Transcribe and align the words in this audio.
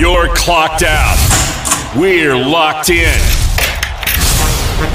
You're 0.00 0.34
clocked 0.34 0.82
out. 0.82 1.18
We're 1.94 2.34
locked 2.34 2.88
in. 2.88 3.20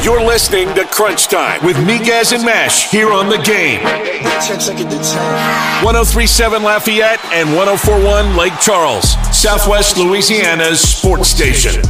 You're 0.03 0.25
listening 0.25 0.73
to 0.73 0.83
Crunch 0.85 1.27
Time 1.27 1.63
with 1.63 1.77
Miguez 1.77 2.33
and 2.33 2.43
Mesh 2.43 2.89
here 2.89 3.11
on 3.11 3.29
the 3.29 3.37
game. 3.37 3.83
1037 3.83 6.63
Lafayette 6.63 7.23
and 7.25 7.55
1041 7.55 8.35
Lake 8.35 8.59
Charles, 8.59 9.11
Southwest 9.31 9.95
Louisiana's 9.95 10.79
sports 10.79 11.29
station. 11.29 11.83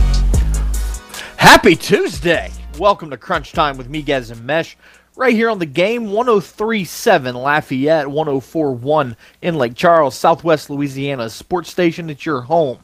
Happy 1.38 1.78
Tuesday. 1.78 2.52
Welcome 2.78 3.12
to 3.12 3.18
Crunch 3.18 3.54
Time 3.54 3.78
with 3.78 3.90
Miguez 3.90 4.30
and 4.30 4.44
Mesh 4.44 4.76
right 5.16 5.34
here 5.34 5.50
on 5.50 5.60
the 5.60 5.66
game 5.66 6.12
1037 6.12 7.34
Lafayette, 7.34 8.10
1041 8.10 9.16
in 9.42 9.56
Lake 9.56 9.76
Charles, 9.76 10.18
Southwest 10.18 10.70
Louisiana's 10.70 11.34
sports 11.34 11.70
station. 11.70 12.10
It's 12.10 12.26
your 12.26 12.42
home 12.42 12.80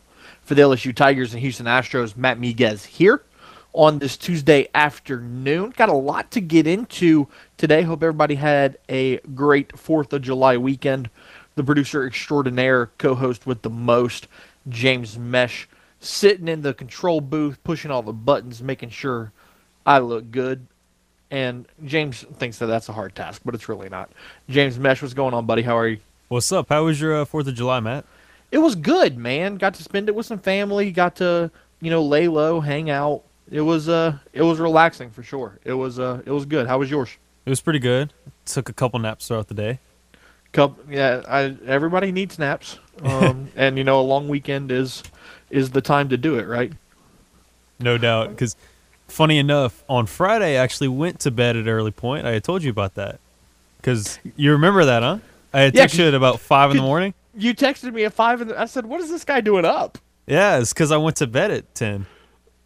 for 0.52 0.56
the 0.56 0.64
LSU 0.64 0.94
Tigers 0.94 1.32
and 1.32 1.40
Houston 1.40 1.66
Astros. 1.66 2.18
Matt 2.18 2.38
Miguez 2.38 2.84
here 2.84 3.24
on 3.72 4.00
this 4.00 4.18
Tuesday 4.18 4.68
afternoon. 4.76 5.74
Got 5.78 5.88
a 5.88 5.94
lot 5.94 6.30
to 6.32 6.42
get 6.42 6.68
into 6.68 7.30
today. 7.56 7.84
Hope 7.84 8.04
everybody 8.04 8.36
had 8.36 8.78
a 8.90 9.20
great 9.34 9.70
4th 9.70 10.12
of 10.12 10.24
July 10.24 10.58
weekend. 10.58 11.10
The 11.56 11.64
producer 11.64 12.06
extraordinaire, 12.06 12.88
co 12.98 13.16
host 13.16 13.48
with 13.48 13.62
the 13.62 13.70
most, 13.70 14.28
James 14.68 15.18
Mesh, 15.18 15.70
sitting 16.02 16.50
in 16.50 16.64
the 16.64 16.74
control 16.74 17.22
booth, 17.22 17.58
pushing 17.64 17.90
all 17.90 18.02
the 18.02 18.12
buttons, 18.12 18.62
making 18.62 18.90
sure 18.90 19.32
I 19.86 20.00
look 20.00 20.32
good. 20.32 20.68
And 21.32 21.66
James 21.86 22.26
thinks 22.40 22.58
that 22.58 22.66
that's 22.66 22.90
a 22.90 22.94
hard 22.94 23.16
task, 23.16 23.42
but 23.46 23.56
it's 23.56 23.70
really 23.70 23.88
not. 23.88 24.10
James 24.50 24.78
Mesh, 24.78 25.02
what's 25.02 25.14
going 25.14 25.34
on, 25.34 25.46
buddy? 25.46 25.62
How 25.62 25.78
are 25.78 25.88
you? 25.88 26.00
What's 26.28 26.52
up? 26.52 26.68
How 26.68 26.84
was 26.84 27.00
your 27.00 27.22
uh, 27.22 27.24
Fourth 27.24 27.48
of 27.48 27.56
July, 27.56 27.80
Matt? 27.80 28.04
It 28.52 28.58
was 28.58 28.76
good, 28.76 29.18
man. 29.18 29.56
Got 29.56 29.74
to 29.76 29.84
spend 29.84 30.10
it 30.10 30.16
with 30.16 30.26
some 30.26 30.40
family. 30.40 30.92
Got 30.92 31.16
to 31.18 31.52
you 31.82 31.90
know 31.90 32.04
lay 32.04 32.28
low, 32.28 32.60
hang 32.60 32.90
out. 32.90 33.24
It 33.50 33.62
was 33.62 33.90
uh 33.90 34.18
it 34.34 34.44
was 34.44 34.60
relaxing 34.60 35.10
for 35.10 35.24
sure. 35.24 35.60
It 35.64 35.74
was 35.74 36.00
uh 36.00 36.22
it 36.26 36.32
was 36.32 36.46
good. 36.46 36.68
How 36.68 36.80
was 36.80 36.90
yours? 36.92 37.18
It 37.46 37.50
was 37.50 37.62
pretty 37.62 37.80
good. 37.80 38.14
Took 38.46 38.70
a 38.70 38.74
couple 38.74 39.00
naps 39.00 39.28
throughout 39.28 39.48
the 39.48 39.54
day. 39.54 39.80
Couple, 40.52 40.84
yeah. 40.90 41.22
I 41.28 41.56
everybody 41.66 42.12
needs 42.12 42.38
naps, 42.38 42.78
um, 43.04 43.50
and 43.56 43.78
you 43.78 43.84
know 43.84 44.00
a 44.00 44.04
long 44.04 44.28
weekend 44.28 44.72
is 44.72 45.04
is 45.50 45.72
the 45.72 45.82
time 45.82 46.10
to 46.10 46.18
do 46.18 46.38
it, 46.38 46.48
right? 46.48 46.74
No 47.80 47.98
doubt, 47.98 48.30
because 48.30 48.56
funny 49.08 49.38
enough, 49.40 49.84
on 49.90 50.06
Friday 50.06 50.58
I 50.58 50.64
actually 50.64 50.90
went 50.90 51.20
to 51.22 51.32
bed 51.32 51.56
at 51.56 51.68
early 51.68 51.92
point. 51.92 52.28
I 52.28 52.32
had 52.32 52.44
told 52.44 52.64
you 52.64 52.70
about 52.70 52.96
that, 52.96 53.20
because 53.78 54.20
you 54.36 54.52
remember 54.52 54.86
that, 54.86 55.02
huh? 55.02 55.18
I 55.54 55.62
had 55.62 55.76
Yeah, 55.76 55.86
texted 55.86 56.00
you 56.00 56.08
at 56.10 56.14
about 56.14 56.40
five 56.40 56.70
in 56.72 56.78
the 56.78 56.84
morning. 56.84 57.14
You 57.36 57.54
texted 57.54 57.94
me 57.94 58.04
at 58.04 58.14
five, 58.14 58.42
and 58.42 58.52
I 58.54 58.66
said, 58.66 58.86
"What 58.86 59.02
is 59.02 59.10
this 59.10 59.24
guy 59.24 59.42
doing 59.42 59.66
up?" 59.66 59.98
Yeah, 60.28 60.60
it's 60.60 60.74
because 60.74 60.92
I 60.92 60.98
went 60.98 61.18
to 61.18 61.28
bed 61.28 61.52
at 61.52 61.74
ten. 61.76 62.06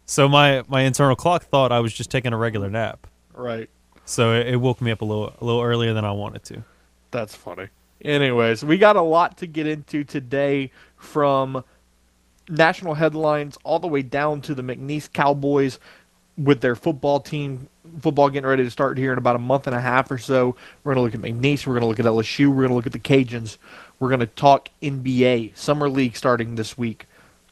So 0.06 0.28
my 0.28 0.62
my 0.68 0.82
internal 0.82 1.16
clock 1.16 1.44
thought 1.44 1.72
I 1.72 1.80
was 1.80 1.92
just 1.92 2.10
taking 2.10 2.32
a 2.32 2.36
regular 2.36 2.70
nap. 2.70 3.06
Right. 3.32 3.68
So 4.04 4.32
it, 4.32 4.48
it 4.48 4.56
woke 4.56 4.80
me 4.80 4.90
up 4.90 5.00
a 5.00 5.04
little 5.04 5.34
a 5.40 5.44
little 5.44 5.62
earlier 5.62 5.92
than 5.92 6.04
I 6.04 6.12
wanted 6.12 6.44
to. 6.44 6.64
That's 7.10 7.34
funny. 7.34 7.68
Anyways, 8.04 8.64
we 8.64 8.78
got 8.78 8.96
a 8.96 9.02
lot 9.02 9.38
to 9.38 9.46
get 9.46 9.66
into 9.66 10.04
today 10.04 10.70
from 10.96 11.64
national 12.48 12.94
headlines 12.94 13.58
all 13.64 13.78
the 13.78 13.88
way 13.88 14.02
down 14.02 14.40
to 14.42 14.54
the 14.54 14.62
McNeese 14.62 15.12
Cowboys 15.12 15.78
with 16.36 16.60
their 16.60 16.76
football 16.76 17.18
team 17.20 17.68
football 18.00 18.28
getting 18.28 18.48
ready 18.48 18.64
to 18.64 18.70
start 18.70 18.98
here 18.98 19.12
in 19.12 19.18
about 19.18 19.36
a 19.36 19.40
month 19.40 19.66
and 19.66 19.74
a 19.74 19.80
half 19.80 20.10
or 20.10 20.18
so. 20.18 20.54
We're 20.84 20.94
going 20.94 21.10
to 21.10 21.18
look 21.18 21.26
at 21.26 21.32
McNeese, 21.32 21.66
we're 21.66 21.78
going 21.78 21.82
to 21.82 21.86
look 21.86 22.00
at 22.00 22.04
LSU, 22.04 22.48
we're 22.48 22.56
going 22.56 22.68
to 22.68 22.74
look 22.74 22.86
at 22.86 22.92
the 22.92 22.98
Cajuns. 22.98 23.58
We're 23.98 24.08
going 24.08 24.20
to 24.20 24.26
talk 24.26 24.68
NBA, 24.82 25.56
Summer 25.56 25.88
League 25.88 26.16
starting 26.16 26.54
this 26.54 26.76
week. 26.76 27.06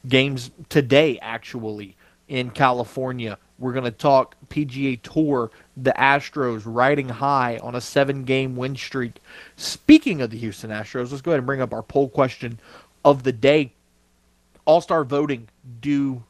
Games 0.07 0.51
today 0.69 1.19
actually 1.23 1.97
in 2.29 2.51
California. 2.51 3.39
We're 3.59 3.73
going 3.73 3.85
to 3.85 3.91
talk 3.91 4.37
PGA 4.49 5.01
Tour, 5.01 5.51
the 5.77 5.93
Astros 5.93 6.63
riding 6.67 7.09
high 7.09 7.59
on 7.59 7.75
a 7.75 7.81
seven 7.81 8.25
game 8.25 8.57
win 8.57 8.77
streak. 8.77 9.21
Speaking 9.57 10.21
of 10.21 10.31
the 10.31 10.39
Houston 10.39 10.71
Astros, 10.71 11.11
let's 11.11 11.23
go 11.23 11.31
ahead 11.31 11.39
and 11.39 11.47
bring 11.47 11.63
up 11.63 11.73
our 11.73 11.83
poll 11.83 12.09
question 12.09 12.59
of 13.05 13.23
the 13.23 13.33
day. 13.33 13.73
All 14.67 14.81
star 14.81 15.05
voting 15.05 15.49
due 15.81 16.25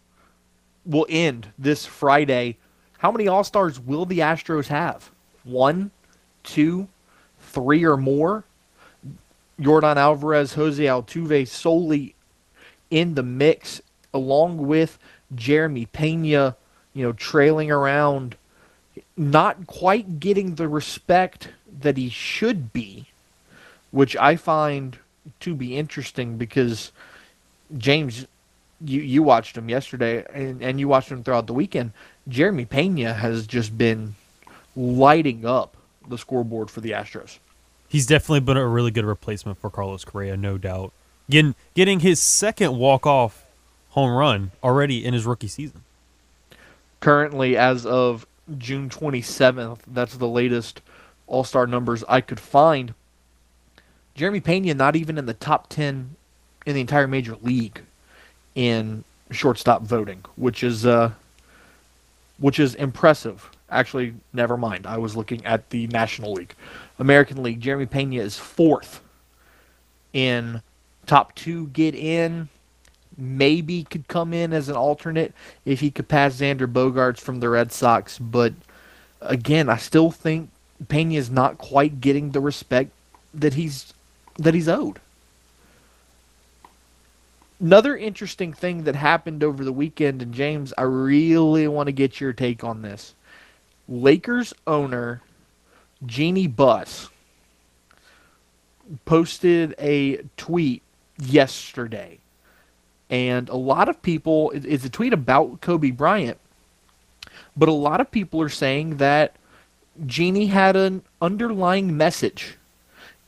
will 0.85 1.07
end 1.09 1.49
this 1.59 1.87
Friday. 1.87 2.59
How 2.99 3.11
many 3.11 3.29
All 3.29 3.45
Stars 3.45 3.81
will 3.81 4.07
the 4.07 4.21
Astros 4.21 4.69
have? 4.69 5.11
One, 5.45 5.91
two, 6.43 6.89
three, 7.39 7.85
or 7.85 7.97
more? 7.97 8.45
Jordan 9.61 9.99
Alvarez, 9.99 10.55
Jose 10.55 10.83
Altuve 10.83 11.47
solely 11.47 12.15
in 12.91 13.15
the 13.15 13.23
mix, 13.23 13.81
along 14.13 14.67
with 14.67 14.99
Jeremy 15.35 15.87
Pena, 15.87 16.57
you 16.93 17.05
know, 17.05 17.13
trailing 17.13 17.71
around, 17.71 18.37
not 19.17 19.67
quite 19.67 20.21
getting 20.21 20.55
the 20.55 20.69
respect 20.69 21.49
that 21.81 21.97
he 21.97 22.09
should 22.09 22.73
be, 22.73 23.07
which 23.91 24.17
I 24.17 24.37
find 24.37 24.99
to 25.41 25.55
be 25.55 25.77
interesting 25.77 26.37
because 26.37 26.93
James, 27.77 28.27
you 28.85 29.01
you 29.01 29.23
watched 29.23 29.57
him 29.57 29.69
yesterday 29.69 30.25
and, 30.33 30.63
and 30.63 30.79
you 30.79 30.89
watched 30.89 31.11
him 31.11 31.23
throughout 31.25 31.47
the 31.47 31.55
weekend. 31.55 31.93
Jeremy 32.29 32.65
Pena 32.65 33.15
has 33.15 33.47
just 33.47 33.77
been 33.77 34.15
lighting 34.77 35.47
up 35.47 35.77
the 36.09 36.19
scoreboard 36.19 36.71
for 36.71 36.81
the 36.81 36.91
Astros. 36.91 37.39
He's 37.95 38.07
definitely 38.07 38.41
been 38.41 38.57
a 38.57 38.67
really 38.67 38.91
good 38.91 39.05
replacement 39.05 39.61
for 39.61 39.71
Carlos 39.71 40.05
Correa, 40.05 40.37
no 40.37 40.59
doubt. 40.59 40.93
Getting 41.31 41.55
getting 41.75 42.01
his 42.01 42.21
second 42.21 42.77
walk 42.77 43.07
off 43.07 43.47
home 43.91 44.11
run 44.17 44.51
already 44.65 45.05
in 45.05 45.15
his 45.15 45.25
rookie 45.25 45.47
season. 45.47 45.85
Currently, 46.99 47.57
as 47.57 47.87
of 47.87 48.27
June 48.59 48.89
27th, 48.89 49.79
that's 49.87 50.17
the 50.17 50.27
latest 50.27 50.81
All 51.29 51.45
Star 51.45 51.69
numbers 51.69 52.03
I 52.09 52.21
could 52.21 52.41
find. 52.41 52.95
Jeremy 54.17 54.41
Pena 54.41 54.75
not 54.75 54.97
even 54.97 55.17
in 55.17 55.27
the 55.27 55.33
top 55.33 55.69
10 55.69 56.17
in 56.67 56.75
the 56.75 56.81
entire 56.81 57.07
major 57.07 57.37
league 57.43 57.81
in 58.57 59.05
shortstop 59.31 59.83
voting, 59.83 60.25
which 60.35 60.65
is 60.65 60.85
uh, 60.85 61.13
which 62.39 62.59
is 62.59 62.75
impressive. 62.75 63.49
Actually, 63.71 64.15
never 64.33 64.57
mind. 64.57 64.85
I 64.85 64.99
was 64.99 65.15
looking 65.15 65.47
at 65.47 65.71
the 65.71 65.87
National 65.87 66.33
League. 66.33 66.57
American 66.99 67.43
League, 67.43 67.61
Jeremy 67.61 67.87
Pena 67.87 68.21
is 68.23 68.39
fourth 68.39 69.01
in 70.13 70.63
top 71.07 71.35
two 71.35 71.69
get 71.69 71.95
in. 71.95 72.49
Maybe 73.17 73.85
could 73.85 74.09
come 74.09 74.33
in 74.33 74.53
as 74.53 74.69
an 74.69 74.77
alternate 74.77 75.33
if 75.65 75.81
he 75.81 75.91
could 75.91 76.09
pass 76.09 76.35
Xander 76.35 76.67
Bogaerts 76.67 77.21
from 77.21 77.41
the 77.41 77.49
Red 77.49 77.71
Sox. 77.71 78.19
But 78.19 78.55
again, 79.21 79.69
I 79.69 79.77
still 79.77 80.11
think 80.11 80.51
Pena 80.89 81.15
is 81.15 81.31
not 81.31 81.59
quite 81.59 82.01
getting 82.01 82.31
the 82.31 82.41
respect 82.41 82.91
that 83.33 83.55
he's 83.55 83.93
that 84.37 84.55
he's 84.55 84.69
owed. 84.69 85.01
Another 87.61 87.97
interesting 87.97 88.53
thing 88.53 88.83
that 88.85 88.97
happened 88.97 89.45
over 89.45 89.65
the 89.65 89.73
weekend, 89.73 90.21
and 90.21 90.35
James, 90.35 90.75
I 90.77 90.83
really 90.83 91.69
want 91.69 91.87
to 91.87 91.93
get 91.93 92.21
your 92.21 92.33
take 92.33 92.65
on 92.65 92.83
this. 92.83 93.15
Lakers 93.89 94.53
owner 94.67 95.23
Jeanie 96.07 96.47
Buss 96.47 97.09
posted 99.05 99.75
a 99.79 100.19
tweet 100.37 100.83
yesterday. 101.19 102.19
And 103.11 103.49
a 103.49 103.57
lot 103.57 103.89
of 103.89 104.03
people, 104.03 104.51
it's 104.55 104.85
a 104.85 104.91
tweet 104.91 105.13
about 105.13 105.61
Kobe 105.61 105.91
Bryant, 105.91 106.39
but 107.57 107.69
a 107.69 107.73
lot 107.73 108.01
of 108.01 108.11
people 108.11 108.41
are 108.41 108.49
saying 108.49 108.97
that 108.97 109.37
Jeanie 110.07 110.47
had 110.47 110.75
an 110.75 111.03
underlying 111.23 111.97
message 111.97 112.57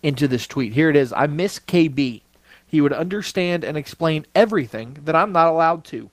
into 0.02 0.26
this 0.26 0.46
tweet. 0.46 0.72
Here 0.72 0.90
it 0.90 0.96
is 0.96 1.12
I 1.12 1.26
miss 1.26 1.58
KB. 1.58 2.22
He 2.66 2.80
would 2.80 2.92
understand 2.92 3.64
and 3.64 3.76
explain 3.76 4.26
everything 4.34 4.98
that 5.04 5.14
I'm 5.14 5.32
not 5.32 5.48
allowed 5.48 5.84
to. 5.86 6.10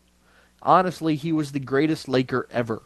Honestly, 0.61 1.15
he 1.15 1.31
was 1.31 1.51
the 1.51 1.59
greatest 1.59 2.07
Laker 2.07 2.47
ever. 2.51 2.83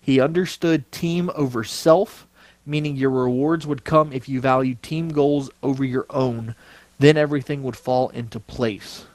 He 0.00 0.20
understood 0.20 0.90
team 0.92 1.30
over 1.34 1.64
self, 1.64 2.25
meaning 2.66 2.96
your 2.96 3.10
rewards 3.10 3.66
would 3.66 3.84
come 3.84 4.12
if 4.12 4.28
you 4.28 4.40
value 4.40 4.74
team 4.82 5.08
goals 5.10 5.50
over 5.62 5.84
your 5.84 6.06
own. 6.10 6.54
Then 6.98 7.16
everything 7.16 7.62
would 7.62 7.76
fall 7.76 8.08
into 8.10 8.40
place. 8.40 9.06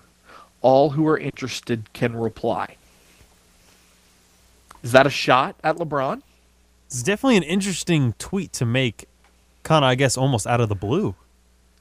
All 0.62 0.92
who 0.92 1.08
are 1.08 1.18
interested 1.18 1.92
can 1.94 2.16
reply. 2.16 2.78
Is 4.84 4.92
that 4.94 5.06
a 5.06 5.12
shot 5.12 5.56
at 5.64 5.76
LeBron? 5.76 6.22
It's 6.88 7.04
definitely 7.04 7.38
an 7.38 7.44
interesting 7.44 8.14
tweet 8.20 8.54
to 8.54 8.66
make, 8.66 9.06
kind 9.64 9.86
of, 9.86 9.90
I 9.90 9.96
guess, 9.96 10.18
almost 10.18 10.46
out 10.48 10.62
of 10.62 10.70
the 10.70 10.76
blue. 10.76 11.16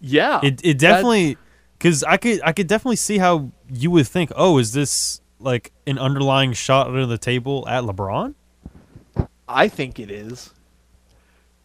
Yeah. 0.00 0.40
It 0.42 0.60
it 0.64 0.78
definitely 0.78 1.36
because 1.78 2.04
I 2.04 2.16
could 2.16 2.40
I 2.44 2.52
could 2.52 2.66
definitely 2.66 2.96
see 2.96 3.18
how 3.18 3.50
you 3.70 3.90
would 3.90 4.06
think, 4.06 4.32
oh, 4.36 4.58
is 4.58 4.72
this 4.72 5.20
like 5.38 5.72
an 5.86 5.98
underlying 5.98 6.52
shot 6.52 6.88
under 6.88 7.06
the 7.06 7.18
table 7.18 7.66
at 7.68 7.84
LeBron? 7.84 8.34
I 9.48 9.68
think 9.68 9.98
it 9.98 10.10
is. 10.10 10.52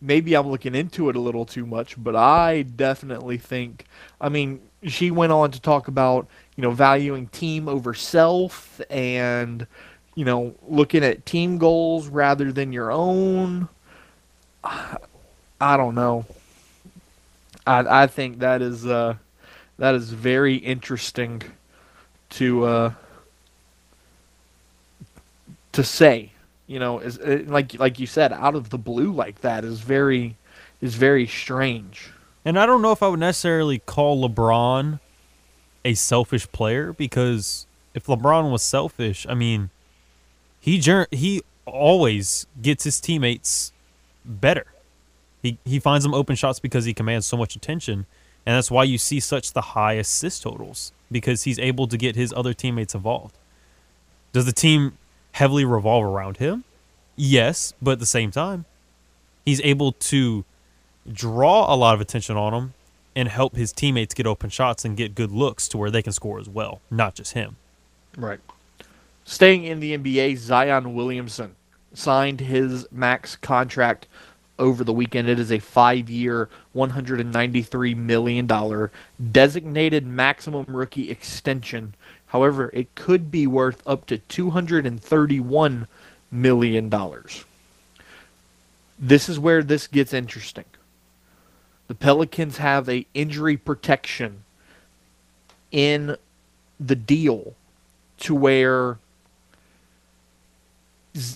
Maybe 0.06 0.36
I'm 0.36 0.48
looking 0.48 0.76
into 0.76 1.10
it 1.10 1.16
a 1.16 1.20
little 1.20 1.46
too 1.46 1.66
much, 1.66 1.96
but 2.02 2.16
I 2.16 2.62
definitely 2.62 3.38
think. 3.38 3.86
I 4.22 4.30
mean, 4.30 4.62
she 4.84 5.12
went 5.12 5.32
on 5.32 5.52
to 5.52 5.60
talk 5.60 5.88
about 5.88 6.28
you 6.56 6.62
know, 6.62 6.72
valuing 6.72 7.28
team 7.28 7.68
over 7.68 7.94
self 7.94 8.80
and, 8.90 9.68
you 10.16 10.26
know, 10.26 10.56
looking 10.68 11.04
at 11.04 11.26
team 11.26 11.58
goals 11.58 12.08
rather 12.08 12.52
than 12.52 12.72
your 12.72 12.92
own. 12.92 13.68
I 14.64 15.78
don't 15.78 15.96
know. 15.96 16.26
I 17.66 18.04
I 18.04 18.08
think 18.08 18.40
that 18.40 18.62
is 18.62 18.86
uh, 18.86 19.16
that 19.78 19.96
is 19.96 20.12
very 20.12 20.56
interesting 20.56 21.42
to 22.32 22.66
uh, 22.66 22.94
to 25.72 25.84
say. 25.84 26.32
You 26.68 26.80
know, 26.80 27.00
is 27.00 27.20
uh, 27.20 27.44
like 27.46 27.80
like 27.80 28.00
you 28.00 28.08
said, 28.08 28.34
out 28.34 28.56
of 28.56 28.70
the 28.70 28.78
blue 28.78 29.12
like 29.12 29.42
that 29.42 29.64
is 29.64 29.82
very 29.82 30.38
is 30.82 30.96
very 30.96 31.28
strange. 31.28 32.12
And 32.44 32.60
I 32.60 32.66
don't 32.66 32.82
know 32.82 32.92
if 32.92 33.02
I 33.02 33.08
would 33.08 33.20
necessarily 33.20 33.80
call 33.80 34.28
LeBron 34.28 35.00
a 35.84 35.94
selfish 35.94 36.52
player 36.52 36.94
because 36.94 37.66
if 37.94 38.06
LeBron 38.08 38.52
was 38.52 38.64
selfish, 38.64 39.26
I 39.30 39.36
mean, 39.36 39.70
he 40.60 40.82
he 41.12 41.42
always 41.66 42.46
gets 42.62 42.84
his 42.84 43.00
teammates 43.00 43.72
better. 44.24 44.66
He 45.42 45.58
he 45.64 45.80
finds 45.80 46.04
them 46.04 46.14
open 46.14 46.36
shots 46.36 46.60
because 46.60 46.86
he 46.86 46.94
commands 46.94 47.26
so 47.26 47.38
much 47.38 47.56
attention, 47.56 48.06
and 48.46 48.56
that's 48.58 48.72
why 48.72 48.84
you 48.84 48.98
see 48.98 49.20
such 49.20 49.54
the 49.54 49.62
high 49.62 49.94
assist 49.94 50.44
totals 50.44 50.92
because 51.12 51.44
he's 51.44 51.60
able 51.60 51.88
to 51.88 51.98
get 51.98 52.16
his 52.16 52.34
other 52.34 52.54
teammates 52.54 52.96
involved. 52.96 53.38
Does 54.34 54.46
the 54.46 54.52
team 54.52 54.98
heavily 55.36 55.66
revolve 55.66 56.06
around 56.06 56.38
him? 56.38 56.64
Yes, 57.18 57.74
but 57.82 57.92
at 57.92 58.00
the 58.00 58.06
same 58.06 58.32
time, 58.32 58.64
he's 59.46 59.60
able 59.62 59.92
to 59.92 60.46
draw 61.12 61.74
a 61.74 61.76
lot 61.76 61.94
of 61.94 62.00
attention 62.00 62.38
on 62.38 62.54
him 62.54 62.74
and 63.18 63.28
help 63.28 63.56
his 63.56 63.74
teammates 63.74 64.14
get 64.14 64.26
open 64.26 64.50
shots 64.50 64.86
and 64.86 64.96
get 64.96 65.14
good 65.14 65.32
looks 65.32 65.68
to 65.68 65.78
where 65.78 65.92
they 65.92 66.02
can 66.02 66.14
score 66.14 66.40
as 66.40 66.48
well, 66.48 66.80
not 66.90 67.16
just 67.16 67.34
him. 67.34 67.58
Right. 68.16 68.40
Staying 69.26 69.66
in 69.66 69.82
the 69.82 69.98
NBA, 69.98 70.38
Zion 70.38 70.94
Williamson 70.94 71.56
signed 71.94 72.40
his 72.40 72.88
max 72.90 73.36
contract 73.36 74.08
over 74.58 74.86
the 74.86 74.94
weekend. 74.94 75.28
It 75.28 75.38
is 75.38 75.52
a 75.52 75.60
five 75.60 76.10
year, 76.10 76.50
$193 76.74 77.98
million 77.98 78.90
designated 79.34 80.08
maximum 80.08 80.66
rookie 80.70 81.12
extension 81.12 81.94
However, 82.36 82.70
it 82.74 82.94
could 82.96 83.32
be 83.32 83.48
worth 83.48 83.82
up 83.88 84.06
to 84.08 84.18
$231 84.18 85.88
million. 86.30 86.94
This 89.00 89.30
is 89.30 89.40
where 89.40 89.64
this 89.64 89.88
gets 89.88 90.14
interesting. 90.14 90.66
The 91.88 91.96
Pelicans 91.96 92.58
have 92.58 92.90
a 92.90 93.08
injury 93.14 93.56
protection 93.56 94.44
in 95.72 96.18
the 96.78 96.98
deal 96.98 97.54
to 98.18 98.36
where 98.36 98.98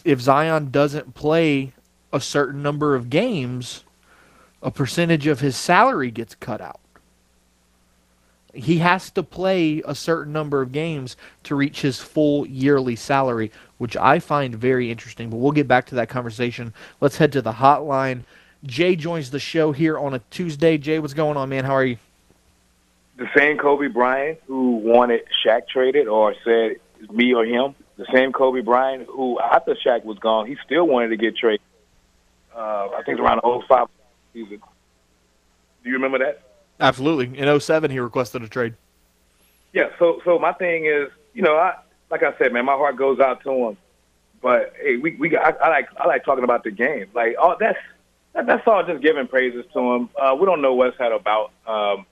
if 0.04 0.20
Zion 0.20 0.70
doesn't 0.70 1.16
play 1.16 1.72
a 2.12 2.20
certain 2.20 2.62
number 2.62 2.94
of 2.94 3.10
games, 3.10 3.86
a 4.62 4.70
percentage 4.70 5.28
of 5.28 5.40
his 5.40 5.56
salary 5.56 6.12
gets 6.12 6.36
cut 6.36 6.60
out 6.60 6.79
he 8.54 8.80
has 8.80 9.12
to 9.12 9.24
play 9.24 9.82
a 9.86 9.94
certain 9.94 10.34
number 10.34 10.62
of 10.62 10.72
games 10.72 11.16
to 11.44 11.56
reach 11.56 11.82
his 11.82 12.00
full 12.00 12.48
yearly 12.48 12.96
salary, 12.96 13.52
which 13.78 13.96
I 13.98 14.20
find 14.20 14.56
very 14.56 14.92
interesting. 14.92 15.30
But 15.30 15.38
we'll 15.38 15.52
get 15.52 15.68
back 15.68 15.86
to 15.88 15.96
that 15.96 16.10
conversation. 16.10 16.74
Let's 17.00 17.18
head 17.18 17.32
to 17.34 17.42
the 17.42 17.54
hotline. 17.54 18.24
Jay 18.64 18.96
joins 18.96 19.32
the 19.32 19.40
show 19.40 19.72
here 19.72 19.98
on 19.98 20.14
a 20.14 20.20
Tuesday. 20.32 20.78
Jay, 20.78 21.00
what's 21.00 21.14
going 21.14 21.38
on, 21.38 21.50
man? 21.50 21.64
How 21.64 21.76
are 21.76 21.86
you? 21.86 21.98
The 23.18 23.30
same 23.36 23.58
Kobe 23.58 23.88
Bryant 23.88 24.40
who 24.48 24.78
wanted 24.78 25.22
Shaq 25.46 25.68
traded 25.68 26.08
or 26.08 26.36
said 26.44 26.78
me 27.12 27.34
or 27.34 27.46
him. 27.46 27.76
The 27.98 28.06
same 28.14 28.32
Kobe 28.32 28.62
Bryant 28.62 29.08
who, 29.08 29.40
after 29.40 29.76
Shaq 29.76 30.06
was 30.06 30.18
gone, 30.20 30.48
he 30.48 30.58
still 30.66 30.88
wanted 30.88 31.10
to 31.10 31.18
get 31.18 31.38
traded. 31.38 31.62
Uh, 32.56 32.88
I 32.98 33.04
think 33.06 33.20
it's 33.20 33.26
around 33.26 33.42
the 33.44 33.62
05 33.68 33.88
season. 34.34 34.62
Do 35.84 35.90
you 35.90 35.94
remember 35.94 36.20
that? 36.20 36.49
Absolutely. 36.80 37.38
In 37.38 37.60
07, 37.60 37.92
he 37.92 38.00
requested 38.00 38.44
a 38.44 38.48
trade. 38.48 38.76
Yeah. 39.74 39.90
So, 40.00 40.22
so 40.26 40.40
my 40.40 40.54
thing 40.54 40.86
is, 40.86 41.10
you 41.34 41.42
know, 41.42 41.56
I 41.56 41.76
like 42.10 42.24
I 42.24 42.36
said, 42.38 42.54
man, 42.54 42.66
my 42.66 42.74
heart 42.74 42.96
goes 42.96 43.20
out 43.20 43.44
to 43.44 43.52
him. 43.52 43.78
But 44.42 44.74
hey, 44.82 44.98
we 44.98 45.16
we 45.16 45.36
I, 45.38 45.50
I 45.50 45.70
like 45.70 45.90
I 45.98 46.08
like 46.08 46.24
talking 46.24 46.44
about 46.44 46.64
the 46.64 46.72
game. 46.72 47.08
Like, 47.14 47.36
oh, 47.38 47.56
that's 47.60 47.78
that, 48.34 48.46
that's 48.46 48.66
all. 48.68 48.86
Just 48.86 49.04
giving 49.04 49.28
praises 49.28 49.66
to 49.74 49.80
him. 49.80 50.10
Uh, 50.20 50.36
we 50.40 50.46
don't 50.46 50.62
know 50.62 50.74
what's 50.74 50.98
that 50.98 51.12
about. 51.12 51.52
Um, 51.68 52.06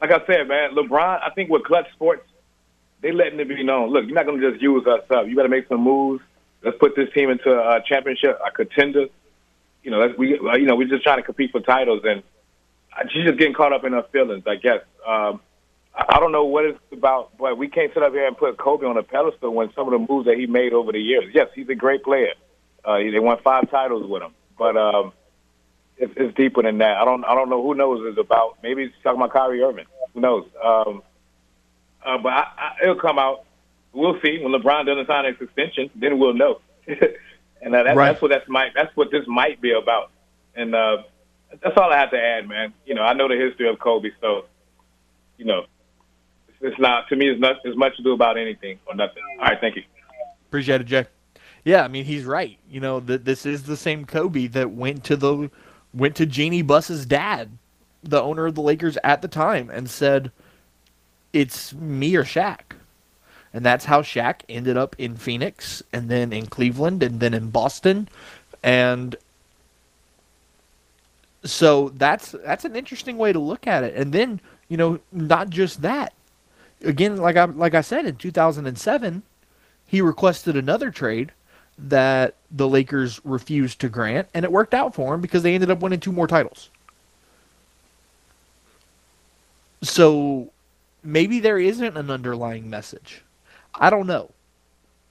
like 0.00 0.10
I 0.10 0.24
said, 0.26 0.48
man, 0.48 0.74
LeBron. 0.74 1.20
I 1.22 1.30
think 1.34 1.50
with 1.50 1.64
Clutch 1.64 1.90
Sports, 1.92 2.26
they 3.02 3.12
letting 3.12 3.38
it 3.40 3.48
be 3.48 3.62
known. 3.62 3.90
Look, 3.90 4.06
you're 4.06 4.14
not 4.14 4.26
going 4.26 4.40
to 4.40 4.50
just 4.50 4.62
use 4.62 4.86
us 4.86 5.02
up. 5.10 5.26
You 5.26 5.36
got 5.36 5.42
to 5.42 5.48
make 5.48 5.68
some 5.68 5.82
moves. 5.82 6.22
Let's 6.62 6.78
put 6.78 6.96
this 6.96 7.12
team 7.12 7.28
into 7.28 7.50
a 7.52 7.82
championship, 7.86 8.38
a 8.44 8.50
contender. 8.50 9.06
You 9.82 9.90
know, 9.90 9.98
let's, 9.98 10.16
we 10.16 10.30
you 10.30 10.66
know 10.66 10.76
we're 10.76 10.88
just 10.88 11.02
trying 11.02 11.18
to 11.18 11.22
compete 11.22 11.52
for 11.52 11.60
titles 11.60 12.00
and 12.04 12.22
she's 13.10 13.24
just 13.24 13.38
getting 13.38 13.54
caught 13.54 13.72
up 13.72 13.84
in 13.84 13.92
her 13.92 14.04
feelings, 14.12 14.44
I 14.46 14.56
guess. 14.56 14.80
Um, 15.06 15.40
I 15.94 16.18
don't 16.18 16.32
know 16.32 16.44
what 16.44 16.64
it's 16.64 16.78
about, 16.92 17.36
but 17.38 17.56
we 17.56 17.68
can't 17.68 17.92
sit 17.94 18.02
up 18.02 18.12
here 18.12 18.26
and 18.26 18.36
put 18.36 18.56
Kobe 18.56 18.84
on 18.84 18.96
a 18.96 19.02
pedestal 19.02 19.54
when 19.54 19.72
some 19.74 19.86
of 19.86 19.92
the 19.92 20.12
moves 20.12 20.26
that 20.26 20.36
he 20.36 20.46
made 20.46 20.72
over 20.72 20.90
the 20.90 20.98
years. 20.98 21.24
Yes, 21.32 21.48
he's 21.54 21.68
a 21.68 21.74
great 21.74 22.02
player. 22.02 22.32
Uh, 22.84 22.98
they 22.98 23.20
won 23.20 23.38
five 23.42 23.70
titles 23.70 24.08
with 24.08 24.22
him, 24.22 24.32
but 24.58 24.76
um, 24.76 25.12
it's, 25.96 26.12
it's 26.16 26.36
deeper 26.36 26.62
than 26.62 26.78
that. 26.78 26.96
I 26.96 27.04
don't, 27.04 27.24
I 27.24 27.34
don't 27.34 27.48
know 27.48 27.62
who 27.62 27.74
knows 27.74 28.00
it's 28.04 28.18
about. 28.18 28.58
Maybe 28.62 28.84
he's 28.84 28.92
talking 29.02 29.20
about 29.20 29.32
Kyrie 29.32 29.62
Irving. 29.62 29.86
Who 30.12 30.20
knows? 30.20 30.46
Um, 30.62 31.02
uh, 32.04 32.18
but 32.18 32.32
I, 32.32 32.46
I, 32.58 32.72
it'll 32.82 32.96
come 32.96 33.18
out. 33.18 33.44
We'll 33.92 34.20
see 34.20 34.40
when 34.42 34.52
LeBron 34.52 34.86
doesn't 34.86 35.06
sign 35.06 35.24
his 35.26 35.40
extension. 35.40 35.90
Then 35.94 36.18
we'll 36.18 36.34
know. 36.34 36.60
and 36.86 37.74
uh, 37.74 37.84
that, 37.84 37.96
right. 37.96 38.10
that's 38.10 38.20
what 38.20 38.30
that's 38.30 38.48
might. 38.48 38.72
That's 38.74 38.94
what 38.96 39.12
this 39.12 39.24
might 39.28 39.60
be 39.60 39.72
about. 39.72 40.10
And 40.56 40.74
uh, 40.74 41.04
that's 41.62 41.76
all 41.76 41.92
I 41.92 41.98
have 41.98 42.10
to 42.10 42.20
add, 42.20 42.48
man. 42.48 42.72
You 42.86 42.94
know, 42.94 43.02
I 43.02 43.12
know 43.12 43.28
the 43.28 43.36
history 43.36 43.68
of 43.68 43.78
Kobe, 43.78 44.10
so 44.20 44.46
you 45.38 45.44
know, 45.44 45.64
it's 46.60 46.78
not 46.78 47.08
to 47.08 47.16
me. 47.16 47.28
It's 47.28 47.40
not 47.40 47.56
as 47.66 47.76
much 47.76 47.96
to 47.96 48.02
do 48.02 48.12
about 48.12 48.38
anything 48.38 48.78
or 48.86 48.94
nothing. 48.94 49.22
All 49.38 49.46
right, 49.46 49.60
thank 49.60 49.76
you. 49.76 49.82
Appreciate 50.48 50.80
it, 50.80 50.84
Jay. 50.84 51.06
Yeah, 51.64 51.82
I 51.82 51.88
mean 51.88 52.04
he's 52.04 52.24
right. 52.24 52.58
You 52.70 52.80
know, 52.80 53.00
that 53.00 53.24
this 53.24 53.46
is 53.46 53.64
the 53.64 53.76
same 53.76 54.04
Kobe 54.04 54.46
that 54.48 54.70
went 54.70 55.04
to 55.04 55.16
the 55.16 55.50
went 55.92 56.16
to 56.16 56.26
Jeanie 56.26 56.62
Buss's 56.62 57.06
dad, 57.06 57.50
the 58.02 58.22
owner 58.22 58.46
of 58.46 58.54
the 58.54 58.62
Lakers 58.62 58.98
at 59.02 59.22
the 59.22 59.28
time, 59.28 59.70
and 59.70 59.88
said, 59.88 60.30
"It's 61.32 61.72
me 61.72 62.16
or 62.16 62.24
Shaq." 62.24 62.76
And 63.52 63.64
that's 63.64 63.84
how 63.84 64.02
Shaq 64.02 64.40
ended 64.48 64.76
up 64.76 64.96
in 64.98 65.16
Phoenix 65.16 65.82
and 65.92 66.08
then 66.08 66.32
in 66.32 66.46
Cleveland 66.46 67.04
and 67.04 67.20
then 67.20 67.32
in 67.32 67.50
Boston. 67.50 68.08
And 68.64 69.14
so 71.44 71.90
that's 71.90 72.32
that's 72.44 72.64
an 72.64 72.74
interesting 72.74 73.18
way 73.18 73.32
to 73.32 73.38
look 73.38 73.66
at 73.66 73.84
it. 73.84 73.94
And 73.94 74.12
then 74.12 74.40
you 74.68 74.76
know, 74.76 74.98
not 75.12 75.50
just 75.50 75.82
that. 75.82 76.12
Again, 76.82 77.16
like 77.16 77.36
I 77.36 77.44
like 77.44 77.74
I 77.74 77.80
said 77.80 78.06
in 78.06 78.16
2007, 78.16 79.22
he 79.86 80.00
requested 80.00 80.56
another 80.56 80.90
trade 80.90 81.32
that 81.76 82.34
the 82.50 82.68
Lakers 82.68 83.20
refused 83.24 83.80
to 83.80 83.88
grant, 83.88 84.28
and 84.32 84.44
it 84.44 84.52
worked 84.52 84.74
out 84.74 84.94
for 84.94 85.14
him 85.14 85.20
because 85.20 85.42
they 85.42 85.54
ended 85.54 85.70
up 85.70 85.80
winning 85.80 86.00
two 86.00 86.12
more 86.12 86.26
titles. 86.26 86.70
So 89.82 90.50
maybe 91.02 91.40
there 91.40 91.58
isn't 91.58 91.96
an 91.96 92.10
underlying 92.10 92.70
message. 92.70 93.22
I 93.74 93.90
don't 93.90 94.06
know. 94.06 94.30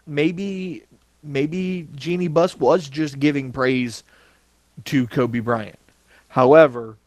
Maybe 0.08 0.84
maybe 1.22 1.88
Jeanie 1.96 2.28
Buss 2.28 2.58
was 2.58 2.90
just 2.90 3.20
giving 3.20 3.52
praise 3.52 4.04
to 4.86 5.08
Kobe 5.08 5.40
Bryant. 5.40 5.78
However, 6.34 6.98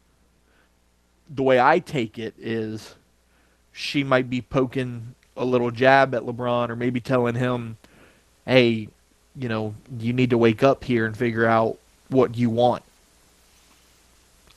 the 1.28 1.42
way 1.42 1.59
I 1.59 1.80
take 1.80 2.16
it 2.16 2.35
is 2.38 2.95
she 3.73 4.04
might 4.04 4.30
be 4.30 4.40
poking 4.40 5.16
a 5.37 5.45
little 5.45 5.73
jab 5.73 6.14
at 6.14 6.23
LeBron 6.23 6.68
or 6.68 6.76
maybe 6.76 7.00
telling 7.00 7.35
him, 7.35 7.76
hey, 8.45 8.87
you 9.35 9.49
know, 9.49 9.75
you 9.99 10.12
need 10.12 10.30
to 10.30 10.38
wake 10.38 10.62
up 10.62 10.85
here 10.85 11.06
and 11.06 11.16
figure 11.16 11.45
out 11.45 11.76
what 12.09 12.37
you 12.37 12.50
want. 12.50 12.85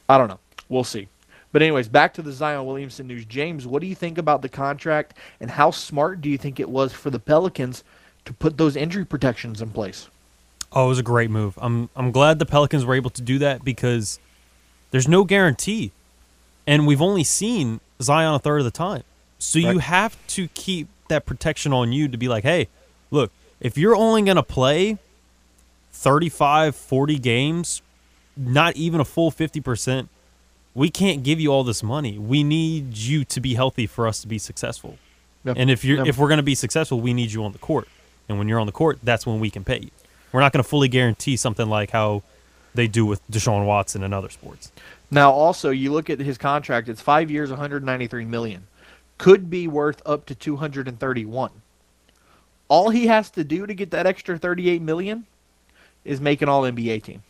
I 0.07 0.19
don't 0.19 0.27
know. 0.27 0.39
We'll 0.69 0.83
see. 0.83 1.07
But 1.51 1.63
anyways, 1.63 1.87
back 1.87 2.13
to 2.13 2.21
the 2.21 2.31
Zion 2.31 2.63
Williamson 2.67 3.07
news. 3.07 3.25
James, 3.25 3.65
what 3.65 3.81
do 3.81 3.87
you 3.87 3.95
think 3.95 4.19
about 4.19 4.43
the 4.43 4.49
contract 4.49 5.15
and 5.39 5.49
how 5.49 5.71
smart 5.71 6.21
do 6.21 6.29
you 6.29 6.37
think 6.37 6.59
it 6.59 6.69
was 6.69 6.93
for 6.93 7.09
the 7.09 7.17
Pelicans 7.17 7.83
to 8.25 8.33
put 8.33 8.59
those 8.59 8.75
injury 8.75 9.03
protections 9.03 9.63
in 9.63 9.71
place? 9.71 10.09
Oh, 10.71 10.85
it 10.85 10.89
was 10.89 10.99
a 10.99 11.03
great 11.03 11.31
move. 11.31 11.57
I'm 11.59 11.89
I'm 11.95 12.11
glad 12.11 12.37
the 12.37 12.45
Pelicans 12.45 12.85
were 12.85 12.93
able 12.93 13.09
to 13.09 13.23
do 13.23 13.39
that 13.39 13.63
because 13.63 14.19
there's 14.91 15.07
no 15.07 15.23
guarantee. 15.23 15.91
And 16.67 16.85
we've 16.85 17.01
only 17.01 17.23
seen 17.23 17.79
Zion 18.01 18.35
a 18.35 18.39
third 18.39 18.59
of 18.59 18.65
the 18.65 18.71
time. 18.71 19.03
So 19.39 19.59
right. 19.59 19.73
you 19.73 19.79
have 19.79 20.17
to 20.27 20.47
keep 20.49 20.87
that 21.07 21.25
protection 21.25 21.73
on 21.73 21.91
you 21.91 22.07
to 22.07 22.17
be 22.17 22.27
like, 22.27 22.43
hey, 22.43 22.67
look, 23.09 23.31
if 23.59 23.77
you're 23.77 23.95
only 23.95 24.21
going 24.21 24.37
to 24.37 24.43
play 24.43 24.97
35, 25.93 26.75
40 26.75 27.19
games, 27.19 27.81
not 28.37 28.75
even 28.75 28.99
a 28.99 29.05
full 29.05 29.31
50%, 29.31 30.07
we 30.75 30.89
can't 30.89 31.23
give 31.23 31.39
you 31.39 31.51
all 31.51 31.63
this 31.63 31.83
money. 31.83 32.17
We 32.17 32.43
need 32.43 32.95
you 32.95 33.25
to 33.25 33.41
be 33.41 33.55
healthy 33.55 33.87
for 33.87 34.07
us 34.07 34.21
to 34.21 34.27
be 34.27 34.37
successful. 34.37 34.97
Yep. 35.43 35.57
And 35.57 35.69
if 35.69 35.83
you're 35.83 35.97
Yep. 35.97 36.07
if 36.07 36.17
we're 36.17 36.27
going 36.27 36.37
to 36.37 36.43
be 36.43 36.55
successful, 36.55 37.01
we 37.01 37.13
need 37.13 37.31
you 37.31 37.43
on 37.43 37.53
the 37.53 37.57
court. 37.57 37.87
And 38.27 38.37
when 38.37 38.47
you're 38.47 38.59
on 38.59 38.67
the 38.67 38.73
court, 38.73 38.99
that's 39.01 39.25
when 39.25 39.39
we 39.39 39.49
can 39.49 39.63
pay 39.63 39.79
you. 39.79 39.89
We're 40.31 40.41
not 40.41 40.53
going 40.53 40.63
to 40.63 40.69
fully 40.69 40.87
guarantee 40.87 41.35
something 41.35 41.67
like 41.67 41.91
how 41.91 42.21
they 42.73 42.87
do 42.87 43.05
with 43.05 43.25
Deshaun 43.29 43.65
Watson 43.65 44.03
and 44.03 44.13
other 44.13 44.29
sports. 44.29 44.71
Now, 45.11 45.31
also, 45.31 45.69
you 45.71 45.91
look 45.91 46.09
at 46.09 46.19
his 46.19 46.37
contract; 46.37 46.87
it's 46.89 47.01
five 47.01 47.31
years, 47.31 47.49
193 47.49 48.25
million, 48.25 48.67
could 49.17 49.49
be 49.49 49.67
worth 49.67 50.01
up 50.05 50.25
to 50.27 50.35
231. 50.35 51.51
All 52.67 52.89
he 52.91 53.07
has 53.07 53.31
to 53.31 53.43
do 53.43 53.65
to 53.65 53.73
get 53.73 53.89
that 53.91 54.05
extra 54.05 54.37
38 54.37 54.81
million 54.81 55.25
is 56.05 56.21
make 56.21 56.41
an 56.41 56.49
All 56.49 56.61
NBA 56.63 57.03
team. 57.03 57.23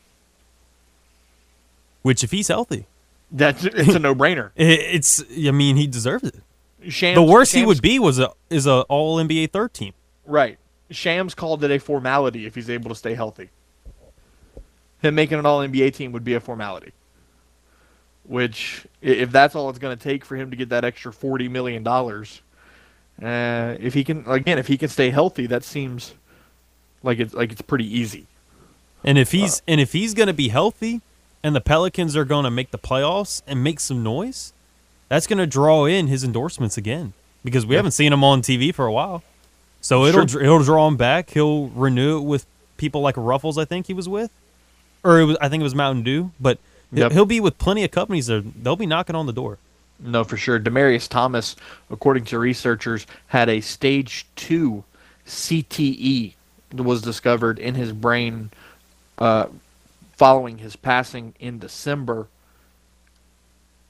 Which, 2.01 2.24
if 2.24 2.31
he's 2.31 2.48
healthy, 2.48 2.86
That's 3.31 3.63
it's 3.65 3.96
a 3.96 4.00
no-brainer. 4.00 4.51
it's 4.55 5.24
I 5.29 5.51
mean 5.51 5.75
he 5.77 5.88
deserves 5.88 6.24
it. 6.25 6.36
Shams, 6.88 7.15
the 7.15 7.24
worst 7.24 7.53
he 7.53 7.65
would 7.65 7.81
be 7.81 8.00
was 8.00 8.19
a 8.19 8.31
is 8.50 8.65
a 8.67 8.81
All 8.84 9.17
NBA 9.17 9.51
third 9.51 9.74
team. 9.74 9.93
right. 10.25 10.58
Shams 10.91 11.36
called 11.36 11.63
it 11.63 11.69
a 11.69 11.77
formality 11.77 12.48
if 12.48 12.55
he's 12.55 12.67
able 12.67 12.89
to 12.89 12.96
stay 12.96 13.13
healthy. 13.13 13.51
Him 15.01 15.15
making 15.15 15.39
an 15.39 15.46
All 15.46 15.60
NBA 15.60 15.94
team 15.96 16.12
would 16.12 16.24
be 16.24 16.34
a 16.34 16.39
formality. 16.39 16.91
Which, 18.25 18.86
if 19.01 19.32
that's 19.32 19.56
all 19.56 19.70
it's 19.70 19.79
going 19.79 19.98
to 19.98 20.03
take 20.03 20.24
for 20.24 20.36
him 20.36 20.51
to 20.51 20.56
get 20.56 20.70
that 20.70 20.86
extra 20.86 21.12
40 21.12 21.48
million 21.48 21.82
dollars, 21.84 22.41
uh, 23.24 23.75
if 23.79 23.94
he 23.96 24.03
can 24.03 24.24
again, 24.27 24.60
if 24.60 24.68
he 24.68 24.77
can 24.77 24.89
stay 24.89 25.10
healthy, 25.10 25.48
that 25.48 25.63
seems 25.63 26.13
like 27.01 27.18
it's 27.20 27.34
like 27.34 27.51
it's 27.51 27.62
pretty 27.62 27.86
easy. 27.86 28.27
And 29.03 29.18
if 29.18 29.32
he's 29.32 29.62
and 29.68 29.82
if 29.82 29.94
he's 29.94 30.13
going 30.13 30.27
to 30.27 30.34
be 30.34 30.50
healthy, 30.50 31.01
and 31.44 31.56
the 31.56 31.62
Pelicans 31.62 32.15
are 32.15 32.25
going 32.25 32.44
to 32.44 32.51
make 32.51 32.70
the 32.70 32.77
playoffs 32.77 33.41
and 33.48 33.63
make 33.63 33.79
some 33.79 34.03
noise, 34.03 34.53
that's 35.08 35.25
going 35.25 35.39
to 35.39 35.48
draw 35.48 35.86
in 35.86 36.06
his 36.08 36.24
endorsements 36.24 36.77
again 36.77 37.13
because 37.44 37.65
we 37.65 37.75
haven't 37.75 37.91
seen 37.91 38.13
him 38.13 38.24
on 38.24 38.41
TV 38.41 38.74
for 38.75 38.86
a 38.86 38.91
while. 38.91 39.24
So 39.82 40.06
it'll 40.06 40.27
Sure. 40.27 40.41
it'll 40.41 40.63
draw 40.63 40.88
him 40.88 40.98
back. 40.98 41.32
He'll 41.32 41.68
renew 41.70 42.18
it 42.20 42.24
with 42.24 42.46
people 42.77 43.01
like 43.01 43.15
Ruffles. 43.18 43.58
I 43.58 43.65
think 43.65 43.88
he 43.88 43.94
was 43.94 44.08
with, 44.08 44.29
or 45.03 45.20
it 45.20 45.25
was 45.25 45.38
I 45.41 45.50
think 45.50 45.62
it 45.62 45.63
was 45.63 45.75
Mountain 45.75 46.03
Dew. 46.03 46.32
But 46.39 46.58
he'll- 46.91 47.03
Yep. 47.03 47.12
he'll 47.13 47.25
be 47.25 47.39
with 47.39 47.58
plenty 47.58 47.84
of 47.84 47.91
companies 47.91 48.27
that 48.27 48.63
they'll 48.63 48.75
be 48.75 48.86
knocking 48.86 49.15
on 49.15 49.25
the 49.25 49.34
door. 49.34 49.58
No, 50.00 50.24
for 50.24 50.38
sure. 50.38 50.60
Demaryius 50.60 51.08
Thomas, 51.10 51.56
according 51.91 52.24
to 52.25 52.39
researchers, 52.39 53.06
had 53.27 53.50
a 53.50 53.60
stage 53.62 54.25
two 54.36 54.84
CTE 55.27 56.34
that 56.72 56.84
was 56.84 57.01
discovered 57.01 57.60
in 57.60 57.75
his 57.75 57.91
brain 57.91 58.50
uh, 59.18 59.48
following 60.15 60.60
his 60.60 60.75
passing 60.77 61.34
in 61.39 61.60
December. 61.60 62.27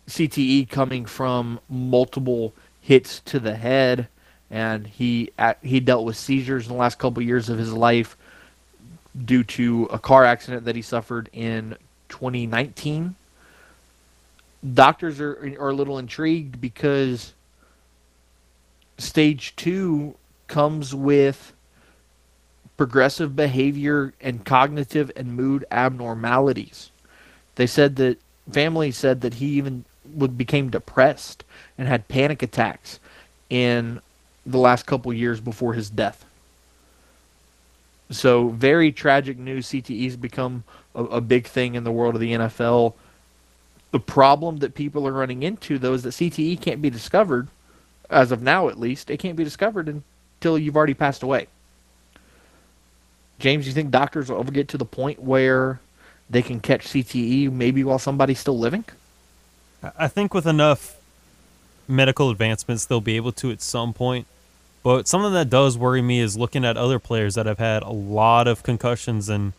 CTE 0.08 0.68
coming 0.70 1.06
from 1.06 1.60
multiple 1.70 2.54
hits 2.82 3.20
to 3.22 3.39
the 3.39 3.56
head, 3.56 4.08
and 4.50 4.88
he 4.88 5.30
he 5.62 5.80
dealt 5.80 6.06
with 6.06 6.18
seizures 6.18 6.66
in 6.66 6.74
the 6.74 6.78
last 6.80 6.98
couple 6.98 7.22
years 7.22 7.50
of 7.50 7.60
his 7.60 7.72
life 7.74 8.18
due 9.25 9.43
to 9.43 9.85
a 9.91 9.99
car 9.99 10.25
accident 10.25 10.65
that 10.65 10.75
he 10.75 10.81
suffered 10.81 11.29
in 11.33 11.75
2019 12.09 13.15
doctors 14.73 15.19
are 15.19 15.55
are 15.59 15.69
a 15.69 15.73
little 15.73 15.97
intrigued 15.97 16.59
because 16.59 17.33
stage 18.97 19.55
two 19.55 20.15
comes 20.47 20.93
with 20.93 21.53
progressive 22.77 23.35
behavior 23.35 24.13
and 24.21 24.45
cognitive 24.45 25.11
and 25.15 25.35
mood 25.35 25.65
abnormalities. 25.71 26.91
They 27.55 27.67
said 27.67 27.97
that 27.97 28.19
family 28.49 28.91
said 28.91 29.21
that 29.21 29.35
he 29.35 29.47
even 29.47 29.85
would 30.13 30.38
became 30.38 30.69
depressed 30.69 31.43
and 31.77 31.88
had 31.88 32.07
panic 32.07 32.41
attacks 32.41 32.99
in 33.49 34.01
the 34.45 34.57
last 34.57 34.85
couple 34.85 35.13
years 35.13 35.39
before 35.39 35.73
his 35.73 35.89
death. 35.89 36.25
So 38.10 38.50
very 38.50 38.92
tragic 38.92 39.38
news. 39.38 39.68
CTE's 39.68 40.16
become 40.16 40.63
a, 40.96 41.04
a 41.06 41.22
big 41.22 41.46
thing 41.46 41.75
in 41.75 41.84
the 41.84 41.92
world 41.92 42.16
of 42.16 42.22
the 42.22 42.34
NFL 42.34 42.94
the 43.92 44.00
problem 44.00 44.58
that 44.58 44.75
people 44.75 45.08
are 45.08 45.12
running 45.12 45.44
into 45.44 45.80
though 45.80 45.94
is 45.94 46.04
that 46.04 46.10
CTE 46.10 46.62
can't 46.62 46.82
be 46.82 46.89
discovered 46.89 47.48
as 48.10 48.32
of 48.32 48.42
now 48.42 48.68
at 48.70 48.80
least 48.80 49.10
it 49.10 49.18
can't 49.18 49.36
be 49.36 49.44
discovered 49.44 49.88
until 49.89 50.58
you've 50.58 50.78
already 50.78 50.94
passed 50.94 51.24
away 51.24 51.48
James 53.39 53.66
you 53.66 53.74
think 53.74 53.89
doctors 53.92 54.30
will 54.30 54.39
ever 54.39 54.51
get 54.51 54.68
to 54.70 54.78
the 54.78 54.86
point 54.86 55.22
where 55.22 55.80
they 56.30 56.42
can 56.42 56.60
catch 56.60 56.88
CTE 56.88 57.51
maybe 57.51 57.84
while 57.84 58.00
somebody's 58.00 58.39
still 58.39 58.60
living 58.60 58.86
I- 59.82 59.92
I 60.00 60.08
think 60.08 60.34
with 60.34 60.46
enough 60.46 60.96
medical 61.88 62.30
advancements, 62.30 62.86
they'll 62.86 63.01
be 63.01 63.16
able 63.16 63.32
to 63.32 63.50
at 63.50 63.62
some 63.62 63.94
point. 63.94 64.28
But 64.83 65.07
something 65.07 65.33
that 65.33 65.50
does 65.50 65.77
worry 65.77 66.01
me 66.01 66.19
is 66.19 66.38
looking 66.38 66.63
at 66.63 66.77
other 66.77 67.00
players 67.00 67.36
that 67.36 67.45
have 67.45 67.59
had 67.59 67.83
a 67.83 67.89
lot 67.91 68.48
of 68.48 68.63
concussions 68.63 69.27
and 69.29 69.53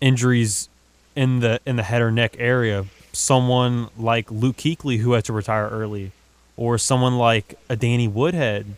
injuries 0.00 0.68
in 1.14 1.40
the 1.40 1.60
in 1.66 1.76
the 1.76 1.82
head 1.82 2.02
or 2.02 2.10
neck 2.10 2.36
area. 2.38 2.86
Someone 3.12 3.88
like 3.96 4.30
Luke 4.30 4.56
Kuechly 4.56 4.98
who 4.98 5.12
had 5.12 5.24
to 5.24 5.32
retire 5.32 5.68
early, 5.68 6.12
or 6.56 6.76
someone 6.76 7.16
like 7.16 7.58
a 7.68 7.76
Danny 7.76 8.06
Woodhead, 8.08 8.76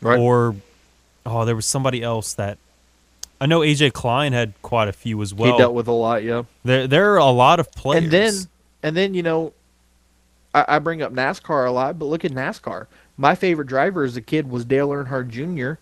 Right. 0.00 0.18
or 0.18 0.56
oh, 1.24 1.44
there 1.44 1.56
was 1.56 1.66
somebody 1.66 2.02
else 2.02 2.34
that 2.34 2.58
I 3.40 3.46
know 3.46 3.60
AJ 3.60 3.92
Klein 3.92 4.32
had 4.32 4.54
quite 4.62 4.88
a 4.88 4.92
few 4.92 5.22
as 5.22 5.32
well. 5.32 5.52
he 5.52 5.58
dealt 5.58 5.74
with 5.74 5.86
a 5.88 5.92
lot 5.92 6.22
yeah 6.24 6.42
there 6.64 6.86
there 6.86 7.12
are 7.14 7.18
a 7.18 7.26
lot 7.30 7.60
of 7.60 7.70
players. 7.72 8.02
and 8.04 8.12
then 8.12 8.34
and 8.82 8.96
then 8.96 9.14
you 9.14 9.22
know 9.22 9.52
I, 10.54 10.64
I 10.68 10.78
bring 10.80 11.02
up 11.02 11.12
NASCAR 11.12 11.66
a 11.66 11.70
lot 11.70 11.98
but 11.98 12.06
look 12.06 12.24
at 12.24 12.32
NASCAR 12.32 12.86
my 13.16 13.34
favorite 13.34 13.68
driver 13.68 14.04
as 14.04 14.16
a 14.16 14.20
kid 14.20 14.50
was 14.50 14.64
Dale 14.64 14.88
Earnhardt 14.88 15.28
Jr 15.28 15.80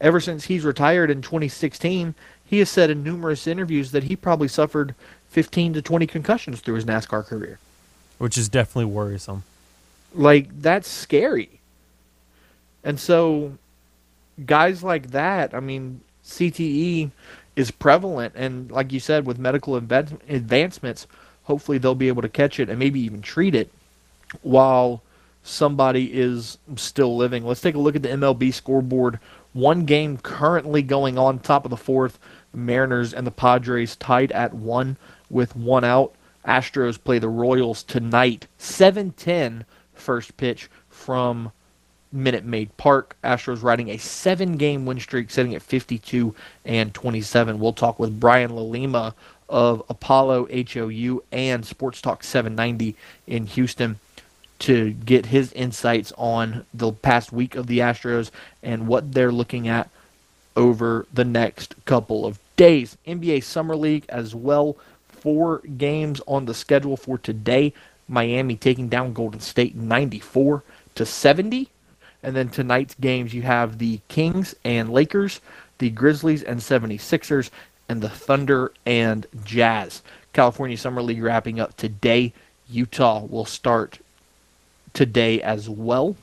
ever 0.00 0.20
since 0.20 0.44
he's 0.46 0.64
retired 0.64 1.10
in 1.10 1.20
2016 1.22 2.14
he 2.44 2.58
has 2.58 2.70
said 2.70 2.90
in 2.90 3.02
numerous 3.04 3.46
interviews 3.46 3.92
that 3.92 4.04
he 4.04 4.16
probably 4.16 4.48
suffered 4.48 4.94
15 5.28 5.74
to 5.74 5.82
20 5.82 6.06
concussions 6.06 6.60
through 6.60 6.74
his 6.74 6.84
NASCAR 6.84 7.24
career. 7.24 7.60
Which 8.18 8.36
is 8.36 8.48
definitely 8.48 8.86
worrisome. 8.86 9.44
like 10.14 10.60
that's 10.60 10.88
scary. 10.88 11.60
And 12.82 12.98
so 12.98 13.52
guys 14.46 14.82
like 14.82 15.10
that 15.10 15.54
i 15.54 15.60
mean 15.60 16.00
cte 16.24 17.10
is 17.56 17.70
prevalent 17.70 18.32
and 18.36 18.70
like 18.70 18.92
you 18.92 19.00
said 19.00 19.26
with 19.26 19.38
medical 19.38 19.78
advan- 19.80 20.18
advancements 20.28 21.06
hopefully 21.44 21.78
they'll 21.78 21.94
be 21.94 22.08
able 22.08 22.22
to 22.22 22.28
catch 22.28 22.58
it 22.60 22.68
and 22.68 22.78
maybe 22.78 23.00
even 23.00 23.20
treat 23.20 23.54
it 23.54 23.70
while 24.42 25.02
somebody 25.42 26.12
is 26.12 26.58
still 26.76 27.16
living. 27.16 27.44
Let's 27.44 27.60
take 27.60 27.74
a 27.74 27.78
look 27.78 27.96
at 27.96 28.02
the 28.02 28.08
mlb 28.08 28.52
scoreboard. 28.52 29.18
One 29.52 29.84
game 29.84 30.16
currently 30.18 30.82
going 30.82 31.18
on 31.18 31.38
top 31.38 31.64
of 31.64 31.70
the 31.70 31.76
fourth 31.76 32.18
mariners 32.52 33.12
and 33.12 33.26
the 33.26 33.32
padres 33.32 33.96
tied 33.96 34.32
at 34.32 34.54
one 34.54 34.96
with 35.28 35.56
one 35.56 35.84
out. 35.84 36.14
Astros 36.46 37.02
play 37.02 37.18
the 37.18 37.28
royals 37.28 37.82
tonight. 37.82 38.46
7-10 38.58 39.64
first 39.94 40.36
pitch 40.36 40.70
from 40.88 41.52
Minute 42.12 42.44
Maid 42.44 42.76
Park. 42.76 43.16
Astros 43.22 43.62
riding 43.62 43.90
a 43.90 43.98
seven 43.98 44.56
game 44.56 44.86
win 44.86 44.98
streak, 45.00 45.30
sitting 45.30 45.54
at 45.54 45.62
52 45.62 46.34
and 46.64 46.94
27. 46.94 47.58
We'll 47.58 47.72
talk 47.72 47.98
with 47.98 48.18
Brian 48.18 48.50
Lalima 48.50 49.14
of 49.48 49.82
Apollo 49.88 50.48
HOU 50.72 51.22
and 51.32 51.66
Sports 51.66 52.00
Talk 52.00 52.22
790 52.22 52.96
in 53.26 53.46
Houston 53.46 53.98
to 54.60 54.92
get 54.92 55.26
his 55.26 55.52
insights 55.52 56.12
on 56.16 56.64
the 56.72 56.92
past 56.92 57.32
week 57.32 57.54
of 57.56 57.66
the 57.66 57.80
Astros 57.80 58.30
and 58.62 58.86
what 58.86 59.12
they're 59.12 59.32
looking 59.32 59.68
at 59.68 59.90
over 60.56 61.06
the 61.12 61.24
next 61.24 61.74
couple 61.86 62.26
of 62.26 62.38
days. 62.56 62.96
NBA 63.06 63.42
Summer 63.42 63.74
League 63.74 64.04
as 64.08 64.34
well. 64.34 64.76
Four 65.08 65.58
games 65.60 66.20
on 66.26 66.44
the 66.44 66.54
schedule 66.54 66.96
for 66.96 67.18
today. 67.18 67.72
Miami 68.08 68.56
taking 68.56 68.88
down 68.88 69.12
Golden 69.12 69.40
State 69.40 69.76
94 69.76 70.62
to 70.94 71.06
70. 71.06 71.68
And 72.22 72.36
then 72.36 72.50
tonight's 72.50 72.94
games 72.94 73.32
you 73.32 73.42
have 73.42 73.78
the 73.78 74.00
Kings 74.08 74.54
and 74.64 74.92
Lakers, 74.92 75.40
the 75.78 75.88
Grizzlies 75.88 76.42
and 76.42 76.60
76ers, 76.60 77.50
and 77.88 78.02
the 78.02 78.10
Thunder 78.10 78.72
and 78.84 79.26
Jazz. 79.44 80.02
California 80.34 80.76
Summer 80.76 81.02
League 81.02 81.22
wrapping 81.22 81.58
up 81.58 81.76
today. 81.76 82.32
Utah 82.68 83.24
will 83.24 83.46
start 83.46 83.98
today 84.92 85.40
as 85.42 85.68
well 85.68 86.16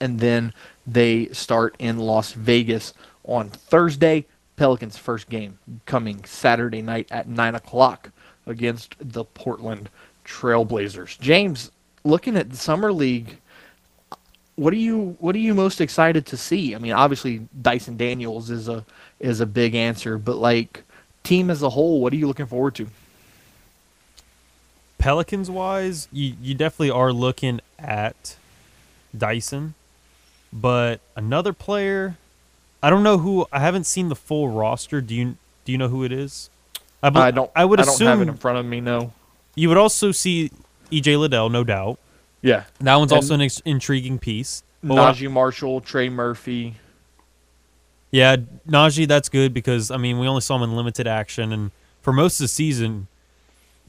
and 0.00 0.20
then 0.20 0.52
they 0.86 1.28
start 1.28 1.74
in 1.78 1.98
Las 1.98 2.32
Vegas 2.32 2.92
on 3.24 3.48
Thursday. 3.48 4.26
Pelicans' 4.56 4.96
first 4.96 5.28
game 5.28 5.58
coming 5.84 6.24
Saturday 6.24 6.80
night 6.80 7.08
at 7.10 7.26
nine 7.26 7.56
o'clock 7.56 8.10
against 8.46 8.94
the 9.00 9.24
Portland 9.24 9.88
Trailblazers. 10.24 11.18
James, 11.18 11.72
looking 12.04 12.36
at 12.36 12.50
the 12.50 12.56
summer 12.56 12.92
league, 12.92 13.38
what 14.54 14.72
are 14.72 14.76
you 14.76 15.16
what 15.18 15.34
are 15.34 15.40
you 15.40 15.54
most 15.54 15.80
excited 15.80 16.26
to 16.26 16.36
see? 16.36 16.74
I 16.74 16.78
mean, 16.78 16.92
obviously 16.92 17.48
Dyson 17.62 17.96
Daniels 17.96 18.50
is 18.50 18.68
a 18.68 18.84
is 19.18 19.40
a 19.40 19.46
big 19.46 19.74
answer, 19.74 20.18
but 20.18 20.36
like 20.36 20.84
team 21.24 21.50
as 21.50 21.62
a 21.62 21.70
whole, 21.70 22.00
what 22.00 22.12
are 22.12 22.16
you 22.16 22.28
looking 22.28 22.46
forward 22.46 22.76
to? 22.76 22.86
Pelicans 24.98 25.50
wise, 25.50 26.08
you, 26.12 26.34
you 26.40 26.54
definitely 26.54 26.90
are 26.90 27.12
looking 27.12 27.60
at 27.78 28.36
Dyson 29.16 29.74
But 30.52 31.00
another 31.16 31.52
player, 31.52 32.16
I 32.82 32.90
don't 32.90 33.02
know 33.02 33.18
who. 33.18 33.46
I 33.52 33.60
haven't 33.60 33.84
seen 33.84 34.08
the 34.08 34.16
full 34.16 34.48
roster. 34.48 35.00
Do 35.00 35.14
you 35.14 35.36
do 35.64 35.72
you 35.72 35.78
know 35.78 35.88
who 35.88 36.04
it 36.04 36.12
is? 36.12 36.50
bel- 37.02 37.16
I 37.18 37.30
don't. 37.30 37.50
I 37.56 37.64
would 37.64 37.80
I 37.80 37.84
don't 37.84 37.94
assume 37.94 38.06
have 38.08 38.20
it 38.22 38.28
in 38.28 38.36
front 38.36 38.58
of 38.58 38.66
me. 38.66 38.80
No. 38.80 39.12
you 39.54 39.68
would 39.68 39.78
also 39.78 40.10
see 40.12 40.50
EJ 40.90 41.18
Liddell, 41.18 41.48
no 41.50 41.64
doubt. 41.64 41.98
Yeah. 42.42 42.64
That 42.80 42.96
one's 42.96 43.10
And- 43.12 43.16
also 43.16 43.34
an 43.34 43.40
ex- 43.42 43.62
intriguing 43.64 44.18
piece. 44.18 44.62
But 44.82 44.98
I- 44.98 45.12
Naji 45.12 45.30
Marshall, 45.30 45.80
Trey 45.80 46.08
Murphy. 46.10 46.76
Yeah, 48.10 48.36
Naji, 48.68 49.08
that's 49.08 49.28
good 49.28 49.52
because 49.52 49.90
I 49.90 49.96
mean 49.96 50.18
we 50.18 50.28
only 50.28 50.40
saw 50.40 50.56
him 50.56 50.62
in 50.62 50.76
limited 50.76 51.06
action, 51.06 51.52
and 51.52 51.70
for 52.02 52.12
most 52.12 52.38
of 52.38 52.44
the 52.44 52.48
season, 52.48 53.08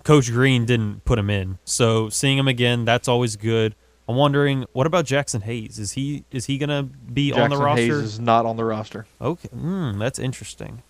Coach 0.06 0.32
Green 0.32 0.66
didn't 0.66 1.04
put 1.04 1.18
him 1.20 1.30
in. 1.32 1.58
So 1.66 2.10
seeing 2.10 2.38
him 2.38 2.48
again, 2.48 2.86
that's 2.86 3.08
always 3.08 3.36
good. 3.36 3.76
I'm 4.08 4.16
wondering, 4.16 4.66
what 4.72 4.86
about 4.86 5.06
Jaxson 5.06 5.42
Hayes? 5.42 5.80
Is 5.80 5.94
he 5.94 6.24
is 6.32 6.46
he 6.46 6.60
gonna 6.60 6.84
be 6.84 7.34
on 7.34 7.50
the 7.50 7.56
Jaxson 7.56 7.60
roster? 7.60 7.82
Hayes 7.82 7.92
is 7.92 8.20
not 8.20 8.46
on 8.46 8.56
the 8.56 8.64
roster. 8.64 9.08
Okay, 9.20 9.50
mm, 9.50 9.98
that's 9.98 10.20
interesting. 10.20 10.84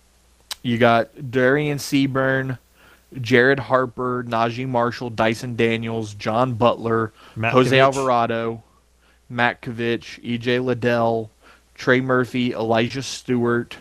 You 0.62 0.76
got 0.76 1.14
Dereon 1.16 1.76
Seabron, 1.76 2.58
Jared 3.18 3.58
Harper, 3.58 4.22
Naji 4.24 4.68
Marshall, 4.68 5.08
Dyson 5.08 5.56
Daniels, 5.56 6.12
John 6.12 6.52
Butler, 6.52 7.12
Matt 7.34 7.52
Jose 7.54 7.74
Kovich. 7.74 7.80
Alvarado, 7.80 8.62
Matt 9.30 9.62
Kovich, 9.62 10.22
EJ 10.22 10.62
Liddell, 10.62 11.30
Trey 11.74 12.02
Murphy, 12.02 12.52
Elijah 12.52 13.02
Stewart, 13.02 13.78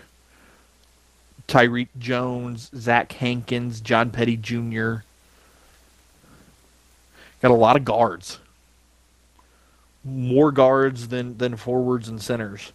Tyreek 1.49 1.89
Jones, 1.99 2.71
Zach 2.73 3.11
Hankins, 3.11 3.81
John 3.81 4.11
Petty 4.11 4.37
Jr. 4.37 4.97
Got 7.45 7.51
a 7.51 7.53
lot 7.53 7.75
of 7.75 7.85
guards. 7.85 8.39
More 10.03 10.51
guards 10.51 11.09
than, 11.09 11.37
than 11.37 11.57
forwards 11.57 12.09
and 12.09 12.19
centers. 12.19 12.71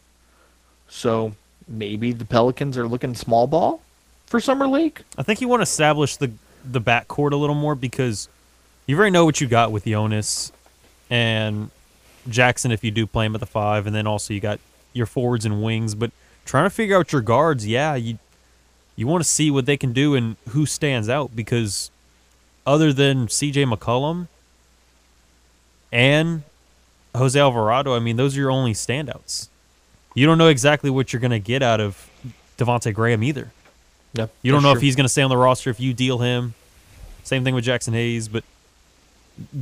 So 0.89 1.35
maybe 1.67 2.13
the 2.13 2.25
Pelicans 2.25 2.79
are 2.79 2.87
looking 2.87 3.17
small 3.17 3.49
ball 3.49 3.83
for 4.27 4.39
summer 4.39 4.69
league. 4.69 5.03
I 5.19 5.25
think 5.25 5.41
you 5.41 5.49
want 5.49 5.59
to 5.59 5.65
establish 5.65 6.17
the 6.17 6.31
the 6.65 6.81
backcourt 6.81 7.33
a 7.33 7.37
little 7.37 7.57
more 7.57 7.75
because 7.75 8.29
you 8.87 8.97
already 8.97 9.11
know 9.11 9.25
what 9.25 9.41
you 9.41 9.49
got 9.49 9.73
with 9.73 9.87
Jonas 9.87 10.53
and 11.11 11.73
Jaxson 12.29 12.73
if 12.73 12.85
you 12.85 12.93
do 12.93 13.09
play 13.09 13.27
him 13.27 13.35
at 13.35 13.41
the 13.41 13.47
five, 13.47 13.89
and 13.89 13.97
then 13.97 14.07
also 14.07 14.33
you 14.33 14.39
got 14.39 14.61
your 14.93 15.07
forwards 15.07 15.45
and 15.45 15.65
wings. 15.65 15.97
But 15.97 16.13
trying 16.45 16.67
to 16.67 16.71
figure 16.71 16.97
out 16.97 17.11
your 17.11 17.23
guards, 17.23 17.67
yeah, 17.67 17.97
you 17.97 18.21
you 18.95 19.09
want 19.09 19.25
to 19.25 19.29
see 19.29 19.51
what 19.51 19.67
they 19.67 19.77
can 19.77 19.93
do 19.93 20.15
and 20.15 20.37
who 20.51 20.65
stands 20.65 21.09
out 21.09 21.35
because 21.35 21.91
other 22.65 22.93
than 22.93 23.27
C.J. 23.27 23.65
McCollum 23.65 24.29
and 25.93 26.43
Jose 27.15 27.39
Alvarado, 27.39 27.95
I 27.95 27.99
mean 27.99 28.17
those 28.17 28.37
are 28.37 28.41
your 28.41 28.51
only 28.51 28.73
standouts. 28.73 29.49
You 30.15 30.27
don't 30.27 30.39
know 30.39 30.49
exactly 30.49 30.91
what 30.91 31.13
you're 31.13 31.21
going 31.21 31.31
to 31.31 31.39
get 31.39 31.63
out 31.63 31.81
of 31.81 32.11
Devonte 32.59 32.93
Graham 32.93 33.23
either. 33.23 33.53
Yep. 34.15 34.31
You 34.43 34.53
don't 34.53 34.63
know 34.63 34.73
if 34.73 34.81
he's 34.81 34.97
going 34.97 35.05
to 35.05 35.09
stay 35.09 35.23
on 35.23 35.31
the 35.31 35.37
roster 35.37 35.71
if 35.71 35.79
you 35.79 35.95
deal 35.95 36.19
him. 36.19 36.55
Same 37.23 37.45
thing 37.45 37.55
with 37.55 37.65
Jaxson 37.65 37.93
Hayes, 37.93 38.27
but 38.27 38.43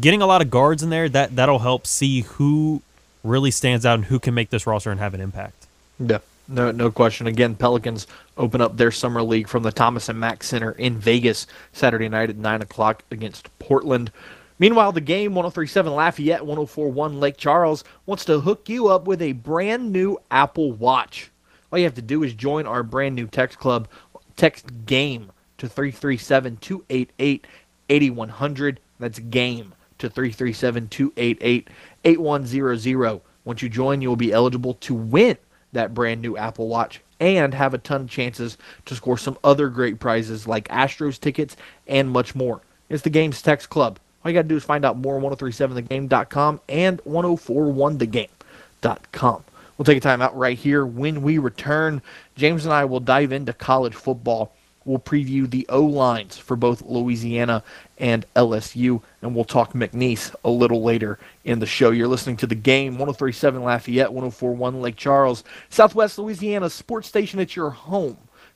getting 0.00 0.22
a 0.22 0.26
lot 0.26 0.40
of 0.40 0.50
guards 0.50 0.82
in 0.82 0.90
there 0.90 1.08
that 1.08 1.36
that'll 1.36 1.58
help 1.58 1.86
see 1.86 2.22
who 2.22 2.82
really 3.22 3.50
stands 3.50 3.84
out 3.84 3.94
and 3.94 4.04
who 4.06 4.18
can 4.18 4.34
make 4.34 4.50
this 4.50 4.66
roster 4.66 4.90
and 4.90 5.00
have 5.00 5.14
an 5.14 5.20
impact. 5.20 5.66
Yeah, 5.98 6.18
no, 6.46 6.70
no 6.70 6.90
question. 6.90 7.26
Again, 7.26 7.54
Pelicans 7.54 8.06
open 8.36 8.60
up 8.60 8.76
their 8.76 8.90
summer 8.90 9.22
league 9.22 9.48
from 9.48 9.62
the 9.62 9.72
Thomas 9.72 10.08
and 10.08 10.18
Mack 10.18 10.42
Center 10.42 10.72
in 10.72 10.98
Vegas 10.98 11.46
Saturday 11.72 12.08
night 12.08 12.30
at 12.30 12.36
nine 12.36 12.62
o'clock 12.62 13.02
against 13.10 13.56
Portland. 13.58 14.10
Meanwhile, 14.58 14.92
the 14.92 15.00
game 15.00 15.34
1037 15.34 15.92
Lafayette, 15.92 16.44
1041 16.44 17.20
Lake 17.20 17.36
Charles 17.36 17.84
wants 18.06 18.24
to 18.24 18.40
hook 18.40 18.68
you 18.68 18.88
up 18.88 19.06
with 19.06 19.22
a 19.22 19.32
brand 19.32 19.92
new 19.92 20.18
Apple 20.30 20.72
Watch. 20.72 21.30
All 21.70 21.78
you 21.78 21.84
have 21.84 21.94
to 21.94 22.02
do 22.02 22.22
is 22.22 22.34
join 22.34 22.66
our 22.66 22.82
brand 22.82 23.14
new 23.14 23.26
text 23.26 23.58
club. 23.58 23.88
Text 24.36 24.66
game 24.86 25.30
to 25.58 25.68
337 25.68 26.56
288 26.58 27.46
8100. 27.88 28.80
That's 28.98 29.18
game 29.18 29.74
to 29.98 30.08
337 30.08 30.88
288 30.88 31.68
8100. 32.04 33.20
Once 33.44 33.62
you 33.62 33.68
join, 33.68 34.02
you'll 34.02 34.16
be 34.16 34.32
eligible 34.32 34.74
to 34.74 34.94
win 34.94 35.36
that 35.72 35.94
brand 35.94 36.20
new 36.20 36.36
Apple 36.36 36.68
Watch 36.68 37.00
and 37.20 37.54
have 37.54 37.74
a 37.74 37.78
ton 37.78 38.02
of 38.02 38.10
chances 38.10 38.58
to 38.86 38.94
score 38.94 39.18
some 39.18 39.38
other 39.42 39.68
great 39.68 39.98
prizes 39.98 40.46
like 40.46 40.68
Astros 40.68 41.18
tickets 41.18 41.56
and 41.86 42.10
much 42.10 42.34
more. 42.34 42.60
It's 42.88 43.02
the 43.02 43.10
Games 43.10 43.42
Text 43.42 43.70
Club. 43.70 43.98
All 44.28 44.32
you 44.32 44.38
got 44.38 44.42
to 44.42 44.48
do 44.48 44.56
is 44.56 44.64
find 44.64 44.84
out 44.84 44.98
more 44.98 45.16
on 45.16 45.22
1037thegame.com 45.22 46.60
and 46.68 47.02
1041thegame.com. 47.04 49.44
We'll 49.78 49.84
take 49.86 49.96
a 49.96 50.02
time 50.02 50.20
out 50.20 50.36
right 50.36 50.58
here. 50.58 50.84
When 50.84 51.22
we 51.22 51.38
return, 51.38 52.02
James 52.36 52.66
and 52.66 52.74
I 52.74 52.84
will 52.84 53.00
dive 53.00 53.32
into 53.32 53.54
college 53.54 53.94
football. 53.94 54.52
We'll 54.84 54.98
preview 54.98 55.48
the 55.48 55.64
O 55.70 55.82
lines 55.82 56.36
for 56.36 56.56
both 56.56 56.82
Louisiana 56.82 57.64
and 57.96 58.26
LSU, 58.36 59.00
and 59.22 59.34
we'll 59.34 59.46
talk 59.46 59.72
McNeese 59.72 60.34
a 60.44 60.50
little 60.50 60.82
later 60.82 61.18
in 61.46 61.60
the 61.60 61.64
show. 61.64 61.90
You're 61.90 62.06
listening 62.06 62.36
to 62.36 62.46
the 62.46 62.54
game 62.54 62.98
1037 62.98 63.62
Lafayette, 63.62 64.12
1041 64.12 64.82
Lake 64.82 64.96
Charles, 64.96 65.42
Southwest 65.70 66.18
Louisiana 66.18 66.68
sports 66.68 67.08
station. 67.08 67.40
at 67.40 67.56
your 67.56 67.70
home 67.70 68.18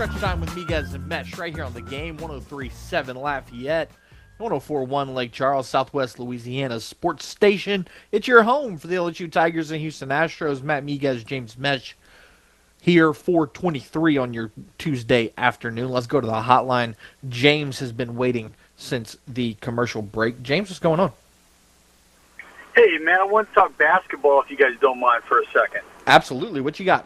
Crunch 0.00 0.18
time 0.18 0.40
with 0.40 0.48
Miguez 0.52 0.94
and 0.94 1.06
Mesh 1.06 1.36
right 1.36 1.54
here 1.54 1.62
on 1.62 1.74
the 1.74 1.82
game 1.82 2.16
1037 2.16 3.16
Lafayette. 3.18 3.90
1041 4.38 5.14
Lake 5.14 5.30
Charles, 5.30 5.68
Southwest 5.68 6.18
Louisiana 6.18 6.80
sports 6.80 7.26
station. 7.26 7.86
It's 8.10 8.26
your 8.26 8.42
home 8.44 8.78
for 8.78 8.86
the 8.86 8.94
LSU 8.94 9.30
Tigers 9.30 9.70
and 9.70 9.78
Houston 9.78 10.08
Astros. 10.08 10.62
Matt 10.62 10.86
Miguez, 10.86 11.26
James 11.26 11.58
Mesh 11.58 11.98
here 12.80 13.12
423 13.12 14.16
on 14.16 14.32
your 14.32 14.50
Tuesday 14.78 15.34
afternoon. 15.36 15.90
Let's 15.90 16.06
go 16.06 16.18
to 16.18 16.26
the 16.26 16.32
hotline. 16.32 16.94
James 17.28 17.78
has 17.80 17.92
been 17.92 18.16
waiting 18.16 18.54
since 18.76 19.18
the 19.28 19.52
commercial 19.60 20.00
break. 20.00 20.42
James, 20.42 20.70
what's 20.70 20.78
going 20.78 21.00
on? 21.00 21.12
Hey, 22.74 22.96
man, 23.02 23.20
I 23.20 23.24
want 23.24 23.50
to 23.50 23.54
talk 23.54 23.76
basketball 23.76 24.40
if 24.40 24.50
you 24.50 24.56
guys 24.56 24.72
don't 24.80 24.98
mind 24.98 25.24
for 25.24 25.40
a 25.40 25.44
second. 25.52 25.82
Absolutely. 26.06 26.62
What 26.62 26.80
you 26.80 26.86
got? 26.86 27.04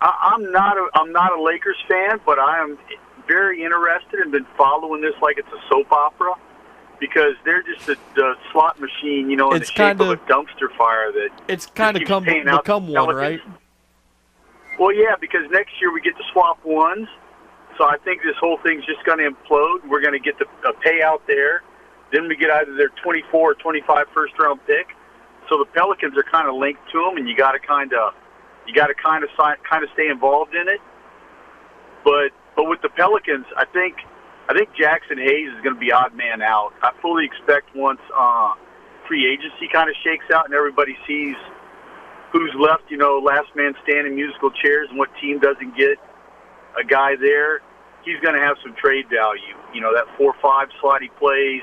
I, 0.00 0.32
I'm 0.34 0.50
not 0.52 0.76
a 0.76 0.88
I'm 0.94 1.12
not 1.12 1.38
a 1.38 1.42
Lakers 1.42 1.76
fan, 1.88 2.20
but 2.24 2.38
I 2.38 2.62
am 2.62 2.78
very 3.28 3.62
interested 3.62 4.20
and 4.20 4.32
been 4.32 4.46
following 4.56 5.02
this 5.02 5.14
like 5.22 5.38
it's 5.38 5.48
a 5.48 5.68
soap 5.68 5.92
opera 5.92 6.34
because 6.98 7.34
they're 7.44 7.62
just 7.62 7.88
a, 7.88 7.96
the 8.14 8.34
slot 8.52 8.78
machine, 8.80 9.30
you 9.30 9.36
know, 9.36 9.50
in 9.52 9.56
It's 9.60 9.70
the 9.70 9.74
shape 9.76 10.00
of 10.00 10.06
kinda- 10.08 10.12
a 10.12 10.26
dumpster 10.26 10.74
fire 10.76 11.12
that 11.12 11.30
It's 11.48 11.66
kind 11.66 11.96
of 11.96 12.06
come 12.06 12.26
out 12.46 12.64
become 12.64 12.88
one, 12.88 13.14
right? 13.14 13.40
Well, 14.78 14.92
yeah, 14.94 15.14
because 15.20 15.50
next 15.50 15.80
year 15.80 15.92
we 15.92 16.00
get 16.00 16.16
to 16.16 16.22
swap 16.32 16.64
ones, 16.64 17.08
so 17.76 17.84
I 17.84 17.96
think 17.98 18.22
this 18.22 18.36
whole 18.38 18.58
thing's 18.58 18.84
just 18.86 19.04
going 19.04 19.18
to 19.18 19.30
implode. 19.30 19.86
We're 19.88 20.00
going 20.00 20.12
to 20.14 20.18
get 20.18 20.38
the 20.38 20.46
a 20.68 20.72
payout 20.72 21.20
there, 21.26 21.62
then 22.12 22.28
we 22.28 22.36
get 22.36 22.50
either 22.50 22.74
their 22.74 22.88
24 23.02 23.40
or 23.50 23.54
25 23.54 24.06
first 24.14 24.38
round 24.38 24.60
pick. 24.66 24.88
So 25.48 25.58
the 25.58 25.66
Pelicans 25.66 26.16
are 26.16 26.22
kind 26.22 26.48
of 26.48 26.54
linked 26.54 26.80
to 26.92 26.98
them, 27.04 27.16
and 27.16 27.28
you 27.28 27.36
got 27.36 27.52
to 27.52 27.58
kind 27.58 27.92
of 27.92 28.14
you 28.70 28.76
got 28.76 28.86
to 28.86 28.94
kind 28.94 29.24
of 29.24 29.30
kind 29.36 29.82
of 29.82 29.90
stay 29.94 30.06
involved 30.06 30.54
in 30.54 30.68
it. 30.68 30.80
But 32.04 32.30
but 32.54 32.70
with 32.70 32.80
the 32.82 32.88
Pelicans, 32.88 33.46
I 33.56 33.66
think 33.66 33.96
I 34.48 34.54
think 34.54 34.70
Jaxson 34.78 35.18
Hayes 35.18 35.50
is 35.50 35.60
going 35.62 35.74
to 35.74 35.80
be 35.80 35.90
odd 35.90 36.14
man 36.14 36.40
out. 36.40 36.70
I 36.82 36.92
fully 37.02 37.26
expect 37.26 37.74
once 37.74 38.00
uh, 38.16 38.54
free 39.08 39.26
agency 39.26 39.66
kind 39.72 39.90
of 39.90 39.96
shakes 40.04 40.30
out 40.32 40.46
and 40.46 40.54
everybody 40.54 40.96
sees 41.06 41.34
who's 42.32 42.54
left, 42.58 42.84
you 42.88 42.96
know, 42.96 43.18
last 43.18 43.50
man 43.56 43.74
standing 43.82 44.14
musical 44.14 44.50
chairs 44.62 44.86
and 44.88 44.98
what 44.98 45.10
team 45.20 45.40
doesn't 45.40 45.76
get 45.76 45.98
a 46.78 46.84
guy 46.84 47.16
there, 47.16 47.58
he's 48.04 48.20
going 48.22 48.34
to 48.34 48.40
have 48.40 48.56
some 48.62 48.74
trade 48.78 49.06
value. 49.10 49.58
You 49.74 49.80
know, 49.80 49.92
that 49.94 50.06
4-5 50.14 50.70
slot 50.80 51.02
he 51.02 51.08
plays, 51.18 51.62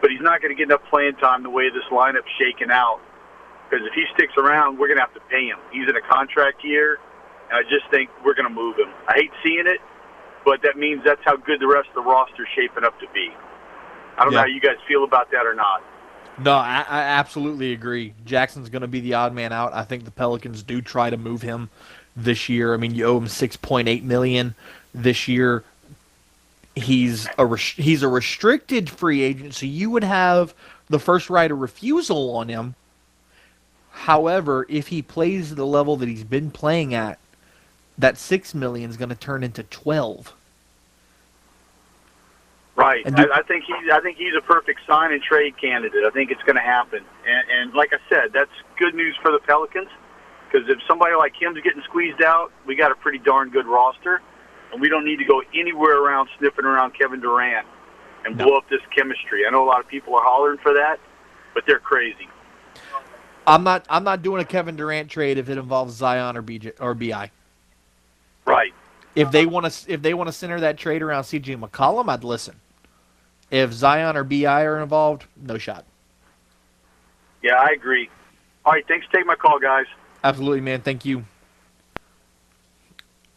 but 0.00 0.10
he's 0.10 0.20
not 0.20 0.42
going 0.42 0.50
to 0.50 0.58
get 0.58 0.64
enough 0.64 0.82
playing 0.90 1.14
time 1.22 1.44
the 1.44 1.50
way 1.50 1.70
this 1.70 1.86
lineup's 1.92 2.30
shaking 2.38 2.70
out. 2.70 2.98
Because 3.68 3.86
if 3.86 3.94
he 3.94 4.04
sticks 4.14 4.34
around, 4.36 4.78
we're 4.78 4.86
going 4.86 4.98
to 4.98 5.04
have 5.04 5.14
to 5.14 5.20
pay 5.28 5.46
him. 5.46 5.58
He's 5.72 5.88
in 5.88 5.96
a 5.96 6.00
contract 6.00 6.64
year, 6.64 6.98
and 7.50 7.58
I 7.58 7.62
just 7.62 7.90
think 7.90 8.10
we're 8.24 8.34
going 8.34 8.48
to 8.48 8.54
move 8.54 8.76
him. 8.76 8.88
I 9.08 9.14
hate 9.14 9.30
seeing 9.42 9.66
it, 9.66 9.80
but 10.44 10.62
that 10.62 10.76
means 10.76 11.02
that's 11.04 11.22
how 11.24 11.36
good 11.36 11.60
the 11.60 11.66
rest 11.66 11.88
of 11.88 11.94
the 11.94 12.08
roster's 12.08 12.48
shaping 12.54 12.84
up 12.84 12.98
to 13.00 13.06
be. 13.12 13.30
I 14.16 14.24
don't 14.24 14.32
know 14.32 14.40
how 14.40 14.46
you 14.46 14.60
guys 14.60 14.76
feel 14.88 15.04
about 15.04 15.30
that 15.32 15.44
or 15.44 15.54
not. 15.54 15.82
No, 16.38 16.52
I, 16.52 16.84
I 16.88 17.00
absolutely 17.00 17.72
agree. 17.72 18.14
Jaxson's 18.26 18.68
going 18.68 18.82
to 18.82 18.88
be 18.88 19.00
the 19.00 19.14
odd 19.14 19.34
man 19.34 19.52
out. 19.52 19.72
I 19.72 19.84
think 19.84 20.04
the 20.04 20.10
Pelicans 20.10 20.62
do 20.62 20.82
try 20.82 21.10
to 21.10 21.16
move 21.16 21.42
him 21.42 21.70
this 22.16 22.48
year. 22.48 22.74
I 22.74 22.76
mean, 22.76 22.94
you 22.94 23.04
owe 23.06 23.18
him 23.18 23.26
6.8 23.26 24.02
million 24.02 24.54
this 24.94 25.28
year. 25.28 25.64
He's 26.74 27.26
a 27.38 27.46
res- 27.46 27.74
he's 27.76 28.02
a 28.02 28.08
restricted 28.08 28.90
free 28.90 29.22
agent, 29.22 29.54
so 29.54 29.64
you 29.64 29.90
would 29.90 30.04
have 30.04 30.54
the 30.88 30.98
first 30.98 31.30
right 31.30 31.50
of 31.50 31.58
refusal 31.58 32.36
on 32.36 32.48
him. 32.48 32.74
However, 33.96 34.66
if 34.68 34.88
he 34.88 35.00
plays 35.00 35.54
the 35.54 35.64
level 35.64 35.96
that 35.96 36.08
he's 36.08 36.22
been 36.22 36.50
playing 36.50 36.92
at, 36.94 37.18
that 37.96 38.18
six 38.18 38.54
million 38.54 38.90
is 38.90 38.96
going 38.98 39.08
to 39.08 39.14
turn 39.14 39.42
into 39.42 39.62
twelve. 39.62 40.34
Right. 42.76 43.04
And 43.06 43.16
do- 43.16 43.30
I, 43.32 43.38
I 43.38 43.42
think 43.42 43.64
he's. 43.64 43.90
I 43.90 44.00
think 44.00 44.18
he's 44.18 44.34
a 44.36 44.42
perfect 44.42 44.80
sign 44.86 45.12
and 45.12 45.22
trade 45.22 45.56
candidate. 45.58 46.04
I 46.04 46.10
think 46.10 46.30
it's 46.30 46.42
going 46.42 46.56
to 46.56 46.62
happen. 46.62 47.02
And, 47.26 47.50
and 47.50 47.74
like 47.74 47.94
I 47.94 47.98
said, 48.10 48.34
that's 48.34 48.50
good 48.78 48.94
news 48.94 49.16
for 49.22 49.32
the 49.32 49.38
Pelicans 49.38 49.88
because 50.46 50.68
if 50.68 50.78
somebody 50.86 51.14
like 51.14 51.32
him's 51.38 51.58
getting 51.62 51.82
squeezed 51.84 52.22
out, 52.22 52.52
we 52.66 52.76
got 52.76 52.92
a 52.92 52.96
pretty 52.96 53.18
darn 53.18 53.48
good 53.48 53.66
roster, 53.66 54.20
and 54.72 54.80
we 54.80 54.90
don't 54.90 55.06
need 55.06 55.16
to 55.20 55.24
go 55.24 55.42
anywhere 55.54 56.02
around 56.02 56.28
sniffing 56.38 56.66
around 56.66 56.92
Kevin 56.92 57.20
Durant 57.20 57.66
and 58.26 58.36
No. 58.36 58.44
blow 58.44 58.56
up 58.58 58.68
this 58.68 58.82
chemistry. 58.94 59.46
I 59.46 59.50
know 59.50 59.64
a 59.64 59.68
lot 59.68 59.80
of 59.80 59.88
people 59.88 60.14
are 60.14 60.22
hollering 60.22 60.58
for 60.58 60.74
that, 60.74 61.00
but 61.54 61.64
they're 61.66 61.78
crazy. 61.78 62.28
I'm 63.46 63.62
not 63.62 63.86
I'm 63.88 64.04
not 64.04 64.22
doing 64.22 64.42
a 64.42 64.44
Kevin 64.44 64.76
Durant 64.76 65.10
trade 65.10 65.38
if 65.38 65.48
it 65.48 65.58
involves 65.58 65.94
Zion 65.94 66.36
or 66.36 66.42
BJ 66.42 66.72
or 66.80 66.94
Bi. 66.94 67.30
Right. 68.44 68.72
If 69.14 69.30
they 69.30 69.46
want 69.46 69.70
to 69.72 69.92
if 69.92 70.02
they 70.02 70.14
want 70.14 70.28
to 70.28 70.32
center 70.32 70.60
that 70.60 70.76
trade 70.76 71.02
around 71.02 71.24
CJ 71.24 71.58
McCollum, 71.58 72.08
I'd 72.08 72.24
listen. 72.24 72.56
If 73.50 73.72
Zion 73.72 74.16
or 74.16 74.24
Bi 74.24 74.64
are 74.64 74.80
involved, 74.80 75.26
no 75.36 75.58
shot. 75.58 75.84
Yeah, 77.42 77.54
I 77.54 77.68
agree. 77.74 78.10
All 78.64 78.72
right. 78.72 78.86
Thanks 78.88 79.06
for 79.06 79.12
taking 79.12 79.28
my 79.28 79.36
call, 79.36 79.60
guys. 79.60 79.86
Absolutely, 80.24 80.60
man. 80.60 80.80
Thank 80.80 81.04
you. 81.04 81.24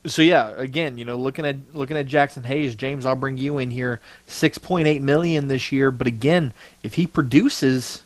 So 0.05 0.21
yeah, 0.21 0.53
again, 0.55 0.97
you 0.97 1.05
know, 1.05 1.17
looking 1.17 1.45
at 1.45 1.57
looking 1.73 1.97
at 1.97 2.07
Jaxson 2.07 2.45
Hayes, 2.45 2.73
James, 2.73 3.05
I'll 3.05 3.15
bring 3.15 3.37
you 3.37 3.59
in 3.59 3.69
here. 3.69 3.99
Six 4.25 4.57
point 4.57 4.87
eight 4.87 5.01
million 5.01 5.47
this 5.47 5.71
year, 5.71 5.91
but 5.91 6.07
again, 6.07 6.53
if 6.83 6.95
he 6.95 7.05
produces, 7.05 8.03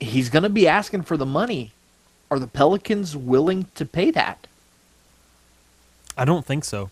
he's 0.00 0.28
going 0.28 0.42
to 0.42 0.48
be 0.48 0.68
asking 0.68 1.02
for 1.02 1.16
the 1.16 1.26
money. 1.26 1.72
Are 2.30 2.38
the 2.38 2.46
Pelicans 2.46 3.16
willing 3.16 3.66
to 3.74 3.84
pay 3.84 4.10
that? 4.10 4.46
I 6.16 6.24
don't 6.24 6.44
think 6.44 6.64
so. 6.64 6.90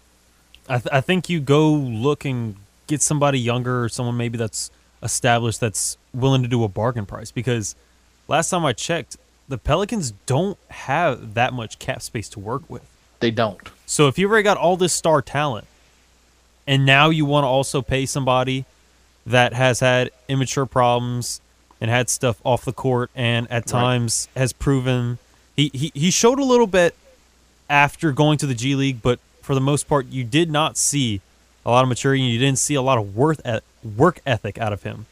I, 0.69 0.79
th- 0.79 0.93
I 0.93 1.01
think 1.01 1.29
you 1.29 1.41
go 1.41 1.71
look 1.73 2.25
and 2.25 2.57
get 2.87 3.03
somebody 3.03 3.39
younger 3.39 3.85
or 3.85 3.89
someone 3.89 4.17
maybe 4.17 4.39
that's 4.39 4.71
established 5.03 5.61
that's 5.61 5.99
willing 6.15 6.43
to 6.43 6.49
do 6.49 6.65
a 6.65 6.69
bargain 6.69 7.07
price 7.07 7.31
because 7.31 7.75
last 8.29 8.51
time 8.51 8.65
I 8.65 8.73
checked, 8.73 9.17
the 9.49 9.59
Pelicans 9.59 10.13
don't 10.25 10.59
have 10.71 11.35
that 11.35 11.53
much 11.53 11.79
cap 11.79 12.03
space 12.03 12.29
to 12.31 12.41
work 12.41 12.69
with. 12.69 12.83
They 13.21 13.31
don't. 13.31 13.61
So 13.85 14.09
if 14.09 14.19
you've 14.19 14.31
already 14.31 14.45
got 14.45 14.57
all 14.57 14.77
this 14.77 14.93
star 14.93 15.23
talent 15.23 15.67
and 16.67 16.85
now 16.85 17.11
you 17.11 17.25
want 17.25 17.45
to 17.45 17.49
also 17.49 17.83
pay 17.83 18.07
somebody 18.07 18.65
that 19.25 19.53
has 19.53 19.81
had 19.81 20.11
immature 20.29 20.67
problems 20.67 21.41
and 21.81 21.91
had 21.91 22.09
stuff 22.09 22.41
off 22.45 22.65
the 22.65 22.73
court 22.73 23.11
and 23.15 23.51
at 23.51 23.67
times 23.67 24.29
has 24.37 24.53
proven 24.53 25.19
he, 25.57 25.71
he, 25.75 25.91
he 25.95 26.11
showed 26.11 26.39
a 26.39 26.45
little 26.45 26.67
bit 26.67 26.95
after 27.69 28.13
going 28.13 28.39
to 28.39 28.47
the 28.47 28.55
G 28.55 28.75
League, 28.75 29.01
but 29.03 29.19
for 29.43 29.55
the 29.55 29.61
most 29.61 29.89
part, 29.89 30.07
you 30.07 30.23
did 30.25 30.51
not 30.51 30.77
see 30.77 31.21
a 31.65 31.71
lot 31.71 31.83
of 31.83 31.89
maturity 31.89 32.23
and 32.23 32.33
you 32.33 32.39
didn't 32.39 32.59
see 32.59 32.75
a 32.75 32.83
lot 32.83 32.99
of 32.99 33.17
worth 33.17 33.41
et- 33.45 33.65
work 33.97 34.21
ethic 34.27 34.59
out 34.59 34.73
of 34.73 34.83
him. 34.83 35.07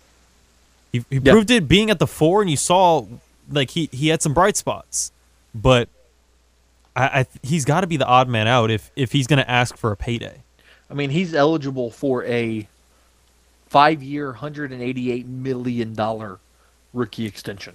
He, 0.93 1.05
he 1.11 1.17
Yeah. 1.17 1.33
proved 1.33 1.51
it 1.51 1.67
being 1.69 1.91
at 1.91 1.99
the 1.99 2.07
four, 2.07 2.41
and 2.43 2.51
you 2.51 2.57
saw 2.57 3.07
like 3.51 3.71
he, 3.71 3.89
he 3.93 4.09
had 4.09 4.23
some 4.23 4.33
bright 4.35 4.57
spots, 4.57 5.11
but 5.55 5.89
I, 6.97 7.05
I 7.21 7.27
he's 7.43 7.65
got 7.65 7.81
to 7.81 7.87
be 7.87 7.97
the 7.97 8.07
odd 8.07 8.29
man 8.29 8.47
out 8.47 8.71
if 8.71 8.91
if 8.95 9.13
he's 9.13 9.27
going 9.27 9.39
to 9.41 9.51
ask 9.51 9.77
for 9.77 9.91
a 9.91 9.97
payday. 9.97 10.43
I 10.91 10.95
mean, 10.95 11.11
he's 11.11 11.35
eligible 11.35 11.91
for 11.91 12.25
a 12.25 12.69
hundred 13.73 14.71
and 14.73 14.81
eighty-eight 14.83 15.27
million 15.27 15.95
dollar 15.95 16.39
rookie 16.95 17.27
extension. 17.27 17.75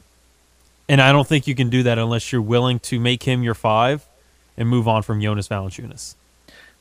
And 0.88 1.00
I 1.00 1.12
don't 1.12 1.28
think 1.28 1.46
you 1.46 1.54
can 1.54 1.70
do 1.70 1.84
that 1.84 2.00
unless 2.00 2.32
you're 2.32 2.42
willing 2.42 2.80
to 2.80 3.00
make 3.00 3.24
him 3.24 3.44
your 3.44 3.54
five 3.54 4.06
and 4.58 4.68
move 4.68 4.88
on 4.88 5.04
from 5.04 5.22
Jonas 5.22 5.48
Valanciunas. 5.48 6.16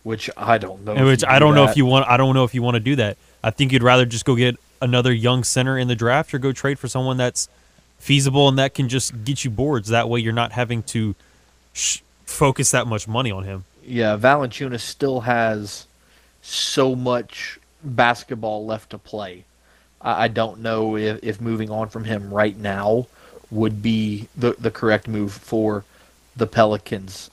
Which 0.02 0.30
I 0.36 0.56
don't 0.56 0.84
know. 0.84 1.04
Which 1.04 1.22
you 1.22 1.28
I 1.28 1.38
do 1.38 1.44
don't 1.44 1.54
know 1.54 1.64
if 1.64 1.76
you 1.76 1.84
want. 1.84 2.08
I 2.08 2.16
don't 2.16 2.34
know 2.34 2.44
if 2.44 2.54
you 2.54 2.62
want 2.62 2.76
to 2.76 2.80
do 2.80 2.96
that. 2.96 3.18
I 3.44 3.50
think 3.50 3.72
you'd 3.72 3.82
rather 3.82 4.06
just 4.06 4.24
go 4.24 4.34
get 4.34 4.56
another 4.80 5.12
young 5.12 5.44
center 5.44 5.76
in 5.76 5.88
the 5.88 5.94
draft 5.94 6.32
or 6.32 6.38
go 6.38 6.52
trade 6.52 6.78
for 6.78 6.88
someone 6.88 7.16
that's 7.16 7.48
feasible 7.98 8.48
and 8.48 8.58
that 8.58 8.74
can 8.74 8.88
just 8.88 9.24
get 9.24 9.44
you 9.44 9.50
boards. 9.50 9.88
That 9.88 10.08
way, 10.08 10.20
you're 10.20 10.32
not 10.32 10.52
having 10.52 10.82
to 10.84 11.14
sh- 11.72 12.00
focus 12.24 12.70
that 12.70 12.86
much 12.86 13.06
money 13.06 13.30
on 13.30 13.44
him. 13.44 13.64
Yeah, 13.84 14.16
Valanciunas 14.16 14.80
still 14.80 15.20
has 15.20 15.86
so 16.42 16.94
much 16.94 17.58
basketball 17.82 18.64
left 18.64 18.90
to 18.90 18.98
play. 18.98 19.44
I, 20.00 20.24
I 20.24 20.28
don't 20.28 20.60
know 20.60 20.96
if, 20.96 21.20
if 21.22 21.40
moving 21.40 21.70
on 21.70 21.88
from 21.88 22.04
him 22.04 22.32
right 22.32 22.56
now 22.56 23.06
would 23.50 23.82
be 23.82 24.28
the, 24.36 24.52
the 24.58 24.70
correct 24.70 25.08
move 25.08 25.32
for 25.32 25.84
the 26.36 26.46
Pelicans 26.46 27.30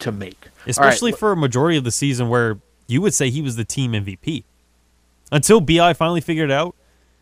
to 0.00 0.10
make. 0.12 0.38
All 0.44 0.50
right, 0.64 0.70
especially 0.70 1.12
for 1.12 1.32
a 1.32 1.36
majority 1.36 1.76
of 1.76 1.84
the 1.84 1.90
season 1.90 2.28
where 2.28 2.58
you 2.86 3.00
would 3.02 3.14
say 3.14 3.30
he 3.30 3.42
was 3.42 3.56
the 3.56 3.64
team 3.64 3.92
MVP. 3.92 4.44
Until 5.30 5.60
Bi 5.60 5.92
finally 5.92 6.20
figured 6.20 6.50
it 6.50 6.54
out, 6.54 6.74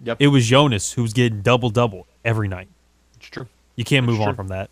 Yep. 0.04 0.18
it 0.20 0.26
was 0.28 0.46
Jonas 0.46 0.92
who 0.92 1.02
was 1.02 1.12
getting 1.14 1.40
double 1.40 1.70
double 1.70 2.06
every 2.24 2.48
night. 2.48 2.68
it's 3.16 3.28
true. 3.30 3.46
You 3.76 3.85
can't 3.85 4.04
move 4.06 4.18
That's 4.18 4.28
on 4.28 4.35
true. 4.35 4.37
from 4.37 4.48
that. 4.48 4.70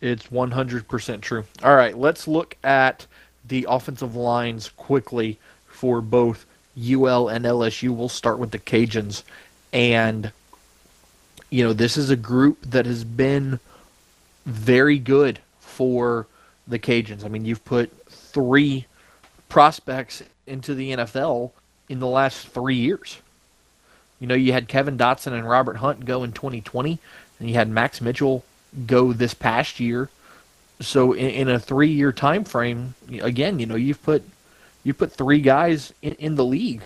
It's 0.00 0.26
100% 0.28 1.20
true. 1.22 1.44
All 1.62 1.74
right, 1.74 1.96
let's 1.96 2.28
look 2.28 2.56
at 2.62 3.06
the 3.46 3.66
offensive 3.68 4.14
lines 4.14 4.68
quickly 4.76 5.38
for 5.66 6.00
both 6.00 6.44
UL 6.78 7.28
and 7.28 7.44
LSU. 7.44 7.90
We'll 7.90 8.08
start 8.08 8.38
with 8.38 8.50
the 8.50 8.58
Cajuns. 8.58 9.22
And, 9.72 10.32
you 11.50 11.64
know, 11.64 11.72
this 11.72 11.96
is 11.96 12.10
a 12.10 12.16
group 12.16 12.58
that 12.62 12.86
has 12.86 13.04
been 13.04 13.60
very 14.46 14.98
good 14.98 15.40
for 15.60 16.26
the 16.66 16.78
Cajuns. 16.78 17.24
I 17.24 17.28
mean, 17.28 17.44
you've 17.44 17.64
put 17.64 17.90
three 18.08 18.86
prospects 19.48 20.22
into 20.46 20.74
the 20.74 20.92
NFL 20.92 21.52
in 21.88 22.00
the 22.00 22.06
last 22.06 22.48
three 22.48 22.76
years. 22.76 23.18
You 24.20 24.26
know, 24.26 24.34
you 24.34 24.52
had 24.52 24.68
Kevin 24.68 24.98
Dotson 24.98 25.32
and 25.32 25.48
Robert 25.48 25.76
Hunt 25.76 26.04
go 26.04 26.24
in 26.24 26.32
2020, 26.32 26.98
and 27.38 27.48
you 27.48 27.54
had 27.54 27.68
Max 27.68 28.00
Mitchell 28.00 28.44
go 28.86 29.12
this 29.12 29.34
past 29.34 29.80
year. 29.80 30.10
So 30.80 31.12
in, 31.12 31.30
in 31.30 31.48
a 31.48 31.58
three-year 31.58 32.12
time 32.12 32.44
frame, 32.44 32.94
again, 33.20 33.58
you 33.58 33.66
know, 33.66 33.76
you've 33.76 34.02
put 34.02 34.22
you 34.88 34.94
put 34.94 35.12
three 35.12 35.42
guys 35.42 35.92
in, 36.00 36.14
in 36.14 36.34
the 36.34 36.44
league 36.44 36.80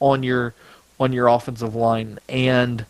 on 0.00 0.22
your 0.22 0.52
on 1.00 1.14
your 1.14 1.28
offensive 1.28 1.74
line, 1.74 2.18
and 2.28 2.84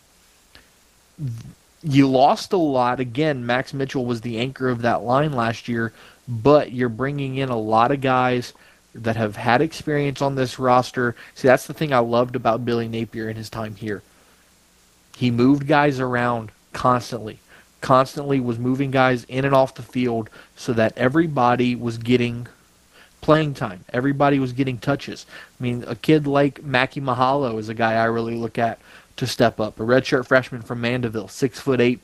you 1.81 2.09
lost 2.09 2.51
a 2.51 2.57
lot. 2.57 2.99
Again, 2.99 3.45
Max 3.45 3.73
Mitchell 3.73 4.05
was 4.05 4.19
the 4.19 4.37
anchor 4.37 4.67
of 4.67 4.81
that 4.81 5.01
line 5.01 5.31
last 5.31 5.69
year, 5.69 5.93
but 6.27 6.73
you're 6.73 6.89
bringing 6.89 7.37
in 7.37 7.47
a 7.47 7.57
lot 7.57 7.91
of 7.91 8.01
guys 8.01 8.51
that 8.93 9.15
have 9.15 9.37
had 9.37 9.61
experience 9.61 10.21
on 10.21 10.35
this 10.35 10.59
roster. 10.59 11.15
See, 11.35 11.47
that's 11.47 11.67
the 11.67 11.73
thing 11.73 11.93
I 11.93 11.99
loved 11.99 12.35
about 12.35 12.65
Billy 12.65 12.89
Napier 12.89 13.29
in 13.29 13.37
his 13.37 13.49
time 13.49 13.75
here. 13.75 14.01
He 15.15 15.31
moved 15.31 15.67
guys 15.67 16.01
around 16.01 16.51
constantly. 16.73 17.39
Constantly 17.79 18.41
was 18.41 18.59
moving 18.59 18.91
guys 18.91 19.23
in 19.25 19.45
and 19.45 19.55
off 19.55 19.75
the 19.75 19.83
field 19.83 20.29
so 20.57 20.73
that 20.73 20.97
everybody 20.97 21.75
was 21.75 21.97
getting 21.97 22.47
playing 23.29 23.53
time. 23.53 23.85
Everybody 23.93 24.39
was 24.39 24.53
getting 24.53 24.79
touches. 24.79 25.27
I 25.59 25.61
mean, 25.61 25.83
a 25.85 25.93
kid 25.93 26.25
like 26.25 26.63
Mackie 26.63 26.99
Mahalo 26.99 27.59
is 27.59 27.69
a 27.69 27.75
guy 27.75 27.93
I 27.93 28.05
really 28.05 28.33
look 28.33 28.57
at 28.57 28.79
to 29.17 29.27
step 29.27 29.59
up. 29.59 29.79
A 29.79 29.83
redshirt 29.83 30.25
freshman 30.25 30.63
from 30.63 30.81
Mandeville, 30.81 31.27
six 31.27 31.59
foot 31.59 31.79
eight, 31.79 31.99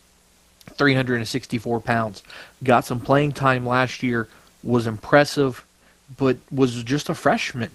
364 0.75 1.79
pounds. 1.79 2.21
Got 2.63 2.85
some 2.85 2.99
playing 2.99 3.31
time 3.31 3.65
last 3.65 4.03
year, 4.03 4.27
was 4.61 4.85
impressive, 4.85 5.65
but 6.15 6.37
was 6.51 6.83
just 6.83 7.09
a 7.09 7.15
freshman. 7.15 7.71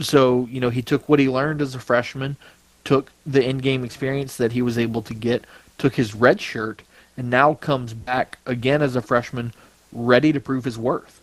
So, 0.00 0.48
you 0.50 0.58
know, 0.58 0.70
he 0.70 0.82
took 0.82 1.08
what 1.08 1.20
he 1.20 1.28
learned 1.28 1.62
as 1.62 1.76
a 1.76 1.78
freshman, 1.78 2.34
took 2.82 3.12
the 3.24 3.48
in 3.48 3.58
game 3.58 3.84
experience 3.84 4.36
that 4.36 4.50
he 4.50 4.62
was 4.62 4.78
able 4.78 5.02
to 5.02 5.14
get, 5.14 5.44
took 5.78 5.94
his 5.94 6.12
red 6.12 6.40
shirt, 6.40 6.82
and 7.16 7.30
now 7.30 7.54
comes 7.54 7.94
back 7.94 8.40
again 8.46 8.82
as 8.82 8.96
a 8.96 9.00
freshman, 9.00 9.52
ready 9.92 10.32
to 10.32 10.40
prove 10.40 10.64
his 10.64 10.76
worth. 10.76 11.19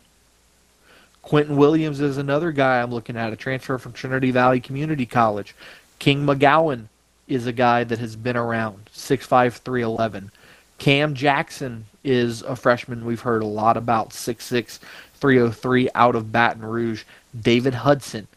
Quentin 1.27 1.57
Williams 1.57 1.99
is 1.99 2.17
another 2.17 2.53
guy 2.53 2.81
I'm 2.81 2.89
looking 2.89 3.17
at, 3.17 3.33
a 3.33 3.35
transfer 3.35 3.77
from 3.77 3.91
Trinity 3.91 4.31
Valley 4.31 4.61
Community 4.61 5.05
College. 5.05 5.53
King 5.99 6.25
McGowan 6.25 6.85
is 7.27 7.45
a 7.45 7.51
guy 7.51 7.83
that 7.83 7.99
has 7.99 8.15
been 8.15 8.37
around, 8.37 8.89
6'5", 8.95 9.55
311. 9.55 10.31
Cam 10.77 11.13
Jackson 11.13 11.83
is 12.01 12.43
a 12.43 12.55
freshman 12.55 13.03
we've 13.03 13.19
heard 13.19 13.43
a 13.43 13.45
lot 13.45 13.75
about, 13.75 14.11
6'6", 14.11 14.79
303 15.15 15.89
out 15.93 16.15
of 16.15 16.31
Baton 16.31 16.63
Rouge. 16.63 17.03
David 17.37 17.73
Hudson, 17.73 18.29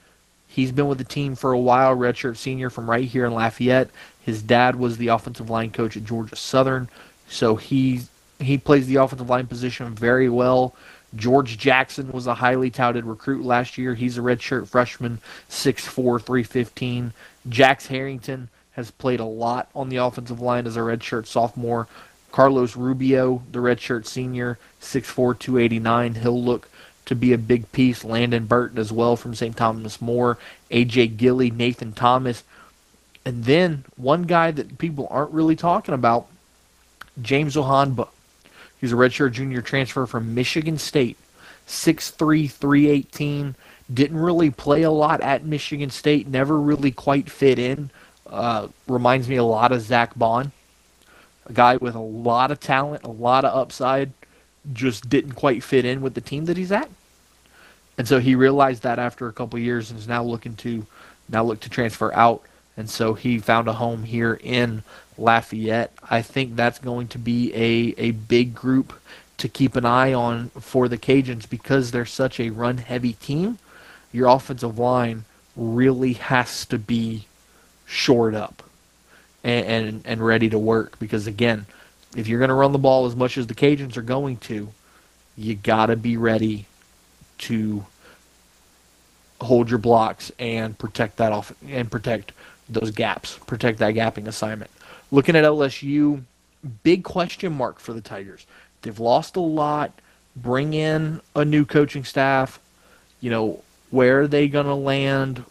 he's 0.49 0.73
been 0.73 0.89
with 0.89 0.99
the 0.99 1.05
team 1.05 1.37
for 1.37 1.53
a 1.53 1.61
while, 1.61 1.95
redshirt 1.95 2.39
senior 2.39 2.71
from 2.71 2.91
right 2.91 3.05
here 3.05 3.25
in 3.25 3.35
Lafayette. 3.35 3.91
His 4.21 4.43
dad 4.43 4.75
was 4.75 4.97
the 4.97 5.09
offensive 5.09 5.49
line 5.49 5.71
coach 5.71 5.97
at 5.97 6.05
Georgia 6.05 6.35
Southern, 6.35 6.89
so 7.29 7.55
he 7.55 8.01
he 8.41 8.59
plays 8.59 8.89
the 8.89 8.97
offensive 8.97 9.29
line 9.29 9.47
position 9.47 9.95
very 9.95 10.29
well. 10.29 10.75
George 11.17 11.59
Jackson 11.59 12.13
was 12.13 12.27
a 12.27 12.35
highly 12.35 12.71
touted 12.71 13.05
recruit 13.05 13.45
last 13.45 13.77
year. 13.77 13.95
He's 13.95 14.19
a 14.19 14.21
redshirt 14.21 14.69
freshman, 14.69 15.19
6'4", 15.49 16.23
315. 16.23 17.13
Jax 17.49 17.87
Harrington 17.87 18.49
has 18.73 18.91
played 18.91 19.21
a 19.21 19.25
lot 19.25 19.69
on 19.75 19.89
the 19.89 19.97
offensive 19.97 20.41
line 20.41 20.67
as 20.67 20.77
a 20.77 20.81
redshirt 20.81 21.27
sophomore. 21.27 21.89
Carlos 22.31 22.77
Rubio, 22.77 23.43
the 23.51 23.59
redshirt 23.59 24.07
senior, 24.07 24.59
6'4", 24.81 25.39
289. 25.39 26.15
He'll 26.15 26.43
look 26.43 26.69
to 27.07 27.17
be 27.17 27.33
a 27.33 27.39
big 27.39 27.73
piece. 27.73 28.05
Landon 28.05 28.47
Burton 28.47 28.79
as 28.79 28.93
well 28.93 29.17
from 29.17 29.35
St. 29.35 29.57
Thomas 29.57 30.01
More. 30.01 30.39
A.J. 30.71 31.09
Gilly, 31.09 31.51
Nathan 31.51 31.93
Thomas. 31.93 32.45
And 33.25 33.45
then 33.45 33.85
one 33.97 34.23
guy 34.23 34.53
that 34.53 34.79
people 34.79 35.09
aren't 35.11 35.33
really 35.33 35.57
talking 35.57 35.95
about, 35.95 36.29
James 37.21 37.57
Ohanba. 37.57 38.09
He's 38.81 38.93
a 38.93 38.97
redshirt 38.97 39.33
junior 39.33 39.63
transfer 39.63 40.07
from 40.07 40.35
Michigan 40.35 40.79
State. 40.79 41.17
6'3", 41.67 42.51
318. 42.51 43.55
Didn't 43.93 44.17
really 44.17 44.51
play 44.51 44.83
a 44.83 44.91
lot 44.91 45.21
at 45.21 45.45
Michigan 45.45 45.91
State. 45.91 46.27
Never 46.27 46.59
really 46.59 46.91
quite 46.91 47.31
fit 47.31 47.59
in. 47.59 47.91
Uh, 48.27 48.69
reminds 48.87 49.29
me 49.29 49.37
a 49.37 49.45
lot 49.45 49.73
of 49.73 49.81
Zach 49.83 50.17
Baun. 50.17 50.53
A 51.47 51.53
guy 51.53 51.77
with 51.77 51.95
a 51.95 52.01
lot 52.01 52.51
of 52.51 52.61
talent, 52.61 53.05
a 53.05 53.11
lot 53.11 53.45
of 53.45 53.57
upside. 53.57 54.13
Just 54.73 55.09
didn't 55.09 55.33
quite 55.33 55.63
fit 55.65 55.85
in 55.85 56.01
with 56.01 56.15
the 56.15 56.21
team 56.21 56.45
that 56.47 56.57
he's 56.57 56.73
at. 56.73 56.91
And 57.99 58.09
so 58.09 58.19
he 58.19 58.35
realized 58.35 58.83
that 58.85 58.99
after 58.99 59.29
a 59.29 59.33
couple 59.33 59.59
years 59.59 59.91
and 59.91 59.99
is 59.99 60.09
now 60.09 60.23
looking 60.23 60.55
to 60.57 60.87
now 61.29 61.45
look 61.45 61.61
to 61.61 61.71
transfer 61.71 62.13
out. 62.15 62.43
And 62.77 62.89
so 62.89 63.15
he 63.15 63.39
found 63.39 63.69
a 63.69 63.75
home 63.75 64.05
here 64.05 64.39
in 64.43 64.83
Lafayette. 65.19 65.93
I 66.09 66.23
think 66.23 66.57
that's 66.57 66.79
going 66.79 67.09
to 67.09 67.19
be 67.19 67.53
a, 67.55 67.95
a 67.99 68.11
big 68.13 68.55
group 68.55 68.95
to 69.39 69.49
keep 69.49 69.77
an 69.77 69.85
eye 69.85 70.13
on 70.13 70.51
for 70.51 70.89
the 70.89 70.99
Cajuns 70.99 71.49
because 71.49 71.91
they're 71.91 72.07
such 72.07 72.39
a 72.41 72.51
run 72.51 72.79
heavy 72.79 73.15
team. 73.15 73.59
Your 74.13 74.29
offensive 74.29 74.79
line 74.79 75.25
really 75.57 76.15
has 76.15 76.65
to 76.67 76.79
be 76.79 77.27
shored 77.87 78.35
up 78.35 78.63
and, 79.43 79.67
and, 79.67 80.03
and 80.05 80.27
ready 80.27 80.49
to 80.51 80.59
work 80.59 80.99
because, 80.99 81.27
again, 81.27 81.67
if 82.17 82.29
you're 82.29 82.39
going 82.39 82.49
to 82.49 82.55
run 82.55 82.73
the 82.73 82.79
ball 82.79 83.07
as 83.07 83.17
much 83.17 83.39
as 83.39 83.47
the 83.47 83.55
Cajuns 83.55 83.97
are 83.97 84.03
going 84.03 84.37
to, 84.39 84.69
you 85.37 85.55
got 85.55 85.87
to 85.87 85.97
be 85.97 86.17
ready 86.17 86.67
to 87.39 87.85
hold 89.41 89.71
your 89.71 89.79
blocks 89.79 90.31
and 90.39 90.77
protect 90.77 91.17
that 91.17 91.33
off 91.33 91.53
and 91.67 91.91
protect 91.91 92.33
those 92.73 92.91
gaps, 92.91 93.39
protect 93.47 93.79
that 93.79 93.95
gapping 93.95 94.27
assignment. 94.27 94.71
Looking 95.11 95.37
at 95.37 95.45
LSU, 95.45 96.23
big 96.83 97.05
question 97.05 97.53
mark 97.53 97.81
for 97.81 97.93
the 97.93 98.01
Tigers. 98.01 98.47
They've 98.83 98.99
lost 98.99 99.37
a 99.37 99.41
lot. 99.41 99.93
Bring 100.37 100.75
in 100.75 101.21
a 101.35 101.45
new 101.45 101.65
coaching 101.65 102.05
staff. 102.05 102.61
You 103.21 103.31
know, 103.31 103.63
where 103.91 104.23
are 104.23 104.29
they 104.29 104.49
going 104.49 104.67
to 104.67 104.75
land 104.75 105.45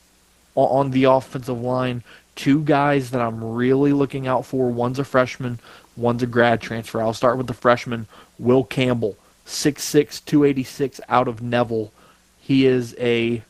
on 0.56 0.92
the 0.92 1.06
offensive 1.06 1.62
line? 1.62 2.04
Two 2.36 2.62
guys 2.64 3.12
that 3.12 3.22
I'm 3.22 3.44
really 3.44 3.92
looking 3.92 4.28
out 4.28 4.46
for. 4.46 4.70
One's 4.70 4.98
a 4.98 5.04
freshman, 5.04 5.60
one's 5.98 6.24
a 6.24 6.28
grad 6.28 6.62
transfer. 6.62 7.02
I'll 7.02 7.14
start 7.14 7.38
with 7.38 7.48
the 7.48 7.54
freshman, 7.54 8.08
Will 8.40 8.64
Campbell, 8.64 9.18
6'6", 9.46 10.24
286 10.24 11.02
out 11.10 11.28
of 11.28 11.42
Neville. 11.42 11.92
He 12.40 12.66
is 12.66 12.96
a 12.98 13.44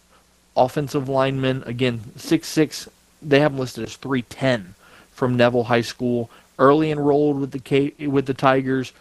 offensive 0.58 1.08
lineman. 1.08 1.64
Again, 1.68 2.00
6'6", 2.18 2.90
they 3.22 3.40
have 3.40 3.52
him 3.54 3.60
listed 3.60 3.84
as 3.84 3.96
310 3.96 4.76
from 5.12 5.38
Neville 5.38 5.66
High 5.66 5.82
School. 5.82 6.30
Early 6.58 6.92
enrolled 6.92 7.40
with 7.40 7.52
the 7.52 8.08
with 8.08 8.26
the 8.26 8.34
Tigers, 8.34 8.92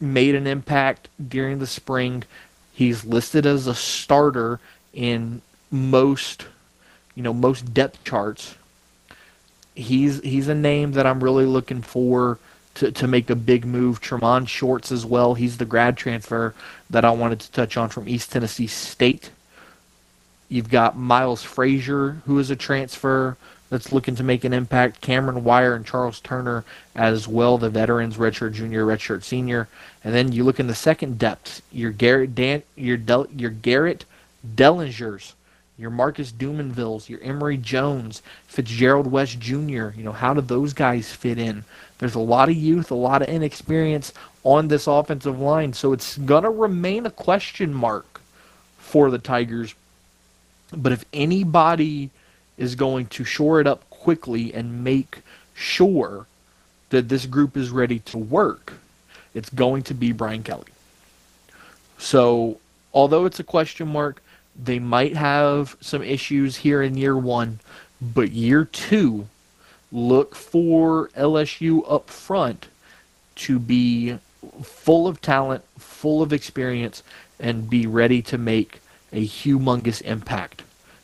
made 0.00 0.34
an 0.34 0.46
impact 0.46 1.08
during 1.28 1.58
the 1.58 1.66
spring. 1.66 2.24
He's 2.72 3.04
listed 3.04 3.46
as 3.46 3.66
a 3.66 3.74
starter 3.74 4.60
in 4.92 5.42
most, 5.70 6.46
you 7.14 7.22
know, 7.22 7.34
most 7.34 7.74
depth 7.74 8.02
charts. 8.04 8.54
He's 9.74 10.20
he's 10.20 10.48
a 10.48 10.54
name 10.54 10.92
that 10.92 11.06
I'm 11.06 11.22
really 11.22 11.46
looking 11.46 11.82
for 11.82 12.38
to, 12.74 12.92
to 12.92 13.08
make 13.08 13.28
a 13.28 13.36
big 13.36 13.64
move. 13.64 14.00
Tremont 14.00 14.48
Shorts 14.48 14.92
as 14.92 15.04
well. 15.04 15.34
He's 15.34 15.58
the 15.58 15.64
grad 15.64 15.96
transfer 15.96 16.54
that 16.90 17.04
I 17.04 17.10
wanted 17.10 17.40
to 17.40 17.52
touch 17.52 17.76
on 17.76 17.88
from 17.88 18.08
East 18.08 18.30
Tennessee 18.30 18.68
State. 18.68 19.30
You've 20.48 20.70
got 20.70 20.96
Miles 20.96 21.42
Frazier, 21.42 22.22
who 22.24 22.38
is 22.38 22.50
a 22.50 22.56
transfer 22.56 23.36
that's 23.70 23.92
looking 23.92 24.16
to 24.16 24.22
make 24.22 24.44
an 24.44 24.54
impact. 24.54 25.00
Cameron 25.00 25.44
Wire 25.44 25.74
and 25.74 25.84
Charles 25.84 26.20
Turner 26.20 26.64
as 26.94 27.28
well, 27.28 27.58
the 27.58 27.68
veterans, 27.68 28.16
redshirt 28.16 28.52
junior, 28.52 28.86
redshirt 28.86 29.24
senior. 29.24 29.68
And 30.02 30.14
then 30.14 30.32
you 30.32 30.44
look 30.44 30.58
in 30.58 30.66
the 30.66 30.74
second 30.74 31.18
depth, 31.18 31.60
your 31.70 31.90
Garrett 31.90 32.34
Dan, 32.34 32.62
your 32.76 32.96
Del, 32.96 33.26
your 33.36 33.50
Garrett 33.50 34.06
Dellingers, 34.54 35.34
your 35.76 35.90
Marcus 35.90 36.32
Dumanvilles, 36.32 37.08
your 37.08 37.20
Emery 37.22 37.58
Jones, 37.58 38.22
Fitzgerald 38.46 39.06
West 39.06 39.38
Jr. 39.38 39.90
You 39.94 40.02
know, 40.02 40.12
how 40.12 40.32
do 40.32 40.40
those 40.40 40.72
guys 40.72 41.12
fit 41.12 41.38
in? 41.38 41.64
There's 41.98 42.14
a 42.14 42.20
lot 42.20 42.48
of 42.48 42.56
youth, 42.56 42.90
a 42.90 42.96
lot 42.96 43.22
of 43.22 43.28
inexperience 43.28 44.14
on 44.44 44.68
this 44.68 44.86
offensive 44.86 45.38
line, 45.38 45.72
so 45.74 45.92
it's 45.92 46.16
gonna 46.18 46.50
remain 46.50 47.04
a 47.04 47.10
question 47.10 47.74
mark 47.74 48.20
for 48.78 49.10
the 49.10 49.18
Tigers. 49.18 49.74
But 50.72 50.92
if 50.92 51.04
anybody 51.12 52.10
is 52.56 52.74
going 52.74 53.06
to 53.06 53.24
shore 53.24 53.60
it 53.60 53.66
up 53.66 53.88
quickly 53.90 54.52
and 54.52 54.84
make 54.84 55.18
sure 55.54 56.26
that 56.90 57.08
this 57.08 57.26
group 57.26 57.56
is 57.56 57.70
ready 57.70 58.00
to 58.00 58.18
work, 58.18 58.74
it's 59.34 59.50
going 59.50 59.82
to 59.84 59.94
be 59.94 60.12
Brian 60.12 60.42
Kelly. 60.42 60.72
So, 61.98 62.58
although 62.92 63.24
it's 63.24 63.40
a 63.40 63.44
question 63.44 63.88
mark, 63.88 64.22
they 64.56 64.78
might 64.78 65.16
have 65.16 65.76
some 65.80 66.02
issues 66.02 66.56
here 66.56 66.82
in 66.82 66.96
year 66.96 67.16
one, 67.16 67.60
but 68.00 68.32
year 68.32 68.64
two, 68.64 69.28
look 69.92 70.34
for 70.34 71.08
LSU 71.16 71.84
up 71.90 72.10
front 72.10 72.68
to 73.36 73.58
be 73.58 74.18
full 74.62 75.06
of 75.06 75.20
talent, 75.20 75.64
full 75.78 76.22
of 76.22 76.32
experience, 76.32 77.02
and 77.38 77.70
be 77.70 77.86
ready 77.86 78.20
to 78.22 78.38
make 78.38 78.80
a 79.12 79.26
humongous 79.26 80.02
impact 80.02 80.62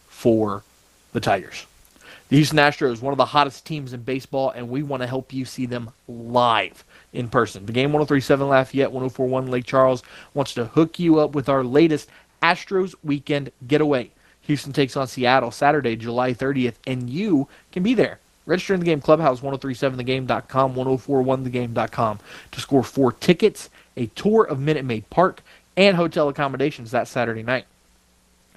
for 0.08 0.62
the 1.12 1.20
Tigers. 1.20 1.66
The 2.28 2.36
Houston 2.36 2.58
Astros, 2.58 3.02
one 3.02 3.12
of 3.12 3.18
the 3.18 3.26
hottest 3.26 3.66
teams 3.66 3.92
in 3.92 4.02
baseball, 4.02 4.50
and 4.50 4.68
we 4.68 4.82
want 4.82 5.02
to 5.02 5.06
help 5.06 5.32
you 5.32 5.44
see 5.44 5.66
them 5.66 5.90
live 6.08 6.82
in 7.12 7.28
person. 7.28 7.66
The 7.66 7.72
game 7.72 7.92
1037 7.92 8.48
Lafayette, 8.48 8.92
1041 8.92 9.46
Lake 9.48 9.66
Charles 9.66 10.02
wants 10.32 10.54
to 10.54 10.64
hook 10.64 10.98
you 10.98 11.20
up 11.20 11.34
with 11.34 11.48
our 11.48 11.62
latest 11.62 12.08
Astros 12.42 12.94
weekend 13.02 13.52
getaway. 13.66 14.10
Houston 14.42 14.72
takes 14.72 14.96
on 14.96 15.06
Seattle 15.06 15.50
Saturday, 15.50 15.96
July 15.96 16.32
30th, 16.32 16.74
and 16.86 17.08
you 17.08 17.48
can 17.72 17.82
be 17.82 17.94
there. 17.94 18.20
Register 18.46 18.74
in 18.74 18.80
the 18.80 18.86
game 18.86 19.00
clubhouse 19.00 19.40
1037thegame.com, 19.40 20.74
1041thegame.com 20.74 22.18
to 22.52 22.60
score 22.60 22.82
four 22.82 23.12
tickets, 23.12 23.70
a 23.96 24.06
tour 24.06 24.44
of 24.44 24.60
Minute 24.60 24.84
Maid 24.84 25.08
Park, 25.08 25.42
and 25.76 25.96
hotel 25.96 26.28
accommodations 26.28 26.90
that 26.90 27.08
Saturday 27.08 27.42
night. 27.42 27.66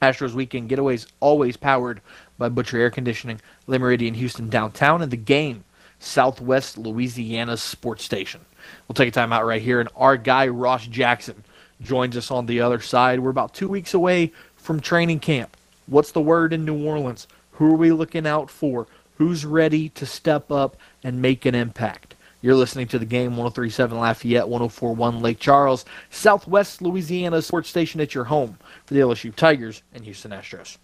Astros 0.01 0.33
weekend 0.33 0.69
getaways 0.69 1.07
always 1.19 1.57
powered 1.57 2.01
by 2.38 2.49
Butcher 2.49 2.77
Air 2.77 2.91
Conditioning, 2.91 3.41
Le 3.65 3.97
Houston 3.97 4.49
downtown, 4.49 5.01
and 5.01 5.12
the 5.12 5.17
game, 5.17 5.63
Southwest 5.99 6.77
Louisiana 6.77 7.57
Sports 7.57 8.03
Station. 8.03 8.41
We'll 8.88 8.93
take 8.93 9.10
a 9.10 9.12
time 9.12 9.33
out 9.33 9.45
right 9.45 9.62
here, 9.62 9.79
and 9.79 9.89
our 9.95 10.17
guy 10.17 10.47
Ross 10.47 10.86
Jackson 10.86 11.43
joins 11.81 12.15
us 12.15 12.29
on 12.29 12.45
the 12.45 12.62
other 12.62 12.79
side. 12.79 13.19
We're 13.19 13.29
about 13.31 13.53
two 13.53 13.67
weeks 13.67 13.93
away 13.93 14.31
from 14.55 14.79
training 14.79 15.19
camp. 15.19 15.57
What's 15.88 16.12
the 16.12 16.21
word 16.21 16.53
in 16.53 16.65
New 16.65 16.86
Orleans? 16.86 17.27
Who 17.53 17.73
are 17.73 17.77
we 17.77 17.91
looking 17.91 18.27
out 18.27 18.51
for? 18.51 18.88
Who's 19.17 19.45
ready 19.45 19.89
to 19.89 20.05
step 20.05 20.51
up 20.51 20.77
and 21.03 21.21
make 21.21 21.45
an 21.45 21.55
impact? 21.55 22.13
You're 22.47 22.55
listening 22.55 22.88
to 22.95 22.97
the 22.97 23.03
game 23.05 23.36
1037 23.36 23.99
Lafayette, 23.99 24.47
1041 24.47 25.19
Lake 25.19 25.38
Charles, 25.38 25.83
Southwest 26.10 26.81
Louisiana 26.81 27.41
sports 27.41 27.67
station 27.67 27.99
at 27.99 28.15
your 28.15 28.23
home 28.23 28.57
for 28.86 28.93
the 28.93 29.01
LSU 29.01 29.36
Tigers 29.36 29.83
and 29.93 30.05
Houston 30.05 30.31
Astros. 30.31 30.77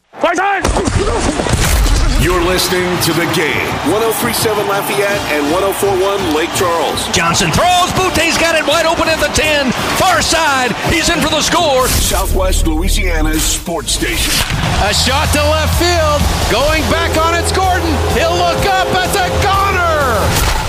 You're 2.20 2.44
listening 2.44 2.84
to 3.08 3.14
the 3.16 3.24
game 3.32 3.64
1037 3.96 4.68
Lafayette 4.68 5.24
and 5.32 5.48
1041 5.56 6.36
Lake 6.36 6.52
Charles. 6.60 7.08
Johnson 7.16 7.48
throws. 7.56 7.96
Boutte's 7.96 8.36
got 8.36 8.60
it 8.60 8.68
wide 8.68 8.84
open 8.86 9.08
at 9.08 9.24
the 9.24 9.32
10. 9.32 9.72
Far 9.96 10.22
side. 10.22 10.76
He's 10.92 11.08
in 11.08 11.22
for 11.24 11.32
the 11.32 11.40
score. 11.40 11.88
Southwest 11.88 12.68
Louisiana's 12.68 13.42
sports 13.42 13.94
station. 13.94 14.36
A 14.84 14.92
shot 14.92 15.32
to 15.32 15.40
left 15.40 15.80
field. 15.80 16.20
Going 16.52 16.84
back 16.92 17.16
on 17.16 17.40
it's 17.40 17.56
Gordon. 17.56 17.88
He'll 18.20 18.36
look 18.36 18.68
up 18.68 18.92
at 19.00 19.16
the 19.16 19.32
corner. 19.40 20.63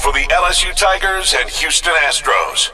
For 0.00 0.12
the 0.14 0.26
LSU 0.30 0.74
Tigers 0.74 1.34
and 1.38 1.48
Houston 1.50 1.92
Astros. 1.92 2.70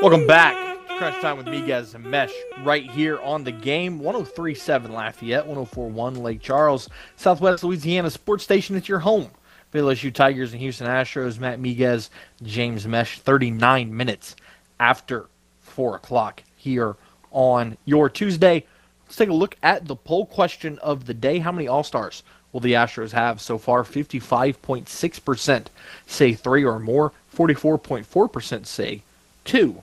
Welcome 0.00 0.26
back. 0.26 0.56
Crunch 0.96 1.20
time 1.20 1.36
with 1.36 1.48
Miguez 1.48 1.94
and 1.94 2.02
Mesh 2.02 2.32
right 2.62 2.90
here 2.90 3.20
on 3.20 3.44
the 3.44 3.52
game. 3.52 3.98
1037 3.98 4.90
Lafayette, 4.90 5.46
1041 5.46 6.14
Lake 6.14 6.40
Charles, 6.40 6.88
Southwest 7.16 7.62
Louisiana 7.62 8.08
sports 8.08 8.42
station. 8.42 8.74
It's 8.74 8.88
your 8.88 9.00
home. 9.00 9.30
for 9.68 9.78
LSU 9.78 10.12
Tigers 10.12 10.52
and 10.52 10.62
Houston 10.62 10.86
Astros. 10.86 11.38
Matt 11.38 11.60
Miguez, 11.60 12.08
James 12.42 12.86
Mesh, 12.86 13.18
39 13.18 13.94
minutes 13.94 14.36
after 14.78 15.28
4 15.60 15.96
o'clock 15.96 16.42
here 16.56 16.96
on 17.32 17.76
your 17.84 18.08
Tuesday. 18.08 18.64
Let's 19.04 19.16
take 19.16 19.28
a 19.28 19.34
look 19.34 19.56
at 19.62 19.86
the 19.86 19.96
poll 19.96 20.24
question 20.24 20.78
of 20.78 21.04
the 21.04 21.14
day. 21.14 21.38
How 21.38 21.52
many 21.52 21.68
All 21.68 21.84
Stars 21.84 22.22
will 22.52 22.60
the 22.60 22.72
Astros 22.72 23.12
have 23.12 23.40
so 23.40 23.58
far? 23.58 23.82
55.6% 23.84 25.66
say 26.06 26.34
three 26.34 26.64
or 26.64 26.78
more, 26.78 27.12
44.4% 27.34 28.66
say 28.66 29.02
two. 29.44 29.82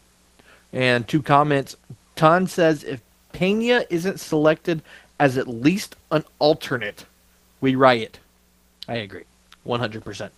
And 0.73 1.07
two 1.07 1.21
comments. 1.21 1.75
Ton 2.15 2.47
says 2.47 2.83
if 2.83 3.01
Pena 3.31 3.85
isn't 3.89 4.19
selected 4.19 4.81
as 5.19 5.37
at 5.37 5.47
least 5.47 5.95
an 6.11 6.23
alternate, 6.39 7.05
we 7.61 7.75
riot. 7.75 8.19
I 8.87 8.95
agree. 8.95 9.23
100%. 9.65 10.29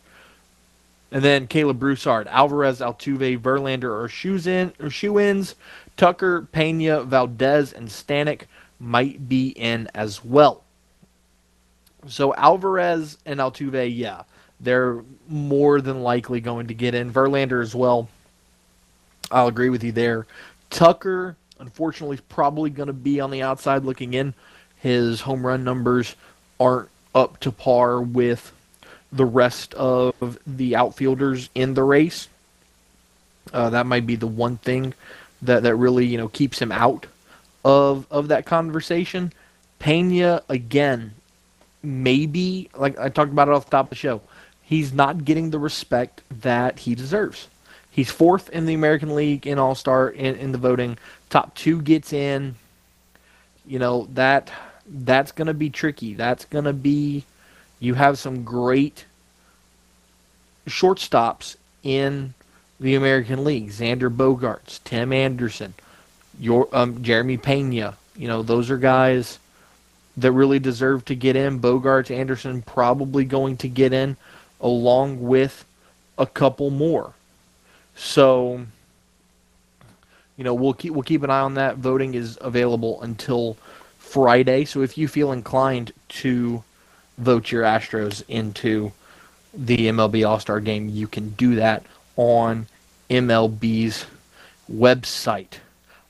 And 1.12 1.24
then 1.24 1.48
Caleb 1.48 1.80
Broussard, 1.80 2.28
Alvarez, 2.28 2.80
Altuve, 2.80 3.40
Verlander 3.40 4.04
are 4.04 4.08
shoes 4.08 4.46
in 4.46 4.74
or 4.80 4.90
shoe 4.90 5.20
ins. 5.20 5.56
Tucker, 5.98 6.48
Pena, 6.52 7.04
Valdez, 7.04 7.74
and 7.74 7.90
Stanek 7.90 8.44
might 8.80 9.28
be 9.28 9.50
in 9.50 9.90
as 9.94 10.24
well. 10.24 10.64
So 12.08 12.34
Alvarez 12.34 13.18
and 13.26 13.40
Altuve, 13.40 13.96
yeah, 13.96 14.24
they're 14.60 15.04
more 15.28 15.82
than 15.82 16.02
likely 16.02 16.40
going 16.40 16.68
to 16.68 16.74
get 16.74 16.96
in. 16.96 17.12
Verlander 17.12 17.62
as 17.62 17.76
well. 17.76 18.10
I'll 19.32 19.48
agree 19.48 19.70
with 19.70 19.84
you 19.84 19.92
there. 19.92 20.26
Tucker, 20.70 21.36
unfortunately, 21.60 22.16
is 22.16 22.22
probably 22.22 22.70
going 22.70 22.88
to 22.88 22.94
be 22.94 23.20
on 23.20 23.32
the 23.32 23.44
outside 23.44 23.84
looking 23.84 24.14
in. 24.14 24.34
His 24.78 25.22
home 25.22 25.46
run 25.46 25.64
numbers 25.64 26.16
aren't 26.60 26.90
up 27.14 27.40
to 27.42 27.52
par 27.52 28.02
with 28.02 28.54
the 29.12 29.26
rest 29.26 29.74
of 29.74 30.38
the 30.46 30.76
outfielders 30.76 31.50
in 31.56 31.74
the 31.74 31.84
race. 31.84 32.28
Uh, 33.52 33.72
that 33.72 33.86
might 33.86 34.06
be 34.06 34.16
the 34.16 34.28
one 34.28 34.58
thing 34.58 34.94
that, 35.42 35.64
that 35.64 35.76
really 35.76 36.06
you 36.06 36.18
know 36.18 36.28
keeps 36.28 36.62
him 36.62 36.72
out 36.72 37.08
of 37.66 38.06
of 38.12 38.28
that 38.28 38.46
conversation. 38.46 39.34
Pena 39.80 40.44
again, 40.50 41.14
maybe 41.82 42.70
like 42.76 42.98
I 43.00 43.10
talked 43.10 43.32
about 43.32 43.48
it 43.48 43.54
off 43.54 43.66
the 43.66 43.72
top 43.72 43.86
of 43.88 43.90
the 43.92 43.96
show, 43.96 44.22
he's 44.62 44.94
not 44.94 45.26
getting 45.26 45.50
the 45.50 45.60
respect 45.60 46.22
that 46.42 46.80
he 46.80 46.96
deserves. 46.96 47.48
He's 47.92 48.12
fourth 48.12 48.50
in 48.50 48.66
the 48.66 48.74
American 48.74 49.16
League 49.16 49.48
in 49.48 49.60
All 49.60 49.76
Star 49.76 50.10
in, 50.10 50.36
in 50.36 50.52
the 50.52 50.58
voting. 50.58 50.98
Top 51.30 51.56
two 51.56 51.82
gets 51.82 52.14
in. 52.14 52.56
You 53.66 53.80
know 53.80 54.08
that 54.14 54.52
that's 54.88 55.32
gonna 55.32 55.54
be 55.54 55.70
tricky. 55.70 56.14
That's 56.14 56.46
gonna 56.46 56.74
be 56.74 57.26
you 57.80 57.94
have 57.94 58.18
some 58.18 58.44
great 58.44 59.06
shortstops 60.68 61.56
in 61.84 62.34
the 62.80 62.96
American 62.96 63.44
League. 63.44 63.70
Xander 63.70 64.16
Bogaerts, 64.16 64.80
Tim 64.84 65.14
Anderson, 65.14 65.74
your 66.40 66.68
um, 66.74 67.04
Jeremy 67.04 67.38
Pena. 67.38 67.98
You 68.16 68.28
know, 68.28 68.44
those 68.44 68.70
are 68.70 68.78
guys 68.78 69.40
that 70.20 70.32
really 70.32 70.60
deserve 70.60 71.06
to 71.06 71.16
get 71.16 71.36
in. 71.36 71.60
Bogaerts, 71.60 72.12
Anderson 72.12 72.62
probably 72.62 73.26
going 73.26 73.58
to 73.58 73.68
get 73.68 73.94
in 73.94 74.18
along 74.60 75.22
with 75.22 75.66
a 76.18 76.26
couple 76.26 76.70
more. 76.70 77.14
So, 77.96 78.66
you 80.38 80.44
know, 80.44 80.54
we'll 80.54 80.74
keep 80.74 80.94
we'll 80.94 81.04
keep 81.04 81.24
an 81.24 81.30
eye 81.30 81.40
on 81.40 81.56
that. 81.56 81.78
Voting 81.78 82.14
is 82.14 82.38
available 82.42 83.02
until 83.02 83.58
Friday. 83.98 84.66
So 84.66 84.82
if 84.82 84.98
you 84.98 85.08
feel 85.08 85.32
inclined 85.32 85.92
to 86.10 86.64
vote 87.18 87.52
your 87.52 87.64
Astros 87.64 88.24
into 88.28 88.92
the 89.54 89.78
MLB 89.88 90.28
All 90.28 90.40
Star 90.40 90.60
game, 90.60 90.90
you 90.90 91.08
can 91.08 91.30
do 91.32 91.56
that 91.56 91.84
on 92.16 92.68
MLB's 93.10 94.06
website. 94.72 95.60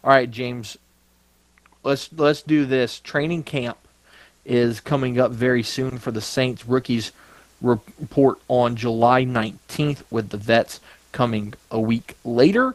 All 0.03 0.11
right, 0.11 0.29
James, 0.29 0.77
let's 1.83 2.09
let's 2.13 2.41
do 2.41 2.65
this. 2.65 2.99
Training 2.99 3.43
camp 3.43 3.77
is 4.49 4.79
coming 4.79 5.19
up 5.19 5.31
very 5.31 5.61
soon 5.61 5.99
for 5.99 6.11
the 6.11 6.19
Saints 6.19 6.65
rookies 6.65 7.11
report 7.61 8.39
on 8.47 8.75
July 8.75 9.23
19th 9.23 10.01
with 10.09 10.29
the 10.29 10.37
vets 10.37 10.79
coming 11.11 11.53
a 11.69 11.79
week 11.79 12.15
later. 12.25 12.73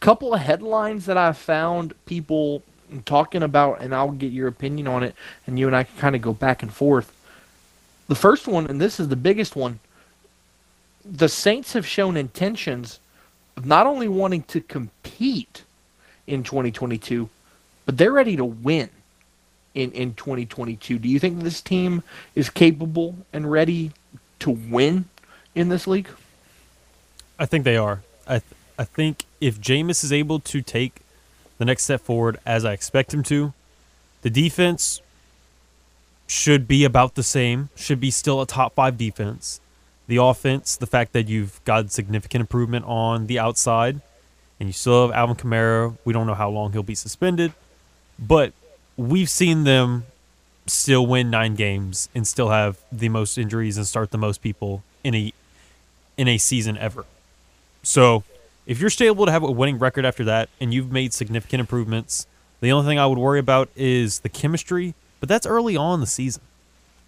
Couple 0.00 0.34
of 0.34 0.40
headlines 0.40 1.06
that 1.06 1.16
I 1.16 1.32
found 1.32 1.94
people 2.04 2.62
talking 3.06 3.42
about 3.42 3.80
and 3.80 3.94
I'll 3.94 4.12
get 4.12 4.32
your 4.32 4.48
opinion 4.48 4.86
on 4.86 5.02
it 5.02 5.14
and 5.46 5.58
you 5.58 5.66
and 5.66 5.74
I 5.74 5.84
can 5.84 5.96
kind 5.98 6.14
of 6.14 6.20
go 6.20 6.34
back 6.34 6.62
and 6.62 6.72
forth. 6.72 7.12
The 8.06 8.14
first 8.14 8.46
one 8.46 8.66
and 8.66 8.80
this 8.80 9.00
is 9.00 9.08
the 9.08 9.16
biggest 9.16 9.56
one. 9.56 9.80
The 11.04 11.28
Saints 11.28 11.72
have 11.72 11.86
shown 11.86 12.18
intentions 12.18 13.00
of 13.56 13.64
not 13.64 13.86
only 13.86 14.08
wanting 14.08 14.42
to 14.44 14.60
compete 14.60 15.64
in 16.26 16.42
2022, 16.42 17.30
but 17.86 17.96
they're 17.96 18.12
ready 18.12 18.36
to 18.36 18.44
win 18.44 18.90
in, 19.78 19.92
in 19.92 20.14
2022. 20.14 20.98
Do 20.98 21.08
you 21.08 21.20
think 21.20 21.40
this 21.42 21.60
team 21.60 22.02
is 22.34 22.50
capable 22.50 23.14
and 23.32 23.50
ready 23.50 23.92
to 24.40 24.50
win 24.50 25.04
in 25.54 25.68
this 25.68 25.86
league? 25.86 26.08
I 27.38 27.46
think 27.46 27.64
they 27.64 27.76
are. 27.76 28.02
I 28.26 28.40
th- 28.40 28.42
I 28.76 28.84
think 28.84 29.24
if 29.40 29.60
Jameis 29.60 30.02
is 30.04 30.12
able 30.12 30.40
to 30.40 30.62
take 30.62 31.00
the 31.58 31.64
next 31.64 31.84
step 31.84 32.00
forward 32.00 32.38
as 32.44 32.64
I 32.64 32.72
expect 32.72 33.14
him 33.14 33.22
to, 33.24 33.52
the 34.22 34.30
defense 34.30 35.00
should 36.26 36.66
be 36.68 36.84
about 36.84 37.14
the 37.14 37.22
same. 37.22 37.70
Should 37.76 38.00
be 38.00 38.10
still 38.10 38.40
a 38.40 38.46
top 38.46 38.74
five 38.74 38.98
defense. 38.98 39.60
The 40.08 40.16
offense, 40.16 40.76
the 40.76 40.86
fact 40.86 41.12
that 41.12 41.28
you've 41.28 41.62
got 41.64 41.90
significant 41.92 42.40
improvement 42.40 42.84
on 42.86 43.26
the 43.26 43.38
outside, 43.38 44.00
and 44.58 44.68
you 44.68 44.72
still 44.72 45.06
have 45.06 45.16
Alvin 45.16 45.36
Kamara. 45.36 45.96
We 46.04 46.12
don't 46.12 46.26
know 46.26 46.34
how 46.34 46.50
long 46.50 46.72
he'll 46.72 46.82
be 46.82 46.94
suspended, 46.94 47.52
but 48.18 48.52
we've 48.98 49.30
seen 49.30 49.64
them 49.64 50.04
still 50.66 51.06
win 51.06 51.30
nine 51.30 51.54
games 51.54 52.10
and 52.14 52.26
still 52.26 52.50
have 52.50 52.78
the 52.92 53.08
most 53.08 53.38
injuries 53.38 53.78
and 53.78 53.86
start 53.86 54.10
the 54.10 54.18
most 54.18 54.42
people 54.42 54.82
in 55.02 55.14
a 55.14 55.32
in 56.18 56.28
a 56.28 56.36
season 56.36 56.76
ever. 56.76 57.06
So, 57.82 58.24
if 58.66 58.80
you're 58.80 58.90
still 58.90 59.06
able 59.06 59.24
to 59.24 59.32
have 59.32 59.44
a 59.44 59.50
winning 59.50 59.78
record 59.78 60.04
after 60.04 60.24
that 60.24 60.50
and 60.60 60.74
you've 60.74 60.90
made 60.90 61.14
significant 61.14 61.60
improvements, 61.60 62.26
the 62.60 62.72
only 62.72 62.86
thing 62.86 62.98
I 62.98 63.06
would 63.06 63.18
worry 63.18 63.38
about 63.38 63.70
is 63.76 64.20
the 64.20 64.28
chemistry, 64.28 64.94
but 65.20 65.28
that's 65.28 65.46
early 65.46 65.76
on 65.76 66.00
the 66.00 66.06
season. 66.06 66.42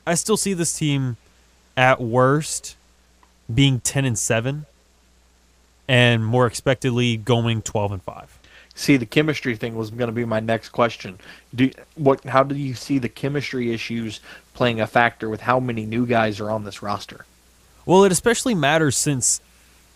I 0.06 0.14
still 0.14 0.36
see 0.36 0.54
this 0.54 0.78
team 0.78 1.16
at 1.76 2.00
worst 2.00 2.76
being 3.52 3.80
10 3.80 4.04
and 4.04 4.18
7 4.18 4.64
and 5.88 6.24
more 6.24 6.46
expectedly 6.46 7.16
going 7.16 7.62
12 7.62 7.92
and 7.92 8.02
5. 8.02 8.39
See, 8.80 8.96
the 8.96 9.04
chemistry 9.04 9.56
thing 9.56 9.76
was 9.76 9.90
going 9.90 10.08
to 10.08 10.12
be 10.12 10.24
my 10.24 10.40
next 10.40 10.70
question. 10.70 11.18
Do 11.54 11.70
what? 11.96 12.24
How 12.24 12.42
do 12.42 12.54
you 12.54 12.72
see 12.72 12.98
the 12.98 13.10
chemistry 13.10 13.74
issues 13.74 14.20
playing 14.54 14.80
a 14.80 14.86
factor 14.86 15.28
with 15.28 15.42
how 15.42 15.60
many 15.60 15.84
new 15.84 16.06
guys 16.06 16.40
are 16.40 16.50
on 16.50 16.64
this 16.64 16.80
roster? 16.80 17.26
Well, 17.84 18.04
it 18.04 18.10
especially 18.10 18.54
matters 18.54 18.96
since 18.96 19.42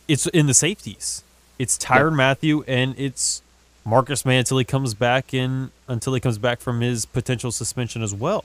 it's 0.06 0.26
in 0.26 0.48
the 0.48 0.52
safeties. 0.52 1.22
It's 1.58 1.78
Tyrann 1.78 2.10
Yeah. 2.10 2.16
Mathieu 2.16 2.62
and 2.68 2.94
it's 2.98 3.40
Marcus 3.86 4.26
Maye 4.26 4.36
until 4.36 4.58
he 4.58 4.66
comes 4.66 4.92
back 4.92 5.32
in 5.32 5.70
until 5.88 6.12
he 6.12 6.20
comes 6.20 6.36
back 6.36 6.60
from 6.60 6.82
his 6.82 7.06
potential 7.06 7.50
suspension 7.50 8.02
as 8.02 8.12
well. 8.12 8.44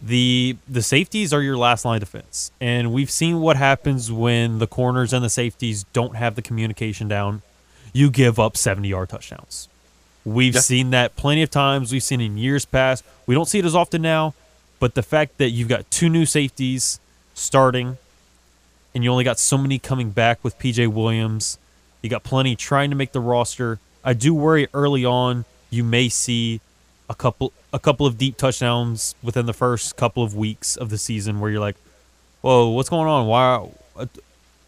The 0.00 0.58
the 0.68 0.80
safeties 0.80 1.32
are 1.32 1.42
your 1.42 1.56
last 1.56 1.84
line 1.84 1.98
defense. 1.98 2.52
And 2.60 2.92
we've 2.92 3.10
seen 3.10 3.40
what 3.40 3.56
happens 3.56 4.12
when 4.12 4.60
the 4.60 4.68
corners 4.68 5.12
and 5.12 5.24
the 5.24 5.28
safeties 5.28 5.82
don't 5.92 6.14
have 6.14 6.36
the 6.36 6.42
communication 6.42 7.08
down. 7.08 7.42
You 7.92 8.10
give 8.10 8.38
up 8.38 8.56
70 8.56 8.88
yard 8.88 9.08
touchdowns. 9.08 9.68
We've 10.24 10.54
Yeah. 10.54 10.60
seen 10.60 10.90
that 10.90 11.16
plenty 11.16 11.42
of 11.42 11.50
times. 11.50 11.92
We've 11.92 12.02
seen 12.02 12.20
in 12.20 12.36
years 12.38 12.64
past. 12.64 13.02
We 13.26 13.34
don't 13.34 13.48
see 13.48 13.58
it 13.58 13.64
as 13.64 13.74
often 13.74 14.02
now, 14.02 14.34
but 14.78 14.94
the 14.94 15.02
fact 15.02 15.38
that 15.38 15.50
you've 15.50 15.68
got 15.68 15.90
two 15.90 16.08
new 16.08 16.26
safeties 16.26 17.00
starting 17.34 17.96
and 18.94 19.02
you 19.04 19.10
only 19.10 19.24
got 19.24 19.38
so 19.38 19.56
many 19.56 19.78
coming 19.78 20.10
back 20.10 20.42
with 20.42 20.58
PJ 20.58 20.86
Williams. 20.86 21.58
You 22.02 22.10
got 22.10 22.22
plenty 22.24 22.56
trying 22.56 22.90
to 22.90 22.96
make 22.96 23.12
the 23.12 23.20
roster. 23.20 23.78
I 24.04 24.12
do 24.14 24.34
worry 24.34 24.68
early 24.74 25.04
on 25.04 25.44
you 25.70 25.84
may 25.84 26.08
see 26.08 26.60
a 27.08 27.14
couple 27.14 27.52
a 27.72 27.78
couple 27.78 28.04
of 28.04 28.18
deep 28.18 28.36
touchdowns 28.36 29.14
within 29.22 29.46
the 29.46 29.52
first 29.52 29.96
couple 29.96 30.24
of 30.24 30.34
weeks 30.34 30.74
of 30.76 30.90
the 30.90 30.98
season 30.98 31.38
where 31.38 31.48
you're 31.50 31.60
like, 31.60 31.76
"Whoa, 32.40 32.68
what's 32.70 32.88
going 32.88 33.06
on? 33.08 33.26
Why 33.26 33.68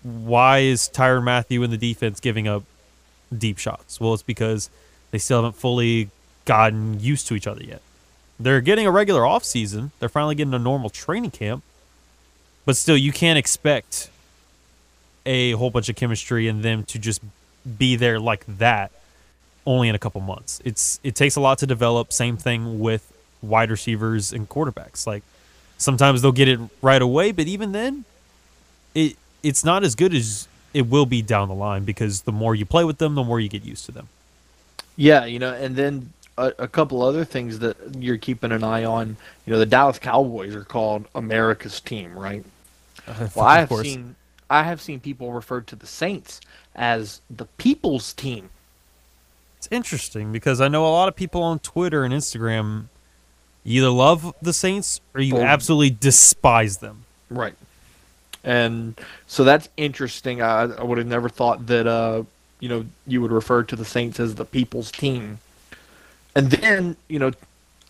why 0.03 0.59
is 0.61 0.89
Tyrann 0.93 1.25
Mathieu 1.25 1.63
and 1.63 1.73
the 1.73 1.77
defense 1.77 2.21
giving 2.21 2.47
up 2.49 2.63
deep 3.39 3.59
shots?" 3.59 4.01
Well, 4.01 4.15
it's 4.15 4.23
because 4.23 4.71
they 5.11 5.19
still 5.19 5.39
haven't 5.39 5.57
fully 5.57 6.11
gotten 6.45 7.01
used 7.01 7.27
to 7.29 7.35
each 7.35 7.47
other 7.47 7.63
yet. 7.63 7.83
They're 8.39 8.61
getting 8.61 8.87
a 8.87 8.91
regular 8.91 9.25
off 9.25 9.45
season. 9.45 9.93
They're 10.01 10.09
finally 10.09 10.35
getting 10.35 10.55
a 10.55 10.59
normal 10.59 10.91
training 10.91 11.31
camp. 11.31 11.63
But 12.65 12.77
still, 12.77 12.97
you 12.97 13.13
can't 13.13 13.39
expect 13.39 14.09
a 15.27 15.53
whole 15.53 15.71
bunch 15.71 15.89
of 15.89 15.97
chemistry 15.97 16.49
and 16.49 16.63
them 16.63 16.85
to 16.85 16.99
just 16.99 17.21
be 17.79 17.97
there 17.97 18.19
like 18.19 18.45
that 18.47 18.91
only 19.67 19.89
in 19.89 19.95
a 19.95 19.99
couple 19.99 20.21
months. 20.21 20.61
It's 20.65 20.99
it 21.03 21.15
takes 21.15 21.37
a 21.37 21.41
lot 21.41 21.59
to 21.59 21.67
develop. 21.67 22.13
Same 22.13 22.37
thing 22.37 22.81
with 22.81 23.13
wide 23.41 23.71
receivers 23.71 24.33
and 24.33 24.49
quarterbacks. 24.49 25.07
Like 25.07 25.23
sometimes 25.79 26.23
they'll 26.23 26.33
get 26.33 26.49
it 26.49 26.61
right 26.81 27.03
away, 27.03 27.33
but 27.33 27.47
even 27.47 27.73
then, 27.73 28.05
it 28.95 29.17
it's 29.43 29.65
not 29.65 29.85
as 29.85 29.95
good 29.95 30.15
as 30.15 30.49
it 30.75 30.89
will 30.89 31.07
be 31.07 31.23
down 31.23 31.49
the 31.49 31.55
line 31.55 31.85
because 31.85 32.23
the 32.23 32.33
more 32.33 32.55
you 32.55 32.65
play 32.65 32.85
with 32.85 32.99
them, 32.99 33.15
the 33.15 33.25
more 33.25 33.41
you 33.41 33.49
get 33.49 33.65
used 33.65 33.87
to 33.87 33.93
them. 33.93 34.09
Yeah, 34.97 35.25
you 35.25 35.39
know, 35.39 35.53
and 35.53 35.77
then 35.77 36.13
a, 36.39 36.53
a 36.59 36.69
couple 36.69 37.03
other 37.03 37.25
things 37.25 37.59
that 37.61 37.77
you're 37.99 38.19
keeping 38.19 38.53
an 38.53 38.65
eye 38.65 38.85
on. 38.85 39.17
You 39.47 39.53
know, 39.53 39.59
the 39.59 39.67
Dallas 39.67 39.99
Cowboys 39.99 40.55
are 40.55 40.65
called 40.65 41.07
America's 41.15 41.81
team, 41.81 42.19
right? 42.19 42.45
Well, 43.35 43.47
I 43.47 43.59
have 43.59 43.69
course. 43.69 43.83
seen 43.83 44.15
I 44.49 44.63
have 44.63 44.81
seen 44.81 45.01
people 45.01 45.33
refer 45.33 45.61
to 45.63 45.75
the 45.75 45.87
Saints 45.87 46.41
as 46.77 47.21
the 47.29 47.47
people's 47.57 48.13
team. 48.13 48.51
It's 49.59 49.67
interesting 49.71 50.31
because 50.31 50.61
I 50.61 50.69
know 50.69 50.87
a 50.87 50.91
lot 50.91 51.09
of 51.09 51.17
people 51.17 51.43
on 51.43 51.59
Twitter 51.59 52.05
and 52.05 52.13
Instagram 52.13 52.85
either 53.65 53.89
love 53.89 54.35
the 54.43 54.53
Saints 54.53 55.01
or 55.15 55.21
you 55.21 55.39
absolutely 55.39 55.91
despise 55.91 56.79
them. 56.79 57.05
Right. 57.31 57.55
And 58.45 58.99
so 59.27 59.45
that's 59.45 59.69
interesting. 59.77 60.43
I, 60.43 60.63
I 60.63 60.83
would 60.83 60.99
have 60.99 61.07
never 61.07 61.29
thought 61.29 61.67
that 61.67 61.87
uh, 61.87 62.25
you 62.61 62.69
know 62.69 62.87
you 63.07 63.23
would 63.23 63.33
refer 63.33 63.63
to 63.65 63.77
the 63.77 63.85
Saints 63.85 64.19
as 64.21 64.35
the 64.35 64.45
people's 64.45 64.91
team. 64.91 65.39
And 66.35 66.51
then 66.51 66.97
you 67.09 67.19
know, 67.19 67.33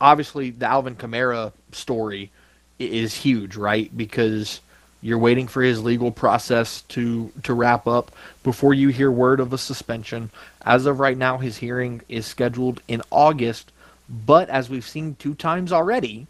obviously 0.00 0.50
the 0.50 0.66
Alvin 0.66 0.96
Kamara 0.96 1.52
story 1.72 2.30
is 2.78 3.14
huge, 3.14 3.56
right? 3.56 3.96
Because 3.96 4.60
you're 5.00 5.18
waiting 5.18 5.48
for 5.48 5.62
his 5.62 5.82
legal 5.82 6.10
process 6.10 6.82
to 6.82 7.32
to 7.44 7.54
wrap 7.54 7.86
up 7.86 8.12
before 8.42 8.74
you 8.74 8.88
hear 8.88 9.10
word 9.10 9.40
of 9.40 9.52
a 9.52 9.58
suspension. 9.58 10.30
As 10.64 10.86
of 10.86 11.00
right 11.00 11.16
now, 11.16 11.38
his 11.38 11.58
hearing 11.58 12.02
is 12.08 12.26
scheduled 12.26 12.82
in 12.88 13.02
August, 13.10 13.72
but 14.08 14.48
as 14.50 14.70
we've 14.70 14.86
seen 14.86 15.16
two 15.18 15.34
times 15.34 15.72
already, 15.72 16.26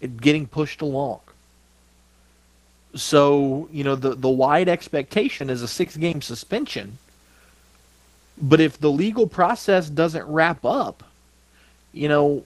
it's 0.00 0.18
getting 0.20 0.46
pushed 0.46 0.80
along. 0.80 1.20
So, 2.98 3.68
you 3.70 3.84
know, 3.84 3.94
the, 3.94 4.14
the 4.14 4.28
wide 4.28 4.68
expectation 4.68 5.50
is 5.50 5.62
a 5.62 5.68
six 5.68 5.96
game 5.96 6.20
suspension. 6.20 6.98
But 8.40 8.60
if 8.60 8.78
the 8.78 8.90
legal 8.90 9.26
process 9.26 9.88
doesn't 9.88 10.26
wrap 10.26 10.64
up, 10.64 11.04
you 11.92 12.08
know, 12.08 12.44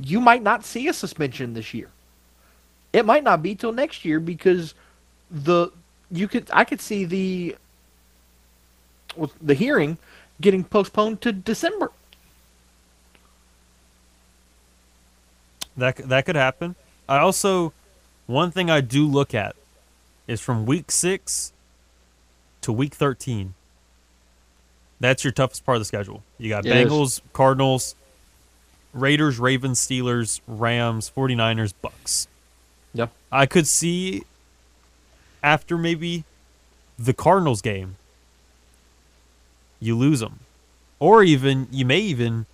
you 0.00 0.20
might 0.20 0.42
not 0.42 0.64
see 0.64 0.88
a 0.88 0.92
suspension 0.92 1.54
this 1.54 1.74
year. 1.74 1.88
It 2.92 3.04
might 3.04 3.24
not 3.24 3.42
be 3.42 3.54
till 3.54 3.72
next 3.72 4.04
year 4.04 4.20
because 4.20 4.74
the 5.30 5.70
you 6.10 6.26
could 6.26 6.48
I 6.52 6.64
could 6.64 6.80
see 6.80 7.04
the 7.04 7.56
the 9.40 9.54
hearing 9.54 9.98
getting 10.40 10.64
postponed 10.64 11.20
to 11.22 11.32
December. 11.32 11.92
That 15.76 15.96
that 15.96 16.26
could 16.26 16.36
happen. 16.36 16.74
I 17.08 17.18
also 17.18 17.72
one 18.26 18.50
thing 18.50 18.70
I 18.70 18.80
do 18.80 19.06
look 19.06 19.34
at 19.34 19.54
is 20.30 20.40
from 20.40 20.64
week 20.64 20.90
6 20.90 21.52
to 22.62 22.72
week 22.72 22.94
13. 22.94 23.54
That's 25.00 25.24
your 25.24 25.32
toughest 25.32 25.64
part 25.64 25.76
of 25.76 25.80
the 25.80 25.86
schedule. 25.86 26.22
You 26.38 26.50
got 26.50 26.64
It 26.64 26.76
is. 26.76 26.88
Bengals, 26.88 27.20
Cardinals, 27.32 27.94
Raiders, 28.92 29.38
Ravens, 29.38 29.80
Steelers, 29.80 30.40
Rams, 30.46 31.10
49ers, 31.14 31.74
Bucs. 31.82 32.26
Yeah. 32.92 33.06
I 33.32 33.46
could 33.46 33.66
see 33.66 34.24
after 35.42 35.76
maybe 35.76 36.24
the 36.98 37.12
Cardinals 37.12 37.62
game, 37.62 37.96
you 39.80 39.96
lose 39.96 40.20
them, 40.20 40.40
or 40.98 41.22
even 41.22 41.66
you 41.70 41.84
may 41.86 42.00
even 42.00 42.46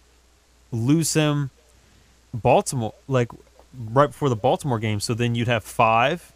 lose 0.71 1.15
him 1.15 1.51
Baltimore 2.33 2.95
like 3.09 3.31
right 3.91 4.07
before 4.07 4.29
the 4.29 4.37
Baltimore 4.37 4.79
game. 4.79 5.01
So 5.01 5.15
then 5.15 5.35
you'd 5.35 5.49
have 5.49 5.65
five, 5.65 6.33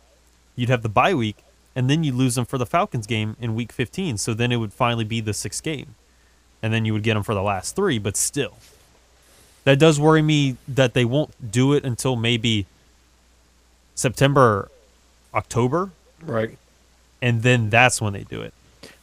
you'd 0.60 0.68
have 0.68 0.82
the 0.82 0.88
bye 0.88 1.14
week, 1.14 1.38
and 1.74 1.88
then 1.88 2.04
you 2.04 2.12
lose 2.12 2.34
them 2.34 2.44
for 2.44 2.58
the 2.58 2.66
Falcons 2.66 3.06
game 3.06 3.36
in 3.40 3.54
week 3.54 3.72
15. 3.72 4.18
So 4.18 4.34
then 4.34 4.52
it 4.52 4.56
would 4.56 4.72
finally 4.72 5.04
be 5.04 5.20
the 5.20 5.32
sixth 5.32 5.62
game, 5.62 5.94
and 6.62 6.72
then 6.72 6.84
you 6.84 6.92
would 6.92 7.02
get 7.02 7.14
them 7.14 7.22
for 7.22 7.34
the 7.34 7.42
last 7.42 7.74
three. 7.74 7.98
But 7.98 8.16
still, 8.16 8.58
that 9.64 9.78
does 9.78 9.98
worry 9.98 10.22
me 10.22 10.56
that 10.68 10.94
they 10.94 11.04
won't 11.04 11.50
do 11.50 11.72
it 11.72 11.84
until 11.84 12.14
maybe 12.16 12.66
September, 13.94 14.68
October, 15.34 15.90
Right. 16.22 16.58
and 17.22 17.42
then 17.42 17.70
that's 17.70 18.00
when 18.00 18.12
they 18.12 18.24
do 18.24 18.42
it. 18.42 18.52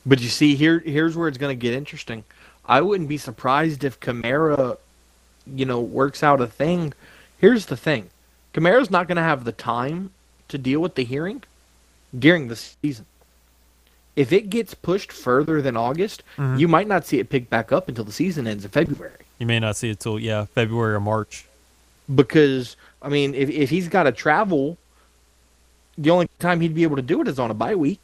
But 0.06 0.22
you 0.22 0.30
see, 0.30 0.56
here 0.56 0.80
here's 0.80 1.18
where 1.18 1.28
it's 1.28 1.38
going 1.38 1.58
to 1.58 1.62
get 1.62 1.74
interesting. 1.74 2.24
I 2.66 2.82
wouldn't 2.82 3.10
be 3.10 3.18
surprised 3.18 3.84
if 3.84 4.00
Kamara, 4.00 4.78
you 5.46 5.66
know, 5.66 5.80
works 5.82 6.22
out 6.24 6.42
a 6.42 6.48
thing. 6.48 6.94
Here's 7.38 7.66
the 7.68 7.78
thing: 7.78 8.10
Kamara's 8.54 8.90
not 8.92 9.08
going 9.08 9.18
to 9.18 9.22
have 9.24 9.44
the 9.44 9.52
time 9.52 10.12
to 10.50 10.58
deal 10.58 10.80
with 10.80 10.96
the 10.96 11.04
hearing 11.04 11.44
during 12.18 12.48
the 12.48 12.56
season. 12.56 13.06
If 14.16 14.34
it 14.34 14.50
gets 14.50 14.74
pushed 14.74 15.12
further 15.12 15.62
than 15.62 15.78
August, 15.78 16.24
mm-hmm. 16.38 16.58
you 16.58 16.68
might 16.68 16.88
not 16.88 17.06
see 17.06 17.20
it 17.20 17.30
pick 17.30 17.50
back 17.50 17.72
up 17.72 17.88
until 17.88 18.04
the 18.04 18.12
season 18.12 18.48
ends 18.48 18.66
in 18.66 18.72
February. 18.72 19.14
You 19.38 19.46
may 19.46 19.60
not 19.60 19.76
see 19.76 19.92
it 19.92 20.00
till 20.00 20.18
yeah 20.18 20.46
February 20.46 20.96
or 20.96 21.00
March. 21.00 21.46
Because 22.14 22.76
I 23.02 23.10
mean, 23.10 23.36
if 23.36 23.50
if 23.50 23.70
he's 23.70 23.88
got 23.88 24.04
to 24.04 24.12
travel, 24.12 24.78
the 25.98 26.10
only 26.10 26.28
time 26.40 26.62
he'd 26.62 26.74
be 26.74 26.84
able 26.84 26.96
to 26.96 27.02
do 27.02 27.22
it 27.22 27.28
is 27.28 27.38
on 27.38 27.52
a 27.52 27.54
bye 27.54 27.76
week. 27.76 28.00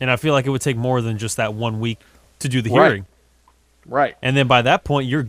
And 0.00 0.10
I 0.10 0.16
feel 0.16 0.34
like 0.34 0.46
it 0.46 0.50
would 0.50 0.60
take 0.60 0.76
more 0.76 1.00
than 1.00 1.18
just 1.18 1.36
that 1.38 1.54
one 1.54 1.80
week 1.80 1.98
to 2.40 2.48
do 2.48 2.60
the 2.60 2.70
Right. 2.70 2.86
hearing. 2.86 3.06
Right. 3.86 4.16
And 4.20 4.36
then 4.36 4.46
by 4.46 4.62
that 4.62 4.84
point, 4.84 5.08
you're 5.08 5.28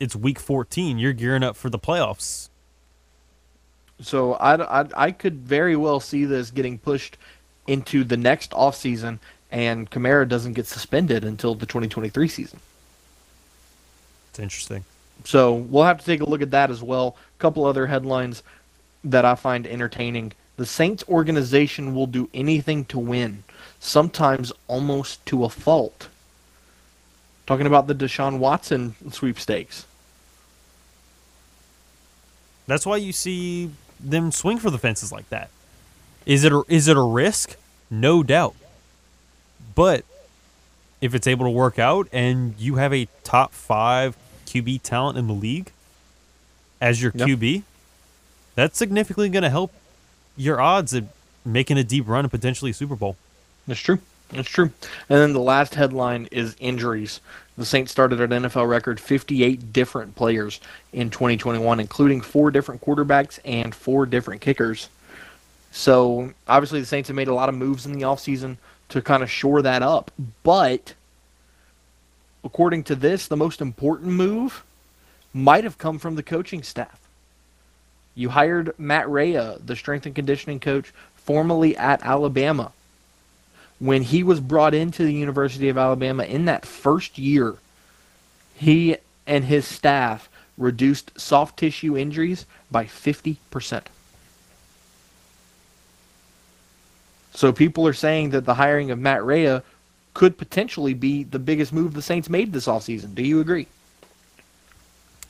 it's 0.00 0.16
week 0.16 0.38
14. 0.38 0.98
You're 0.98 1.12
gearing 1.12 1.42
up 1.42 1.56
for 1.56 1.70
the 1.70 1.78
playoffs. 1.78 2.48
So 4.00 4.34
I, 4.34 4.80
I, 4.82 4.86
I 4.96 5.10
could 5.10 5.36
very 5.36 5.76
well 5.76 6.00
see 6.00 6.24
this 6.24 6.50
getting 6.50 6.78
pushed 6.78 7.16
into 7.66 8.04
the 8.04 8.16
next 8.16 8.50
offseason, 8.52 9.18
and 9.50 9.90
Kamara 9.90 10.28
doesn't 10.28 10.52
get 10.52 10.66
suspended 10.66 11.24
until 11.24 11.54
the 11.54 11.66
2023 11.66 12.28
season. 12.28 12.60
It's 14.30 14.38
interesting. 14.38 14.84
So 15.24 15.54
we'll 15.54 15.84
have 15.84 15.98
to 15.98 16.04
take 16.04 16.20
a 16.20 16.28
look 16.28 16.42
at 16.42 16.50
that 16.50 16.70
as 16.70 16.82
well. 16.82 17.16
A 17.38 17.40
couple 17.40 17.64
other 17.64 17.86
headlines 17.86 18.42
that 19.02 19.24
I 19.24 19.34
find 19.34 19.66
entertaining. 19.66 20.32
The 20.56 20.66
Saints 20.66 21.04
organization 21.08 21.94
will 21.94 22.06
do 22.06 22.28
anything 22.32 22.84
to 22.86 22.98
win, 22.98 23.44
sometimes 23.80 24.52
almost 24.68 25.24
to 25.26 25.44
a 25.44 25.48
fault. 25.48 26.08
Talking 27.46 27.66
about 27.66 27.86
the 27.86 27.94
Deshaun 27.94 28.38
Watson 28.38 28.94
sweepstakes. 29.10 29.86
That's 32.66 32.84
why 32.84 32.96
you 32.96 33.12
see 33.12 33.70
them 34.00 34.30
swing 34.32 34.58
for 34.58 34.70
the 34.70 34.78
fences 34.78 35.12
like 35.12 35.28
that. 35.30 35.50
Is 36.24 36.44
it 36.44 36.52
a, 36.52 36.62
is 36.68 36.88
it 36.88 36.96
a 36.96 37.02
risk? 37.02 37.56
No 37.90 38.22
doubt. 38.22 38.54
But 39.74 40.04
if 41.00 41.14
it's 41.14 41.26
able 41.26 41.44
to 41.46 41.50
work 41.50 41.78
out 41.78 42.08
and 42.12 42.54
you 42.58 42.76
have 42.76 42.92
a 42.92 43.08
top 43.22 43.52
5 43.52 44.16
QB 44.46 44.82
talent 44.82 45.18
in 45.18 45.26
the 45.26 45.34
league 45.34 45.70
as 46.80 47.02
your 47.02 47.12
Yep. 47.14 47.28
QB, 47.28 47.62
that's 48.54 48.78
significantly 48.78 49.28
going 49.28 49.42
to 49.42 49.50
help 49.50 49.72
your 50.36 50.60
odds 50.60 50.94
at 50.94 51.04
making 51.44 51.78
a 51.78 51.84
deep 51.84 52.08
run 52.08 52.24
and 52.24 52.30
potentially 52.30 52.70
a 52.70 52.74
Super 52.74 52.96
Bowl. 52.96 53.16
That's 53.66 53.80
true. 53.80 54.00
That's 54.30 54.48
true. 54.48 54.70
And 55.08 55.20
then 55.20 55.32
the 55.32 55.40
last 55.40 55.74
headline 55.74 56.28
is 56.32 56.56
injuries. 56.58 57.20
The 57.56 57.64
Saints 57.64 57.92
started 57.92 58.20
an 58.20 58.30
NFL 58.30 58.68
record 58.68 59.00
58 59.00 59.72
different 59.72 60.14
players 60.14 60.60
in 60.92 61.10
2021, 61.10 61.80
including 61.80 62.20
four 62.20 62.50
different 62.50 62.82
quarterbacks 62.82 63.38
and 63.44 63.74
four 63.74 64.04
different 64.04 64.40
kickers. 64.40 64.88
So 65.70 66.32
obviously, 66.48 66.80
the 66.80 66.86
Saints 66.86 67.08
have 67.08 67.16
made 67.16 67.28
a 67.28 67.34
lot 67.34 67.48
of 67.48 67.54
moves 67.54 67.86
in 67.86 67.92
the 67.92 68.02
offseason 68.02 68.56
to 68.90 69.00
kind 69.00 69.22
of 69.22 69.30
shore 69.30 69.62
that 69.62 69.82
up. 69.82 70.10
But 70.42 70.94
according 72.44 72.84
to 72.84 72.94
this, 72.94 73.26
the 73.26 73.36
most 73.36 73.60
important 73.60 74.12
move 74.12 74.64
might 75.32 75.64
have 75.64 75.78
come 75.78 75.98
from 75.98 76.14
the 76.16 76.22
coaching 76.22 76.62
staff. 76.62 77.00
You 78.14 78.30
hired 78.30 78.78
Matt 78.78 79.08
Rhea, 79.08 79.58
the 79.64 79.76
strength 79.76 80.06
and 80.06 80.14
conditioning 80.14 80.60
coach, 80.60 80.92
formerly 81.14 81.76
at 81.76 82.02
Alabama 82.02 82.72
when 83.78 84.02
he 84.02 84.22
was 84.22 84.40
brought 84.40 84.74
into 84.74 85.04
the 85.04 85.12
University 85.12 85.68
of 85.68 85.76
Alabama 85.76 86.24
in 86.24 86.46
that 86.46 86.64
first 86.64 87.18
year, 87.18 87.56
he 88.54 88.96
and 89.26 89.44
his 89.44 89.66
staff 89.66 90.30
reduced 90.56 91.18
soft 91.20 91.58
tissue 91.58 91.96
injuries 91.96 92.46
by 92.70 92.84
50%. 92.84 93.82
So 97.34 97.52
people 97.52 97.86
are 97.86 97.92
saying 97.92 98.30
that 98.30 98.46
the 98.46 98.54
hiring 98.54 98.90
of 98.90 98.98
Matt 98.98 99.22
Rhea 99.22 99.62
could 100.14 100.38
potentially 100.38 100.94
be 100.94 101.22
the 101.22 101.38
biggest 101.38 101.70
move 101.74 101.92
the 101.92 102.00
Saints 102.00 102.30
made 102.30 102.54
this 102.54 102.66
offseason. 102.66 103.14
Do 103.14 103.22
you 103.22 103.40
agree? 103.40 103.66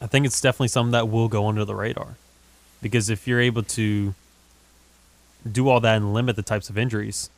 I 0.00 0.06
think 0.06 0.24
it's 0.24 0.40
definitely 0.40 0.68
something 0.68 0.92
that 0.92 1.08
will 1.08 1.26
go 1.26 1.48
under 1.48 1.64
the 1.64 1.74
radar. 1.74 2.16
Because 2.80 3.10
if 3.10 3.26
you're 3.26 3.40
able 3.40 3.64
to 3.64 4.14
do 5.50 5.68
all 5.68 5.80
that 5.80 5.96
and 5.96 6.14
limit 6.14 6.36
the 6.36 6.42
types 6.42 6.70
of 6.70 6.78
injuries, 6.78 7.30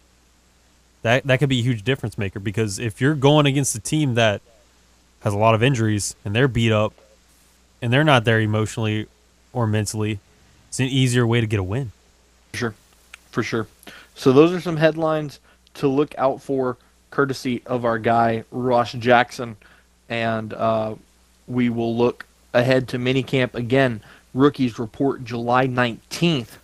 that 1.03 1.25
that 1.25 1.39
could 1.39 1.49
be 1.49 1.61
a 1.61 1.63
huge 1.63 1.83
difference 1.83 2.19
maker. 2.19 2.41
Because 2.41 2.79
if 2.79 3.01
you're 3.01 3.15
going 3.15 3.47
against 3.47 3.75
a 3.75 3.81
team 3.81 4.15
that 4.15 4.41
has 5.21 5.35
a 5.35 5.39
lot 5.39 5.55
of 5.55 5.63
injuries 5.63 6.15
and 6.25 6.35
they're 6.35 6.49
beat 6.49 6.73
up 6.73 6.93
and 7.83 7.93
they're 7.93 8.05
not 8.05 8.25
there 8.25 8.41
emotionally 8.41 9.07
or 9.53 9.67
mentally, 9.67 10.21
it's 10.69 10.81
an 10.81 10.87
easier 10.87 11.27
way 11.27 11.41
to 11.41 11.47
get 11.47 11.59
a 11.61 11.63
win. 11.63 11.93
For 12.53 12.59
sure. 12.59 12.75
For 13.31 13.43
sure. 13.43 13.67
So 14.15 14.33
those 14.33 14.53
are 14.53 14.61
some 14.61 14.77
headlines 14.77 15.41
to 15.75 15.89
look 15.89 16.15
out 16.19 16.43
for, 16.43 16.77
courtesy 17.11 17.63
of 17.67 17.85
our 17.85 17.99
guy, 17.99 18.45
Ross 18.51 18.93
Jackson. 18.93 19.57
and 20.09 20.53
uh, 20.53 20.95
we 21.47 21.69
will 21.69 21.97
look 21.97 22.27
ahead 22.53 22.89
to 22.89 22.99
minicamp 22.99 23.55
again. 23.55 24.01
Rookies 24.35 24.79
report 24.79 25.25
July 25.25 25.67
19th, 25.67 26.59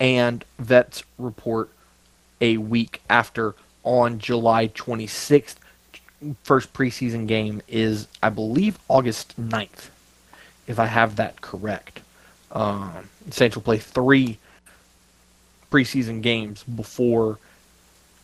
and 0.00 0.44
vets 0.58 1.02
report 1.18 1.68
a 2.40 2.56
week 2.56 3.02
after 3.08 3.54
on 3.84 4.18
July 4.18 4.68
26th. 4.68 5.56
First 6.42 6.72
preseason 6.72 7.26
game 7.26 7.62
is, 7.68 8.08
I 8.22 8.30
believe, 8.30 8.78
August 8.88 9.40
9th, 9.40 9.90
if 10.66 10.78
I 10.78 10.86
have 10.86 11.16
that 11.16 11.40
correct. 11.40 12.00
Um, 12.50 13.08
Saints 13.30 13.56
will 13.56 13.62
play 13.62 13.78
three 13.78 14.38
preseason 15.70 16.22
games 16.22 16.62
before 16.62 17.38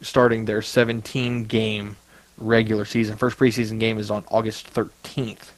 starting 0.03 0.45
their 0.45 0.63
17 0.63 1.45
game 1.45 1.97
regular 2.39 2.85
season. 2.85 3.17
First 3.17 3.39
preseason 3.39 3.79
game 3.79 3.99
is 3.99 4.11
on 4.11 4.25
August 4.31 4.73
13th 4.73 5.51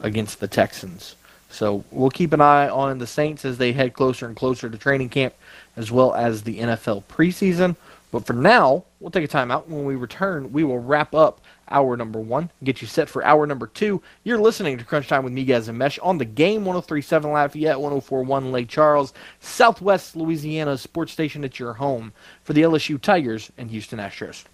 against 0.00 0.40
the 0.40 0.48
Texans. 0.48 1.14
So 1.50 1.84
we'll 1.90 2.10
keep 2.10 2.32
an 2.32 2.40
eye 2.40 2.68
on 2.68 2.98
the 2.98 3.06
Saints 3.06 3.44
as 3.44 3.58
they 3.58 3.72
head 3.72 3.92
closer 3.92 4.26
and 4.26 4.36
closer 4.36 4.68
to 4.68 4.78
training 4.78 5.10
camp, 5.10 5.34
as 5.76 5.90
well 5.90 6.14
as 6.14 6.42
the 6.42 6.58
NFL 6.58 7.04
preseason. 7.04 7.76
But 8.10 8.26
for 8.26 8.32
now, 8.32 8.84
we'll 9.00 9.10
take 9.10 9.24
a 9.24 9.28
timeout. 9.28 9.66
When 9.66 9.84
we 9.84 9.96
return, 9.96 10.52
we 10.52 10.64
will 10.64 10.78
wrap 10.78 11.14
up 11.14 11.40
hour 11.68 11.96
number 11.96 12.20
one, 12.20 12.50
get 12.62 12.80
you 12.80 12.86
set 12.86 13.08
for 13.08 13.24
hour 13.24 13.46
number 13.46 13.66
two. 13.66 14.00
You're 14.24 14.38
listening 14.38 14.78
to 14.78 14.84
Crunch 14.84 15.08
Time 15.08 15.24
with 15.24 15.32
me, 15.32 15.44
Miguez 15.44 15.68
and 15.68 15.78
Mesh 15.78 15.98
on 15.98 16.18
the 16.18 16.24
game 16.24 16.64
1037 16.64 17.30
Lafayette, 17.30 17.80
1041 17.80 18.52
Lake 18.52 18.68
Charles, 18.68 19.12
Southwest 19.40 20.16
Louisiana 20.16 20.78
sports 20.78 21.12
station 21.12 21.44
at 21.44 21.58
your 21.58 21.74
home 21.74 22.12
for 22.42 22.52
the 22.52 22.62
LSU 22.62 23.00
Tigers 23.00 23.50
and 23.58 23.70
Houston 23.70 23.98
Astros. 23.98 24.44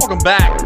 Welcome 0.00 0.18
back. 0.18 0.60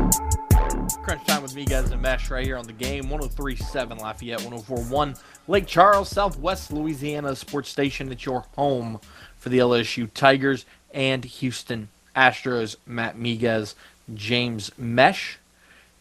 Crunch 1.03 1.27
Time 1.27 1.43
with 1.43 1.55
Miguez 1.55 1.91
and 1.93 2.03
Mesh 2.03 2.31
right 2.31 2.45
here 2.45 2.57
on 2.57 2.67
the 2.67 2.73
game 2.73 3.09
1037 3.09 3.99
Lafayette, 3.99 4.39
1041 4.43 5.15
Lake 5.49 5.67
Charles, 5.67 6.09
Southwest 6.09 6.73
Louisiana 6.73 7.35
sports 7.35 7.69
station 7.69 8.11
at 8.11 8.27
your 8.27 8.45
home 8.57 9.01
for 9.37 9.49
the 9.49 9.59
LSU 9.59 10.13
Tigers 10.13 10.67
and 10.93 11.25
Houston 11.25 11.89
Astros. 12.15 12.77
Matt 12.87 13.17
Miguez 13.17 13.75
James 14.15 14.71
Mesh. 14.79 15.39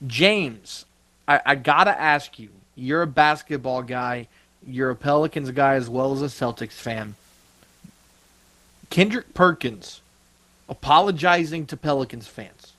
James, 0.06 0.86
I, 1.28 1.42
I 1.46 1.56
gotta 1.56 2.00
ask 2.00 2.40
you, 2.40 2.50
you're 2.76 3.02
a 3.02 3.08
basketball 3.08 3.82
guy, 3.82 4.28
you're 4.66 4.90
a 4.90 4.96
Pelicans 4.96 5.52
guy 5.52 5.76
as 5.76 5.90
well 5.90 6.14
as 6.14 6.22
a 6.22 6.26
Celtics 6.26 6.72
fan. 6.72 7.16
Kendrick 8.90 9.34
Perkins 9.34 10.02
apologizing 10.68 11.66
to 11.68 11.78
Pelicans 11.78 12.28
fans. 12.28 12.74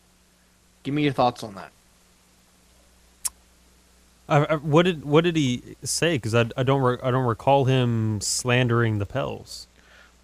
Give 0.82 0.94
me 0.94 1.04
your 1.04 1.12
thoughts 1.12 1.42
on 1.42 1.54
that. 1.54 1.70
I, 4.28 4.44
I, 4.44 4.56
what 4.56 4.84
did 4.84 5.04
what 5.04 5.24
did 5.24 5.36
he 5.36 5.76
say? 5.82 6.16
Because 6.16 6.34
I, 6.34 6.46
I 6.56 6.62
don't 6.62 6.80
re, 6.80 6.96
I 7.02 7.10
don't 7.10 7.26
recall 7.26 7.64
him 7.64 8.20
slandering 8.20 8.98
the 8.98 9.06
Pels. 9.06 9.66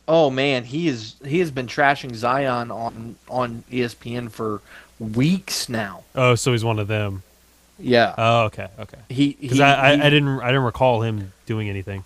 Oh 0.09 0.31
man, 0.31 0.65
he 0.65 0.89
is 0.89 1.17
he 1.25 1.41
has 1.41 1.51
been 1.51 1.67
trashing 1.67 2.15
Zion 2.15 2.71
on 2.71 3.17
on 3.29 3.65
ESPN 3.71 4.31
for 4.31 4.61
weeks 5.01 5.69
now. 5.69 6.05
Oh, 6.15 6.35
so 6.37 6.53
he's 6.53 6.65
one 6.65 6.79
of 6.79 6.89
them. 6.89 7.23
Yeah. 7.79 8.15
Oh, 8.17 8.45
okay, 8.45 8.69
okay. 8.79 8.99
He 9.09 9.37
Because 9.41 9.59
he, 9.59 9.63
I, 9.63 9.93
I, 9.95 10.07
I 10.07 10.11
didn't 10.11 10.41
I 10.41 10.47
didn't 10.47 10.63
recall 10.63 11.03
him 11.03 11.33
doing 11.47 11.69
anything. 11.69 12.05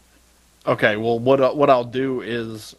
Okay, 0.66 0.96
well, 0.96 1.18
what 1.18 1.40
I- 1.40 1.52
what 1.52 1.70
I'll 1.70 1.84
do 1.84 2.20
is 2.22 2.74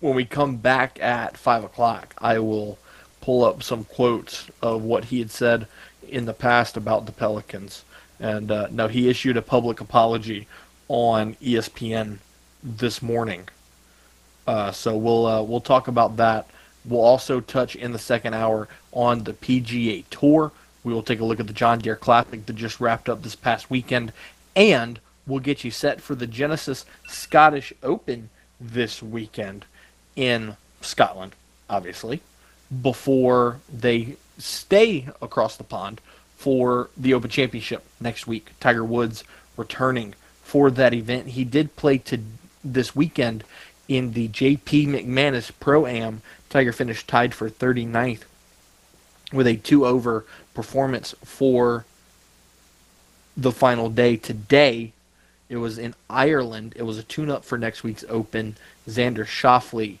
when 0.00 0.14
we 0.14 0.24
come 0.24 0.56
back 0.56 1.00
at 1.02 1.36
five 1.36 1.64
o'clock, 1.64 2.14
I 2.18 2.38
will 2.38 2.78
pull 3.22 3.44
up 3.44 3.62
some 3.62 3.84
quotes 3.84 4.48
of 4.62 4.82
what 4.82 5.06
he 5.06 5.18
had 5.18 5.30
said 5.30 5.66
in 6.08 6.26
the 6.26 6.32
past 6.34 6.76
about 6.76 7.06
the 7.06 7.12
Pelicans. 7.12 7.84
And 8.20 8.50
uh, 8.50 8.68
no, 8.70 8.86
he 8.88 9.08
issued 9.08 9.36
a 9.36 9.42
public 9.42 9.80
apology 9.80 10.46
on 10.88 11.34
ESPN 11.36 12.18
this 12.62 13.02
morning. 13.02 13.48
Uh, 14.46 14.70
so 14.70 14.96
we'll 14.96 15.26
uh, 15.26 15.42
we'll 15.42 15.60
talk 15.60 15.88
about 15.88 16.16
that. 16.16 16.46
We'll 16.84 17.00
also 17.00 17.40
touch 17.40 17.74
in 17.74 17.92
the 17.92 17.98
second 17.98 18.34
hour 18.34 18.68
on 18.92 19.24
the 19.24 19.32
PGA 19.32 20.04
Tour. 20.10 20.52
We 20.84 20.92
will 20.92 21.02
take 21.02 21.18
a 21.18 21.24
look 21.24 21.40
at 21.40 21.48
the 21.48 21.52
John 21.52 21.80
Deere 21.80 21.96
Classic 21.96 22.46
that 22.46 22.52
just 22.54 22.80
wrapped 22.80 23.08
up 23.08 23.22
this 23.22 23.34
past 23.34 23.70
weekend, 23.70 24.12
and 24.54 25.00
we'll 25.26 25.40
get 25.40 25.64
you 25.64 25.70
set 25.70 26.00
for 26.00 26.14
the 26.14 26.28
Genesis 26.28 26.86
Scottish 27.08 27.72
Open 27.82 28.30
this 28.60 29.02
weekend 29.02 29.64
in 30.14 30.56
Scotland, 30.80 31.34
obviously, 31.68 32.20
before 32.82 33.58
they 33.72 34.16
stay 34.38 35.08
across 35.20 35.56
the 35.56 35.64
pond 35.64 36.00
for 36.36 36.88
the 36.96 37.14
Open 37.14 37.30
Championship 37.30 37.84
next 38.00 38.26
week. 38.26 38.52
Tiger 38.60 38.84
Woods 38.84 39.24
returning 39.56 40.14
for 40.42 40.70
that 40.70 40.94
event. 40.94 41.28
He 41.28 41.44
did 41.44 41.74
play 41.74 41.98
to 41.98 42.20
this 42.64 42.94
weekend 42.94 43.42
in 43.88 44.12
the 44.12 44.28
JP 44.28 44.88
McManus 44.88 45.50
Pro 45.60 45.86
Am. 45.86 46.22
Tiger 46.50 46.72
finished 46.72 47.08
tied 47.08 47.34
for 47.34 47.50
39th 47.50 48.22
with 49.32 49.46
a 49.46 49.56
two 49.56 49.86
over 49.86 50.24
performance 50.54 51.14
for 51.24 51.84
the 53.36 53.52
final 53.52 53.90
day 53.90 54.16
today. 54.16 54.92
It 55.48 55.56
was 55.56 55.78
in 55.78 55.94
Ireland. 56.08 56.72
It 56.76 56.82
was 56.82 56.98
a 56.98 57.02
tune 57.02 57.30
up 57.30 57.44
for 57.44 57.58
next 57.58 57.82
week's 57.82 58.04
Open. 58.08 58.56
Xander 58.88 59.26
Schauffele 59.26 59.98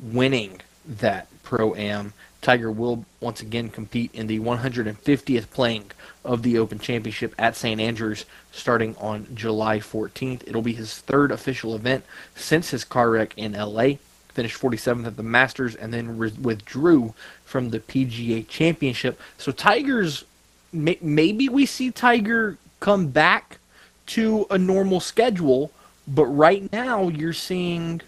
winning 0.00 0.60
that 0.86 1.28
Pro 1.42 1.74
Am. 1.74 2.12
Tiger 2.40 2.70
will 2.70 3.04
once 3.20 3.40
again 3.40 3.68
compete 3.68 4.10
in 4.14 4.26
the 4.26 4.38
150th 4.38 5.50
playing 5.50 5.90
of 6.24 6.42
the 6.42 6.58
Open 6.58 6.78
Championship 6.78 7.34
at 7.38 7.56
St. 7.56 7.80
Andrews 7.80 8.24
starting 8.52 8.94
on 8.98 9.26
July 9.34 9.78
14th. 9.78 10.46
It'll 10.46 10.62
be 10.62 10.72
his 10.72 10.98
third 10.98 11.32
official 11.32 11.74
event 11.74 12.04
since 12.36 12.70
his 12.70 12.84
car 12.84 13.10
wreck 13.10 13.34
in 13.36 13.52
LA. 13.52 13.94
Finished 14.28 14.60
47th 14.60 15.06
at 15.06 15.16
the 15.16 15.22
Masters 15.22 15.74
and 15.74 15.92
then 15.92 16.16
re- 16.16 16.32
withdrew 16.40 17.12
from 17.44 17.70
the 17.70 17.80
PGA 17.80 18.46
Championship. 18.46 19.20
So 19.36 19.50
Tiger's 19.50 20.24
may- 20.72 20.98
maybe 21.00 21.48
we 21.48 21.66
see 21.66 21.90
Tiger 21.90 22.56
come 22.78 23.08
back 23.08 23.58
to 24.06 24.46
a 24.50 24.56
normal 24.58 25.00
schedule, 25.00 25.72
but 26.06 26.26
right 26.26 26.70
now 26.72 27.08
you're 27.08 27.32
seeing 27.32 28.00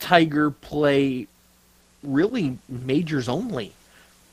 Tiger 0.00 0.50
play 0.50 1.28
really 2.06 2.58
majors 2.68 3.28
only 3.28 3.72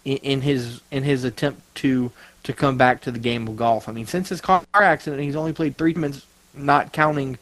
in, 0.05 0.17
in 0.17 0.41
his 0.41 0.81
in 0.91 1.03
his 1.03 1.23
attempt 1.23 1.61
to 1.75 2.11
to 2.43 2.53
come 2.53 2.77
back 2.77 3.01
to 3.01 3.11
the 3.11 3.19
game 3.19 3.47
of 3.47 3.55
golf. 3.55 3.87
I 3.87 3.91
mean, 3.91 4.05
since 4.05 4.29
his 4.29 4.41
car 4.41 4.63
accident, 4.73 5.21
he's 5.21 5.35
only 5.35 5.53
played 5.53 5.77
three 5.77 5.93
tournaments, 5.93 6.25
not 6.53 6.91
counting 6.91 7.37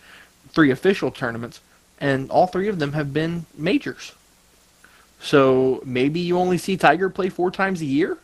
three 0.50 0.72
official 0.72 1.12
tournaments, 1.12 1.60
and 2.00 2.30
all 2.30 2.48
three 2.48 2.68
of 2.68 2.80
them 2.80 2.94
have 2.94 3.14
been 3.14 3.46
majors. 3.58 4.14
So 5.20 5.82
maybe 5.86 6.20
you 6.20 6.38
only 6.38 6.58
see 6.58 6.78
Tiger 6.78 7.10
play 7.10 7.30
four 7.30 7.52
times 7.52 7.82
a 7.82 7.86
year, 7.86 8.18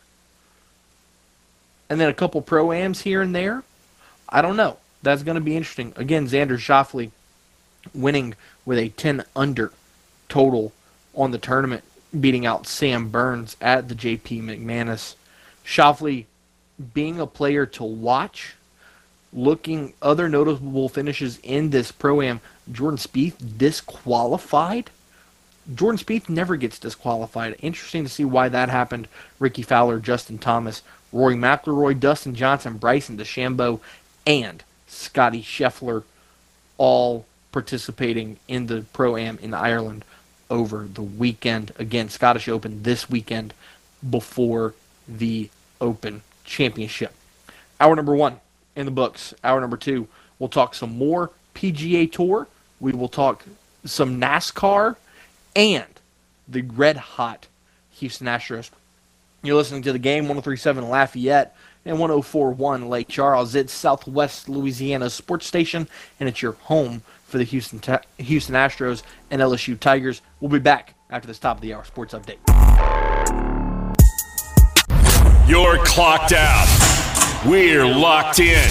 and 1.88 2.00
then 2.00 2.08
a 2.08 2.14
couple 2.14 2.40
pro 2.42 2.72
ams 2.72 3.02
here 3.02 3.22
and 3.22 3.34
there. 3.34 3.62
I 4.28 4.42
don't 4.42 4.56
know. 4.56 4.78
That's 5.02 5.22
going 5.22 5.36
to 5.36 5.40
be 5.40 5.56
interesting. 5.56 5.92
Again, 5.96 6.26
Xander 6.26 6.58
Schauffele 6.58 7.10
winning 7.94 8.34
with 8.64 8.78
a 8.78 8.88
10 8.90 9.24
under 9.34 9.72
total 10.28 10.72
on 11.14 11.30
the 11.30 11.38
tournament, 11.38 11.84
beating 12.18 12.46
out 12.46 12.66
Sam 12.66 13.08
Burns 13.08 13.56
at 13.60 13.88
the 13.88 13.94
JP 13.94 14.42
McManus. 14.42 15.14
Schauffele 15.64 16.26
being 16.94 17.20
a 17.20 17.26
player 17.26 17.66
to 17.66 17.84
watch, 17.84 18.54
looking 19.32 19.92
other 20.00 20.28
notable 20.28 20.88
finishes 20.88 21.38
in 21.42 21.70
this 21.70 21.92
pro 21.92 22.22
am. 22.22 22.40
Jordan 22.70 22.98
Spieth 22.98 23.58
disqualified. 23.58 24.90
Jordan 25.74 25.98
Spieth 25.98 26.28
never 26.28 26.56
gets 26.56 26.78
disqualified. 26.78 27.56
Interesting 27.60 28.04
to 28.04 28.08
see 28.08 28.24
why 28.24 28.48
that 28.48 28.70
happened. 28.70 29.08
Rickie 29.38 29.62
Fowler, 29.62 29.98
Justin 29.98 30.38
Thomas, 30.38 30.82
Rory 31.12 31.34
McIlroy, 31.34 31.98
Dustin 31.98 32.34
Johnson, 32.34 32.78
Bryson 32.78 33.18
DeChambeau, 33.18 33.80
and 34.26 34.62
Scottie 34.86 35.42
Scheffler 35.42 36.04
all 36.78 37.26
participating 37.52 38.38
in 38.46 38.66
the 38.66 38.86
Pro 38.92 39.16
Am 39.16 39.38
in 39.42 39.52
Ireland 39.52 40.04
over 40.50 40.88
the 40.92 41.02
weekend. 41.02 41.72
Again, 41.78 42.08
Scottish 42.08 42.48
Open 42.48 42.82
this 42.82 43.08
weekend 43.10 43.54
before 44.08 44.74
the 45.06 45.50
Open 45.80 46.22
Championship. 46.44 47.14
Hour 47.80 47.96
number 47.96 48.14
one 48.14 48.40
in 48.74 48.86
the 48.86 48.92
books. 48.92 49.34
Hour 49.44 49.60
number 49.60 49.76
two, 49.76 50.08
we'll 50.38 50.48
talk 50.48 50.74
some 50.74 50.96
more 50.96 51.30
PGA 51.54 52.10
Tour. 52.10 52.46
We 52.80 52.92
will 52.92 53.08
talk 53.08 53.44
some 53.84 54.20
NASCAR 54.20 54.96
and 55.54 55.86
the 56.46 56.62
red 56.62 56.96
hot 56.96 57.46
Houston 57.92 58.26
Astros. 58.26 58.70
You're 59.42 59.56
listening 59.56 59.82
to 59.82 59.92
the 59.92 59.98
game 59.98 60.24
1037 60.24 60.88
Lafayette 60.88 61.56
and 61.84 61.98
1041 61.98 62.88
Lake 62.88 63.08
Charles. 63.08 63.54
It's 63.54 63.72
Southwest 63.72 64.48
Louisiana 64.48 65.10
sports 65.10 65.46
station, 65.46 65.88
and 66.18 66.28
it's 66.28 66.42
your 66.42 66.52
home 66.52 67.02
for 67.28 67.38
the 67.38 67.44
Houston 67.44 67.78
Ta- 67.78 68.00
Houston 68.16 68.54
Astros 68.54 69.02
and 69.30 69.42
LSU 69.42 69.78
Tigers. 69.78 70.22
We'll 70.40 70.50
be 70.50 70.58
back 70.58 70.94
after 71.10 71.28
this 71.28 71.38
top 71.38 71.58
of 71.58 71.60
the 71.60 71.74
hour 71.74 71.84
sports 71.84 72.14
update. 72.14 72.38
You're 75.46 75.76
clocked 75.84 76.32
out. 76.32 76.66
We're 77.46 77.84
locked 77.86 78.40
in. 78.40 78.68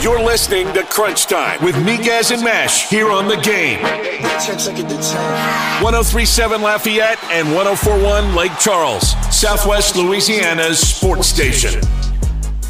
You're 0.00 0.22
listening 0.22 0.72
to 0.74 0.82
Crunch 0.84 1.26
Time 1.26 1.62
with 1.64 1.74
Miguez 1.76 2.32
and 2.32 2.42
Mesh 2.42 2.88
here 2.88 3.10
on 3.10 3.28
the 3.28 3.36
game. 3.36 3.80
1037 3.82 6.62
Lafayette 6.62 7.22
and 7.30 7.52
1041 7.54 8.34
Lake 8.34 8.52
Charles, 8.60 9.10
Southwest 9.36 9.96
Louisiana's 9.96 10.78
sports 10.78 11.28
station. 11.28 11.80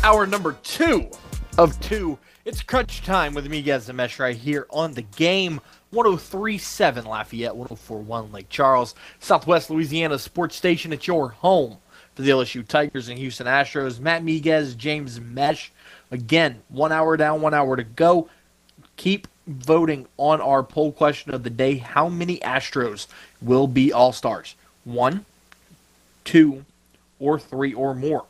Hour 0.02 0.26
number 0.26 0.54
two 0.62 1.08
of 1.58 1.78
two. 1.80 2.18
It's 2.45 2.61
crunch 2.61 3.03
time 3.05 3.34
with 3.34 3.49
Miguez 3.49 3.88
and 3.88 3.97
Mesh 3.97 4.18
right 4.18 4.34
here 4.34 4.66
on 4.68 4.95
the 4.95 5.03
game. 5.03 5.61
1037 5.90 7.05
Lafayette, 7.05 7.55
1041 7.55 8.32
Lake 8.32 8.49
Charles, 8.49 8.97
Southwest 9.20 9.70
Louisiana 9.70 10.18
sports 10.18 10.57
station. 10.57 10.93
It's 10.93 11.07
your 11.07 11.28
home 11.28 11.76
for 12.16 12.22
the 12.22 12.30
LSU 12.30 12.66
Tigers 12.66 13.09
and 13.09 13.16
Houston 13.16 13.47
Astros. 13.47 14.01
Matt 14.01 14.24
Miguez, 14.24 14.76
James 14.76 15.20
Mesh. 15.20 15.70
Again, 16.11 16.61
one 16.68 16.90
hour 16.90 17.16
down, 17.16 17.43
one 17.43 17.55
hour 17.55 17.76
to 17.76 17.84
go. 17.84 18.28
Keep 18.97 19.28
voting 19.47 20.09
on 20.16 20.40
our 20.40 20.64
poll 20.64 20.90
question 20.90 21.32
of 21.32 21.45
the 21.45 21.51
day. 21.51 21.76
How 21.76 22.09
many 22.09 22.38
Astros 22.38 23.07
will 23.40 23.68
be 23.68 23.93
All 23.93 24.12
Stars? 24.12 24.57
One, 24.82 25.24
two, 26.24 26.64
or 27.20 27.38
three 27.38 27.72
or 27.72 27.95
more. 27.95 28.24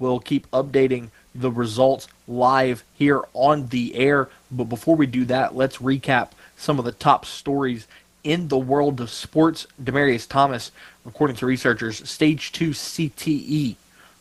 We'll 0.00 0.18
keep 0.18 0.50
updating 0.50 1.10
the 1.34 1.50
results 1.50 2.08
live 2.28 2.84
here 2.94 3.22
on 3.32 3.68
the 3.68 3.94
air. 3.96 4.28
But 4.50 4.64
before 4.64 4.96
we 4.96 5.06
do 5.06 5.24
that, 5.26 5.54
let's 5.54 5.78
recap 5.78 6.30
some 6.56 6.78
of 6.78 6.84
the 6.84 6.92
top 6.92 7.24
stories 7.26 7.86
in 8.22 8.48
the 8.48 8.58
world 8.58 9.00
of 9.00 9.10
sports. 9.10 9.66
Demaryius 9.82 10.28
Thomas, 10.28 10.72
according 11.06 11.36
to 11.36 11.46
researchers, 11.46 12.08
stage 12.08 12.52
2 12.52 12.70
CTE 12.70 13.76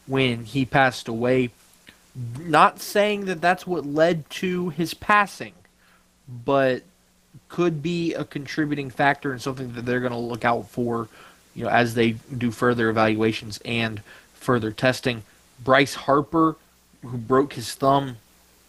when 0.07 0.45
he 0.45 0.66
passed 0.66 1.07
away. 1.07 1.51
Not 2.39 2.80
saying 2.80 3.26
that 3.26 3.41
that's 3.41 3.66
what 3.66 3.86
led 3.86 4.30
to 4.32 4.70
his 4.70 4.93
passing, 4.93 5.53
but 6.28 6.84
could 7.49 7.82
be 7.82 8.14
a 8.14 8.26
contributing 8.26 8.89
factor 8.89 9.32
and 9.32 9.41
something 9.41 9.74
that 9.74 9.86
they're 9.86 9.99
going 9.99 10.11
to 10.11 10.18
look 10.18 10.45
out 10.45 10.68
for, 10.70 11.07
you 11.55 11.64
know, 11.64 11.70
as 11.70 11.93
they 11.93 12.11
do 12.11 12.51
further 12.51 12.89
evaluations 12.89 13.59
and 13.64 14.01
further 14.34 14.72
testing. 14.72 15.24
Bryce 15.64 15.95
Harper, 15.95 16.55
who 17.04 17.18
broke 17.18 17.54
his 17.54 17.74
thumb 17.74 18.18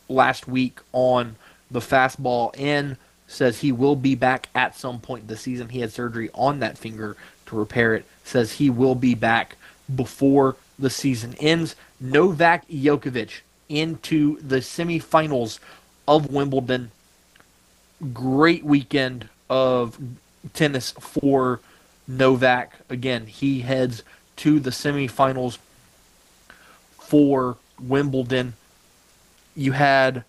last 0.09 0.47
week 0.47 0.81
on 0.93 1.37
the 1.71 1.81
fastball 1.81 2.55
in, 2.57 2.97
says 3.27 3.61
he 3.61 3.73
will 3.73 3.97
be 3.97 4.15
back 4.15 4.49
at 4.55 4.77
some 4.77 5.01
point 5.01 5.29
this 5.29 5.41
season. 5.41 5.71
He 5.71 5.81
had 5.81 5.93
surgery 5.93 6.31
on 6.35 6.61
that 6.61 6.79
finger 6.79 7.17
to 7.47 7.57
repair 7.57 7.95
it. 7.95 8.05
Says 8.23 8.53
he 8.53 8.71
will 8.71 8.95
be 8.95 9.15
back 9.15 9.57
before 9.95 10.57
the 10.79 10.91
season 10.91 11.35
ends. 11.41 11.77
Novak 12.01 12.69
Djokovic 12.69 13.41
into 13.69 14.41
the 14.41 14.57
semifinals 14.57 15.59
of 16.07 16.31
Wimbledon. 16.31 16.91
Great 18.13 18.65
weekend 18.65 19.29
of 19.49 19.99
tennis 20.53 20.91
for 20.93 21.61
Novak. 22.07 22.75
Again, 22.91 23.27
he 23.27 23.61
heads 23.61 24.03
to 24.37 24.61
the 24.61 24.71
semifinals 24.71 25.59
for 27.01 27.57
Wimbledon. 27.81 28.55
You 29.55 29.73
had 29.73 30.25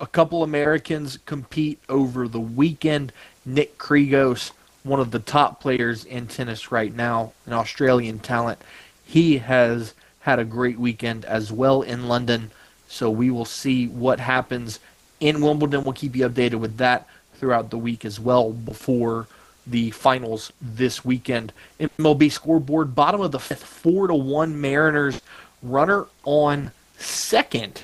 a 0.00 0.06
couple 0.06 0.42
Americans 0.42 1.18
compete 1.26 1.80
over 1.88 2.28
the 2.28 2.40
weekend. 2.40 3.12
Nick 3.46 3.78
Kyrgios, 3.78 4.52
one 4.82 5.00
of 5.00 5.10
the 5.10 5.18
top 5.18 5.60
players 5.60 6.04
in 6.04 6.26
tennis 6.26 6.72
right 6.72 6.94
now, 6.94 7.32
an 7.46 7.52
Australian 7.52 8.18
talent, 8.18 8.60
he 9.04 9.38
has 9.38 9.94
had 10.20 10.38
a 10.38 10.44
great 10.44 10.78
weekend 10.78 11.24
as 11.24 11.52
well 11.52 11.82
in 11.82 12.08
London. 12.08 12.50
So 12.88 13.10
we 13.10 13.30
will 13.30 13.44
see 13.44 13.88
what 13.88 14.20
happens 14.20 14.80
in 15.20 15.40
Wimbledon. 15.40 15.84
We'll 15.84 15.92
keep 15.92 16.16
you 16.16 16.28
updated 16.28 16.60
with 16.60 16.76
that 16.78 17.06
throughout 17.34 17.70
the 17.70 17.78
week 17.78 18.04
as 18.04 18.18
well 18.18 18.52
before 18.52 19.26
the 19.66 19.90
finals 19.90 20.52
this 20.60 21.04
weekend. 21.04 21.52
MLB 21.80 22.30
scoreboard, 22.30 22.94
bottom 22.94 23.20
of 23.20 23.32
the 23.32 23.38
fifth, 23.38 23.64
four 23.64 24.06
to 24.06 24.14
one 24.14 24.60
Mariners. 24.60 25.20
Runner 25.62 26.06
on 26.24 26.72
second 27.04 27.82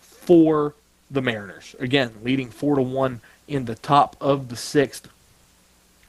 for 0.00 0.74
the 1.10 1.22
Mariners. 1.22 1.76
Again, 1.78 2.12
leading 2.22 2.50
four 2.50 2.76
to 2.76 2.82
one 2.82 3.20
in 3.46 3.66
the 3.66 3.74
top 3.74 4.16
of 4.20 4.48
the 4.48 4.56
sixth. 4.56 5.08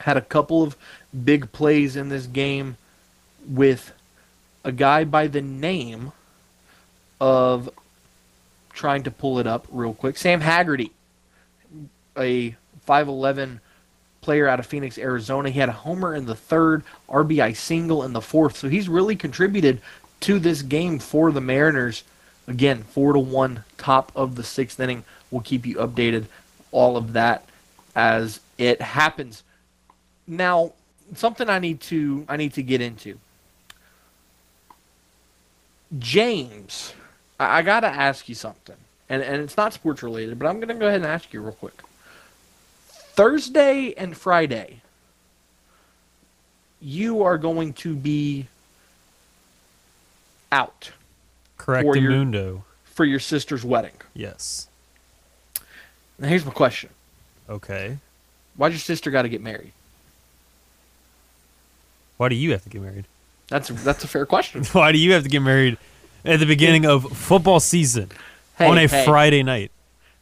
Had 0.00 0.16
a 0.16 0.22
couple 0.22 0.62
of 0.62 0.76
big 1.24 1.52
plays 1.52 1.96
in 1.96 2.08
this 2.08 2.26
game 2.26 2.76
with 3.46 3.92
a 4.64 4.72
guy 4.72 5.04
by 5.04 5.26
the 5.26 5.40
name 5.40 6.12
of 7.20 7.70
trying 8.72 9.02
to 9.04 9.10
pull 9.10 9.38
it 9.38 9.46
up 9.46 9.66
real 9.70 9.94
quick. 9.94 10.16
Sam 10.16 10.40
Haggerty, 10.40 10.92
a 12.16 12.54
5'11 12.86 13.60
player 14.20 14.46
out 14.46 14.60
of 14.60 14.66
Phoenix, 14.66 14.98
Arizona. 14.98 15.50
He 15.50 15.58
had 15.58 15.68
a 15.68 15.72
homer 15.72 16.14
in 16.14 16.26
the 16.26 16.34
third, 16.34 16.84
RBI 17.08 17.56
single 17.56 18.04
in 18.04 18.12
the 18.12 18.20
fourth. 18.20 18.56
So 18.56 18.68
he's 18.68 18.88
really 18.88 19.16
contributed 19.16 19.80
to 20.20 20.38
this 20.38 20.62
game 20.62 20.98
for 20.98 21.32
the 21.32 21.40
Mariners. 21.40 22.04
Again, 22.48 22.82
four 22.82 23.12
to 23.12 23.18
one, 23.18 23.64
top 23.76 24.10
of 24.16 24.34
the 24.34 24.42
sixth 24.42 24.80
inning. 24.80 25.04
We'll 25.30 25.42
keep 25.42 25.66
you 25.66 25.76
updated. 25.76 26.24
All 26.72 26.96
of 26.96 27.12
that 27.12 27.44
as 27.94 28.40
it 28.56 28.80
happens. 28.80 29.42
Now, 30.26 30.72
something 31.14 31.48
I 31.48 31.58
need 31.58 31.80
to 31.82 32.24
I 32.26 32.38
need 32.38 32.54
to 32.54 32.62
get 32.62 32.80
into. 32.80 33.18
James, 35.98 36.94
I, 37.38 37.58
I 37.58 37.62
got 37.62 37.80
to 37.80 37.88
ask 37.88 38.28
you 38.28 38.34
something, 38.34 38.76
and 39.10 39.22
and 39.22 39.42
it's 39.42 39.56
not 39.56 39.74
sports 39.74 40.02
related, 40.02 40.38
but 40.38 40.48
I'm 40.48 40.58
gonna 40.58 40.74
go 40.74 40.86
ahead 40.86 41.02
and 41.02 41.06
ask 41.06 41.32
you 41.34 41.42
real 41.42 41.52
quick. 41.52 41.82
Thursday 42.88 43.92
and 43.94 44.16
Friday, 44.16 44.80
you 46.80 47.22
are 47.22 47.36
going 47.36 47.74
to 47.74 47.94
be 47.94 48.46
out 50.50 50.92
Correct, 51.68 51.84
For 51.86 51.98
your- 51.98 52.12
Mundo. 52.12 52.64
for 52.86 53.04
your 53.04 53.20
sister's 53.20 53.62
wedding. 53.62 53.92
Yes. 54.14 54.68
Now 56.18 56.28
here's 56.28 56.46
my 56.46 56.50
question: 56.50 56.88
Okay. 57.46 57.98
Why'd 58.56 58.72
your 58.72 58.78
sister 58.78 59.10
got 59.10 59.22
to 59.22 59.28
get 59.28 59.42
married? 59.42 59.72
Why 62.16 62.30
do 62.30 62.34
you 62.36 62.52
have 62.52 62.62
to 62.62 62.70
get 62.70 62.80
married? 62.80 63.04
That's 63.48 63.68
a, 63.68 63.74
that's 63.74 64.02
a 64.02 64.08
fair 64.08 64.24
question. 64.24 64.64
Why 64.72 64.92
do 64.92 64.98
you 64.98 65.12
have 65.12 65.24
to 65.24 65.28
get 65.28 65.42
married 65.42 65.76
at 66.24 66.40
the 66.40 66.46
beginning 66.46 66.86
of 66.86 67.04
football 67.12 67.60
season 67.60 68.10
Hey, 68.56 68.66
on 68.66 68.78
a 68.78 68.86
hey, 68.88 69.04
Friday 69.04 69.42
night? 69.42 69.70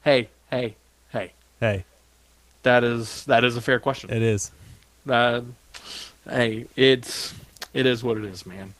Hey, 0.02 0.28
hey, 0.50 0.74
hey. 1.12 1.30
Hey, 1.60 1.84
That 2.64 2.82
is 2.82 3.24
that 3.26 3.44
is 3.44 3.56
a 3.56 3.60
fair 3.60 3.78
question. 3.78 4.10
it 4.10 4.20
is. 4.20 4.50
Uh, 5.08 5.42
hey, 6.28 6.66
it's 6.74 7.34
it 7.72 7.86
is 7.86 8.02
what 8.02 8.16
it 8.18 8.24
is, 8.24 8.44
man. 8.44 8.74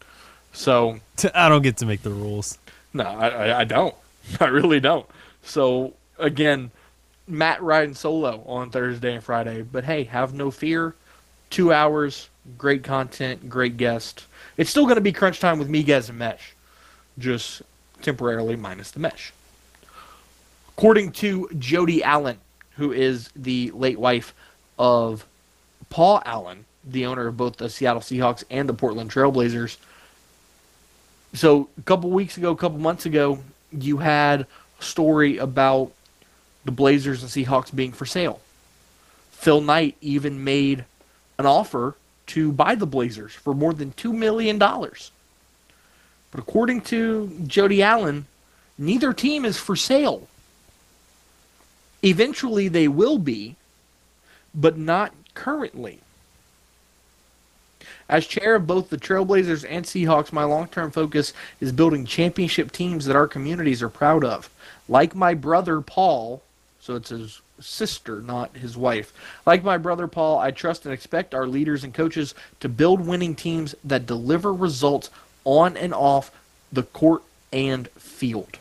So 0.57 0.99
I 1.35 1.49
don't 1.51 1.63
get 1.63 1.77
to 1.79 1.87
make 1.87 2.03
the 2.03 2.11
rules. 2.11 2.59
no, 2.95 3.05
I, 3.05 3.29
I, 3.29 3.61
I 3.61 3.65
don't. 3.65 3.95
I 4.41 4.47
really 4.47 4.81
don't. 4.81 5.07
So 5.43 5.93
again, 6.19 6.71
Matt 7.29 7.63
riding 7.63 7.95
solo 7.95 8.43
on 8.47 8.71
Thursday 8.71 9.15
and 9.15 9.23
Friday, 9.23 9.63
but 9.63 9.85
hey, 9.85 10.05
have 10.05 10.33
no 10.33 10.51
fear. 10.51 10.95
Two 11.51 11.73
hours, 11.73 12.31
great 12.57 12.83
content, 12.83 13.49
great 13.49 13.77
guest. 13.77 14.27
It's 14.57 14.71
still 14.71 14.85
going 14.85 14.97
to 14.97 15.03
be 15.03 15.13
crunch 15.13 15.41
time 15.41 15.59
with 15.59 15.69
me 15.69 15.85
Miguez 15.85 16.09
and 16.09 16.19
Mesh, 16.19 16.55
just 17.19 17.63
temporarily 18.03 18.57
minus 18.57 18.91
the 18.91 18.99
mesh. 19.01 19.33
According 20.71 21.13
to 21.13 21.49
Jody 21.59 22.03
Allen, 22.03 22.39
who 22.77 22.93
is 22.93 23.31
the 23.37 23.71
late 23.73 23.99
wife 23.99 24.35
of 24.79 25.27
Paul 25.91 26.23
Allen, 26.25 26.65
the 26.85 27.07
owner 27.07 27.27
of 27.27 27.37
both 27.37 27.57
the 27.57 27.69
Seattle 27.69 28.03
Seahawks 28.03 28.45
and 28.51 28.69
the 28.69 28.75
Portland 28.75 29.11
Trailblazers. 29.11 29.77
So, 31.35 31.69
a 31.79 31.83
couple 31.83 32.11
weeks 32.11 32.37
ago, 32.37 32.51
a 32.51 32.57
couple 32.57 32.79
months 32.79 33.05
ago, 33.07 33.41
you 33.71 33.99
had 33.99 34.47
a 34.81 34.83
story 34.83 35.39
about 35.39 35.93
the 36.65 36.73
Blazers 36.73 37.23
and 37.23 37.31
Seahawks 37.31 37.75
being 37.75 37.93
for 37.93 38.07
sale. 38.07 38.41
Phil 39.31 39.61
Knight 39.61 39.97
even 40.01 40.43
made 40.43 40.85
an 41.39 41.47
offer 41.47 41.97
to 42.29 42.53
buy 42.53 42.75
the 42.75 42.87
Blazers 42.87 43.33
for 43.33 43.55
more 43.55 43.73
than 43.73 43.93
$2 43.93 44.13
million. 44.13 44.59
But 44.59 44.91
according 46.35 46.81
to 46.83 47.31
Jody 47.47 47.83
Allen, 47.83 48.27
neither 48.79 49.13
team 49.13 49.45
is 49.45 49.59
for 49.59 49.77
sale. 49.77 50.27
Eventually, 52.03 52.69
they 52.69 52.89
will 52.89 53.19
be, 53.19 53.57
but 54.55 54.77
not 54.77 55.13
currently. 55.35 56.01
As 58.09 58.27
chair 58.27 58.55
of 58.55 58.67
both 58.67 58.91
the 58.91 58.97
Trailblazers 58.97 59.67
and 59.69 59.85
Seahawks, 59.85 60.33
my 60.33 60.45
long 60.45 60.69
term 60.69 60.91
focus 60.91 61.33
is 61.61 61.73
building 61.73 62.05
championship 62.05 62.73
teams 62.73 63.07
that 63.07 63.17
our 63.17 63.29
communities 63.29 63.83
are 63.83 63.89
proud 63.89 64.25
of. 64.25 64.51
Like 64.89 65.15
my 65.15 65.35
brother 65.35 65.81
Paul, 65.81 66.43
so 66.81 66.95
it's 66.95 67.09
his 67.11 67.41
sister, 67.61 68.21
not 68.21 68.57
his 68.57 68.77
wife. 68.77 69.13
Like 69.45 69.65
my 69.65 69.79
brother 69.79 70.07
Paul, 70.07 70.39
I 70.39 70.51
trust 70.51 70.85
and 70.85 70.95
expect 70.95 71.35
our 71.35 71.47
leaders 71.47 71.85
and 71.85 71.93
coaches 71.93 72.35
to 72.61 72.69
build 72.69 73.07
winning 73.07 73.35
teams 73.35 73.75
that 73.85 74.07
deliver 74.07 74.53
results 74.53 75.11
on 75.45 75.77
and 75.77 75.95
off 75.95 76.31
the 76.73 76.83
court 76.83 77.23
and 77.53 77.89
field. 77.91 78.59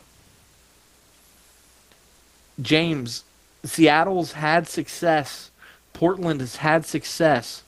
James, 2.60 3.24
Seattle's 3.64 4.32
had 4.32 4.66
success. 4.68 5.50
Portland 5.92 6.40
has 6.40 6.56
had 6.56 6.86
success. 6.86 7.62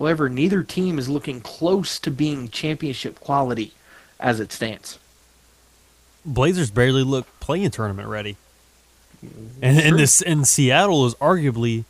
However, 0.00 0.30
neither 0.30 0.62
team 0.62 0.98
is 0.98 1.10
looking 1.10 1.42
close 1.42 1.98
to 2.00 2.10
being 2.10 2.48
championship 2.48 3.20
quality 3.20 3.74
as 4.18 4.40
it 4.40 4.50
stands. 4.50 4.98
Blazers 6.24 6.70
barely 6.70 7.04
look 7.04 7.26
playing 7.38 7.70
tournament 7.70 8.08
ready. 8.08 8.36
And, 9.60 9.78
and 9.78 9.98
this 9.98 10.22
and 10.22 10.48
Seattle 10.48 11.04
is 11.04 11.14
arguably 11.16 11.84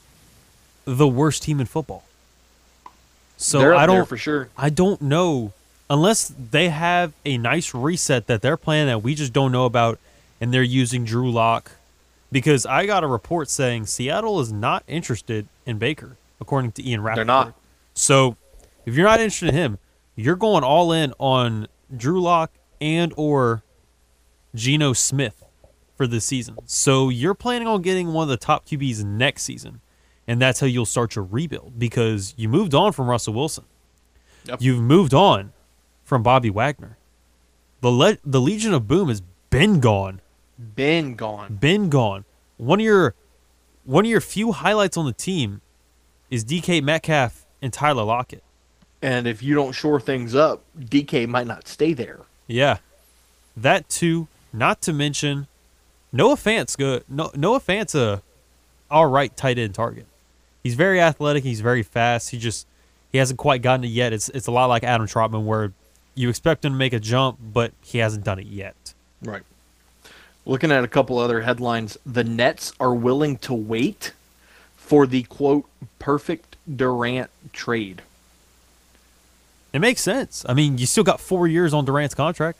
the 0.84 1.06
worst 1.06 1.44
team 1.44 1.60
in 1.60 1.66
football. 1.66 2.02
So 3.36 3.76
I 3.76 3.86
don't 3.86 4.08
for 4.08 4.16
sure. 4.16 4.48
I 4.58 4.70
don't 4.70 5.00
know 5.00 5.52
unless 5.88 6.28
they 6.28 6.68
have 6.68 7.12
a 7.24 7.38
nice 7.38 7.72
reset 7.72 8.26
that 8.26 8.42
they're 8.42 8.56
playing 8.56 8.88
that 8.88 9.02
we 9.02 9.14
just 9.14 9.32
don't 9.32 9.52
know 9.52 9.66
about 9.66 10.00
and 10.40 10.52
they're 10.52 10.62
using 10.64 11.04
Drew 11.04 11.30
Lock 11.30 11.70
because 12.32 12.66
I 12.66 12.86
got 12.86 13.04
a 13.04 13.06
report 13.06 13.48
saying 13.48 13.86
Seattle 13.86 14.40
is 14.40 14.52
not 14.52 14.82
interested 14.88 15.46
in 15.64 15.78
Baker 15.78 16.16
according 16.40 16.72
to 16.72 16.88
Ian 16.88 17.02
Rapoport. 17.02 17.16
They're 17.16 17.24
not. 17.24 17.54
So 17.94 18.36
if 18.86 18.94
you're 18.94 19.06
not 19.06 19.20
interested 19.20 19.50
in 19.50 19.54
him, 19.54 19.78
you're 20.14 20.36
going 20.36 20.64
all 20.64 20.92
in 20.92 21.12
on 21.18 21.66
Drew 21.94 22.20
Lock 22.20 22.52
and 22.80 23.12
or 23.16 23.62
Geno 24.54 24.92
Smith 24.92 25.44
for 25.96 26.06
this 26.06 26.24
season. 26.24 26.56
So 26.64 27.08
you're 27.08 27.34
planning 27.34 27.68
on 27.68 27.82
getting 27.82 28.12
one 28.12 28.22
of 28.22 28.28
the 28.28 28.36
top 28.36 28.66
QBs 28.66 29.04
next 29.04 29.42
season. 29.42 29.80
And 30.26 30.40
that's 30.40 30.60
how 30.60 30.66
you'll 30.66 30.86
start 30.86 31.16
your 31.16 31.24
rebuild 31.24 31.78
because 31.78 32.34
you 32.36 32.48
moved 32.48 32.74
on 32.74 32.92
from 32.92 33.08
Russell 33.08 33.34
Wilson. 33.34 33.64
Yep. 34.44 34.62
You've 34.62 34.80
moved 34.80 35.12
on 35.12 35.52
from 36.04 36.22
Bobby 36.22 36.50
Wagner. 36.50 36.98
The 37.80 37.90
le- 37.90 38.18
the 38.24 38.40
Legion 38.40 38.72
of 38.72 38.86
Boom 38.86 39.08
has 39.08 39.22
been 39.50 39.80
gone. 39.80 40.20
Been 40.74 41.16
gone. 41.16 41.56
Been 41.56 41.88
gone. 41.88 42.24
One 42.56 42.78
of 42.80 42.84
your 42.84 43.14
one 43.84 44.04
of 44.04 44.10
your 44.10 44.20
few 44.20 44.52
highlights 44.52 44.96
on 44.96 45.06
the 45.06 45.12
team 45.12 45.62
is 46.30 46.44
DK 46.44 46.82
Metcalf 46.82 47.39
and 47.62 47.72
Tyler 47.72 48.04
Lockett. 48.04 48.42
And 49.02 49.26
if 49.26 49.42
you 49.42 49.54
don't 49.54 49.72
shore 49.72 50.00
things 50.00 50.34
up, 50.34 50.62
DK 50.78 51.26
might 51.26 51.46
not 51.46 51.66
stay 51.66 51.92
there. 51.92 52.20
Yeah. 52.46 52.78
That 53.56 53.88
too, 53.88 54.28
not 54.52 54.82
to 54.82 54.92
mention 54.92 55.46
Noah 56.12 56.36
Fant's 56.36 56.76
good. 56.76 57.04
No, 57.08 57.30
Noah 57.34 57.60
Fant's 57.60 57.94
a 57.94 58.22
all 58.90 59.06
right 59.06 59.34
tight 59.36 59.58
end 59.58 59.74
target. 59.74 60.06
He's 60.62 60.74
very 60.74 61.00
athletic. 61.00 61.44
He's 61.44 61.60
very 61.60 61.82
fast. 61.82 62.30
He 62.30 62.38
just 62.38 62.66
he 63.12 63.18
hasn't 63.18 63.38
quite 63.38 63.62
gotten 63.62 63.84
it 63.84 63.88
yet. 63.88 64.12
It's 64.12 64.28
it's 64.30 64.46
a 64.46 64.52
lot 64.52 64.66
like 64.66 64.84
Adam 64.84 65.06
Trautman, 65.06 65.44
where 65.44 65.72
you 66.14 66.28
expect 66.28 66.64
him 66.64 66.72
to 66.72 66.78
make 66.78 66.92
a 66.92 67.00
jump, 67.00 67.38
but 67.40 67.72
he 67.82 67.98
hasn't 67.98 68.24
done 68.24 68.38
it 68.38 68.46
yet. 68.46 68.94
Right. 69.22 69.42
Looking 70.44 70.72
at 70.72 70.84
a 70.84 70.88
couple 70.88 71.18
other 71.18 71.42
headlines, 71.42 71.96
the 72.04 72.24
Nets 72.24 72.72
are 72.80 72.94
willing 72.94 73.38
to 73.38 73.54
wait 73.54 74.12
for 74.76 75.06
the 75.06 75.22
quote 75.24 75.66
perfect 75.98 76.49
Durant 76.74 77.30
trade. 77.52 78.02
It 79.72 79.78
makes 79.80 80.00
sense. 80.00 80.44
I 80.48 80.54
mean, 80.54 80.78
you 80.78 80.86
still 80.86 81.04
got 81.04 81.20
four 81.20 81.46
years 81.46 81.72
on 81.72 81.84
Durant's 81.84 82.14
contract. 82.14 82.58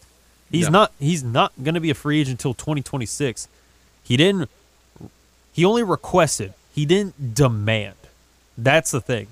He's 0.51 0.65
Yeah. 0.65 0.69
not 0.71 0.93
he's 0.99 1.23
not 1.23 1.53
going 1.63 1.75
to 1.75 1.81
be 1.81 1.91
a 1.91 1.95
free 1.95 2.21
agent 2.21 2.41
until 2.41 2.55
2026. 2.55 3.49
He 4.05 4.17
didn't. 4.17 4.49
He 5.53 5.65
only 5.65 5.83
requested. 5.83 6.55
He 6.75 6.85
didn't 6.87 7.35
demand. 7.35 7.95
That's 8.57 8.91
the 8.91 9.01
thing. 9.01 9.29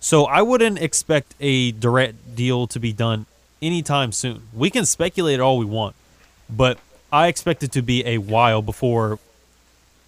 So 0.00 0.24
I 0.24 0.42
wouldn't 0.42 0.78
expect 0.78 1.34
a 1.40 1.72
Durant 1.72 2.34
deal 2.36 2.66
to 2.66 2.80
be 2.80 2.92
done 2.92 3.26
anytime 3.60 4.12
soon. 4.12 4.42
We 4.52 4.68
can 4.70 4.84
speculate 4.84 5.40
all 5.40 5.56
we 5.58 5.64
want, 5.64 5.94
but 6.50 6.78
I 7.12 7.28
expect 7.28 7.62
it 7.62 7.72
to 7.72 7.82
be 7.82 8.04
a 8.04 8.18
while 8.18 8.62
before 8.62 9.18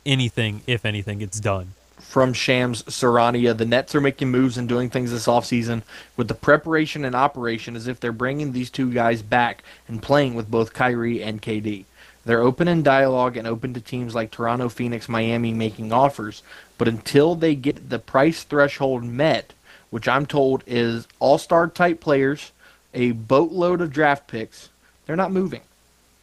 anything, 0.04 0.62
if 0.66 0.84
anything, 0.84 1.18
gets 1.20 1.38
done. 1.40 1.72
From 2.14 2.32
Shams 2.32 2.84
Charania, 2.84 3.58
the 3.58 3.64
Nets 3.64 3.92
are 3.92 4.00
making 4.00 4.30
moves 4.30 4.56
and 4.56 4.68
doing 4.68 4.88
things 4.88 5.10
this 5.10 5.26
offseason 5.26 5.82
with 6.16 6.28
the 6.28 6.34
preparation 6.34 7.04
and 7.04 7.12
operation 7.12 7.74
as 7.74 7.88
if 7.88 7.98
they're 7.98 8.12
bringing 8.12 8.52
these 8.52 8.70
two 8.70 8.92
guys 8.92 9.20
back 9.20 9.64
and 9.88 10.00
playing 10.00 10.36
with 10.36 10.48
both 10.48 10.72
Kyrie 10.72 11.24
and 11.24 11.42
KD. 11.42 11.86
They're 12.24 12.40
open 12.40 12.68
in 12.68 12.84
dialogue 12.84 13.36
and 13.36 13.48
open 13.48 13.74
to 13.74 13.80
teams 13.80 14.14
like 14.14 14.30
Toronto, 14.30 14.68
Phoenix, 14.68 15.08
Miami 15.08 15.52
making 15.52 15.92
offers, 15.92 16.44
but 16.78 16.86
until 16.86 17.34
they 17.34 17.56
get 17.56 17.90
the 17.90 17.98
price 17.98 18.44
threshold 18.44 19.02
met, 19.02 19.52
which 19.90 20.06
I'm 20.06 20.24
told 20.24 20.62
is 20.68 21.08
all 21.18 21.36
star 21.36 21.66
type 21.66 21.98
players, 21.98 22.52
a 22.94 23.10
boatload 23.10 23.80
of 23.80 23.92
draft 23.92 24.28
picks, 24.28 24.68
they're 25.06 25.16
not 25.16 25.32
moving. 25.32 25.62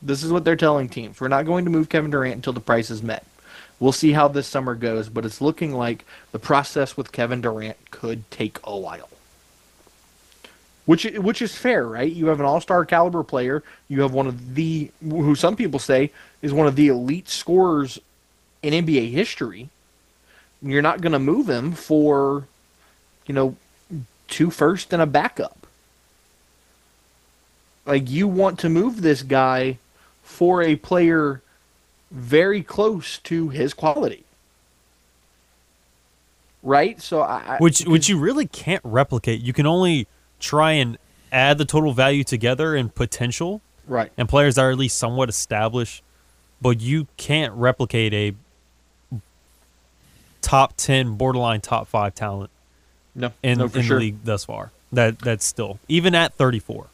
This 0.01 0.23
is 0.23 0.31
what 0.31 0.45
they're 0.45 0.55
telling 0.55 0.87
teams. 0.87 1.19
We're 1.19 1.27
not 1.27 1.45
going 1.45 1.65
to 1.65 1.71
move 1.71 1.89
Kevin 1.89 2.11
Durant 2.11 2.35
until 2.35 2.53
the 2.53 2.61
price 2.61 2.89
is 2.89 3.03
met. 3.03 3.25
We'll 3.82 3.91
see 3.91 4.11
how 4.11 4.27
this 4.27 4.45
summer 4.45 4.75
goes, 4.75 5.09
but 5.09 5.25
it's 5.25 5.41
looking 5.41 5.73
like 5.73 6.05
the 6.32 6.38
process 6.38 6.95
with 6.95 7.11
Kevin 7.11 7.41
Durant 7.41 7.89
could 7.89 8.29
take 8.29 8.59
a 8.63 8.77
while. 8.77 9.09
Which 10.86 11.03
which 11.03 11.41
is 11.41 11.55
fair, 11.55 11.88
right? 11.88 12.11
You 12.11 12.27
have 12.27 12.39
an 12.39 12.45
all-star 12.45 12.86
caliber 12.86 13.23
player. 13.23 13.63
You 13.89 14.01
have 14.01 14.13
one 14.13 14.27
of 14.27 14.53
the 14.53 14.91
who 15.01 15.34
some 15.34 15.55
people 15.55 15.79
say 15.79 16.11
is 16.43 16.53
one 16.53 16.67
of 16.67 16.75
the 16.75 16.89
elite 16.89 17.27
scorers 17.27 17.97
in 18.61 18.86
NBA 18.86 19.11
history. 19.11 19.69
You're 20.61 20.84
not 20.84 21.01
going 21.01 21.13
to 21.13 21.19
move 21.19 21.49
him 21.49 21.71
for 21.71 22.45
you 23.25 23.34
know 23.34 23.55
two 24.27 24.51
first 24.51 24.93
and 24.93 25.01
a 25.01 25.07
backup. 25.07 25.65
Like 27.88 28.11
you 28.11 28.27
want 28.27 28.59
to 28.59 28.69
move 28.69 29.01
this 29.01 29.23
guy 29.23 29.79
for 30.21 30.61
a 30.61 30.75
player 30.75 31.41
very 32.12 32.62
close 32.62 33.18
to 33.20 33.49
his 33.49 33.74
quality. 33.74 34.24
Right? 36.64 37.01
So 37.01 37.22
I 37.22 37.57
which 37.59 37.82
which 37.86 38.07
you 38.07 38.20
really 38.20 38.45
can't 38.45 38.84
replicate. 38.84 39.41
You 39.41 39.53
can 39.53 39.66
only 39.66 40.07
try 40.39 40.74
and 40.74 40.97
add 41.32 41.57
the 41.57 41.66
total 41.66 41.93
value 41.93 42.24
together 42.24 42.76
and 42.76 42.93
potential 42.93 43.62
right. 43.88 44.12
and 44.18 44.28
players 44.30 44.55
that 44.55 44.62
are 44.62 44.72
at 44.72 44.78
least 44.78 44.97
somewhat 44.97 45.30
established, 45.30 46.03
but 46.62 46.82
you 46.82 47.07
can't 47.18 47.53
replicate 47.53 48.14
a 48.14 48.36
top 50.41 50.74
ten, 50.78 51.16
borderline 51.16 51.62
top 51.62 51.88
five 51.88 52.14
talent 52.14 52.51
No, 53.16 53.32
in, 53.41 53.57
no, 53.57 53.68
for 53.68 53.80
in 53.80 53.86
sure. 53.86 53.97
the 53.97 54.05
league 54.05 54.24
thus 54.24 54.45
far. 54.45 54.72
That 54.91 55.20
that's 55.20 55.45
still 55.45 55.80
even 55.88 56.14
at 56.14 56.34
thirty 56.34 56.59
four. 56.59 56.88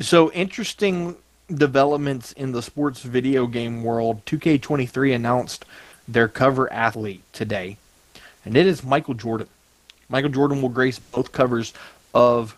So 0.00 0.30
interesting 0.32 1.16
developments 1.52 2.32
in 2.32 2.52
the 2.52 2.62
sports 2.62 3.02
video 3.02 3.46
game 3.46 3.82
world. 3.82 4.24
2K23 4.26 5.14
announced 5.14 5.64
their 6.06 6.28
cover 6.28 6.72
athlete 6.72 7.22
today, 7.32 7.76
and 8.44 8.56
it 8.56 8.66
is 8.66 8.84
Michael 8.84 9.14
Jordan. 9.14 9.48
Michael 10.08 10.30
Jordan 10.30 10.62
will 10.62 10.68
grace 10.70 10.98
both 10.98 11.32
covers 11.32 11.74
of 12.14 12.56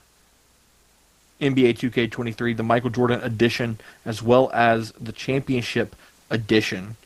NBA 1.40 1.78
2K23, 1.78 2.56
the 2.56 2.62
Michael 2.62 2.90
Jordan 2.90 3.20
edition, 3.22 3.78
as 4.04 4.22
well 4.22 4.50
as 4.52 4.92
the 4.92 5.12
championship 5.12 5.96
edition. 6.28 6.96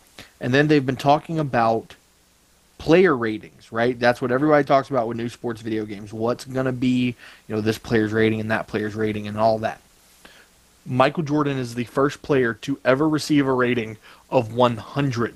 And 0.40 0.52
then 0.52 0.68
they've 0.68 0.84
been 0.84 0.96
talking 0.96 1.38
about 1.38 1.94
player 2.78 3.16
ratings, 3.16 3.72
right? 3.72 3.98
That's 3.98 4.20
what 4.20 4.32
everybody 4.32 4.64
talks 4.64 4.90
about 4.90 5.08
with 5.08 5.16
new 5.16 5.28
sports 5.28 5.62
video 5.62 5.86
games. 5.86 6.12
What's 6.12 6.44
going 6.44 6.66
to 6.66 6.72
be, 6.72 7.14
you 7.48 7.54
know, 7.54 7.60
this 7.60 7.78
player's 7.78 8.12
rating 8.12 8.40
and 8.40 8.50
that 8.50 8.66
player's 8.66 8.94
rating 8.94 9.26
and 9.26 9.38
all 9.38 9.58
that. 9.60 9.80
Michael 10.86 11.22
Jordan 11.22 11.58
is 11.58 11.74
the 11.74 11.84
first 11.84 12.22
player 12.22 12.54
to 12.54 12.78
ever 12.84 13.08
receive 13.08 13.46
a 13.46 13.52
rating 13.52 13.96
of 14.30 14.54
100 14.54 15.34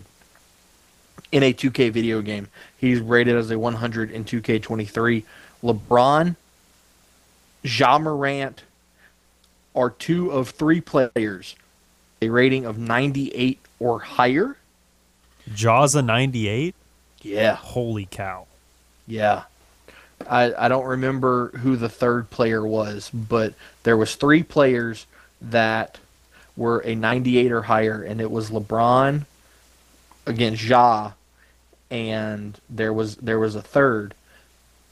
in 1.32 1.42
a 1.42 1.52
2K 1.52 1.90
video 1.90 2.20
game. 2.20 2.48
He's 2.76 3.00
rated 3.00 3.36
as 3.36 3.50
a 3.50 3.58
100 3.58 4.10
in 4.10 4.24
2K23. 4.24 5.24
LeBron, 5.62 6.36
Ja 7.62 7.98
Morant 7.98 8.62
are 9.74 9.90
two 9.90 10.30
of 10.30 10.50
three 10.50 10.80
players 10.80 11.56
a 12.20 12.28
rating 12.28 12.64
of 12.64 12.78
98 12.78 13.60
or 13.78 14.00
higher. 14.00 14.56
Ja's 15.54 15.94
a 15.94 16.02
ninety 16.02 16.48
eight. 16.48 16.74
Yeah. 17.22 17.54
Holy 17.54 18.06
cow! 18.10 18.46
Yeah. 19.06 19.44
I, 20.28 20.52
I 20.66 20.68
don't 20.68 20.84
remember 20.84 21.48
who 21.58 21.76
the 21.76 21.88
third 21.88 22.28
player 22.28 22.66
was, 22.66 23.08
but 23.10 23.54
there 23.84 23.96
was 23.96 24.16
three 24.16 24.42
players 24.42 25.06
that 25.40 25.98
were 26.56 26.80
a 26.80 26.94
98 26.94 27.52
or 27.52 27.62
higher, 27.62 28.02
and 28.02 28.20
it 28.20 28.30
was 28.30 28.50
LeBron 28.50 29.24
against 30.26 30.64
Ja, 30.64 31.12
and 31.90 32.58
there 32.68 32.92
was 32.92 33.16
there 33.16 33.38
was 33.38 33.54
a 33.54 33.62
third. 33.62 34.14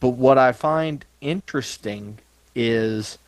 But 0.01 0.11
what 0.11 0.39
I 0.39 0.53
find 0.53 1.05
interesting 1.21 2.19
is 2.55 3.19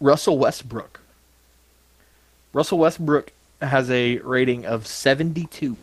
Russell 0.00 0.38
Westbrook. 0.38 1.00
Russell 2.52 2.78
Westbrook 2.78 3.32
has 3.60 3.90
a 3.90 4.18
rating 4.18 4.64
of 4.64 4.86
72. 4.86 5.76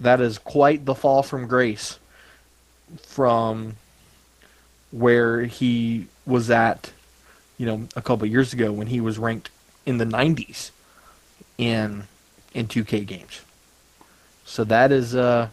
That 0.00 0.20
is 0.20 0.38
quite 0.38 0.84
the 0.84 0.94
fall 0.94 1.22
from 1.22 1.48
grace 1.48 1.98
from 3.02 3.76
where 4.90 5.42
he 5.42 6.06
was 6.28 6.50
at 6.50 6.92
you 7.58 7.66
know, 7.66 7.88
a 7.96 8.00
couple 8.00 8.26
years 8.26 8.52
ago 8.52 8.72
when 8.72 8.86
he 8.86 9.00
was 9.00 9.18
ranked 9.18 9.50
in 9.84 9.98
the 9.98 10.04
90s 10.04 10.70
in 11.58 12.04
in 12.54 12.66
2K 12.66 13.04
games. 13.04 13.42
So 14.46 14.64
that 14.64 14.90
is 14.92 15.14
uh, 15.14 15.48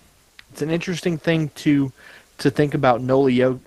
it's 0.51 0.61
an 0.61 0.69
interesting 0.69 1.17
thing 1.17 1.49
to 1.55 1.91
to 2.37 2.51
think 2.51 2.73
about. 2.73 3.01
Nikola, 3.01 3.59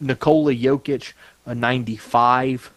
Nikola 0.00 0.52
Jokic, 0.52 1.12
a 1.46 1.54
95. 1.54 2.70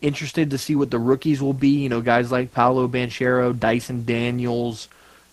Interested 0.00 0.50
to 0.50 0.58
see 0.58 0.76
what 0.76 0.92
the 0.92 0.98
rookies 0.98 1.42
will 1.42 1.52
be. 1.52 1.70
You 1.70 1.88
know, 1.88 2.00
guys 2.00 2.30
like 2.30 2.54
Paolo 2.54 2.86
Banchero, 2.86 3.58
Dyson 3.58 4.04
Daniels, 4.04 4.88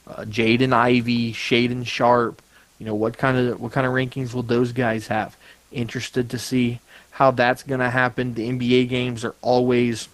uh, 0.08 0.24
Jaden 0.24 0.74
Ivey, 0.74 1.32
Shaedon 1.34 1.86
Sharpe. 1.86 2.42
You 2.80 2.88
know, 2.88 2.96
what 2.96 3.18
kind 3.18 3.38
of 3.38 3.62
what 3.62 3.72
kind 3.72 3.86
of 3.86 3.94
rankings 3.94 4.34
will 4.34 4.44
those 4.44 4.72
guys 4.72 5.08
have? 5.08 5.38
Interested 5.72 6.30
to 6.32 6.40
see 6.40 6.80
how 7.16 7.32
that's 7.32 7.64
going 7.64 7.80
to 7.80 7.90
happen. 7.90 8.34
The 8.34 8.50
NBA 8.50 8.90
games 8.90 9.24
are 9.24 9.36
always, 9.42 10.10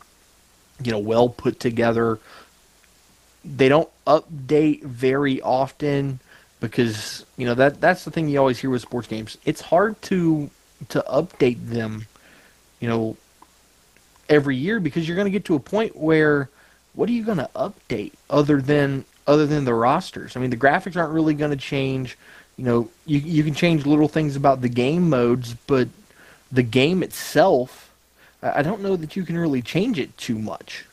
you 0.83 0.91
know, 0.91 0.99
well 0.99 1.29
put 1.29 1.59
together. 1.59 2.19
They 3.43 3.69
don't 3.69 3.89
update 4.05 4.83
very 4.83 5.41
often 5.41 6.19
because 6.59 7.25
you 7.37 7.47
know 7.47 7.55
that 7.55 7.81
that's 7.81 8.05
the 8.05 8.11
thing 8.11 8.29
you 8.29 8.37
always 8.37 8.59
hear 8.59 8.69
with 8.69 8.83
sports 8.83 9.07
games. 9.07 9.39
It's 9.45 9.61
hard 9.61 9.99
to 10.03 10.51
to 10.89 11.03
update 11.09 11.69
them, 11.69 12.05
you 12.79 12.87
know, 12.87 13.17
every 14.29 14.55
year 14.55 14.79
because 14.79 15.07
you're 15.07 15.17
going 15.17 15.25
to 15.25 15.31
get 15.31 15.45
to 15.45 15.55
a 15.55 15.59
point 15.59 15.95
where 15.95 16.49
what 16.93 17.09
are 17.09 17.13
you 17.13 17.23
going 17.23 17.39
to 17.39 17.49
update 17.55 18.13
other 18.29 18.61
than 18.61 19.05
other 19.25 19.47
than 19.47 19.65
the 19.65 19.73
rosters? 19.73 20.37
I 20.37 20.39
mean, 20.39 20.51
the 20.51 20.55
graphics 20.55 20.95
aren't 20.95 21.13
really 21.13 21.33
going 21.33 21.49
to 21.49 21.57
change. 21.57 22.15
You 22.57 22.65
know, 22.65 22.89
you 23.07 23.17
you 23.17 23.43
can 23.43 23.55
change 23.55 23.87
little 23.87 24.07
things 24.07 24.35
about 24.35 24.61
the 24.61 24.69
game 24.69 25.09
modes, 25.09 25.55
but 25.65 25.87
the 26.51 26.63
game 26.63 27.01
itself, 27.03 27.91
I 28.41 28.61
don't 28.61 28.81
know 28.81 28.95
that 28.95 29.15
you 29.15 29.23
can 29.23 29.37
really 29.37 29.61
change 29.61 29.99
it 29.99 30.17
too 30.17 30.37
much. 30.37 30.85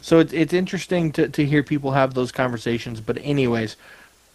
So 0.00 0.18
it's 0.18 0.32
it's 0.32 0.52
interesting 0.52 1.12
to, 1.12 1.28
to 1.28 1.44
hear 1.44 1.62
people 1.62 1.92
have 1.92 2.14
those 2.14 2.30
conversations. 2.30 3.00
But 3.00 3.18
anyways, 3.22 3.76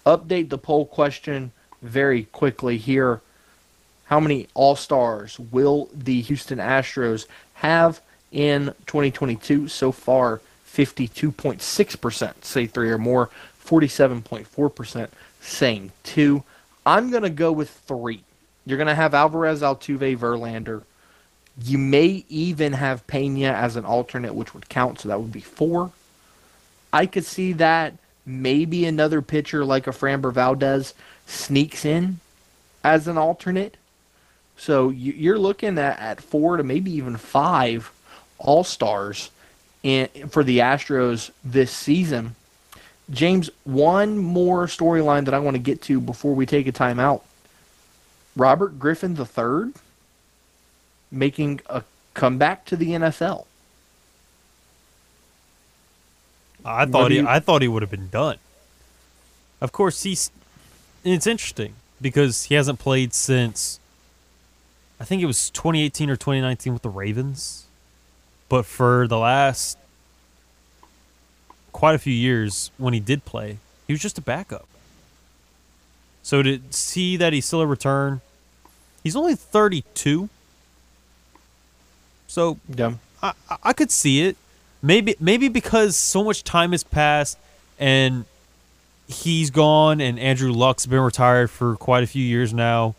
update 0.06 0.50
the 0.50 0.58
poll 0.58 0.86
question 0.86 1.52
very 1.82 2.24
quickly 2.24 2.78
here. 2.78 3.22
How 4.06 4.20
many 4.20 4.48
All 4.56 4.76
Stars 4.76 5.40
will 5.40 5.90
the 5.94 6.22
Houston 6.22 6.58
Astros 6.58 7.28
have 7.56 8.02
in 8.32 8.74
2022? 8.88 9.68
So 9.68 9.92
far, 9.92 10.42
52.6% 10.74 12.44
say 12.44 12.66
three 12.66 12.90
or 12.90 12.98
more, 12.98 13.30
47.4% 13.64 15.10
saying 15.42 15.92
two. 16.04 16.44
I'm 16.86 17.12
going 17.12 17.24
to 17.24 17.30
go 17.30 17.52
with 17.52 17.70
three. 17.70 18.24
You're 18.66 18.78
going 18.78 18.88
to 18.88 18.96
have 18.96 19.14
Alvarez, 19.14 19.62
Altuve, 19.62 20.18
Verlander, 20.18 20.84
you 21.64 21.78
may 21.78 22.24
even 22.30 22.74
have 22.74 23.06
Pena 23.08 23.48
as 23.48 23.76
an 23.76 23.86
alternate, 23.86 24.34
which 24.34 24.54
would 24.54 24.70
count, 24.70 25.00
so 25.00 25.10
that 25.10 25.20
would 25.20 25.32
be 25.32 25.42
four. 25.42 25.92
I 26.94 27.06
could 27.06 27.26
see 27.26 27.54
that 27.54 27.94
maybe 28.26 28.86
another 28.86 29.22
pitcher 29.22 29.66
like 29.66 29.88
a 29.88 29.92
Framber 29.92 30.32
Valdez 30.32 30.94
sneaks 31.26 31.86
in 31.86 32.20
as 32.84 33.08
an 33.08 33.18
alternate. 33.18 33.78
So 34.58 34.90
you're 34.90 35.40
looking 35.40 35.78
at, 35.78 36.22
four 36.22 36.58
to 36.58 36.64
maybe 36.64 36.92
even 36.92 37.18
five 37.18 37.92
All 38.38 38.64
Stars 38.64 39.32
for 39.82 40.44
the 40.44 40.60
Astros 40.60 41.32
this 41.44 41.72
season. 41.72 42.36
James, 43.10 43.50
one 43.64 44.18
more 44.18 44.68
storyline 44.68 45.26
that 45.26 45.34
I 45.34 45.40
want 45.40 45.56
to 45.56 45.62
get 45.62 45.82
to 45.84 46.00
before 46.00 46.36
we 46.36 46.46
take 46.46 46.68
a 46.68 46.72
timeout. 46.72 47.22
Robert 48.36 48.80
Griffin 48.80 49.18
III 49.18 49.74
making 51.12 51.62
a 51.68 51.84
comeback 52.14 52.66
to 52.66 52.76
the 52.76 52.92
NFL. 52.92 53.46
I 56.64 56.86
thought 56.86 57.12
he, 57.12 57.22
I 57.22 57.40
thought 57.40 57.62
he 57.62 57.68
would 57.68 57.82
have 57.82 57.92
been 57.92 58.10
done. 58.10 58.38
Of 59.62 59.72
course, 59.72 60.04
he's. 60.04 60.32
It's 61.04 61.28
interesting 61.28 61.76
because 62.02 62.46
he 62.46 62.56
hasn't 62.56 62.80
played 62.80 63.14
since. 63.14 63.80
I 65.00 65.06
think 65.06 65.22
it 65.22 65.26
was 65.26 65.50
2018 65.52 66.10
or 66.10 66.18
2019 66.18 66.74
with 66.74 66.82
the 66.82 66.90
Ravens, 66.90 67.66
but 68.50 68.66
for 68.66 69.08
the 69.08 69.18
last 69.18 69.78
quite 71.72 71.96
a 71.96 72.00
few 72.00 72.14
years 72.14 72.72
when 72.78 72.94
he 72.94 73.00
did 73.00 73.24
play, 73.24 73.60
he 73.88 73.94
was 73.94 74.02
just 74.02 74.18
a 74.18 74.22
backup. 74.22 74.68
So 76.24 76.44
to 76.44 76.60
see 76.70 77.18
that 77.18 77.34
he's 77.34 77.46
still 77.46 77.62
a 77.62 77.68
return, 77.68 78.22
he's 79.04 79.16
only 79.16 79.36
32. 79.36 80.30
So 82.28 82.60
yeah. 82.68 82.94
I, 83.22 83.34
I 83.64 83.74
could 83.74 83.92
see 83.92 84.22
it. 84.22 84.38
Maybe 84.82 85.16
maybe 85.20 85.50
because 85.50 85.98
so 85.98 86.24
much 86.24 86.44
time 86.44 86.72
has 86.72 86.84
passed 86.84 87.38
and 87.78 88.26
he's 89.08 89.50
gone 89.50 90.00
and 90.00 90.18
Andrew 90.20 90.54
Luck's 90.54 90.86
been 90.86 91.02
retired 91.02 91.50
for 91.50 91.76
quite 91.76 92.04
a 92.04 92.08
few 92.08 92.24
years 92.24 92.54
now. 92.54 92.96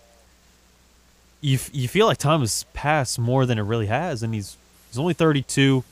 You 1.40 1.58
you 1.72 1.88
feel 1.88 2.06
like 2.06 2.18
time 2.18 2.40
has 2.40 2.64
passed 2.74 3.18
more 3.18 3.46
than 3.46 3.58
it 3.58 3.62
really 3.62 3.86
has, 3.86 4.22
and 4.22 4.34
he's 4.34 4.58
he's 4.88 4.98
only 4.98 5.14
32. 5.14 5.84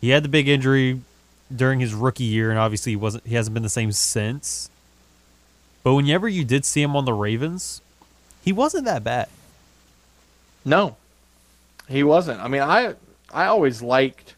He 0.00 0.10
had 0.10 0.22
the 0.22 0.28
big 0.28 0.46
injury 0.46 1.00
during 1.54 1.80
his 1.80 1.94
rookie 1.94 2.24
year, 2.24 2.50
and 2.50 2.58
obviously 2.60 2.92
he 2.92 2.96
wasn't 2.96 3.26
he 3.26 3.34
hasn't 3.34 3.54
been 3.54 3.64
the 3.64 3.68
same 3.68 3.90
since. 3.90 4.70
But 5.82 5.94
whenever 5.94 6.28
you 6.28 6.44
did 6.44 6.64
see 6.64 6.82
him 6.82 6.94
on 6.94 7.04
the 7.04 7.12
Ravens, 7.12 7.80
he 8.44 8.52
wasn't 8.52 8.84
that 8.84 9.02
bad. 9.02 9.28
No, 10.64 10.96
he 11.88 12.02
wasn't. 12.02 12.40
I 12.40 12.48
mean, 12.48 12.62
I 12.62 12.94
I 13.32 13.46
always 13.46 13.82
liked 13.82 14.34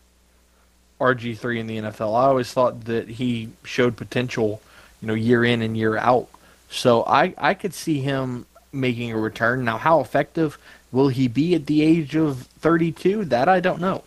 RG 1.01 1.37
three 1.39 1.61
in 1.61 1.67
the 1.67 1.79
NFL. 1.79 2.15
I 2.15 2.27
always 2.27 2.53
thought 2.53 2.85
that 2.87 3.09
he 3.09 3.51
showed 3.65 3.97
potential, 3.97 4.63
you 5.01 5.09
know, 5.09 5.15
year 5.15 5.45
in 5.45 5.61
and 5.61 5.77
year 5.77 5.97
out. 5.97 6.29
So 6.71 7.05
I 7.05 7.35
I 7.37 7.55
could 7.55 7.75
see 7.75 8.01
him 8.01 8.47
making 8.73 9.13
a 9.13 9.19
return. 9.19 9.65
Now, 9.65 9.79
how 9.79 10.01
effective 10.01 10.59
will 10.93 11.09
he 11.09 11.29
be 11.29 11.55
at 11.55 11.67
the 11.67 11.83
age 11.83 12.17
of 12.17 12.43
32? 12.61 13.27
That 13.27 13.49
I 13.49 13.61
don't 13.61 13.81
know. 13.81 14.05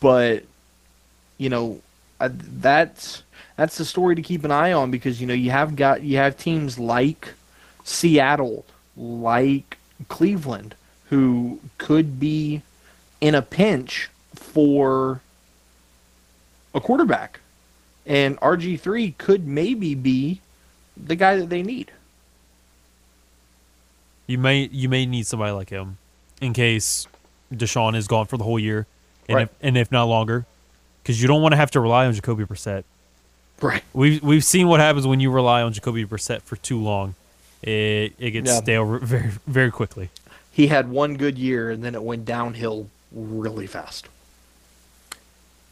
But 0.00 0.44
you 1.38 1.48
know, 1.48 1.80
that's 2.20 3.22
that's 3.56 3.78
the 3.78 3.84
story 3.84 4.14
to 4.14 4.22
keep 4.22 4.44
an 4.44 4.50
eye 4.50 4.72
on 4.72 4.90
because 4.90 5.20
you 5.20 5.26
know 5.26 5.34
you 5.34 5.50
have 5.50 5.76
got 5.76 6.02
you 6.02 6.16
have 6.16 6.36
teams 6.36 6.78
like 6.78 7.34
Seattle, 7.84 8.64
like 8.96 9.78
Cleveland, 10.08 10.74
who 11.10 11.60
could 11.78 12.18
be 12.18 12.62
in 13.20 13.34
a 13.34 13.42
pinch 13.42 14.10
for 14.34 15.20
a 16.74 16.80
quarterback. 16.80 17.40
And 18.04 18.38
RG3 18.40 19.16
could 19.18 19.46
maybe 19.46 19.94
be 19.94 20.40
the 20.96 21.14
guy 21.14 21.36
that 21.36 21.48
they 21.48 21.62
need. 21.62 21.92
You 24.26 24.38
may 24.38 24.68
you 24.72 24.88
may 24.88 25.06
need 25.06 25.26
somebody 25.26 25.52
like 25.52 25.70
him 25.70 25.98
in 26.40 26.52
case 26.52 27.06
Deshaun 27.52 27.96
is 27.96 28.08
gone 28.08 28.26
for 28.26 28.36
the 28.36 28.44
whole 28.44 28.58
year, 28.58 28.86
and 29.28 29.36
right. 29.36 29.42
if, 29.42 29.50
and 29.60 29.76
if 29.76 29.92
not 29.92 30.04
longer, 30.04 30.46
because 31.02 31.20
you 31.20 31.28
don't 31.28 31.42
want 31.42 31.52
to 31.52 31.56
have 31.56 31.70
to 31.72 31.80
rely 31.80 32.06
on 32.06 32.12
Jacoby 32.12 32.44
Brissett. 32.44 32.84
Right. 33.62 33.82
We've 33.92 34.22
we've 34.22 34.44
seen 34.44 34.66
what 34.68 34.80
happens 34.80 35.06
when 35.06 35.20
you 35.20 35.30
rely 35.30 35.62
on 35.62 35.72
Jacoby 35.72 36.04
Brissett 36.04 36.42
for 36.42 36.56
too 36.56 36.80
long. 36.80 37.14
It 37.62 38.14
it 38.18 38.32
gets 38.32 38.50
yeah. 38.50 38.60
stale 38.60 38.98
very 38.98 39.30
very 39.46 39.70
quickly 39.70 40.10
he 40.52 40.66
had 40.66 40.90
one 40.90 41.16
good 41.16 41.38
year 41.38 41.70
and 41.70 41.82
then 41.82 41.94
it 41.94 42.02
went 42.02 42.26
downhill 42.26 42.88
really 43.10 43.66
fast. 43.66 44.08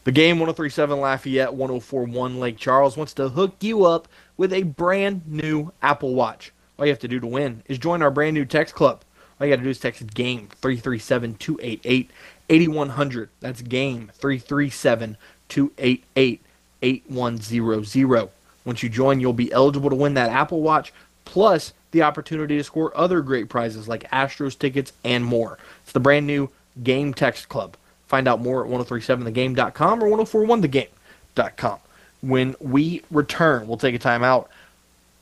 The 0.03 0.11
game 0.11 0.39
1037 0.39 0.99
Lafayette 0.99 1.53
1041 1.53 2.39
Lake 2.39 2.57
Charles 2.57 2.97
wants 2.97 3.13
to 3.13 3.29
hook 3.29 3.55
you 3.61 3.85
up 3.85 4.07
with 4.35 4.51
a 4.51 4.63
brand 4.63 5.21
new 5.27 5.71
Apple 5.83 6.15
Watch. 6.15 6.51
All 6.77 6.85
you 6.85 6.91
have 6.91 6.99
to 6.99 7.07
do 7.07 7.19
to 7.19 7.27
win 7.27 7.61
is 7.67 7.77
join 7.77 8.01
our 8.01 8.09
brand 8.09 8.33
new 8.33 8.45
text 8.45 8.73
club. 8.73 9.03
All 9.39 9.45
you 9.45 9.53
got 9.53 9.57
to 9.57 9.63
do 9.63 9.69
is 9.69 9.79
text 9.79 10.05
game 10.15 10.49
337 10.59 11.35
288 11.35 12.09
8100. 12.49 13.29
That's 13.39 13.61
game 13.61 14.11
337 14.15 15.17
288 15.47 16.41
8100. 16.81 18.29
Once 18.65 18.83
you 18.83 18.89
join, 18.89 19.19
you'll 19.19 19.33
be 19.33 19.51
eligible 19.51 19.89
to 19.89 19.95
win 19.95 20.13
that 20.15 20.29
Apple 20.29 20.61
Watch 20.61 20.93
plus 21.25 21.73
the 21.91 22.03
opportunity 22.03 22.57
to 22.57 22.63
score 22.63 22.95
other 22.97 23.21
great 23.21 23.49
prizes 23.49 23.87
like 23.87 24.09
Astros 24.11 24.57
tickets 24.57 24.93
and 25.03 25.25
more. 25.25 25.57
It's 25.83 25.91
the 25.91 25.99
brand 25.99 26.27
new 26.27 26.49
Game 26.83 27.13
Text 27.13 27.49
Club. 27.49 27.75
Find 28.07 28.27
out 28.27 28.41
more 28.41 28.65
at 28.65 28.71
1037thegame.com 28.71 30.03
or 30.03 30.07
1041thegame.com. 30.09 31.79
When 32.21 32.55
we 32.59 33.03
return, 33.09 33.67
we'll 33.67 33.77
take 33.77 33.95
a 33.95 33.99
time 33.99 34.23
out. 34.23 34.49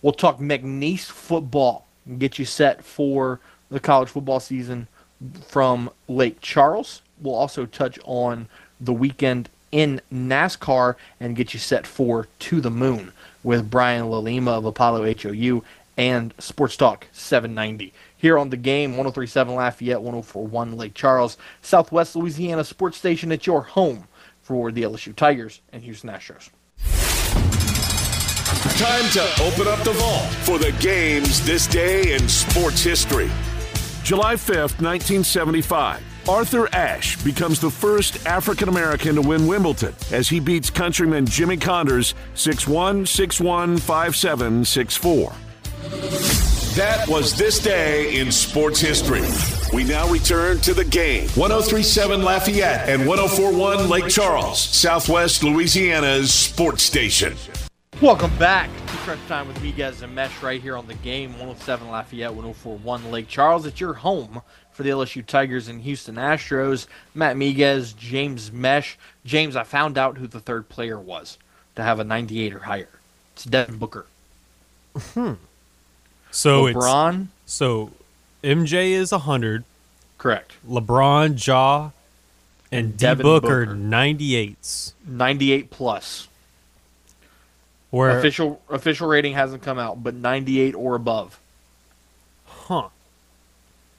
We'll 0.01 0.13
talk 0.13 0.39
McNeese 0.39 1.05
football 1.05 1.85
and 2.05 2.19
get 2.19 2.39
you 2.39 2.45
set 2.45 2.83
for 2.83 3.39
the 3.69 3.79
college 3.79 4.09
football 4.09 4.39
season 4.39 4.87
from 5.47 5.89
Lake 6.07 6.41
Charles. 6.41 7.01
We'll 7.21 7.35
also 7.35 7.65
touch 7.65 7.99
on 8.05 8.47
the 8.79 8.93
weekend 8.93 9.49
in 9.71 10.01
NASCAR 10.11 10.95
and 11.19 11.35
get 11.35 11.53
you 11.53 11.59
set 11.59 11.85
for 11.85 12.27
To 12.39 12.61
the 12.61 12.71
Moon 12.71 13.11
with 13.43 13.69
Brian 13.69 14.05
Lalima 14.05 14.57
of 14.57 14.65
Apollo 14.65 15.13
HOU 15.21 15.63
and 15.97 16.33
Sports 16.39 16.77
Talk 16.77 17.07
790. 17.11 17.93
Here 18.15 18.37
on 18.37 18.49
the 18.49 18.57
game, 18.57 18.91
1037 18.91 19.55
Lafayette, 19.55 20.01
1041 20.01 20.77
Lake 20.77 20.93
Charles, 20.93 21.37
Southwest 21.61 22.15
Louisiana 22.15 22.63
Sports 22.63 22.97
Station. 22.97 23.31
at 23.31 23.45
your 23.45 23.61
home 23.61 24.07
for 24.41 24.71
the 24.71 24.83
LSU 24.83 25.15
Tigers 25.15 25.61
and 25.71 25.83
Houston 25.83 26.09
Astros. 26.09 26.49
Time 28.77 29.09
to 29.11 29.43
open 29.43 29.67
up 29.67 29.83
the 29.83 29.93
vault 29.93 30.25
for 30.45 30.57
the 30.57 30.71
games 30.79 31.45
this 31.45 31.67
day 31.67 32.13
in 32.13 32.27
sports 32.27 32.81
history. 32.81 33.29
July 34.03 34.35
5th, 34.35 34.81
1975. 34.81 36.08
Arthur 36.27 36.67
Ashe 36.75 37.21
becomes 37.23 37.59
the 37.59 37.69
first 37.69 38.25
African 38.25 38.69
American 38.69 39.15
to 39.15 39.21
win 39.21 39.47
Wimbledon 39.47 39.95
as 40.11 40.29
he 40.29 40.39
beats 40.39 40.69
countryman 40.69 41.25
Jimmy 41.25 41.57
Connors 41.57 42.13
6 42.35 42.67
1, 42.67 43.05
6 43.05 43.39
1, 43.39 43.77
5 43.77 44.15
7, 44.15 44.65
6 44.65 44.97
4. 44.97 45.33
That 46.75 47.05
was 47.07 47.35
this 47.35 47.59
day 47.59 48.15
in 48.19 48.31
sports 48.31 48.79
history. 48.79 49.23
We 49.73 49.83
now 49.83 50.07
return 50.09 50.59
to 50.59 50.73
the 50.73 50.85
game. 50.85 51.27
1037 51.29 52.23
Lafayette 52.23 52.87
and 52.89 53.07
1041 53.07 53.89
Lake 53.89 54.07
Charles, 54.07 54.61
Southwest 54.61 55.43
Louisiana's 55.43 56.33
sports 56.33 56.83
station. 56.83 57.35
Welcome 58.01 58.35
back 58.37 58.69
to 58.69 58.78
Crunch 59.09 59.27
Time 59.27 59.47
with 59.47 59.57
Miguez 59.57 60.03
and 60.03 60.13
Mesh 60.13 60.43
right 60.43 60.61
here 60.61 60.77
on 60.77 60.85
the 60.85 60.93
game 60.93 61.31
107 61.31 61.89
Lafayette, 61.89 62.29
1041 62.31 63.09
Lake 63.09 63.27
Charles. 63.27 63.65
It's 63.65 63.79
your 63.79 63.95
home 63.95 64.43
for 64.71 64.83
the 64.83 64.91
LSU 64.91 65.25
Tigers 65.25 65.67
and 65.67 65.81
Houston 65.81 66.13
Astros. 66.13 66.85
Matt 67.15 67.35
Miguez, 67.35 67.97
James 67.97 68.51
Mesh. 68.51 68.99
James, 69.25 69.55
I 69.55 69.63
found 69.63 69.97
out 69.97 70.19
who 70.19 70.27
the 70.27 70.39
third 70.39 70.69
player 70.69 70.99
was 70.99 71.39
to 71.75 71.81
have 71.81 71.99
a 71.99 72.03
98 72.03 72.53
or 72.53 72.59
higher. 72.59 72.99
It's 73.33 73.45
Devin 73.45 73.77
Booker. 73.79 74.05
Hmm. 74.95 75.33
So 76.29 76.67
it's 76.67 76.77
LeBron, 76.77 77.29
so 77.47 77.89
MJ 78.43 78.91
is 78.91 79.09
hundred, 79.09 79.63
correct. 80.19 80.53
LeBron, 80.69 81.43
Ja, 81.47 81.89
and 82.71 82.91
D 82.91 82.97
Devin 82.97 83.23
Booker 83.23 83.65
Booker. 83.65 83.75
98s. 83.75 84.93
98 85.07 85.71
plus. 85.71 86.27
Where 87.91 88.17
Official 88.19 88.61
official 88.69 89.07
rating 89.07 89.33
hasn't 89.33 89.63
come 89.63 89.79
out, 89.79 90.03
but 90.03 90.13
98 90.13 90.75
or 90.75 90.95
above. 90.95 91.39
huh? 92.45 92.89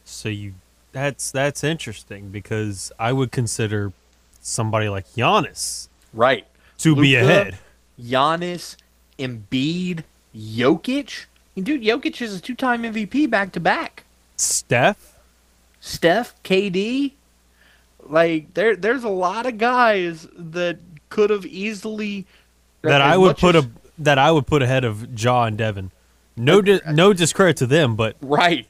So 0.04 0.28
you 0.28 0.54
that's 0.92 1.30
that's 1.30 1.62
interesting 1.64 2.28
because 2.30 2.92
I 2.98 3.12
would 3.12 3.30
consider 3.32 3.92
somebody 4.40 4.88
like 4.88 5.06
Giannis 5.14 5.88
Right. 6.12 6.46
to 6.78 6.94
be 6.96 7.14
ahead. 7.16 7.58
Giannis, 8.00 8.76
Embiid, 9.18 10.04
Jokic. 10.36 11.26
Dude, 11.56 11.82
Jokic 11.82 12.22
is 12.22 12.34
a 12.36 12.40
two-time 12.40 12.82
MVP 12.84 13.28
back 13.28 13.52
to 13.52 13.60
back. 13.60 14.04
Steph, 14.36 15.18
Steph, 15.80 16.34
KD. 16.42 17.12
Like 18.02 18.54
there, 18.54 18.74
there's 18.76 19.04
a 19.04 19.08
lot 19.10 19.46
of 19.46 19.58
guys 19.58 20.26
that 20.34 20.78
could 21.10 21.30
have 21.30 21.44
easily 21.46 22.24
that 22.82 23.02
I 23.02 23.16
would 23.16 23.36
put 23.36 23.54
as- 23.54 23.64
a 23.66 23.70
that 24.00 24.18
I 24.18 24.30
would 24.30 24.46
put 24.46 24.62
ahead 24.62 24.84
of 24.84 25.20
Ja 25.20 25.44
and 25.44 25.56
Devin. 25.56 25.90
No, 26.36 26.60
di- 26.62 26.80
no 26.90 27.12
discredit 27.12 27.58
to 27.58 27.66
them, 27.66 27.96
but 27.96 28.16
right. 28.20 28.66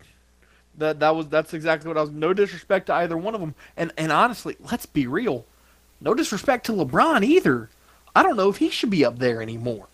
That 0.79 1.01
that 1.01 1.15
was 1.15 1.29
that's 1.29 1.55
exactly 1.55 1.89
what 1.89 1.97
I 1.97 2.03
was. 2.03 2.11
No 2.11 2.33
disrespect 2.33 2.87
to 2.87 2.95
either 2.95 3.17
one 3.17 3.35
of 3.35 3.41
them, 3.41 3.55
and 3.77 3.93
and 3.97 4.11
honestly, 4.11 4.57
let's 4.71 4.87
be 4.87 5.07
real. 5.07 5.45
No 6.01 6.15
disrespect 6.15 6.67
to 6.67 6.73
LeBron 6.73 7.25
either. 7.25 7.69
I 8.15 8.23
don't 8.23 8.37
know 8.37 8.49
if 8.49 8.57
he 8.57 8.71
should 8.71 8.91
be 8.91 9.05
up 9.05 9.19
there 9.19 9.41
anymore. 9.41 9.87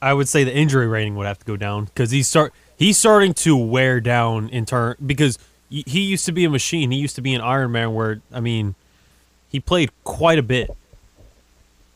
I 0.00 0.14
would 0.14 0.28
say 0.28 0.42
the 0.42 0.54
injury 0.54 0.86
rating 0.88 1.16
would 1.16 1.26
have 1.26 1.38
to 1.38 1.44
go 1.44 1.56
down 1.56 1.84
because 1.86 2.10
he's 2.10 2.26
start 2.28 2.52
he's 2.76 2.98
starting 2.98 3.34
to 3.34 3.56
wear 3.56 4.00
down 4.00 4.48
in 4.48 4.64
turn 4.66 4.96
because 5.04 5.38
he 5.70 5.84
he 5.86 6.00
used 6.00 6.26
to 6.26 6.32
be 6.32 6.44
a 6.44 6.50
machine. 6.50 6.90
He 6.90 6.98
used 6.98 7.14
to 7.16 7.22
be 7.22 7.34
an 7.34 7.40
Iron 7.40 7.72
Man 7.72 7.94
where 7.94 8.20
I 8.32 8.40
mean, 8.40 8.74
he 9.48 9.60
played 9.60 9.90
quite 10.04 10.38
a 10.38 10.42
bit, 10.42 10.70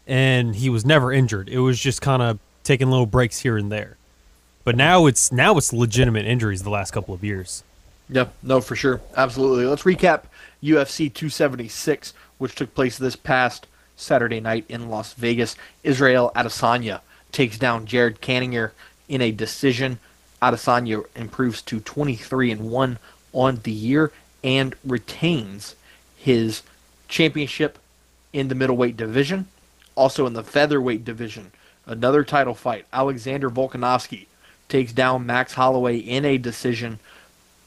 and 0.07 0.57
he 0.57 0.71
was 0.71 0.85
never 0.85 1.13
injured. 1.13 1.49
It 1.49 1.59
was 1.59 1.79
just 1.79 2.01
kind 2.01 2.23
of 2.23 2.39
taking 2.65 2.91
little 2.91 3.07
breaks 3.07 3.41
here 3.41 3.57
and 3.57 3.71
there. 3.71 3.97
But 4.65 4.77
now 4.77 5.07
it's 5.07 5.31
now 5.31 5.57
it's 5.57 5.73
legitimate 5.73 6.27
injuries 6.27 6.63
the 6.63 6.71
last 6.71 6.91
couple 6.91 7.15
of 7.15 7.23
years. 7.23 7.63
Yeah, 8.09 8.29
no, 8.43 8.61
for 8.61 8.77
sure. 8.77 9.01
Absolutely. 9.17 9.65
Let's 9.65 9.83
recap 9.83 10.25
UFC 10.63 11.13
276, 11.13 12.13
which 12.39 12.55
took 12.55 12.75
place 12.75 12.99
this 12.99 13.17
past 13.17 13.67
Saturday 13.97 14.41
night 14.41 14.65
in 14.69 14.89
Las 14.89 15.13
Vegas. 15.15 15.57
Israel 15.83 16.33
Adesanya 16.35 17.01
takes 17.33 17.59
down 17.59 17.87
Jared 17.87 18.21
Cannonier 18.21 18.73
in 19.09 19.21
a 19.21 19.33
decision. 19.33 19.99
Adesanya 20.43 21.05
improves 21.15 21.63
to 21.63 21.81
23 21.81 22.53
and 22.53 22.71
1 22.71 22.99
on 23.33 23.61
the 23.63 23.73
year 23.73 24.13
and 24.45 24.75
retains 24.85 25.75
his 26.17 26.63
championship 27.09 27.79
in 28.33 28.49
the 28.49 28.55
middleweight 28.55 28.97
division. 28.97 29.47
Also 29.97 30.27
in 30.27 30.33
the 30.35 30.45
featherweight 30.45 31.05
division, 31.05 31.51
another 31.87 32.23
title 32.23 32.55
fight. 32.55 32.87
Alexander 32.93 33.51
Volkanovski 33.51 34.27
takes 34.69 34.93
down 34.93 35.27
Max 35.27 35.55
Holloway 35.55 35.97
in 35.99 36.25
a 36.25 36.39
decision. 36.39 36.99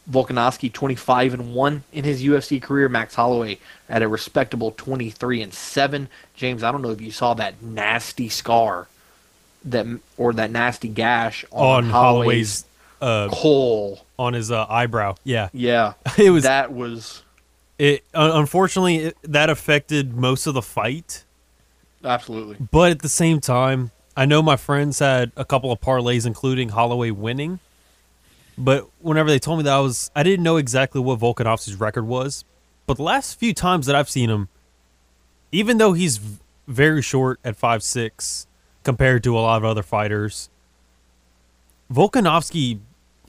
Volkanovski 0.09 0.71
25 0.73 1.33
and 1.35 1.53
1 1.53 1.83
in 1.93 2.03
his 2.03 2.23
UFC 2.23 2.59
career. 2.61 2.89
Max 2.89 3.13
Holloway 3.15 3.59
at 3.87 4.01
a 4.01 4.07
respectable 4.07 4.71
23 4.71 5.41
and 5.41 5.53
7. 5.53 6.07
James, 6.35 6.63
I 6.63 6.71
don't 6.71 6.81
know 6.81 6.89
if 6.91 7.01
you 7.01 7.11
saw 7.11 7.33
that 7.35 7.61
nasty 7.61 8.29
scar 8.29 8.87
that 9.65 9.85
or 10.17 10.33
that 10.33 10.49
nasty 10.51 10.87
gash 10.87 11.43
on, 11.51 11.83
On 11.85 11.89
Holloway's, 11.91 12.65
Holloway's 13.01 13.31
uh, 13.33 13.35
hole. 13.35 14.05
on 14.17 14.33
his 14.33 14.51
uh, 14.51 14.65
eyebrow, 14.69 15.15
yeah, 15.23 15.49
Yeah. 15.53 15.93
It 16.17 16.29
was- 16.31 16.43
that 16.43 16.71
was 16.71 17.23
it 17.77 18.03
un- 18.13 18.31
unfortunately 18.31 18.97
it, 18.97 19.17
that 19.23 19.49
affected 19.49 20.13
most 20.15 20.47
of 20.47 20.53
the 20.53 20.61
fight. 20.61 21.23
Absolutely. 22.03 22.57
But 22.71 22.91
at 22.91 22.99
the 23.01 23.09
same 23.09 23.39
time, 23.39 23.91
I 24.15 24.25
know 24.25 24.41
my 24.41 24.57
friends 24.57 24.99
had 24.99 25.31
a 25.37 25.45
couple 25.45 25.71
of 25.71 25.79
parlays, 25.79 26.25
including 26.25 26.69
Holloway 26.69 27.11
winning. 27.11 27.59
But 28.57 28.89
whenever 28.99 29.29
they 29.29 29.39
told 29.39 29.59
me 29.59 29.63
that, 29.63 29.73
I 29.73 29.79
was 29.79 30.11
I 30.15 30.23
didn't 30.23 30.43
know 30.43 30.57
exactly 30.57 30.99
what 30.99 31.19
Volkanovski's 31.19 31.79
record 31.79 32.05
was. 32.05 32.43
But 32.85 32.97
the 32.97 33.03
last 33.03 33.39
few 33.39 33.53
times 33.53 33.85
that 33.85 33.95
I've 33.95 34.09
seen 34.09 34.29
him, 34.29 34.49
even 35.51 35.77
though 35.77 35.93
he's 35.93 36.19
very 36.67 37.01
short 37.01 37.39
at 37.45 37.55
five 37.55 37.81
six 37.81 38.47
compared 38.83 39.23
to 39.23 39.37
a 39.37 39.39
lot 39.39 39.57
of 39.57 39.63
other 39.63 39.83
fighters, 39.83 40.49
Volkanovski, 41.89 42.79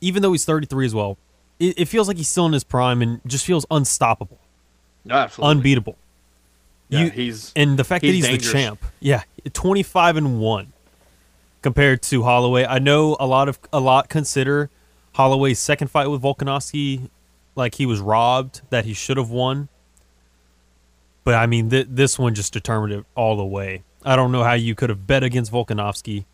even 0.00 0.22
though 0.22 0.32
he's 0.32 0.44
thirty 0.44 0.66
three 0.66 0.86
as 0.86 0.94
well, 0.94 1.16
it, 1.60 1.78
it 1.78 1.84
feels 1.86 2.08
like 2.08 2.16
he's 2.16 2.28
still 2.28 2.46
in 2.46 2.52
his 2.52 2.64
prime 2.64 3.00
and 3.00 3.20
just 3.24 3.46
feels 3.46 3.64
unstoppable, 3.70 4.40
absolutely. 5.08 5.50
unbeatable. 5.50 5.96
Yeah, 6.90 7.04
You- 7.04 7.10
he's 7.10 7.52
and 7.56 7.78
the 7.78 7.84
fact 7.84 8.02
that 8.02 8.08
he's 8.08 8.16
he's 8.26 8.26
dangerous. 8.26 8.52
the 8.52 8.58
champ, 8.58 8.84
yeah, 9.00 9.22
twenty 9.54 9.82
five 9.82 10.16
and 10.16 10.38
one 10.40 10.72
compared 11.62 12.02
to 12.02 12.22
Holloway. 12.24 12.64
I 12.66 12.78
know 12.78 13.16
a 13.18 13.26
lot 13.26 13.48
of 13.48 13.58
a 13.72 13.80
lot 13.80 14.08
consider 14.08 14.68
Holloway's 15.14 15.58
second 15.58 15.88
fight 15.88 16.08
with 16.08 16.20
Volkanovski 16.22 17.08
like 17.56 17.76
he 17.76 17.86
was 17.86 18.00
robbed, 18.00 18.60
that 18.70 18.84
he 18.84 18.92
should 18.92 19.16
have 19.16 19.30
won. 19.30 19.68
But 21.24 21.34
I 21.34 21.46
mean, 21.46 21.70
th- 21.70 21.86
this 21.90 22.18
one 22.18 22.34
just 22.34 22.52
determined 22.52 22.92
it 22.92 23.04
all 23.14 23.36
the 23.36 23.44
way. 23.44 23.82
I 24.04 24.16
don't 24.16 24.32
know 24.32 24.42
how 24.42 24.54
you 24.54 24.74
could 24.74 24.88
have 24.90 25.06
bet 25.06 25.22
against 25.22 25.52
Volkanovski. 25.52 26.24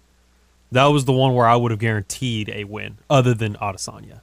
That 0.72 0.86
was 0.86 1.04
the 1.04 1.12
one 1.12 1.34
where 1.34 1.46
I 1.46 1.56
would 1.56 1.70
have 1.70 1.80
guaranteed 1.80 2.48
a 2.50 2.64
win, 2.64 2.98
other 3.10 3.34
than 3.34 3.54
Adesanya. 3.56 4.20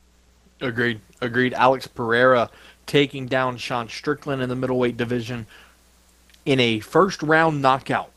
Agreed. 0.61 0.99
Agreed. 1.21 1.53
Alex 1.53 1.87
Pereira 1.87 2.49
taking 2.85 3.25
down 3.27 3.57
Sean 3.57 3.87
Strickland 3.89 4.41
in 4.41 4.49
the 4.49 4.55
middleweight 4.55 4.95
division 4.97 5.45
in 6.45 6.59
a 6.59 6.79
first 6.79 7.21
round 7.23 7.61
knockout. 7.61 8.09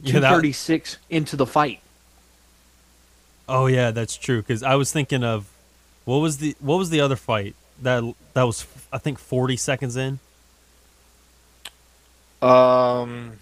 Yeah, 0.00 0.14
that- 0.20 0.28
236 0.30 0.98
into 1.10 1.36
the 1.36 1.46
fight. 1.46 1.80
Oh 3.48 3.66
yeah, 3.66 3.90
that's 3.90 4.16
true. 4.16 4.40
Because 4.40 4.62
I 4.62 4.74
was 4.76 4.92
thinking 4.92 5.22
of 5.24 5.46
what 6.04 6.18
was 6.18 6.38
the 6.38 6.56
what 6.60 6.76
was 6.78 6.90
the 6.90 7.00
other 7.00 7.16
fight 7.16 7.54
that 7.82 8.02
that 8.34 8.44
was 8.44 8.66
I 8.92 8.98
think 8.98 9.18
forty 9.18 9.56
seconds 9.56 9.96
in. 9.96 10.20
Um, 12.40 13.38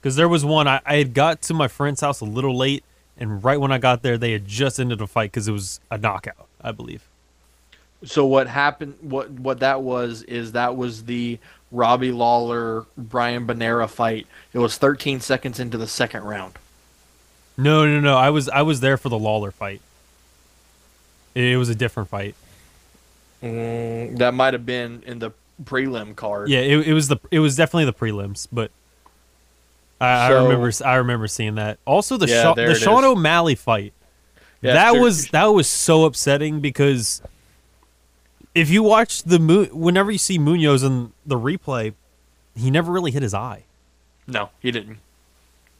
Because 0.00 0.16
there 0.16 0.28
was 0.28 0.44
one 0.44 0.68
I, 0.68 0.80
I 0.86 0.96
had 0.96 1.14
got 1.14 1.42
to 1.42 1.54
my 1.54 1.68
friend's 1.68 2.00
house 2.00 2.20
a 2.20 2.24
little 2.24 2.56
late, 2.56 2.84
and 3.18 3.42
right 3.44 3.58
when 3.60 3.72
I 3.72 3.78
got 3.78 4.02
there, 4.02 4.16
they 4.16 4.32
had 4.32 4.46
just 4.46 4.78
ended 4.80 5.00
a 5.00 5.06
fight 5.06 5.30
because 5.32 5.48
it 5.48 5.52
was 5.52 5.80
a 5.90 5.98
knockout, 5.98 6.46
I 6.60 6.72
believe. 6.72 7.02
so 8.04 8.24
what 8.26 8.46
happened? 8.46 8.94
What 9.00 9.30
what 9.30 9.60
that 9.60 9.82
was 9.82 10.22
is 10.22 10.52
that 10.52 10.76
was 10.76 11.04
the 11.04 11.38
Robbie 11.74 12.12
Lawler 12.12 12.86
Brian 12.96 13.46
Bonera 13.46 13.88
fight. 13.88 14.26
It 14.52 14.60
was 14.60 14.78
13 14.78 15.20
seconds 15.20 15.58
into 15.58 15.76
the 15.76 15.88
second 15.88 16.22
round. 16.22 16.54
No, 17.56 17.84
no, 17.84 18.00
no. 18.00 18.16
I 18.16 18.30
was 18.30 18.48
I 18.48 18.62
was 18.62 18.80
there 18.80 18.96
for 18.96 19.08
the 19.08 19.18
Lawler 19.18 19.50
fight. 19.50 19.80
It, 21.34 21.58
was 21.58 21.68
a 21.68 21.74
different 21.74 22.08
fight. 22.08 22.36
Mm, 23.42 24.18
that 24.18 24.34
might 24.34 24.54
have 24.54 24.64
been 24.64 25.02
in 25.04 25.18
the 25.18 25.32
prelim 25.62 26.14
card. 26.14 26.48
Yeah, 26.48 26.60
it, 26.60 26.88
it 26.88 26.92
was 26.92 27.08
the 27.08 27.18
it 27.32 27.40
was 27.40 27.56
definitely 27.56 27.86
the 27.86 27.92
prelims, 27.92 28.46
but 28.52 28.70
I, 30.00 30.26
I 30.26 30.28
remember 30.30 30.70
I 30.84 30.94
remember 30.96 31.26
seeing 31.26 31.56
that. 31.56 31.78
Also, 31.84 32.16
the 32.16 32.28
Yeah, 32.28 32.42
Sha- 32.42 32.54
the 32.54 32.74
Sean 32.76 33.02
is. 33.02 33.10
O'Malley 33.10 33.56
fight. 33.56 33.92
Yeah, 34.62 34.74
that 34.74 34.96
was 34.96 35.28
that 35.28 35.46
was 35.46 35.66
so 35.68 36.04
upsetting 36.04 36.60
because 36.60 37.20
if 38.54 38.70
you 38.70 38.82
watch 38.82 39.22
the 39.24 39.38
Mu- 39.38 39.66
whenever 39.66 40.10
you 40.10 40.18
see 40.18 40.38
Munhoz 40.38 40.84
in 40.84 41.12
the 41.26 41.36
replay, 41.38 41.94
he 42.56 42.70
never 42.70 42.92
really 42.92 43.10
hit 43.10 43.22
his 43.22 43.34
eye. 43.34 43.64
no, 44.26 44.50
he 44.60 44.70
didn't. 44.70 44.98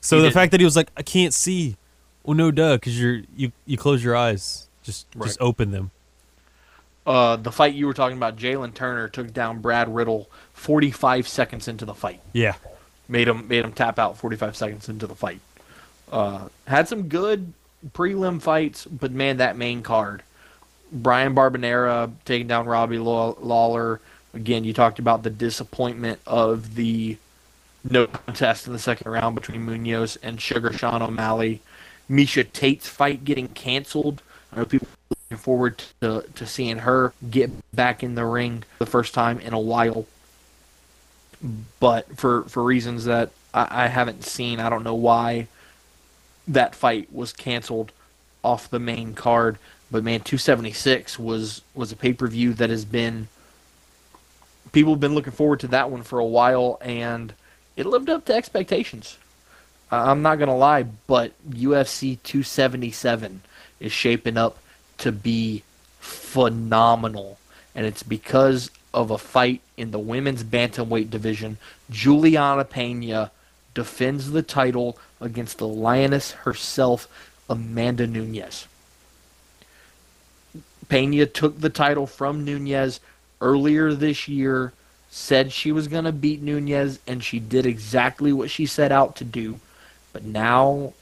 So 0.01 0.17
He 0.17 0.23
the 0.23 0.27
didn't. 0.29 0.35
fact 0.35 0.51
that 0.53 0.61
he 0.61 0.65
was 0.65 0.77
like, 0.77 0.91
I 0.97 1.03
can't 1.03 1.33
see. 1.33 1.77
Well, 2.25 2.37
no, 2.37 2.51
duh, 2.51 2.77
because 2.77 2.99
you're 3.01 3.23
you 3.37 3.53
you 3.67 3.77
close 3.79 4.03
your 4.05 4.17
eyes, 4.17 4.69
just 4.83 5.07
just 5.23 5.41
open 5.41 5.71
them. 5.71 5.91
Uh, 7.07 7.37
the 7.37 7.53
fight 7.53 7.75
you 7.75 7.87
were 7.87 7.93
talking 7.95 8.17
about, 8.17 8.37
Jalen 8.37 8.73
Turner 8.75 9.09
took 9.09 9.33
down 9.35 9.61
Brad 9.61 9.95
Riddell 9.95 10.27
45 10.55 11.29
seconds 11.29 11.69
into 11.69 11.85
the 11.85 11.95
fight. 11.95 12.21
Yeah, 12.33 12.55
Made 13.09 13.29
him 13.29 13.47
made 13.47 13.63
him 13.65 13.73
tap 13.73 13.99
out 13.99 14.17
45 14.17 14.57
seconds 14.57 14.89
into 14.89 15.07
the 15.07 15.15
fight. 15.15 15.41
Uh, 16.11 16.49
had 16.67 16.89
some 16.89 17.09
good 17.09 17.53
prelim 17.93 18.41
fights, 18.41 18.87
but 18.87 19.13
man, 19.13 19.37
that 19.37 19.57
main 19.57 19.83
card, 19.83 20.23
Bryan 20.93 21.35
Barberena 21.35 22.13
taking 22.25 22.47
down 22.47 22.67
Robbie 22.67 22.99
Lawler. 22.99 24.01
Again, 24.33 24.65
you 24.65 24.73
talked 24.73 24.99
about 24.99 25.23
the 25.23 25.31
disappointment 25.31 26.21
of 26.27 26.75
the 26.75 27.17
no 27.89 28.07
contest 28.07 28.67
in 28.67 28.73
the 28.73 28.79
second 28.79 29.11
round 29.11 29.35
between 29.35 29.67
Munhoz 29.67 30.17
and 30.23 30.41
Sugar 30.41 30.73
Sean 30.73 31.03
O'Malley. 31.03 31.61
Miesha 32.11 32.51
Tate's 32.51 32.89
fight 32.89 33.25
getting 33.25 33.49
canceled. 33.49 34.23
I 34.53 34.57
know 34.57 34.65
people 34.65 34.89
are 34.89 35.17
looking 35.31 35.43
forward 35.43 35.83
to, 36.01 36.25
to 36.35 36.47
seeing 36.47 36.79
her 36.79 37.13
get 37.31 37.51
back 37.75 38.03
in 38.03 38.15
the 38.15 38.25
ring 38.25 38.65
the 38.79 38.87
first 38.87 39.15
time 39.15 39.39
in 39.41 39.53
a 39.53 39.61
while. 39.61 40.07
But 41.81 42.17
for, 42.17 42.45
for 42.45 42.63
reasons 42.63 43.05
that 43.05 43.31
I, 43.53 43.85
I 43.85 43.87
haven't 43.89 44.25
seen, 44.25 44.61
I 44.61 44.71
don't 44.71 44.85
know 44.85 44.95
why 44.95 45.49
that 46.49 46.75
fight 46.75 47.13
was 47.13 47.33
canceled 47.33 47.93
off 48.43 48.69
the 48.69 48.79
main 48.79 49.15
card. 49.15 49.59
But 49.95 50.03
man, 50.03 50.23
276 50.23 51.21
was 51.21 51.63
was 51.73 51.93
a 51.93 51.97
pay 51.97 52.13
per 52.13 52.27
view 52.27 52.53
that 52.55 52.69
has 52.69 52.85
been 52.85 53.29
people 54.73 54.95
have 54.95 54.99
been 54.99 55.15
looking 55.15 55.33
forward 55.33 55.61
to 55.61 55.69
that 55.69 55.89
one 55.89 56.03
for 56.03 56.19
a 56.19 56.25
while, 56.25 56.79
and 56.81 57.33
it 57.77 57.87
lived 57.87 58.11
up 58.11 58.25
to 58.25 58.35
expectations. 58.35 59.19
I'm 59.93 60.21
not 60.21 60.41
gonna 60.41 60.57
lie, 60.57 60.83
but 60.83 61.31
UFC 61.49 62.19
277 62.25 63.43
is 63.79 63.93
shaping 63.93 64.37
up 64.37 64.59
to 64.99 65.13
be 65.13 65.63
phenomenal, 66.01 67.39
and 67.73 67.87
it's 67.87 68.03
because 68.03 68.73
of 68.93 69.13
a 69.13 69.19
fight 69.19 69.61
in 69.77 69.93
the 69.93 70.01
women's 70.01 70.43
bantamweight 70.43 71.09
division. 71.09 71.57
Julianna 71.89 72.65
Pena 72.65 73.31
defends 73.75 74.33
the 74.33 74.43
title 74.43 74.99
against 75.21 75.59
the 75.59 75.69
lioness 75.69 76.33
herself, 76.33 77.07
Amanda 77.49 78.09
Nunes. 78.09 78.67
Pena 80.89 81.27
took 81.27 81.61
the 81.61 81.71
title 81.71 82.07
from 82.07 82.45
Nunes 82.45 83.01
earlier 83.41 83.93
this 83.95 84.29
year, 84.29 84.73
said 85.11 85.53
she 85.53 85.73
was 85.73 85.89
going 85.89 86.05
to 86.05 86.13
beat 86.13 86.43
Nunes, 86.43 86.99
and 87.07 87.23
she 87.23 87.39
did 87.39 87.67
exactly 87.67 88.33
what 88.33 88.51
she 88.51 88.67
set 88.67 88.93
out 88.93 89.17
to 89.17 89.25
do. 89.25 89.61
But 90.13 90.25
now, 90.25 90.93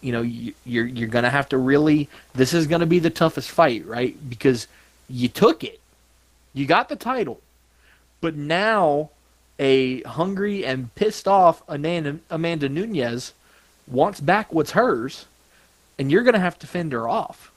you 0.00 0.12
know, 0.12 0.22
you, 0.22 0.54
you're 0.64 0.86
you're 0.86 1.08
going 1.08 1.24
to 1.24 1.30
have 1.30 1.48
to 1.50 1.58
really. 1.58 2.08
This 2.34 2.52
is 2.52 2.66
going 2.66 2.80
to 2.80 2.86
be 2.86 2.98
the 2.98 3.10
toughest 3.10 3.50
fight, 3.50 3.86
right? 3.86 4.16
Because 4.28 4.66
you 5.08 5.28
took 5.28 5.64
it, 5.64 5.80
you 6.54 6.66
got 6.66 6.88
the 6.88 6.96
title, 6.96 7.40
but 8.20 8.36
now 8.36 9.10
a 9.58 10.02
hungry 10.02 10.64
and 10.64 10.94
pissed 10.94 11.26
off 11.26 11.62
Amanda, 11.68 12.18
Amanda 12.30 12.68
Nunes 12.68 13.32
wants 13.86 14.20
back 14.20 14.52
what's 14.52 14.72
hers, 14.72 15.26
and 15.98 16.10
you're 16.10 16.22
going 16.22 16.34
to 16.34 16.40
have 16.40 16.58
to 16.60 16.66
fend 16.66 16.92
her 16.92 17.08
off. 17.08 17.50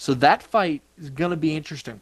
So 0.00 0.14
that 0.14 0.42
fight 0.42 0.80
is 0.98 1.10
going 1.10 1.30
to 1.30 1.36
be 1.36 1.54
interesting. 1.54 2.00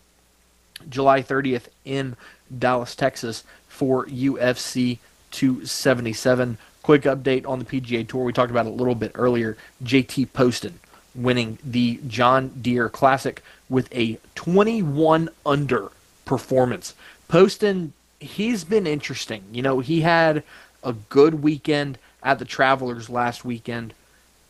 July 0.88 1.20
30th 1.20 1.64
in 1.84 2.16
Dallas, 2.56 2.94
Texas 2.94 3.42
for 3.66 4.06
UFC 4.06 4.98
277. 5.32 6.58
Quick 6.84 7.02
update 7.02 7.44
on 7.44 7.58
the 7.58 7.64
PGA 7.64 8.06
Tour. 8.06 8.22
We 8.22 8.32
talked 8.32 8.52
about 8.52 8.66
it 8.66 8.68
a 8.68 8.72
little 8.72 8.94
bit 8.94 9.10
earlier. 9.16 9.56
JT 9.82 10.32
Poston 10.32 10.78
winning 11.12 11.58
the 11.64 11.98
John 12.06 12.50
Deere 12.62 12.88
Classic 12.88 13.42
with 13.68 13.92
a 13.92 14.20
21 14.36 15.28
under 15.44 15.90
performance. 16.24 16.94
Poston, 17.26 17.94
he's 18.20 18.62
been 18.62 18.86
interesting. 18.86 19.42
You 19.50 19.62
know, 19.62 19.80
he 19.80 20.02
had 20.02 20.44
a 20.84 20.92
good 20.92 21.42
weekend 21.42 21.98
at 22.22 22.38
the 22.38 22.44
Travelers 22.44 23.10
last 23.10 23.44
weekend 23.44 23.92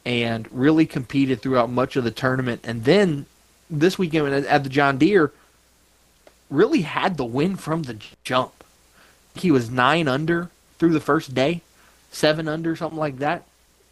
and 0.04 0.46
really 0.52 0.84
competed 0.84 1.40
throughout 1.40 1.70
much 1.70 1.96
of 1.96 2.04
the 2.04 2.10
tournament. 2.10 2.60
And 2.62 2.84
then 2.84 3.24
this 3.70 3.98
weekend 3.98 4.32
at 4.32 4.62
the 4.62 4.70
John 4.70 4.98
Deere, 4.98 5.32
really 6.50 6.82
had 6.82 7.16
the 7.16 7.24
win 7.24 7.56
from 7.56 7.84
the 7.84 7.98
jump. 8.24 8.64
He 9.34 9.50
was 9.50 9.70
nine 9.70 10.08
under 10.08 10.50
through 10.78 10.92
the 10.92 11.00
first 11.00 11.34
day, 11.34 11.62
seven 12.10 12.48
under, 12.48 12.74
something 12.74 12.98
like 12.98 13.18
that, 13.18 13.44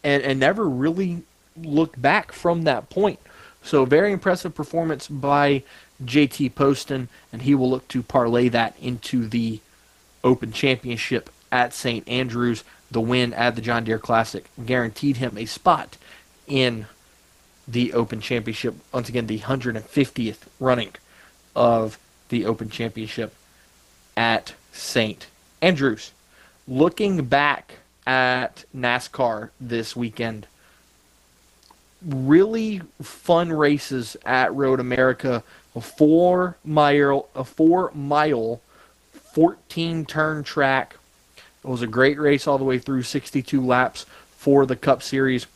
and, 0.02 0.22
and 0.22 0.40
never 0.40 0.68
really 0.68 1.22
looked 1.56 2.00
back 2.00 2.32
from 2.32 2.62
that 2.62 2.90
point. 2.90 3.20
So, 3.62 3.84
very 3.84 4.12
impressive 4.12 4.54
performance 4.54 5.08
by 5.08 5.62
JT 6.04 6.54
Poston, 6.54 7.08
and 7.32 7.42
he 7.42 7.54
will 7.54 7.70
look 7.70 7.88
to 7.88 8.02
parlay 8.02 8.48
that 8.48 8.76
into 8.80 9.26
the 9.26 9.60
Open 10.22 10.52
Championship 10.52 11.30
at 11.50 11.74
St. 11.74 12.08
Andrews. 12.08 12.64
The 12.90 13.00
win 13.00 13.34
at 13.34 13.56
the 13.56 13.60
John 13.60 13.82
Deere 13.84 13.98
Classic 13.98 14.48
guaranteed 14.64 15.16
him 15.16 15.36
a 15.36 15.46
spot 15.46 15.96
in 16.46 16.86
the 17.66 17.92
Open 17.92 18.20
Championship. 18.20 18.74
Once 18.92 19.08
again, 19.08 19.26
the 19.26 19.40
150th 19.40 20.38
running 20.60 20.92
of 21.54 21.98
the 22.28 22.44
Open 22.44 22.68
Championship 22.70 23.34
at 24.16 24.54
St. 24.72 25.26
Andrews. 25.60 26.12
Looking 26.68 27.24
back 27.24 27.78
at 28.06 28.64
NASCAR 28.74 29.50
this 29.60 29.96
weekend, 29.96 30.46
really 32.04 32.82
fun 33.02 33.52
races 33.52 34.16
at 34.24 34.54
Road 34.54 34.80
America. 34.80 35.42
A 35.74 35.80
four 35.80 36.56
mile, 36.64 37.28
a 37.34 37.44
four 37.44 37.90
mile, 37.94 38.60
14 39.32 40.06
turn 40.06 40.42
track. 40.42 40.96
It 41.62 41.68
was 41.68 41.82
a 41.82 41.86
great 41.86 42.18
race 42.18 42.46
all 42.46 42.58
the 42.58 42.64
way 42.64 42.78
through 42.78 43.02
62 43.02 43.60
laps 43.60 44.06
for 44.36 44.66
the 44.66 44.76
Cup 44.76 45.02
Series. 45.02 45.46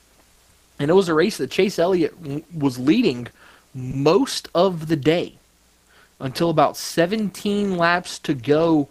And 0.80 0.90
it 0.90 0.94
was 0.94 1.10
a 1.10 1.14
race 1.14 1.36
that 1.36 1.50
Chase 1.50 1.78
Elliott 1.78 2.14
was 2.52 2.78
leading 2.78 3.28
most 3.74 4.48
of 4.54 4.88
the 4.88 4.96
day 4.96 5.34
until 6.18 6.48
about 6.48 6.76
17 6.76 7.76
laps 7.76 8.18
to 8.20 8.32
go. 8.34 8.88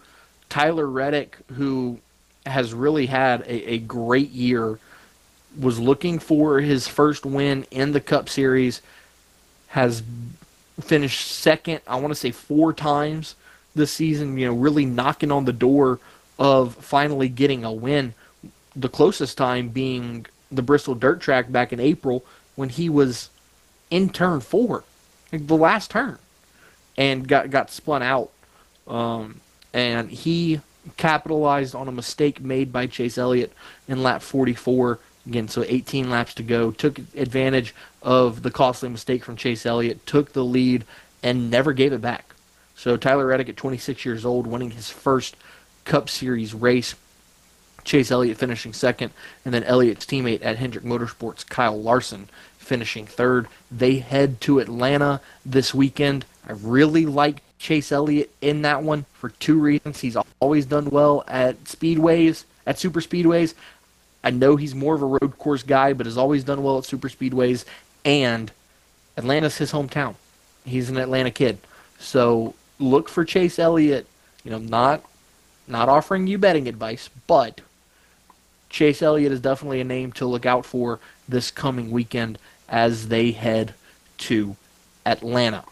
Tyler 0.49 0.88
Reddick, 0.88 1.38
who 1.53 1.99
has 2.45 2.76
really 2.76 3.07
had 3.07 3.41
a, 3.41 3.74
a 3.74 3.78
great 3.80 4.30
year, 4.30 4.80
was 5.60 5.80
looking 5.80 6.20
for 6.20 6.60
his 6.60 6.88
first 6.88 7.26
win 7.26 7.66
in 7.72 7.91
the 7.91 7.99
Cup 7.99 8.30
Series, 8.30 8.84
has 9.70 10.03
finished 10.80 11.28
second, 11.28 11.82
I 11.88 11.95
want 11.95 12.11
to 12.11 12.16
say 12.16 12.32
four 12.32 12.72
times 12.72 13.34
this 13.76 13.91
season, 13.91 14.38
you 14.38 14.45
know, 14.45 14.53
really 14.53 14.86
knocking 14.86 15.32
on 15.32 15.45
the 15.45 15.53
door 15.53 15.99
of 16.38 16.76
finally 16.76 17.30
getting 17.30 17.64
a 17.64 17.72
win. 17.72 18.14
The 18.76 18.90
closest 18.90 19.40
time 19.40 19.70
being 19.70 20.28
the 20.52 20.62
Bristol 20.62 20.96
Dirt 20.96 21.22
Track 21.22 21.52
back 21.52 21.72
in 21.74 21.80
April 21.80 22.26
when 22.56 22.70
he 22.70 22.90
was 22.90 23.30
in 23.90 24.10
turn 24.10 24.40
four, 24.40 24.84
like 25.32 25.48
the 25.48 25.56
last 25.56 25.92
turn, 25.92 26.18
and 26.98 27.28
got 27.28 27.50
got 27.50 27.72
spun 27.72 28.04
out. 28.04 28.32
Um, 28.88 29.42
and 29.74 30.10
he 30.10 30.62
capitalized 30.98 31.76
on 31.76 31.88
a 31.88 31.92
mistake 31.92 32.42
made 32.42 32.72
by 32.72 32.88
Chase 32.88 33.18
Elliott 33.18 33.54
in 33.88 34.04
lap 34.04 34.22
44. 34.22 35.00
Again, 35.28 35.48
so 35.48 35.64
18 35.68 36.10
laps 36.10 36.34
to 36.36 36.44
go. 36.44 36.72
Took 36.72 36.98
advantage 37.16 37.76
of 38.02 38.42
the 38.42 38.50
costly 38.50 38.90
mistake 38.90 39.24
from 39.24 39.36
Chase 39.36 39.66
Elliott, 39.66 40.06
took 40.06 40.34
the 40.34 40.44
lead, 40.44 40.86
and 41.22 41.52
never 41.52 41.74
gave 41.74 41.94
it 41.94 42.02
back. 42.02 42.34
So 42.76 42.98
Tyler 42.98 43.28
Reddick 43.28 43.50
at 43.50 43.58
26 43.58 44.06
years 44.06 44.26
old, 44.26 44.48
winning 44.48 44.72
his 44.72 44.90
first 44.90 45.36
Cup 45.86 46.10
Series 46.10 46.54
race. 46.54 46.96
Chase 47.84 48.11
Elliott 48.11 48.38
finishing 48.38 48.73
second, 48.73 49.11
and 49.45 49.53
then 49.53 49.64
Elliott's 49.64 50.06
teammate 50.06 50.43
at 50.43 50.57
Hendrick 50.57 50.84
Motorsports, 50.84 51.47
Kyle 51.47 51.80
Larson, 51.80 52.30
finishing 52.57 53.06
third. 53.06 53.47
They 53.72 53.97
head 53.97 54.41
to 54.41 54.60
Atlanta 54.60 55.22
this 55.45 55.73
weekend. 55.73 56.26
I 56.47 56.53
really 56.53 57.06
like 57.06 57.41
Chase 57.57 57.91
Elliott 57.91 58.31
in 58.41 58.61
that 58.61 58.84
one 58.84 59.06
for 59.14 59.30
two 59.30 59.60
reasons. 59.60 59.99
He's 59.99 60.18
always 60.39 60.65
done 60.65 60.89
well 60.89 61.23
at 61.27 61.64
speedways, 61.65 62.45
at 62.65 62.80
super 62.80 63.01
speedways. 63.01 63.53
I 64.23 64.31
know 64.31 64.56
he's 64.56 64.76
more 64.76 64.95
of 64.95 65.01
a 65.01 65.06
road 65.06 65.38
course 65.38 65.64
guy, 65.64 65.93
but 65.93 66.06
has 66.06 66.18
always 66.18 66.43
done 66.43 66.64
well 66.64 66.77
at 66.77 66.85
super 66.85 67.10
speedways. 67.10 67.65
And 68.06 68.51
Atlanta's 69.18 69.57
his 69.57 69.72
hometown. 69.72 70.15
He's 70.65 70.89
an 70.89 70.97
Atlanta 70.97 71.31
kid. 71.31 71.57
So 71.99 72.56
look 72.80 73.10
for 73.10 73.26
Chase 73.26 73.60
Elliott. 73.60 74.07
You 74.43 74.51
know, 74.51 74.57
not 74.57 75.03
not 75.68 75.89
offering 75.89 76.27
you 76.27 76.38
betting 76.38 76.68
advice, 76.68 77.10
but 77.27 77.61
Chase 78.70 79.02
Elliott 79.02 79.32
is 79.32 79.41
definitely 79.41 79.82
a 79.82 79.86
name 79.86 80.12
to 80.14 80.26
look 80.26 80.46
out 80.46 80.66
for 80.66 81.00
this 81.28 81.52
coming 81.52 81.91
weekend 81.91 82.38
as 82.68 83.08
they 83.08 83.32
head 83.32 83.74
to 84.18 84.56
Atlanta. 85.06 85.64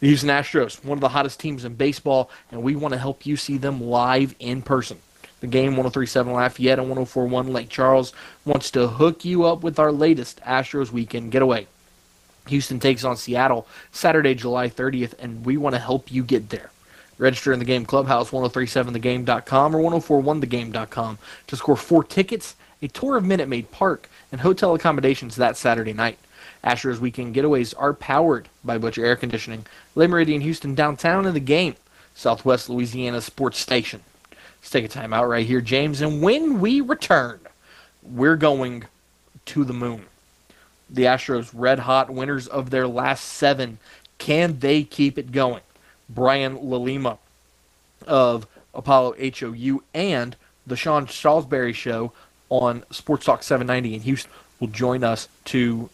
The 0.00 0.06
Houston 0.08 0.30
Astros, 0.30 0.84
one 0.84 0.96
of 0.96 1.00
the 1.00 1.08
hottest 1.08 1.40
teams 1.40 1.64
in 1.64 1.74
baseball, 1.74 2.30
and 2.50 2.62
we 2.62 2.76
want 2.76 2.94
to 2.94 3.00
help 3.00 3.26
you 3.26 3.36
see 3.36 3.58
them 3.58 3.80
live 3.80 4.34
in 4.38 4.62
person. 4.62 4.98
The 5.40 5.46
game 5.46 5.72
1037 5.72 6.32
Lafayette 6.32 6.78
and 6.78 6.88
1041 6.88 7.52
Lake 7.52 7.68
Charles 7.68 8.12
wants 8.44 8.70
to 8.72 8.88
hook 8.88 9.24
you 9.24 9.44
up 9.44 9.62
with 9.62 9.78
our 9.78 9.92
latest 9.92 10.40
Astros 10.40 10.90
weekend 10.90 11.30
getaway. 11.30 11.66
Houston 12.48 12.80
takes 12.80 13.04
on 13.04 13.16
Seattle 13.16 13.66
Saturday, 13.92 14.34
July 14.34 14.68
30th, 14.68 15.14
and 15.18 15.44
we 15.44 15.56
want 15.56 15.74
to 15.74 15.80
help 15.80 16.10
you 16.10 16.24
get 16.24 16.48
there. 16.48 16.70
Register 17.18 17.52
in 17.52 17.58
the 17.58 17.64
game 17.64 17.84
clubhouse 17.84 18.30
1037thegame.com 18.30 19.74
or 19.74 19.80
1041thegame.com 19.80 21.18
to 21.48 21.56
score 21.56 21.76
four 21.76 22.04
tickets, 22.04 22.54
a 22.80 22.88
tour 22.88 23.16
of 23.16 23.24
Minute 23.24 23.48
Maid 23.48 23.70
Park, 23.72 24.08
and 24.30 24.40
hotel 24.40 24.74
accommodations 24.74 25.36
that 25.36 25.56
Saturday 25.56 25.92
night. 25.92 26.18
Astros 26.64 26.98
weekend 26.98 27.34
getaways 27.34 27.74
are 27.76 27.92
powered 27.92 28.48
by 28.64 28.78
Butcher 28.78 29.04
Air 29.04 29.16
Conditioning, 29.16 29.66
Le 29.94 30.06
Meridien 30.06 30.42
Houston 30.42 30.74
downtown 30.74 31.26
in 31.26 31.34
the 31.34 31.40
game, 31.40 31.76
Southwest 32.14 32.68
Louisiana 32.68 33.20
Sports 33.20 33.58
Station. 33.58 34.00
Let's 34.60 34.70
take 34.70 34.84
a 34.84 34.88
time 34.88 35.12
out 35.12 35.28
right 35.28 35.46
here, 35.46 35.60
James, 35.60 36.00
and 36.00 36.22
when 36.22 36.60
we 36.60 36.80
return, 36.80 37.40
we're 38.02 38.36
going 38.36 38.84
to 39.46 39.64
the 39.64 39.72
moon. 39.72 40.04
The 40.90 41.04
Astros 41.04 41.50
red 41.54 41.80
hot 41.80 42.10
winners 42.10 42.46
of 42.46 42.70
their 42.70 42.86
last 42.86 43.24
seven. 43.24 43.78
Can 44.18 44.58
they 44.58 44.82
keep 44.82 45.18
it 45.18 45.32
going? 45.32 45.62
Brian 46.08 46.56
Lalima 46.58 47.18
of 48.06 48.46
Apollo 48.74 49.14
HOU 49.18 49.82
and 49.94 50.36
the 50.66 50.76
Sean 50.76 51.08
Salisbury 51.08 51.72
Show 51.72 52.12
on 52.48 52.84
Sports 52.90 53.26
Talk 53.26 53.42
790 53.42 53.94
in 53.94 54.00
Houston 54.02 54.30
will 54.60 54.68
join 54.68 55.04
us 55.04 55.28
to 55.46 55.90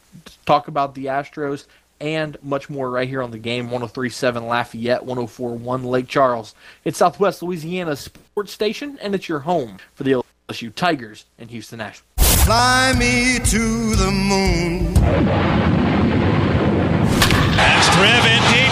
talk 0.47 0.69
about 0.69 0.95
the 0.95 1.07
Astros 1.07 1.67
and 2.01 2.37
much 2.43 2.69
more 2.69 2.91
right 2.91 3.09
here 3.09 3.23
on 3.23 3.31
the 3.31 3.39
game 3.39 3.71
1037 3.71 4.47
Lafayette, 4.47 5.05
1041 5.05 5.85
Lake 5.85 6.09
Charles. 6.09 6.55
It's 6.85 6.99
Southwest 6.99 7.43
Louisiana 7.43 7.97
Sports 7.97 8.53
Station, 8.53 8.99
and 9.01 9.15
it's 9.15 9.29
your 9.29 9.41
home 9.41 9.79
for 9.95 10.05
the 10.05 10.23
LSU 10.49 10.75
Tigers 10.75 11.25
and 11.39 11.51
Houston 11.51 11.79
Astros. 11.79 12.03
Fly 12.45 12.93
me 12.99 13.39
to 13.39 13.95
the 13.97 14.11
moon. 14.11 14.95
That's 17.57 17.97
driven 17.97 18.53
deep 18.53 18.64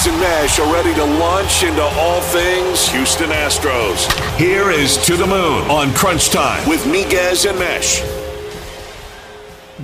Miguez 0.00 0.12
and 0.12 0.20
Mesh 0.20 0.58
are 0.58 0.72
ready 0.72 0.94
to 0.94 1.04
launch 1.04 1.62
into 1.62 1.82
all 1.82 2.22
things 2.22 2.88
Houston 2.88 3.28
Astros. 3.28 4.08
Here 4.38 4.70
is 4.70 4.96
To 5.04 5.14
the 5.14 5.26
Moon 5.26 5.70
on 5.70 5.92
Crunch 5.92 6.30
Time 6.30 6.66
with 6.66 6.82
Miguez 6.84 7.48
and 7.48 7.58
Mesh. 7.58 8.00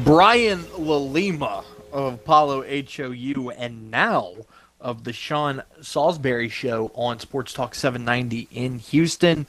Brian 0.04 0.60
Lalima 0.78 1.64
of 1.92 2.14
Apollo 2.14 2.62
HOU 2.62 3.50
and 3.50 3.90
now 3.90 4.32
of 4.80 5.04
the 5.04 5.12
Sean 5.12 5.62
Salisbury 5.82 6.48
Show 6.48 6.90
on 6.94 7.18
Sports 7.20 7.52
Talk 7.52 7.74
790 7.74 8.48
in 8.50 8.78
Houston. 8.78 9.46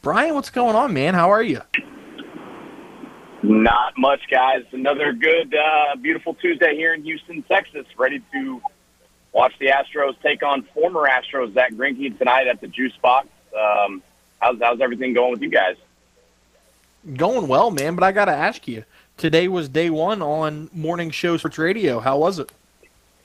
Brian, 0.00 0.34
what's 0.34 0.48
going 0.50 0.76
on, 0.76 0.94
man? 0.94 1.12
How 1.12 1.30
are 1.30 1.42
you? 1.42 1.60
Not 3.42 3.92
much, 3.98 4.20
guys. 4.30 4.64
Another 4.72 5.12
good, 5.12 5.54
uh, 5.54 5.96
beautiful 5.96 6.32
Tuesday 6.32 6.74
here 6.74 6.94
in 6.94 7.02
Houston, 7.02 7.42
Texas. 7.42 7.84
Ready 7.98 8.22
to 8.32 8.62
watch 9.36 9.52
the 9.58 9.66
Astros 9.66 10.16
take 10.22 10.42
on 10.42 10.62
former 10.62 11.06
Astros 11.06 11.52
Zach 11.52 11.72
Greinke 11.74 12.16
tonight 12.16 12.46
at 12.46 12.62
the 12.62 12.68
Juice 12.68 12.96
Box. 13.02 13.28
Um, 13.54 14.02
how's 14.40 14.58
how's 14.60 14.80
everything 14.80 15.12
going 15.12 15.32
with 15.32 15.42
you 15.42 15.50
guys? 15.50 15.76
Going 17.14 17.46
well, 17.46 17.70
man, 17.70 17.94
but 17.94 18.02
I 18.02 18.12
got 18.12 18.24
to 18.24 18.32
ask 18.32 18.66
you. 18.66 18.84
Today 19.18 19.46
was 19.46 19.68
day 19.68 19.90
one 19.90 20.22
on 20.22 20.70
Morning 20.72 21.10
Show 21.10 21.36
Sports 21.36 21.58
Radio. 21.58 22.00
How 22.00 22.18
was 22.18 22.38
it? 22.38 22.50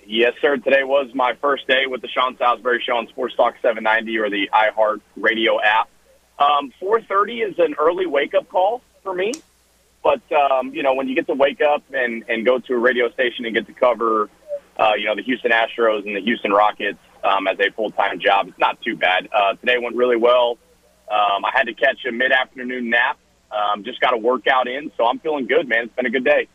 Yes, 0.05 0.33
sir. 0.41 0.57
Today 0.57 0.83
was 0.83 1.13
my 1.15 1.33
first 1.35 1.67
day 1.67 1.85
with 1.87 2.01
the 2.01 2.07
Sean 2.09 2.37
Salisbury 2.37 2.83
Show 2.85 2.97
on 2.97 3.07
Sports 3.07 3.35
Talk 3.35 3.55
790 3.61 4.17
or 4.19 4.29
the 4.29 4.49
iHeart 4.53 4.99
Radio 5.15 5.61
app. 5.61 5.89
Um, 6.39 6.73
4:30 6.81 7.49
is 7.49 7.59
an 7.59 7.75
early 7.79 8.05
wake 8.05 8.33
up 8.33 8.49
call 8.49 8.81
for 9.03 9.13
me, 9.13 9.33
but 10.03 10.21
um, 10.33 10.73
you 10.73 10.83
know 10.83 10.93
when 10.93 11.07
you 11.07 11.15
get 11.15 11.27
to 11.27 11.33
wake 11.33 11.61
up 11.61 11.83
and 11.93 12.25
and 12.27 12.45
go 12.45 12.59
to 12.59 12.73
a 12.73 12.77
radio 12.77 13.09
station 13.11 13.45
and 13.45 13.55
get 13.55 13.67
to 13.67 13.73
cover, 13.73 14.29
uh, 14.77 14.93
you 14.97 15.05
know 15.05 15.15
the 15.15 15.23
Houston 15.23 15.51
Astros 15.51 16.05
and 16.05 16.15
the 16.15 16.21
Houston 16.21 16.51
Rockets 16.51 16.99
um, 17.23 17.47
as 17.47 17.59
a 17.59 17.71
full 17.71 17.91
time 17.91 18.19
job, 18.19 18.47
it's 18.47 18.59
not 18.59 18.81
too 18.81 18.95
bad. 18.95 19.29
Uh, 19.31 19.53
today 19.55 19.77
went 19.77 19.95
really 19.95 20.17
well. 20.17 20.57
Um, 21.09 21.43
I 21.45 21.51
had 21.53 21.63
to 21.63 21.73
catch 21.73 22.05
a 22.05 22.11
mid 22.11 22.31
afternoon 22.31 22.89
nap. 22.89 23.17
Um, 23.51 23.83
just 23.83 23.99
got 23.99 24.13
a 24.13 24.17
workout 24.17 24.67
in, 24.67 24.91
so 24.95 25.05
I'm 25.05 25.19
feeling 25.19 25.45
good, 25.45 25.67
man. 25.67 25.85
It's 25.85 25.95
been 25.95 26.05
a 26.05 26.09
good 26.09 26.23
day. 26.23 26.47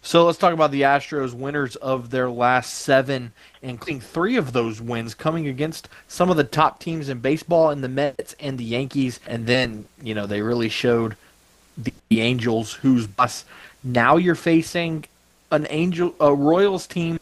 So 0.00 0.24
let's 0.24 0.38
talk 0.38 0.52
about 0.52 0.70
the 0.70 0.82
Astros 0.82 1.34
winners 1.34 1.76
of 1.76 2.10
their 2.10 2.30
last 2.30 2.72
seven, 2.72 3.32
including 3.62 4.00
three 4.00 4.36
of 4.36 4.52
those 4.52 4.80
wins 4.80 5.14
coming 5.14 5.48
against 5.48 5.88
some 6.06 6.30
of 6.30 6.36
the 6.36 6.44
top 6.44 6.78
teams 6.78 7.08
in 7.08 7.18
baseball 7.18 7.70
in 7.70 7.80
the 7.80 7.88
Mets 7.88 8.36
and 8.38 8.56
the 8.58 8.64
Yankees. 8.64 9.18
And 9.26 9.46
then, 9.46 9.86
you 10.00 10.14
know, 10.14 10.26
they 10.26 10.40
really 10.40 10.68
showed 10.68 11.16
the, 11.76 11.92
Angels 12.10 12.72
whose 12.74 13.06
boss. 13.06 13.44
Now 13.84 14.16
you're 14.16 14.34
facing 14.34 15.04
an 15.50 15.66
Angel 15.70 16.14
a 16.20 16.34
Royals 16.34 16.86
team 16.86 17.18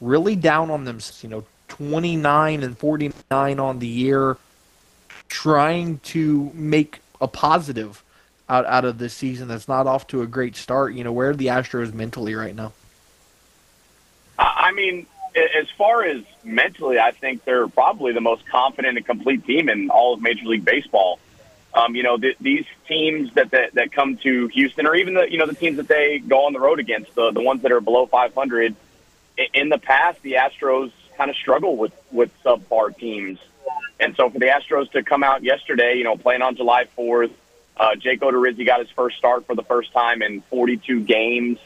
really 0.00 0.36
down 0.36 0.70
on 0.70 0.84
them, 0.84 0.98
you 1.22 1.28
know, 1.28 1.44
29 1.68 2.62
and 2.62 2.78
49 2.78 3.60
on 3.60 3.78
the 3.78 3.86
year, 3.86 4.36
trying 5.28 5.98
to 5.98 6.50
make 6.54 7.00
a 7.20 7.28
positive 7.28 8.02
out 8.48 8.64
out 8.66 8.84
of 8.84 8.98
this 8.98 9.14
season 9.14 9.48
that's 9.48 9.68
not 9.68 9.86
off 9.86 10.06
to 10.08 10.22
a 10.22 10.26
great 10.26 10.56
start. 10.56 10.94
You 10.94 11.04
know, 11.04 11.12
where 11.12 11.30
are 11.30 11.34
the 11.34 11.46
Astros 11.46 11.92
mentally 11.92 12.34
right 12.34 12.54
now? 12.54 12.72
I 14.38 14.72
mean, 14.72 15.06
as 15.36 15.68
far 15.76 16.04
as 16.04 16.22
mentally, 16.44 16.98
I 16.98 17.10
think 17.10 17.44
they're 17.44 17.68
probably 17.68 18.12
the 18.12 18.20
most 18.20 18.46
confident 18.46 18.96
and 18.96 19.06
complete 19.06 19.44
team 19.46 19.68
in 19.68 19.90
all 19.90 20.14
of 20.14 20.20
Major 20.20 20.46
League 20.46 20.64
Baseball. 20.64 21.18
Um, 21.76 21.94
you 21.94 22.02
know, 22.02 22.16
th- 22.16 22.38
these 22.40 22.64
teams 22.88 23.32
that, 23.34 23.50
that 23.50 23.74
that 23.74 23.92
come 23.92 24.16
to 24.18 24.46
Houston, 24.48 24.86
or 24.86 24.94
even 24.94 25.14
the 25.14 25.30
you 25.30 25.36
know 25.36 25.46
the 25.46 25.54
teams 25.54 25.76
that 25.76 25.88
they 25.88 26.18
go 26.18 26.46
on 26.46 26.54
the 26.54 26.60
road 26.60 26.80
against, 26.80 27.14
the 27.14 27.30
the 27.32 27.42
ones 27.42 27.62
that 27.62 27.72
are 27.72 27.80
below 27.80 28.06
500. 28.06 28.74
In 29.52 29.68
the 29.68 29.76
past, 29.76 30.22
the 30.22 30.34
Astros 30.34 30.90
kind 31.18 31.30
of 31.30 31.36
struggle 31.36 31.76
with 31.76 31.92
with 32.10 32.30
subpar 32.42 32.96
teams, 32.96 33.38
and 34.00 34.16
so 34.16 34.30
for 34.30 34.38
the 34.38 34.46
Astros 34.46 34.90
to 34.92 35.02
come 35.02 35.22
out 35.22 35.42
yesterday, 35.42 35.96
you 35.96 36.04
know, 36.04 36.16
playing 36.16 36.40
on 36.40 36.56
July 36.56 36.86
4th, 36.96 37.32
uh, 37.76 37.94
Jake 37.96 38.20
Odorizzi 38.20 38.64
got 38.64 38.80
his 38.80 38.90
first 38.90 39.18
start 39.18 39.46
for 39.46 39.54
the 39.54 39.62
first 39.62 39.92
time 39.92 40.22
in 40.22 40.40
42 40.42 41.02
games. 41.02 41.58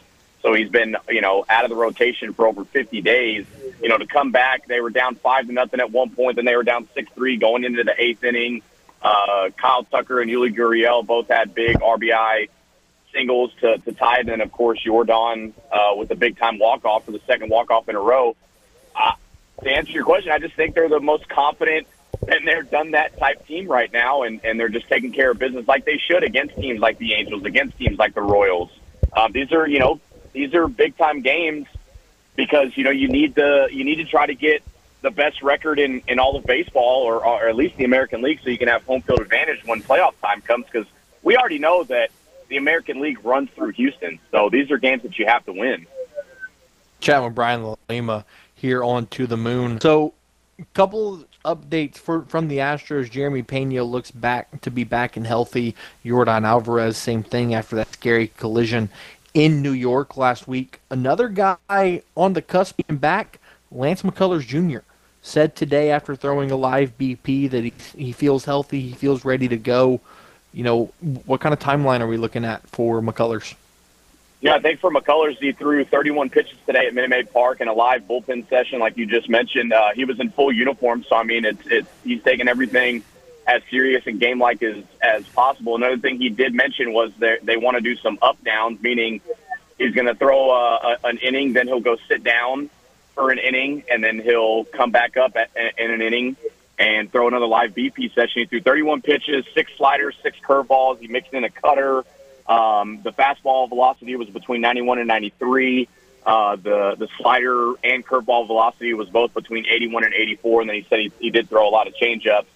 So 0.42 0.54
he's 0.54 0.70
been, 0.70 0.96
you 1.08 1.20
know, 1.20 1.44
out 1.48 1.64
of 1.64 1.70
the 1.70 1.76
rotation 1.76 2.32
for 2.32 2.46
over 2.46 2.64
50 2.64 3.02
days. 3.02 3.46
You 3.82 3.88
know, 3.88 3.98
to 3.98 4.06
come 4.06 4.32
back, 4.32 4.66
they 4.66 4.80
were 4.80 4.90
down 4.90 5.14
five 5.16 5.46
to 5.46 5.52
nothing 5.52 5.80
at 5.80 5.90
one 5.90 6.10
point, 6.10 6.36
then 6.36 6.46
they 6.46 6.56
were 6.56 6.62
down 6.62 6.88
six 6.94 7.12
three 7.14 7.36
going 7.36 7.64
into 7.64 7.84
the 7.84 7.94
eighth 7.96 8.24
inning. 8.24 8.62
Uh, 9.02 9.50
Kyle 9.56 9.84
Tucker 9.84 10.20
and 10.20 10.30
Yuli 10.30 10.54
Gurriel 10.54 11.06
both 11.06 11.28
had 11.28 11.54
big 11.54 11.78
RBI 11.80 12.48
singles 13.12 13.52
to, 13.60 13.78
to 13.78 13.92
tie 13.92 14.20
it, 14.20 14.28
and 14.28 14.42
of 14.42 14.52
course 14.52 14.80
Yordan 14.84 15.52
uh, 15.72 15.96
with 15.96 16.10
a 16.10 16.14
big 16.14 16.38
time 16.38 16.58
walk 16.58 16.84
off 16.84 17.06
for 17.06 17.12
the 17.12 17.20
second 17.26 17.50
walk 17.50 17.70
off 17.70 17.88
in 17.88 17.96
a 17.96 18.00
row. 18.00 18.36
Uh, 18.94 19.12
to 19.62 19.70
answer 19.70 19.92
your 19.92 20.04
question, 20.04 20.32
I 20.32 20.38
just 20.38 20.54
think 20.54 20.74
they're 20.74 20.88
the 20.88 21.00
most 21.00 21.28
confident 21.28 21.86
and 22.28 22.46
they're 22.46 22.62
done 22.62 22.92
that 22.92 23.18
type 23.18 23.46
team 23.46 23.66
right 23.66 23.92
now, 23.92 24.22
and, 24.22 24.40
and 24.44 24.60
they're 24.60 24.68
just 24.68 24.88
taking 24.88 25.12
care 25.12 25.30
of 25.30 25.38
business 25.38 25.66
like 25.66 25.84
they 25.84 25.98
should 25.98 26.22
against 26.22 26.54
teams 26.56 26.80
like 26.80 26.98
the 26.98 27.14
Angels, 27.14 27.44
against 27.44 27.78
teams 27.78 27.98
like 27.98 28.14
the 28.14 28.20
Royals. 28.20 28.70
Um, 29.16 29.32
these 29.32 29.52
are, 29.52 29.66
you 29.66 29.78
know, 29.78 30.00
these 30.32 30.54
are 30.54 30.68
big 30.68 30.96
time 30.96 31.22
games 31.22 31.66
because 32.36 32.76
you 32.76 32.84
know 32.84 32.90
you 32.90 33.08
need 33.08 33.34
the 33.34 33.68
you 33.70 33.84
need 33.84 33.96
to 33.96 34.04
try 34.04 34.26
to 34.26 34.34
get 34.34 34.62
the 35.02 35.10
best 35.10 35.42
record 35.42 35.78
in, 35.78 36.02
in 36.08 36.18
all 36.18 36.36
of 36.36 36.44
baseball, 36.44 37.02
or, 37.02 37.24
or 37.24 37.48
at 37.48 37.56
least 37.56 37.76
the 37.76 37.84
American 37.84 38.22
League, 38.22 38.40
so 38.42 38.50
you 38.50 38.58
can 38.58 38.68
have 38.68 38.84
home 38.84 39.02
field 39.02 39.20
advantage 39.20 39.64
when 39.64 39.82
playoff 39.82 40.14
time 40.20 40.40
comes. 40.42 40.66
Because 40.70 40.86
we 41.22 41.36
already 41.36 41.58
know 41.58 41.84
that 41.84 42.10
the 42.48 42.56
American 42.56 43.00
League 43.00 43.24
runs 43.24 43.48
through 43.50 43.70
Houston, 43.70 44.18
so 44.30 44.50
these 44.50 44.70
are 44.70 44.78
games 44.78 45.02
that 45.02 45.18
you 45.18 45.26
have 45.26 45.44
to 45.46 45.52
win. 45.52 45.86
Chat 47.00 47.22
with 47.22 47.34
Brian 47.34 47.74
Lima 47.88 48.24
here 48.54 48.84
on 48.84 49.06
To 49.06 49.26
the 49.26 49.36
Moon. 49.36 49.80
So, 49.80 50.12
a 50.58 50.64
couple 50.74 51.24
updates 51.44 51.96
for, 51.96 52.22
from 52.22 52.48
the 52.48 52.58
Astros. 52.58 53.10
Jeremy 53.10 53.42
Pena 53.42 53.82
looks 53.82 54.10
back 54.10 54.60
to 54.60 54.70
be 54.70 54.84
back 54.84 55.16
and 55.16 55.26
healthy. 55.26 55.74
Yordan 56.04 56.44
Alvarez, 56.44 56.98
same 56.98 57.22
thing 57.22 57.54
after 57.54 57.76
that 57.76 57.92
scary 57.92 58.28
collision 58.36 58.90
in 59.32 59.62
New 59.62 59.72
York 59.72 60.16
last 60.16 60.46
week. 60.46 60.80
Another 60.90 61.28
guy 61.28 62.02
on 62.16 62.34
the 62.34 62.42
cusp 62.42 62.80
being 62.86 62.98
back, 62.98 63.38
Lance 63.70 64.02
McCullers 64.02 64.46
Jr. 64.46 64.80
said 65.22 65.54
today 65.54 65.90
after 65.90 66.16
throwing 66.16 66.50
a 66.50 66.56
live 66.56 66.96
BP 66.98 67.50
that 67.50 67.64
he, 67.64 67.72
he 67.96 68.12
feels 68.12 68.44
healthy, 68.44 68.80
he 68.80 68.92
feels 68.92 69.24
ready 69.24 69.48
to 69.48 69.56
go. 69.56 70.00
You 70.52 70.64
know, 70.64 70.84
what 71.26 71.40
kind 71.40 71.52
of 71.52 71.58
timeline 71.58 72.00
are 72.00 72.06
we 72.06 72.16
looking 72.16 72.44
at 72.44 72.66
for 72.68 73.00
McCullers? 73.00 73.54
Yeah, 74.40 74.54
I 74.54 74.60
think 74.60 74.80
for 74.80 74.90
McCullers, 74.90 75.36
he 75.38 75.52
threw 75.52 75.84
31 75.84 76.30
pitches 76.30 76.56
today 76.66 76.86
at 76.86 76.94
Minute 76.94 77.10
Maid 77.10 77.32
Park 77.32 77.60
in 77.60 77.68
a 77.68 77.74
live 77.74 78.08
bullpen 78.08 78.48
session, 78.48 78.80
like 78.80 78.96
you 78.96 79.04
just 79.04 79.28
mentioned. 79.28 79.72
Uh, 79.72 79.90
he 79.94 80.06
was 80.06 80.18
in 80.18 80.30
full 80.30 80.50
uniform, 80.50 81.04
so 81.04 81.16
I 81.16 81.24
mean, 81.24 81.44
it's 81.44 81.66
it's 81.66 81.88
he's 82.02 82.22
taking 82.22 82.48
everything 82.48 83.04
as 83.46 83.62
serious 83.70 84.06
and 84.06 84.18
game 84.18 84.40
like 84.40 84.62
as 84.62 84.82
as 85.02 85.28
possible. 85.28 85.76
Another 85.76 85.98
thing 85.98 86.18
he 86.18 86.30
did 86.30 86.54
mention 86.54 86.94
was 86.94 87.12
that 87.18 87.44
they 87.44 87.58
want 87.58 87.76
to 87.76 87.82
do 87.82 87.96
some 87.96 88.18
up 88.22 88.42
downs, 88.42 88.80
meaning 88.80 89.20
he's 89.76 89.94
going 89.94 90.06
to 90.06 90.14
throw 90.14 90.50
a, 90.50 90.76
a, 90.78 90.96
an 91.04 91.18
inning, 91.18 91.52
then 91.52 91.66
he'll 91.66 91.80
go 91.80 91.98
sit 92.08 92.24
down 92.24 92.70
for 93.14 93.30
an 93.30 93.38
inning, 93.38 93.84
and 93.90 94.02
then 94.02 94.20
he'll 94.20 94.64
come 94.64 94.90
back 94.90 95.16
up 95.16 95.36
at, 95.36 95.50
in 95.78 95.90
an 95.90 96.02
inning 96.02 96.36
and 96.78 97.12
throw 97.12 97.28
another 97.28 97.46
live 97.46 97.74
BP 97.74 98.14
session. 98.14 98.40
He 98.40 98.44
threw 98.46 98.60
31 98.60 99.02
pitches, 99.02 99.44
six 99.54 99.70
sliders, 99.76 100.16
six 100.22 100.38
curveballs. 100.40 100.98
He 100.98 101.08
mixed 101.08 101.34
in 101.34 101.44
a 101.44 101.50
cutter. 101.50 102.04
Um, 102.46 103.00
the 103.02 103.12
fastball 103.12 103.68
velocity 103.68 104.16
was 104.16 104.28
between 104.28 104.62
91 104.62 104.98
and 104.98 105.08
93. 105.08 105.88
Uh, 106.24 106.56
the 106.56 106.96
the 106.98 107.08
slider 107.18 107.74
and 107.82 108.06
curveball 108.06 108.46
velocity 108.46 108.92
was 108.92 109.08
both 109.08 109.32
between 109.32 109.66
81 109.66 110.04
and 110.04 110.14
84, 110.14 110.60
and 110.62 110.70
then 110.70 110.76
he 110.76 110.86
said 110.88 110.98
he, 110.98 111.12
he 111.18 111.30
did 111.30 111.48
throw 111.48 111.68
a 111.68 111.70
lot 111.70 111.86
of 111.86 111.94
changeups. 111.94 112.46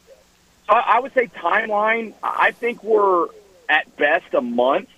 So 0.67 0.75
I, 0.75 0.97
I 0.97 1.01
would 1.01 1.15
say 1.15 1.29
timeline. 1.29 2.15
I 2.23 2.51
think 2.53 2.83
we're 2.83 3.29
at 3.69 3.97
best 3.97 4.35
a 4.35 4.41
month. 4.41 4.89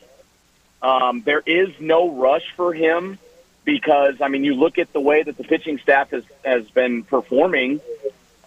Um, 0.83 1.23
there 1.23 1.43
is 1.45 1.71
no 1.81 2.11
rush 2.11 2.45
for 2.57 2.73
him 2.73 3.19
because 3.67 4.15
I 4.23 4.29
mean 4.29 4.45
you 4.45 4.55
look 4.55 4.79
at 4.79 4.91
the 4.95 5.01
way 5.01 5.23
that 5.23 5.37
the 5.37 5.45
pitching 5.45 5.79
staff 5.79 6.11
has 6.13 6.25
has 6.43 6.67
been 6.71 7.03
performing. 7.03 7.83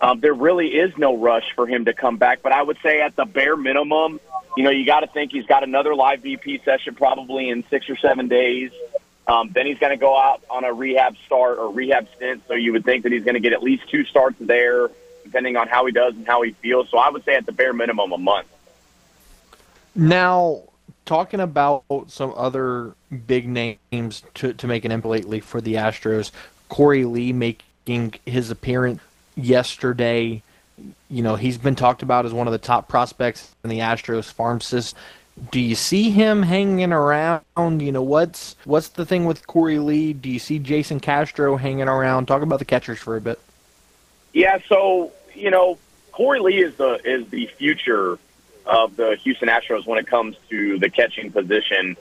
Um, 0.01 0.21
there 0.21 0.33
really 0.33 0.69
is 0.69 0.97
no 0.97 1.17
rush 1.17 1.51
for 1.53 1.67
him 1.67 1.85
to 1.85 1.93
come 1.93 2.17
back, 2.17 2.41
but 2.41 2.53
I 2.53 2.63
would 2.63 2.77
say 2.81 3.01
at 3.01 3.17
the 3.17 3.25
bare 3.25 3.57
minimum, 3.57 4.21
you 4.55 4.63
know, 4.63 4.69
you 4.69 4.85
got 4.85 5.01
to 5.01 5.07
think 5.07 5.33
he's 5.33 5.45
got 5.45 5.61
another 5.63 5.93
live 5.93 6.23
BP 6.23 6.63
session 6.63 6.95
probably 6.95 7.49
in 7.49 7.65
six 7.69 7.89
or 7.89 7.97
seven 7.97 8.29
days. 8.29 8.71
Um, 9.27 9.51
then 9.53 9.67
he's 9.67 9.77
going 9.77 9.91
to 9.91 9.97
go 9.97 10.17
out 10.17 10.41
on 10.49 10.63
a 10.63 10.73
rehab 10.73 11.15
start 11.25 11.59
or 11.59 11.69
rehab 11.71 12.07
stint. 12.15 12.43
So 12.47 12.55
you 12.55 12.71
would 12.71 12.85
think 12.85 13.03
that 13.03 13.11
he's 13.11 13.25
going 13.25 13.35
to 13.35 13.41
get 13.41 13.51
at 13.51 13.61
least 13.61 13.89
two 13.89 14.05
starts 14.05 14.37
there, 14.39 14.89
depending 15.23 15.57
on 15.57 15.67
how 15.67 15.85
he 15.85 15.91
does 15.91 16.15
and 16.15 16.25
how 16.25 16.41
he 16.41 16.53
feels. 16.53 16.89
So 16.89 16.97
I 16.97 17.09
would 17.09 17.25
say 17.25 17.35
at 17.35 17.45
the 17.45 17.51
bare 17.51 17.73
minimum 17.73 18.13
a 18.13 18.17
month. 18.17 18.47
Now, 19.93 20.63
talking 21.09 21.39
about 21.39 21.83
some 22.07 22.33
other 22.37 22.93
big 23.27 23.47
names 23.47 24.23
to, 24.35 24.53
to 24.53 24.67
make 24.67 24.85
an 24.85 24.91
impact 24.91 25.09
lately 25.09 25.39
for 25.39 25.59
the 25.59 25.73
Astros, 25.73 26.31
Korey 26.69 27.09
Lee 27.09 27.33
making 27.33 28.13
his 28.25 28.51
appearance 28.51 29.01
yesterday 29.35 30.43
you 31.09 31.23
know, 31.23 31.35
he's 31.35 31.57
been 31.57 31.75
talked 31.75 32.03
about 32.03 32.25
as 32.25 32.33
one 32.33 32.47
of 32.47 32.51
the 32.53 32.59
top 32.59 32.87
prospects 32.87 33.53
in 33.63 33.69
the 33.69 33.79
Astros 33.79 34.31
farm 34.31 34.61
system. 34.61 34.99
Do 35.51 35.59
you 35.59 35.75
see 35.75 36.09
him 36.09 36.43
hanging 36.43 36.91
around? 36.91 37.43
You 37.57 37.91
know, 37.91 38.01
what's 38.01 38.55
what's 38.65 38.89
the 38.89 39.05
thing 39.05 39.25
with 39.25 39.47
Korey 39.47 39.83
Lee? 39.83 40.11
Do 40.11 40.29
you 40.29 40.39
see 40.39 40.59
Jason 40.59 40.99
Castro 40.99 41.55
hanging 41.55 41.87
around? 41.87 42.27
Talk 42.27 42.41
about 42.41 42.59
the 42.59 42.65
catchers 42.65 42.99
for 42.99 43.15
a 43.15 43.21
bit. 43.21 43.39
Yeah, 44.33 44.59
so 44.67 45.11
you 45.33 45.49
know, 45.49 45.77
Korey 46.11 46.41
Lee 46.41 46.61
is 46.61 46.75
the 46.75 46.99
is 47.05 47.29
the 47.29 47.47
future 47.57 48.19
of 48.65 48.95
the 48.95 49.15
Houston 49.23 49.49
Astros 49.49 49.85
when 49.85 49.99
it 49.99 50.07
comes 50.07 50.35
to 50.49 50.77
the 50.79 50.89
catching 50.89 51.31
position. 51.31 51.97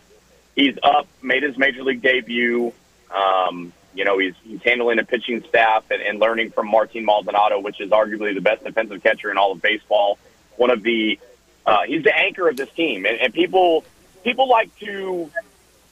He's 0.55 0.77
up, 0.83 1.07
made 1.23 1.43
his 1.43 1.57
major 1.57 1.83
league 1.83 2.03
debut. 2.03 2.73
Um, 3.15 3.73
you 3.95 4.05
know, 4.05 4.19
he's, 4.19 4.35
he's 4.45 4.63
handling 4.63 4.99
a 4.99 5.05
pitching 5.05 5.43
staff 5.49 5.85
and, 5.91 6.03
and 6.03 6.19
learning 6.19 6.51
from 6.51 6.69
Martin 6.69 7.05
Maldonado, 7.05 7.61
which 7.61 7.81
is 7.81 7.91
arguably 7.91 8.35
the 8.35 8.41
best 8.41 8.65
defensive 8.65 9.03
catcher 9.03 9.31
in 9.31 9.39
all 9.39 9.53
of 9.53 9.63
baseball. 9.63 10.19
One 10.57 10.71
of 10.71 10.83
the, 10.83 11.19
uh, 11.67 11.83
he's 11.87 12.05
the 12.05 12.17
anchor 12.17 12.49
of 12.49 12.57
this 12.57 12.71
team. 12.71 13.07
And, 13.07 13.19
and 13.19 13.33
people, 13.33 13.85
people 14.25 14.49
like 14.49 14.75
to, 14.81 15.31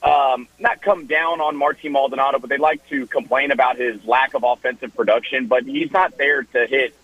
um, 0.02 0.46
not 0.58 0.82
come 0.82 1.06
down 1.06 1.40
on 1.40 1.56
Martin 1.56 1.92
Maldonado, 1.92 2.38
but 2.38 2.50
they 2.50 2.58
like 2.58 2.86
to 2.90 3.06
complain 3.06 3.50
about 3.50 3.76
his 3.76 4.04
lack 4.04 4.34
of 4.34 4.44
offensive 4.44 4.94
production, 4.94 5.46
but 5.46 5.64
he's 5.64 5.90
not 5.90 6.16
there 6.18 6.42
to 6.42 6.66
hit 6.66 6.94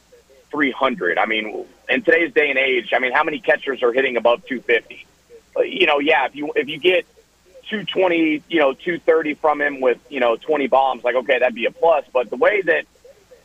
300. 0.50 1.18
I 1.18 1.26
mean, 1.26 1.64
in 1.88 2.02
today's 2.02 2.32
day 2.32 2.50
and 2.50 2.58
age, 2.58 2.92
I 2.92 2.98
mean, 2.98 3.12
how 3.12 3.24
many 3.24 3.38
catchers 3.38 3.82
are 3.82 3.92
hitting 3.92 4.16
above 4.16 4.44
250? 4.46 5.06
You 5.64 5.86
know, 5.86 5.98
yeah, 5.98 6.26
if 6.26 6.34
you, 6.34 6.52
if 6.56 6.68
you 6.68 6.78
get 6.78 7.06
220, 7.68 8.42
you 8.48 8.58
know, 8.58 8.72
230 8.72 9.34
from 9.34 9.60
him 9.60 9.80
with, 9.80 9.98
you 10.08 10.20
know, 10.20 10.36
20 10.36 10.66
bombs, 10.68 11.04
like, 11.04 11.14
okay, 11.14 11.38
that'd 11.38 11.54
be 11.54 11.66
a 11.66 11.70
plus. 11.70 12.04
But 12.12 12.30
the 12.30 12.36
way 12.36 12.62
that 12.62 12.86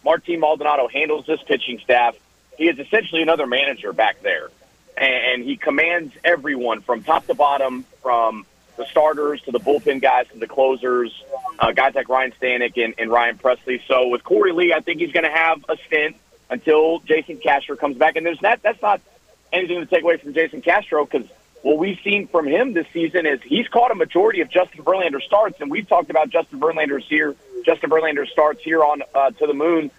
Martin 0.03 0.39
Maldonado 0.39 0.87
handles 0.87 1.25
this 1.25 1.41
pitching 1.43 1.79
staff, 1.79 2.15
he 2.57 2.67
is 2.67 2.79
essentially 2.79 3.21
another 3.21 3.47
manager 3.47 3.93
back 3.93 4.21
there. 4.21 4.49
And 4.95 5.43
he 5.43 5.57
commands 5.57 6.13
everyone 6.23 6.81
from 6.81 7.03
top 7.03 7.27
to 7.27 7.35
bottom, 7.35 7.85
from 8.01 8.45
the 8.77 8.85
starters 8.85 9.41
to 9.41 9.51
the 9.51 9.59
bullpen 9.59 10.01
guys 10.01 10.27
to 10.29 10.39
the 10.39 10.47
closers, 10.47 11.23
uh, 11.59 11.71
guys 11.71 11.93
like 11.93 12.09
Ryne 12.09 12.31
Stanek 12.41 12.83
and, 12.83 12.93
and 12.97 13.11
Ryan 13.11 13.37
Pressly. 13.37 13.81
So 13.87 14.07
with 14.07 14.23
Korey 14.23 14.53
Lee, 14.53 14.73
I 14.73 14.79
think 14.79 14.99
he's 14.99 15.11
going 15.11 15.25
to 15.25 15.31
have 15.31 15.63
a 15.67 15.77
stint 15.87 16.15
until 16.49 16.99
Jason 16.99 17.37
Castro 17.37 17.75
comes 17.75 17.97
back. 17.97 18.15
And 18.15 18.25
there's 18.25 18.41
not, 18.41 18.61
that's 18.61 18.81
not 18.81 19.01
anything 19.51 19.79
to 19.79 19.85
take 19.85 20.03
away 20.03 20.17
from 20.17 20.33
Jason 20.33 20.61
Castro 20.61 21.05
because 21.05 21.27
what 21.61 21.77
we've 21.77 21.99
seen 22.03 22.27
from 22.27 22.47
him 22.47 22.73
this 22.73 22.87
season 22.93 23.25
is 23.25 23.41
he's 23.43 23.67
caught 23.67 23.91
a 23.91 23.95
majority 23.95 24.41
of 24.41 24.49
Justin 24.49 24.83
Verlander 24.83 25.21
starts, 25.21 25.59
and 25.59 25.69
we've 25.71 25.87
talked 25.87 26.09
about 26.09 26.29
Justin 26.29 26.59
Verlander's 26.59 27.05
here, 27.07 27.35
Justin 27.65 27.89
Verlander 27.89 28.27
starts 28.27 28.61
here 28.61 28.83
on 28.83 29.01
uh, 29.13 29.31
to 29.31 29.47
the 29.47 29.53
moon 29.53 29.91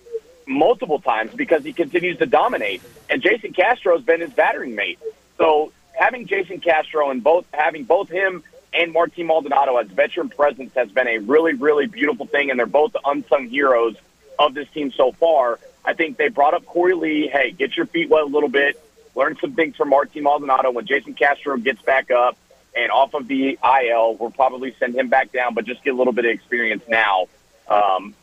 multiple 0.46 0.98
times 0.98 1.32
because 1.34 1.62
he 1.62 1.72
continues 1.72 2.18
to 2.18 2.26
dominate. 2.26 2.80
And 3.10 3.20
Jason 3.20 3.52
Castro 3.52 3.96
has 3.96 4.04
been 4.04 4.20
his 4.20 4.32
battering 4.32 4.74
mate. 4.74 4.98
So 5.36 5.72
having 5.92 6.26
Jason 6.26 6.60
Castro 6.60 7.10
and 7.10 7.22
both 7.22 7.44
having 7.52 7.84
both 7.84 8.08
him 8.08 8.42
and 8.72 8.92
Martin 8.92 9.26
Maldonado 9.26 9.76
as 9.76 9.88
veteran 9.88 10.28
presence 10.28 10.72
has 10.74 10.90
been 10.90 11.08
a 11.08 11.18
really, 11.18 11.54
really 11.54 11.86
beautiful 11.86 12.26
thing, 12.26 12.50
and 12.50 12.58
they're 12.58 12.66
both 12.66 12.92
the 12.92 13.00
unsung 13.04 13.48
heroes 13.48 13.96
of 14.38 14.54
this 14.54 14.68
team 14.70 14.92
so 14.92 15.12
far. 15.12 15.58
I 15.88 15.94
think 15.94 16.18
they 16.18 16.28
brought 16.28 16.54
up 16.54 16.64
Korey 16.64 16.98
Lee. 16.98 17.28
Hey, 17.32 17.50
get 17.50 17.76
your 17.76 17.86
feet 17.86 18.10
wet 18.10 18.22
a 18.22 18.26
little 18.26 18.48
bit 18.48 18.78
learn 19.18 19.36
some 19.40 19.52
things 19.52 19.76
from 19.76 19.90
Martin 19.90 20.22
Maldonado. 20.22 20.70
When 20.70 20.86
Jason 20.86 21.12
Castro 21.12 21.56
gets 21.58 21.82
back 21.82 22.10
up 22.10 22.38
and 22.74 22.90
off 22.90 23.12
of 23.14 23.26
the 23.26 23.58
IL, 23.62 24.14
we'll 24.14 24.30
probably 24.30 24.74
send 24.78 24.94
him 24.94 25.08
back 25.08 25.32
down, 25.32 25.54
but 25.54 25.64
just 25.66 25.82
get 25.82 25.92
a 25.92 25.96
little 25.96 26.12
bit 26.12 26.24
of 26.24 26.30
experience 26.30 26.84
now. 26.88 27.26
Um, 27.68 28.14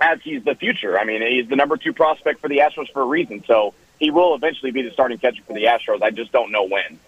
as 0.00 0.20
he's 0.22 0.42
the 0.42 0.56
future. 0.56 0.98
I 0.98 1.04
mean, 1.04 1.22
he's 1.22 1.48
the 1.48 1.54
number 1.54 1.76
two 1.76 1.92
prospect 1.92 2.40
for 2.40 2.48
the 2.48 2.58
Astros 2.58 2.92
for 2.92 3.02
a 3.02 3.06
reason. 3.06 3.44
So 3.46 3.74
he 4.00 4.10
will 4.10 4.34
eventually 4.34 4.72
be 4.72 4.82
the 4.82 4.90
starting 4.90 5.18
catcher 5.18 5.42
for 5.44 5.52
the 5.52 5.64
Astros. 5.64 6.02
I 6.02 6.10
just 6.10 6.32
don't 6.32 6.50
know 6.50 6.64
when. 6.64 6.98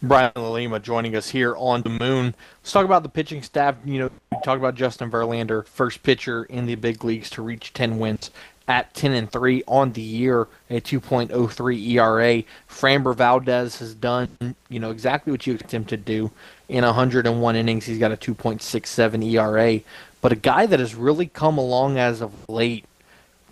Brian 0.00 0.32
Lalima 0.32 0.80
joining 0.80 1.16
us 1.16 1.30
here 1.30 1.56
on 1.56 1.82
the 1.82 1.88
moon. 1.88 2.34
Let's 2.62 2.72
talk 2.72 2.84
about 2.84 3.02
the 3.02 3.08
pitching 3.08 3.42
staff. 3.42 3.74
You 3.84 3.98
know, 3.98 4.10
talk 4.44 4.58
about 4.58 4.76
Justin 4.76 5.10
Verlander, 5.10 5.66
first 5.66 6.02
pitcher 6.02 6.44
in 6.44 6.66
the 6.66 6.76
big 6.76 7.02
leagues 7.02 7.28
to 7.30 7.42
reach 7.42 7.72
10 7.72 7.98
wins 7.98 8.30
at 8.66 8.94
10 8.94 9.12
and 9.12 9.30
3 9.30 9.62
on 9.68 9.92
the 9.92 10.00
year, 10.00 10.48
a 10.70 10.80
2.03 10.80 11.88
ERA. 11.90 12.42
Framber 12.68 13.14
Valdez 13.14 13.78
has 13.78 13.94
done, 13.94 14.56
you 14.68 14.80
know, 14.80 14.90
exactly 14.90 15.30
what 15.30 15.46
you 15.46 15.54
expect 15.54 15.74
him 15.74 15.84
to 15.86 15.96
do. 15.96 16.30
In 16.68 16.84
101 16.84 17.56
innings, 17.56 17.84
he's 17.84 17.98
got 17.98 18.12
a 18.12 18.16
2.67 18.16 19.32
ERA. 19.32 19.80
But 20.20 20.32
a 20.32 20.36
guy 20.36 20.64
that 20.66 20.80
has 20.80 20.94
really 20.94 21.26
come 21.26 21.58
along 21.58 21.98
as 21.98 22.22
of 22.22 22.48
late, 22.48 22.86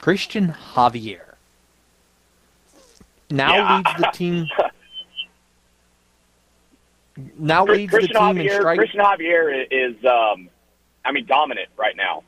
Cristian 0.00 0.56
Javier. 0.56 1.20
Now 3.30 3.54
yeah. 3.54 3.76
leads 3.76 4.02
the 4.02 4.10
team. 4.12 4.46
now 7.38 7.66
leads 7.66 7.92
Cristian 7.92 8.00
the 8.00 8.08
team 8.08 8.36
Javier, 8.36 8.50
in 8.50 8.60
strike. 8.60 8.80
Cristian 8.80 9.00
Javier 9.00 9.66
is, 9.70 10.04
um, 10.06 10.48
I 11.04 11.12
mean, 11.12 11.26
dominant 11.26 11.68
right 11.76 11.96
now 11.96 12.24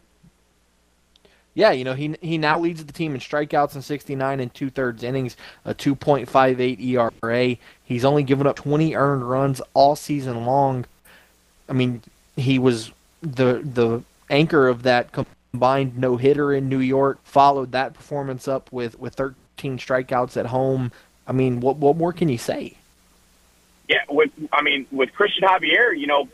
yeah, 1.55 1.71
you 1.71 1.85
know, 1.85 1.95
he 1.95 2.17
he 2.21 2.37
now 2.37 2.59
leads 2.59 2.85
the 2.85 2.93
team 2.93 3.15
in 3.15 3.21
strikeouts 3.21 3.77
in 3.77 3.83
69 3.83 4.41
and 4.41 4.53
two 4.53 4.71
thirds 4.71 5.05
innings, 5.05 5.37
a 5.65 5.73
2.58 5.73 6.81
ERA. 6.81 7.57
He's 7.85 8.05
only 8.05 8.25
given 8.25 8.47
up 8.47 8.57
20 8.57 8.97
earned 8.97 9.29
runs 9.29 9.61
all 9.73 9.95
season 9.95 10.45
long. 10.45 10.85
I 11.69 11.73
mean, 11.73 12.03
he 12.37 12.59
was 12.59 12.91
the 13.23 13.63
the 13.65 14.03
anchor 14.29 14.69
of 14.69 14.83
that 14.83 15.13
combined 15.13 15.97
no 15.97 16.17
hitter 16.17 16.53
in 16.53 16.69
New 16.69 16.81
York. 16.81 17.19
Followed 17.25 17.71
that 17.73 17.95
performance 17.95 18.49
up 18.49 18.71
with 18.73 18.99
with 18.99 19.15
13 19.15 19.79
strikeouts 19.79 20.37
at 20.37 20.47
home. 20.47 20.91
I 21.27 21.33
mean, 21.33 21.61
what 21.61 21.77
what 21.77 21.97
more 21.97 22.13
can 22.13 22.29
you 22.29 22.39
say? 22.39 22.77
Yeah, 23.89 24.03
with 24.09 24.31
I 24.53 24.63
mean, 24.63 24.87
with 24.91 25.13
Cristian 25.13 25.43
Javier, 25.43 25.97
you 25.97 26.09
know, 26.09 26.29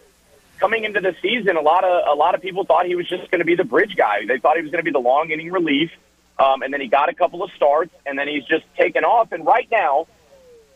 coming 0.61 0.85
into 0.85 1.01
the 1.01 1.17
season, 1.23 1.57
a 1.57 1.61
lot 1.61 1.83
of 1.83 2.07
a 2.07 2.15
lot 2.15 2.35
of 2.35 2.43
people 2.43 2.65
thought 2.65 2.87
he 2.87 2.95
was 2.95 3.09
just 3.09 3.31
going 3.31 3.41
to 3.41 3.45
be 3.45 3.57
the 3.57 3.65
bridge 3.65 3.97
guy. 3.97 4.27
They 4.27 4.39
thought 4.39 4.57
he 4.57 4.63
was 4.63 4.71
going 4.71 4.85
to 4.85 4.89
be 4.89 4.93
the 4.93 5.01
long 5.01 5.31
inning 5.31 5.51
relief, 5.51 5.91
um, 6.39 6.63
and 6.63 6.73
then 6.73 6.81
he 6.81 6.87
got 6.87 7.09
a 7.09 7.15
couple 7.15 7.43
of 7.43 7.51
starts, 7.57 7.93
and 8.07 8.19
then 8.19 8.29
he's 8.29 8.45
just 8.45 8.65
taken 8.77 9.03
off. 9.05 9.33
And 9.33 9.45
right 9.45 9.69
now, 9.73 10.07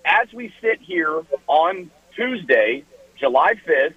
as 0.04 0.32
we 0.32 0.52
sit 0.60 0.80
here 0.80 1.22
on 1.46 1.90
Tuesday, 2.16 2.84
July 3.18 3.54
fifth, 3.64 3.96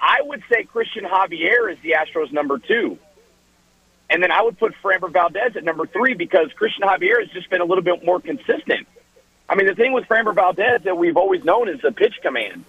I 0.00 0.22
would 0.22 0.42
say 0.48 0.64
Cristian 0.64 1.08
Javier 1.08 1.70
is 1.70 1.78
the 1.82 1.96
Astros' 1.98 2.32
number 2.32 2.58
two. 2.58 2.98
And 4.10 4.22
then 4.22 4.30
I 4.30 4.42
would 4.42 4.58
put 4.58 4.74
Framber 4.82 5.10
Valdez 5.10 5.56
at 5.56 5.64
number 5.64 5.86
three 5.86 6.12
because 6.12 6.48
Cristian 6.60 6.82
Javier 6.82 7.20
has 7.20 7.30
just 7.30 7.48
been 7.48 7.62
a 7.62 7.64
little 7.64 7.84
bit 7.84 8.04
more 8.04 8.20
consistent. 8.20 8.86
I 9.48 9.54
mean, 9.54 9.66
the 9.66 9.74
thing 9.74 9.94
with 9.94 10.04
Framber 10.04 10.34
Valdez 10.34 10.82
that 10.84 10.98
we've 10.98 11.16
always 11.16 11.44
known 11.44 11.68
is 11.68 11.80
the 11.80 11.92
pitch 11.92 12.16
command. 12.20 12.64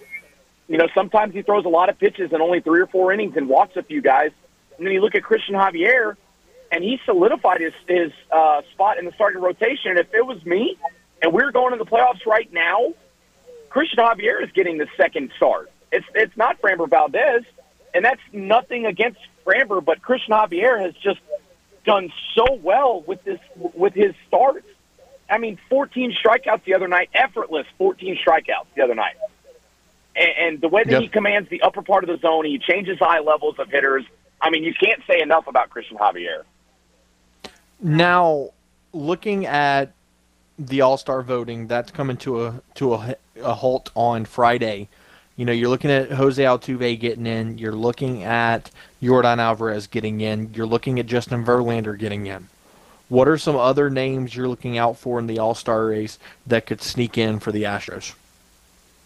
You 0.68 0.78
know, 0.78 0.88
sometimes 0.94 1.34
he 1.34 1.42
throws 1.42 1.64
a 1.64 1.68
lot 1.68 1.88
of 1.88 1.98
pitches 1.98 2.32
in 2.32 2.40
only 2.40 2.60
three 2.60 2.80
or 2.80 2.86
four 2.86 3.12
innings 3.12 3.36
and 3.36 3.48
walks 3.48 3.76
a 3.76 3.82
few 3.82 4.00
guys. 4.00 4.30
And 4.76 4.86
then 4.86 4.92
you 4.92 5.00
look 5.00 5.14
at 5.14 5.22
Cristian 5.22 5.52
Javier, 5.52 6.16
and 6.72 6.82
he 6.82 6.98
solidified 7.04 7.60
his 7.60 7.74
his 7.86 8.12
uh, 8.32 8.62
spot 8.72 8.98
in 8.98 9.04
the 9.04 9.12
starting 9.12 9.40
rotation. 9.40 9.90
And 9.90 9.98
if 9.98 10.12
it 10.12 10.26
was 10.26 10.44
me, 10.44 10.76
and 11.22 11.32
we 11.32 11.42
are 11.42 11.52
going 11.52 11.72
to 11.72 11.78
the 11.78 11.88
playoffs 11.88 12.26
right 12.26 12.50
now, 12.52 12.94
Cristian 13.70 13.98
Javier 13.98 14.42
is 14.42 14.50
getting 14.52 14.78
the 14.78 14.88
second 14.96 15.30
start. 15.36 15.70
It's 15.92 16.06
it's 16.14 16.36
not 16.36 16.60
Framber 16.60 16.88
Valdez, 16.88 17.44
and 17.92 18.04
that's 18.04 18.20
nothing 18.32 18.86
against 18.86 19.20
Framber, 19.46 19.84
but 19.84 20.00
Cristian 20.00 20.30
Javier 20.30 20.80
has 20.80 20.94
just 20.94 21.20
done 21.84 22.10
so 22.34 22.54
well 22.62 23.02
with 23.02 23.22
this 23.24 23.38
with 23.56 23.94
his 23.94 24.14
starts. 24.26 24.66
I 25.30 25.38
mean, 25.38 25.58
14 25.70 26.12
strikeouts 26.12 26.64
the 26.64 26.74
other 26.74 26.88
night, 26.88 27.10
effortless 27.14 27.66
14 27.78 28.18
strikeouts 28.26 28.66
the 28.76 28.82
other 28.82 28.94
night. 28.94 29.14
And, 30.16 30.30
and 30.38 30.60
the 30.60 30.68
way 30.68 30.84
that 30.84 30.90
Yep. 30.92 31.02
he 31.02 31.08
commands 31.08 31.48
the 31.50 31.62
upper 31.62 31.82
part 31.82 32.04
of 32.04 32.08
the 32.08 32.18
zone, 32.18 32.44
he 32.44 32.58
changes 32.58 32.98
eye 33.00 33.20
levels 33.20 33.56
of 33.58 33.68
hitters. 33.70 34.04
I 34.40 34.50
mean, 34.50 34.64
you 34.64 34.74
can't 34.74 35.00
say 35.08 35.20
enough 35.20 35.46
about 35.46 35.70
Cristian 35.70 35.96
Javier. 35.98 36.42
Now, 37.80 38.50
looking 38.92 39.46
at 39.46 39.92
the 40.58 40.80
All 40.82 40.96
Star 40.96 41.22
voting, 41.22 41.66
that's 41.66 41.90
coming 41.90 42.16
to 42.18 42.44
a 42.46 42.60
to 42.74 42.94
a, 42.94 43.16
a 43.42 43.54
halt 43.54 43.90
on 43.94 44.24
Friday. 44.24 44.88
You 45.36 45.44
know, 45.44 45.52
you're 45.52 45.68
looking 45.68 45.90
at 45.90 46.12
Jose 46.12 46.40
Altuve 46.42 47.00
getting 47.00 47.26
in. 47.26 47.58
You're 47.58 47.72
looking 47.72 48.22
at 48.22 48.70
Yordan 49.02 49.38
Alvarez 49.38 49.88
getting 49.88 50.20
in. 50.20 50.54
You're 50.54 50.66
looking 50.66 51.00
at 51.00 51.06
Justin 51.06 51.44
Verlander 51.44 51.98
getting 51.98 52.26
in. 52.26 52.48
What 53.08 53.26
are 53.26 53.36
some 53.36 53.56
other 53.56 53.90
names 53.90 54.36
you're 54.36 54.48
looking 54.48 54.78
out 54.78 54.96
for 54.96 55.18
in 55.18 55.26
the 55.26 55.38
All 55.40 55.54
Star 55.54 55.86
race 55.86 56.18
that 56.46 56.66
could 56.66 56.80
sneak 56.80 57.18
in 57.18 57.40
for 57.40 57.50
the 57.50 57.64
Astros? 57.64 58.14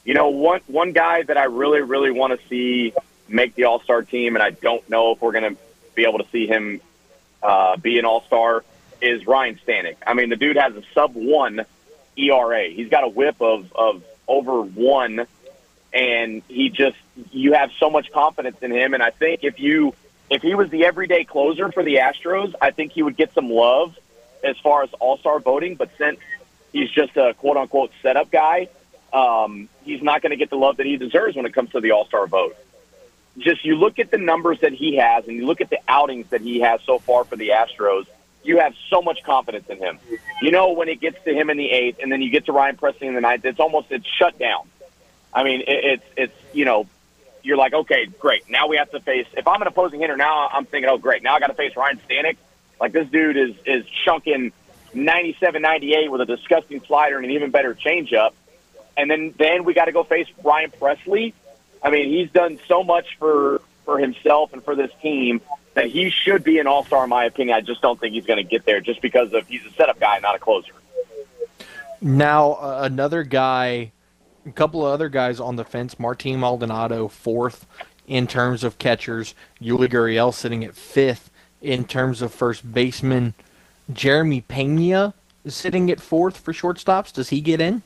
You 0.08 0.14
know, 0.14 0.30
one 0.30 0.62
one 0.68 0.92
guy 0.92 1.22
that 1.24 1.36
I 1.36 1.44
really, 1.44 1.82
really 1.82 2.10
want 2.10 2.32
to 2.32 2.48
see 2.48 2.94
make 3.28 3.54
the 3.54 3.64
All 3.64 3.82
Star 3.82 4.00
team, 4.00 4.36
and 4.36 4.42
I 4.42 4.48
don't 4.48 4.88
know 4.88 5.12
if 5.12 5.20
we're 5.20 5.32
going 5.32 5.54
to 5.54 5.60
be 5.94 6.06
able 6.06 6.20
to 6.20 6.26
see 6.30 6.46
him 6.46 6.80
uh, 7.42 7.76
be 7.76 7.98
an 7.98 8.06
All 8.06 8.22
Star, 8.22 8.64
is 9.02 9.26
Ryne 9.26 9.60
Stanek. 9.66 9.96
I 10.06 10.14
mean, 10.14 10.30
the 10.30 10.36
dude 10.36 10.56
has 10.56 10.74
a 10.74 10.82
sub 10.94 11.12
one 11.12 11.66
ERA. 12.16 12.70
He's 12.70 12.88
got 12.88 13.04
a 13.04 13.08
whip 13.08 13.36
of 13.42 13.70
of 13.74 14.02
over 14.26 14.62
one, 14.62 15.26
and 15.92 16.42
he 16.48 16.70
just 16.70 16.96
you 17.30 17.52
have 17.52 17.70
so 17.78 17.90
much 17.90 18.10
confidence 18.10 18.56
in 18.62 18.72
him. 18.72 18.94
And 18.94 19.02
I 19.02 19.10
think 19.10 19.44
if 19.44 19.60
you 19.60 19.92
if 20.30 20.40
he 20.40 20.54
was 20.54 20.70
the 20.70 20.86
everyday 20.86 21.24
closer 21.24 21.70
for 21.70 21.82
the 21.82 21.96
Astros, 21.96 22.54
I 22.62 22.70
think 22.70 22.92
he 22.92 23.02
would 23.02 23.18
get 23.18 23.34
some 23.34 23.50
love 23.50 23.94
as 24.42 24.56
far 24.60 24.84
as 24.84 24.90
All 25.00 25.18
Star 25.18 25.38
voting. 25.38 25.74
But 25.74 25.90
since 25.98 26.18
he's 26.72 26.90
just 26.90 27.14
a 27.18 27.34
quote 27.34 27.58
unquote 27.58 27.90
setup 28.00 28.30
guy, 28.30 28.70
um, 29.12 29.68
he's 29.84 30.02
not 30.02 30.22
going 30.22 30.30
to 30.30 30.36
get 30.36 30.50
the 30.50 30.56
love 30.56 30.78
that 30.78 30.86
he 30.86 30.96
deserves 30.96 31.36
when 31.36 31.46
it 31.46 31.54
comes 31.54 31.70
to 31.70 31.80
the 31.80 31.92
All 31.92 32.06
Star 32.06 32.26
vote. 32.26 32.56
Just 33.38 33.64
you 33.64 33.76
look 33.76 33.98
at 33.98 34.10
the 34.10 34.18
numbers 34.18 34.60
that 34.60 34.72
he 34.72 34.96
has, 34.96 35.26
and 35.26 35.36
you 35.36 35.46
look 35.46 35.60
at 35.60 35.70
the 35.70 35.78
outings 35.86 36.28
that 36.30 36.40
he 36.40 36.60
has 36.60 36.80
so 36.84 36.98
far 36.98 37.24
for 37.24 37.36
the 37.36 37.50
Astros. 37.50 38.06
You 38.42 38.58
have 38.58 38.74
so 38.88 39.02
much 39.02 39.22
confidence 39.24 39.68
in 39.68 39.78
him. 39.78 39.98
You 40.40 40.50
know 40.50 40.72
when 40.72 40.88
it 40.88 41.00
gets 41.00 41.22
to 41.24 41.34
him 41.34 41.50
in 41.50 41.56
the 41.56 41.70
eighth, 41.70 41.98
and 42.02 42.10
then 42.10 42.22
you 42.22 42.30
get 42.30 42.46
to 42.46 42.52
Ryan 42.52 42.76
Pressly 42.76 43.02
in 43.02 43.14
the 43.14 43.20
ninth. 43.20 43.44
It's 43.44 43.60
almost 43.60 43.90
it's 43.90 44.06
shut 44.06 44.38
down. 44.38 44.68
I 45.32 45.44
mean, 45.44 45.60
it, 45.60 45.66
it's 45.68 46.04
it's 46.16 46.34
you 46.52 46.64
know, 46.64 46.86
you're 47.42 47.56
like, 47.56 47.74
okay, 47.74 48.06
great. 48.06 48.48
Now 48.48 48.66
we 48.66 48.76
have 48.76 48.90
to 48.90 49.00
face. 49.00 49.26
If 49.36 49.46
I'm 49.46 49.60
an 49.62 49.68
opposing 49.68 50.00
hitter, 50.00 50.16
now 50.16 50.48
I'm 50.48 50.64
thinking, 50.64 50.88
oh, 50.90 50.98
great. 50.98 51.22
Now 51.22 51.34
I 51.34 51.40
got 51.40 51.48
to 51.48 51.54
face 51.54 51.76
Ryne 51.76 52.00
Stanek. 52.08 52.36
Like 52.80 52.92
this 52.92 53.08
dude 53.08 53.36
is 53.36 53.54
is 53.66 53.84
chunking 54.04 54.52
97, 54.94 55.62
98 55.62 56.10
with 56.10 56.20
a 56.20 56.26
disgusting 56.26 56.80
slider 56.84 57.16
and 57.16 57.24
an 57.24 57.32
even 57.32 57.50
better 57.50 57.74
changeup. 57.74 58.32
And 58.98 59.10
then 59.10 59.32
then 59.38 59.64
we 59.64 59.72
got 59.72 59.86
to 59.86 59.92
go 59.92 60.02
face 60.02 60.26
Ryan 60.42 60.70
Pressly. 60.72 61.32
I 61.82 61.90
mean, 61.90 62.08
he's 62.08 62.30
done 62.30 62.58
so 62.66 62.82
much 62.82 63.16
for 63.18 63.62
for 63.84 63.98
himself 63.98 64.52
and 64.52 64.62
for 64.62 64.74
this 64.74 64.90
team 65.00 65.40
that 65.74 65.86
he 65.86 66.10
should 66.10 66.42
be 66.42 66.58
an 66.58 66.66
all 66.66 66.84
star, 66.84 67.04
in 67.04 67.10
my 67.10 67.24
opinion. 67.24 67.56
I 67.56 67.60
just 67.60 67.80
don't 67.80 67.98
think 67.98 68.14
he's 68.14 68.26
going 68.26 68.38
to 68.38 68.42
get 68.42 68.66
there 68.66 68.80
just 68.80 69.00
because 69.00 69.32
of 69.32 69.46
he's 69.46 69.64
a 69.64 69.70
setup 69.70 70.00
guy, 70.00 70.18
not 70.18 70.34
a 70.34 70.38
closer. 70.40 70.72
Now, 72.00 72.54
uh, 72.54 72.80
another 72.82 73.22
guy, 73.22 73.92
a 74.44 74.50
couple 74.50 74.84
of 74.84 74.92
other 74.92 75.08
guys 75.08 75.38
on 75.38 75.56
the 75.56 75.64
fence. 75.64 75.98
Martin 75.98 76.40
Maldonado, 76.40 77.06
fourth 77.06 77.66
in 78.08 78.26
terms 78.26 78.64
of 78.64 78.78
catchers. 78.78 79.34
Yuli 79.62 79.88
Gurriel 79.88 80.34
sitting 80.34 80.64
at 80.64 80.74
fifth 80.74 81.30
in 81.62 81.84
terms 81.84 82.22
of 82.22 82.34
first 82.34 82.72
baseman. 82.72 83.34
Jeremy 83.92 84.40
Pena 84.40 85.14
sitting 85.46 85.90
at 85.90 86.00
fourth 86.00 86.38
for 86.38 86.52
shortstops. 86.52 87.12
Does 87.12 87.28
he 87.28 87.40
get 87.40 87.60
in? 87.60 87.82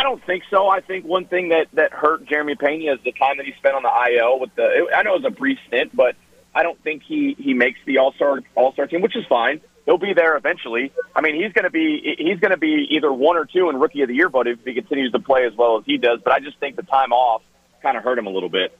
I 0.00 0.02
don't 0.02 0.24
think 0.24 0.44
so. 0.48 0.66
I 0.66 0.80
think 0.80 1.04
one 1.04 1.26
thing 1.26 1.50
that 1.50 1.68
that 1.74 1.92
hurt 1.92 2.24
Jeremy 2.24 2.54
Pena 2.54 2.94
is 2.94 3.00
the 3.04 3.12
time 3.12 3.36
that 3.36 3.44
he 3.44 3.52
spent 3.52 3.74
on 3.74 3.82
the 3.82 4.16
IL 4.16 4.40
with 4.40 4.54
the. 4.54 4.62
It, 4.62 4.94
I 4.96 5.02
know 5.02 5.14
it 5.16 5.22
was 5.22 5.30
a 5.30 5.36
brief 5.36 5.58
stint, 5.66 5.94
but 5.94 6.16
I 6.54 6.62
don't 6.62 6.82
think 6.82 7.02
he 7.02 7.36
he 7.38 7.52
makes 7.52 7.78
the 7.84 7.98
All 7.98 8.14
Star 8.14 8.40
All 8.54 8.72
Star 8.72 8.86
team, 8.86 9.02
which 9.02 9.14
is 9.14 9.26
fine. 9.26 9.60
He'll 9.84 9.98
be 9.98 10.14
there 10.14 10.38
eventually. 10.38 10.90
I 11.14 11.20
mean, 11.20 11.34
he's 11.34 11.52
going 11.52 11.64
to 11.64 11.70
be 11.70 12.16
he's 12.16 12.40
going 12.40 12.52
to 12.52 12.56
be 12.56 12.86
either 12.92 13.12
one 13.12 13.36
or 13.36 13.44
two 13.44 13.68
in 13.68 13.78
Rookie 13.78 14.00
of 14.00 14.08
the 14.08 14.14
Year 14.14 14.30
but 14.30 14.46
if 14.46 14.64
he 14.64 14.72
continues 14.72 15.12
to 15.12 15.18
play 15.18 15.44
as 15.44 15.54
well 15.54 15.76
as 15.76 15.84
he 15.84 15.98
does. 15.98 16.20
But 16.24 16.32
I 16.32 16.40
just 16.40 16.56
think 16.56 16.76
the 16.76 16.82
time 16.82 17.12
off 17.12 17.42
kind 17.82 17.98
of 17.98 18.02
hurt 18.02 18.18
him 18.18 18.26
a 18.26 18.30
little 18.30 18.48
bit. 18.48 18.74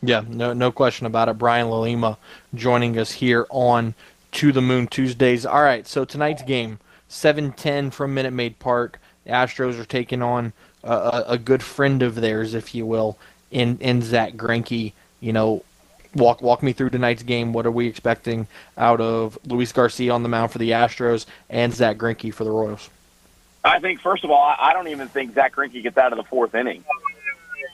Yeah, 0.00 0.22
no, 0.28 0.52
no 0.52 0.70
question 0.70 1.06
about 1.06 1.28
it. 1.28 1.38
Brian 1.38 1.66
Lalima 1.66 2.18
joining 2.54 2.96
us 2.98 3.10
here 3.10 3.48
on 3.50 3.96
To 4.30 4.52
the 4.52 4.62
Moon 4.62 4.86
Tuesdays. 4.86 5.44
All 5.44 5.62
right, 5.62 5.88
so 5.88 6.04
tonight's 6.04 6.42
game, 6.42 6.78
7:10 7.08 7.92
from 7.92 8.14
Minute 8.14 8.32
Maid 8.32 8.60
Park. 8.60 9.00
Astros 9.30 9.78
are 9.78 9.84
taking 9.84 10.22
on 10.22 10.52
a, 10.84 11.24
a, 11.28 11.38
good 11.38 11.62
friend 11.62 12.02
of 12.02 12.16
theirs, 12.16 12.54
if 12.54 12.74
you 12.74 12.86
will, 12.86 13.18
in 13.50 13.78
in 13.78 14.02
Zach 14.02 14.34
Greinke. 14.34 14.92
You 15.20 15.32
know, 15.32 15.64
walk 16.14 16.42
walk 16.42 16.62
me 16.62 16.72
through 16.72 16.90
tonight's 16.90 17.22
game. 17.22 17.52
What 17.52 17.66
are 17.66 17.70
we 17.70 17.86
expecting 17.86 18.46
out 18.76 19.00
of 19.00 19.38
Luis 19.46 19.72
Garcia 19.72 20.12
on 20.12 20.22
the 20.22 20.28
mound 20.28 20.52
for 20.52 20.58
the 20.58 20.70
Astros 20.70 21.26
and 21.48 21.72
Zach 21.74 21.96
Greinke 21.96 22.32
for 22.32 22.44
the 22.44 22.50
Royals? 22.50 22.90
I 23.64 23.78
think 23.78 24.00
first 24.00 24.24
of 24.24 24.30
all, 24.30 24.54
I 24.58 24.72
don't 24.72 24.88
even 24.88 25.08
think 25.08 25.34
Zach 25.34 25.54
Greinke 25.54 25.82
gets 25.82 25.98
out 25.98 26.12
of 26.12 26.16
the 26.16 26.24
fourth 26.24 26.54
inning. 26.54 26.84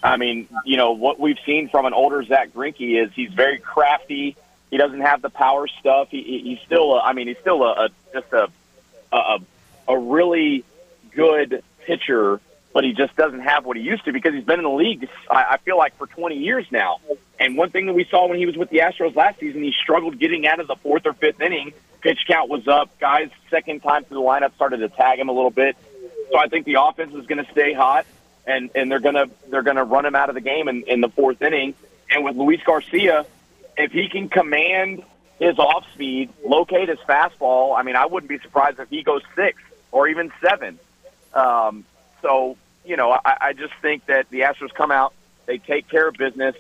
I 0.03 0.17
mean, 0.17 0.49
you 0.65 0.77
know 0.77 0.93
what 0.93 1.19
we've 1.19 1.39
seen 1.47 1.69
from 1.69 1.87
an 1.87 1.95
older 1.95 2.23
Zach 2.25 2.53
Greinke 2.53 3.03
is 3.03 3.13
he's 3.15 3.33
very 3.33 3.59
crafty. 3.59 4.37
He 4.71 4.77
doesn't 4.79 5.01
have 5.01 5.23
the 5.23 5.31
power 5.31 5.69
stuff. 5.69 6.09
He- 6.11 6.41
he's 6.41 6.59
still, 6.67 6.97
a, 6.97 7.01
I 7.01 7.13
mean, 7.13 7.29
he's 7.29 7.39
still 7.39 7.63
a, 7.63 7.87
a 7.87 7.89
just 8.13 8.33
a, 8.33 8.51
a 9.13 9.39
a 9.89 9.99
really 9.99 10.65
good 11.17 11.63
pitcher, 11.87 12.41
but 12.73 12.85
he 12.85 12.93
just 12.93 13.17
doesn't 13.17 13.41
have 13.41 13.65
what 13.65 13.77
he 13.77 13.83
used 13.83 14.05
to 14.05 14.13
because 14.13 14.35
he's 14.35 14.45
been 14.45 14.61
in 14.61 14.65
the 14.65 14.71
league. 14.71 15.09
I, 15.31 15.57
feel 15.57 15.79
like 15.79 15.97
for 15.97 16.07
20 16.07 16.37
years 16.37 16.67
now. 16.71 16.99
And 17.41 17.57
one 17.57 17.71
thing 17.71 17.87
that 17.87 17.95
we 17.95 18.05
saw 18.05 18.29
when 18.29 18.39
he 18.39 18.47
was 18.47 18.57
with 18.57 18.71
the 18.71 18.79
Astros 18.79 19.17
last 19.17 19.41
season, 19.41 19.63
he 19.63 19.73
struggled 19.83 20.19
getting 20.19 20.47
out 20.47 20.61
of 20.61 20.67
the 20.67 20.77
fourth 20.77 21.07
or 21.07 21.15
fifth 21.15 21.41
inning. 21.41 21.73
Pitch 22.03 22.19
count 22.29 22.51
was 22.51 22.69
up. 22.69 22.99
Guys, 22.99 23.31
second 23.51 23.83
time 23.83 24.05
through 24.05 24.19
the 24.19 24.23
lineup 24.23 24.55
started 24.55 24.79
to 24.79 24.89
tag 24.91 25.19
him 25.19 25.29
a 25.29 25.33
little 25.33 25.51
bit. 25.51 25.77
So 26.31 26.39
I 26.39 26.49
think 26.49 26.67
the 26.67 26.77
offense 26.81 27.15
is 27.15 27.27
going 27.27 27.45
to 27.45 27.51
stay 27.51 27.73
hot, 27.73 28.05
and 28.47 28.71
and 28.75 28.91
they're 28.91 29.01
gonna 29.01 29.27
they're 29.49 29.63
gonna 29.63 29.85
run 29.85 30.05
him 30.05 30.15
out 30.15 30.29
of 30.29 30.35
the 30.35 30.41
game 30.41 30.69
in, 30.69 30.83
in 30.83 31.01
the 31.01 31.09
fourth 31.09 31.41
inning. 31.41 31.75
And 32.11 32.25
with 32.25 32.37
Luis 32.37 32.61
Garcia, 32.65 33.27
if 33.77 33.93
he 33.93 34.09
can 34.09 34.29
command 34.29 35.03
his 35.39 35.59
off 35.59 35.85
speed, 35.95 36.31
locate 36.45 36.89
his 36.89 36.99
fastball, 37.01 37.79
I 37.79 37.83
mean, 37.83 37.97
I 37.97 38.07
wouldn't 38.07 38.29
be 38.29 38.39
surprised 38.39 38.79
if 38.79 38.89
he 38.89 39.03
goes 39.03 39.23
six 39.35 39.63
or 39.93 40.09
even 40.09 40.33
seven. 40.41 40.79
Um, 41.37 41.85
so 42.23 42.57
you 42.87 42.97
know, 42.97 43.13
I, 43.13 43.37
I 43.41 43.53
just 43.53 43.75
think 43.83 44.07
that 44.07 44.31
the 44.31 44.41
Astros 44.41 44.73
come 44.73 44.91
out, 44.91 45.13
they 45.47 45.59
take 45.59 45.89
care 45.89 46.09
of 46.09 46.15
business. 46.15 46.55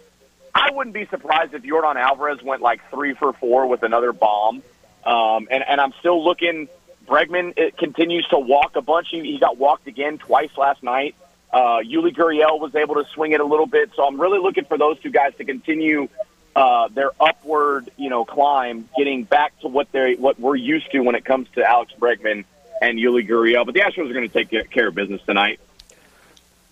I 0.54 0.70
wouldn't 0.72 0.94
be 0.94 1.06
surprised 1.06 1.54
if 1.54 1.62
Yordan 1.62 1.96
Alvarez 1.96 2.42
went 2.42 2.62
like 2.62 2.80
three 2.90 3.14
for 3.14 3.32
four 3.34 3.66
with 3.66 3.82
another 3.82 4.12
bomb. 4.12 4.62
Um, 5.04 5.48
and, 5.50 5.62
and 5.66 5.80
I'm 5.80 5.92
still 6.00 6.24
looking. 6.24 6.68
Bregman 7.06 7.54
it 7.56 7.76
continues 7.76 8.26
to 8.28 8.38
walk 8.38 8.74
a 8.74 8.82
bunch. 8.82 9.08
He, 9.10 9.20
he 9.20 9.38
got 9.38 9.56
walked 9.56 9.86
again 9.86 10.18
twice 10.18 10.50
last 10.56 10.82
night. 10.82 11.14
Uh, 11.52 11.78
Yuli 11.78 12.14
Gurriel 12.14 12.58
was 12.58 12.74
able 12.74 12.96
to 12.96 13.04
swing 13.10 13.32
it 13.32 13.40
a 13.40 13.44
little 13.44 13.66
bit. 13.66 13.92
So 13.94 14.04
I'm 14.04 14.20
really 14.20 14.40
looking 14.40 14.64
for 14.64 14.76
those 14.76 14.98
two 14.98 15.10
guys 15.10 15.34
to 15.36 15.44
continue 15.44 16.08
uh, 16.56 16.88
their 16.88 17.10
upward, 17.20 17.90
you 17.96 18.10
know, 18.10 18.24
climb, 18.24 18.88
getting 18.96 19.22
back 19.22 19.58
to 19.60 19.68
what 19.68 19.92
they 19.92 20.14
what 20.14 20.40
we're 20.40 20.56
used 20.56 20.90
to 20.92 21.00
when 21.00 21.14
it 21.14 21.24
comes 21.24 21.48
to 21.54 21.62
Alex 21.62 21.92
Bregman 21.98 22.44
and 22.82 22.98
Yuli 22.98 23.28
Gurriel. 23.28 23.64
But 23.64 23.74
the 23.74 23.80
Astros 23.80 24.10
are 24.10 24.14
going 24.14 24.28
to 24.28 24.44
take 24.44 24.70
care 24.70 24.88
of 24.88 24.94
business 24.94 25.20
tonight. 25.26 25.60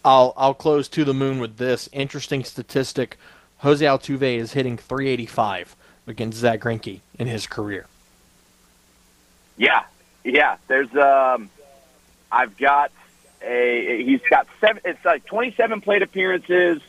I'll 0.05 0.35
I'll 0.37 0.55
close 0.55 0.89
to 0.89 1.05
the 1.05 1.15
moon 1.15 1.39
with 1.39 1.57
this 1.57 1.89
interesting 1.93 2.45
statistic. 2.45 3.17
Jose 3.59 3.85
Altuve 3.85 4.37
is 4.37 4.53
hitting 4.53 4.77
385 4.77 5.77
against 6.07 6.39
Zach 6.39 6.61
Greinke 6.61 7.01
in 7.19 7.27
his 7.27 7.47
career. 7.47 7.87
Yeah, 9.57 9.85
yeah. 10.23 10.57
There's 10.69 10.95
um, 10.95 11.49
I've 12.31 12.57
got 12.57 12.93
a. 13.43 14.05
He's 14.05 14.21
got 14.29 14.47
seven. 14.61 14.83
It's 14.85 15.05
like 15.05 15.25
27 15.25 15.81
plate 15.81 16.03
appearances. 16.03 16.83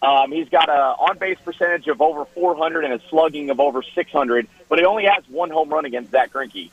Um, 0.00 0.30
he's 0.30 0.48
got 0.48 0.68
a 0.68 0.72
on 0.72 1.18
base 1.18 1.38
percentage 1.44 1.88
of 1.88 2.00
over 2.00 2.24
400 2.24 2.84
and 2.84 2.94
a 2.94 3.00
slugging 3.08 3.50
of 3.50 3.58
over 3.58 3.82
600, 3.82 4.46
but 4.68 4.78
he 4.78 4.84
only 4.84 5.06
has 5.06 5.24
one 5.28 5.50
home 5.50 5.70
run 5.70 5.86
against 5.86 6.12
Zach 6.12 6.32
Greinke. 6.32 6.70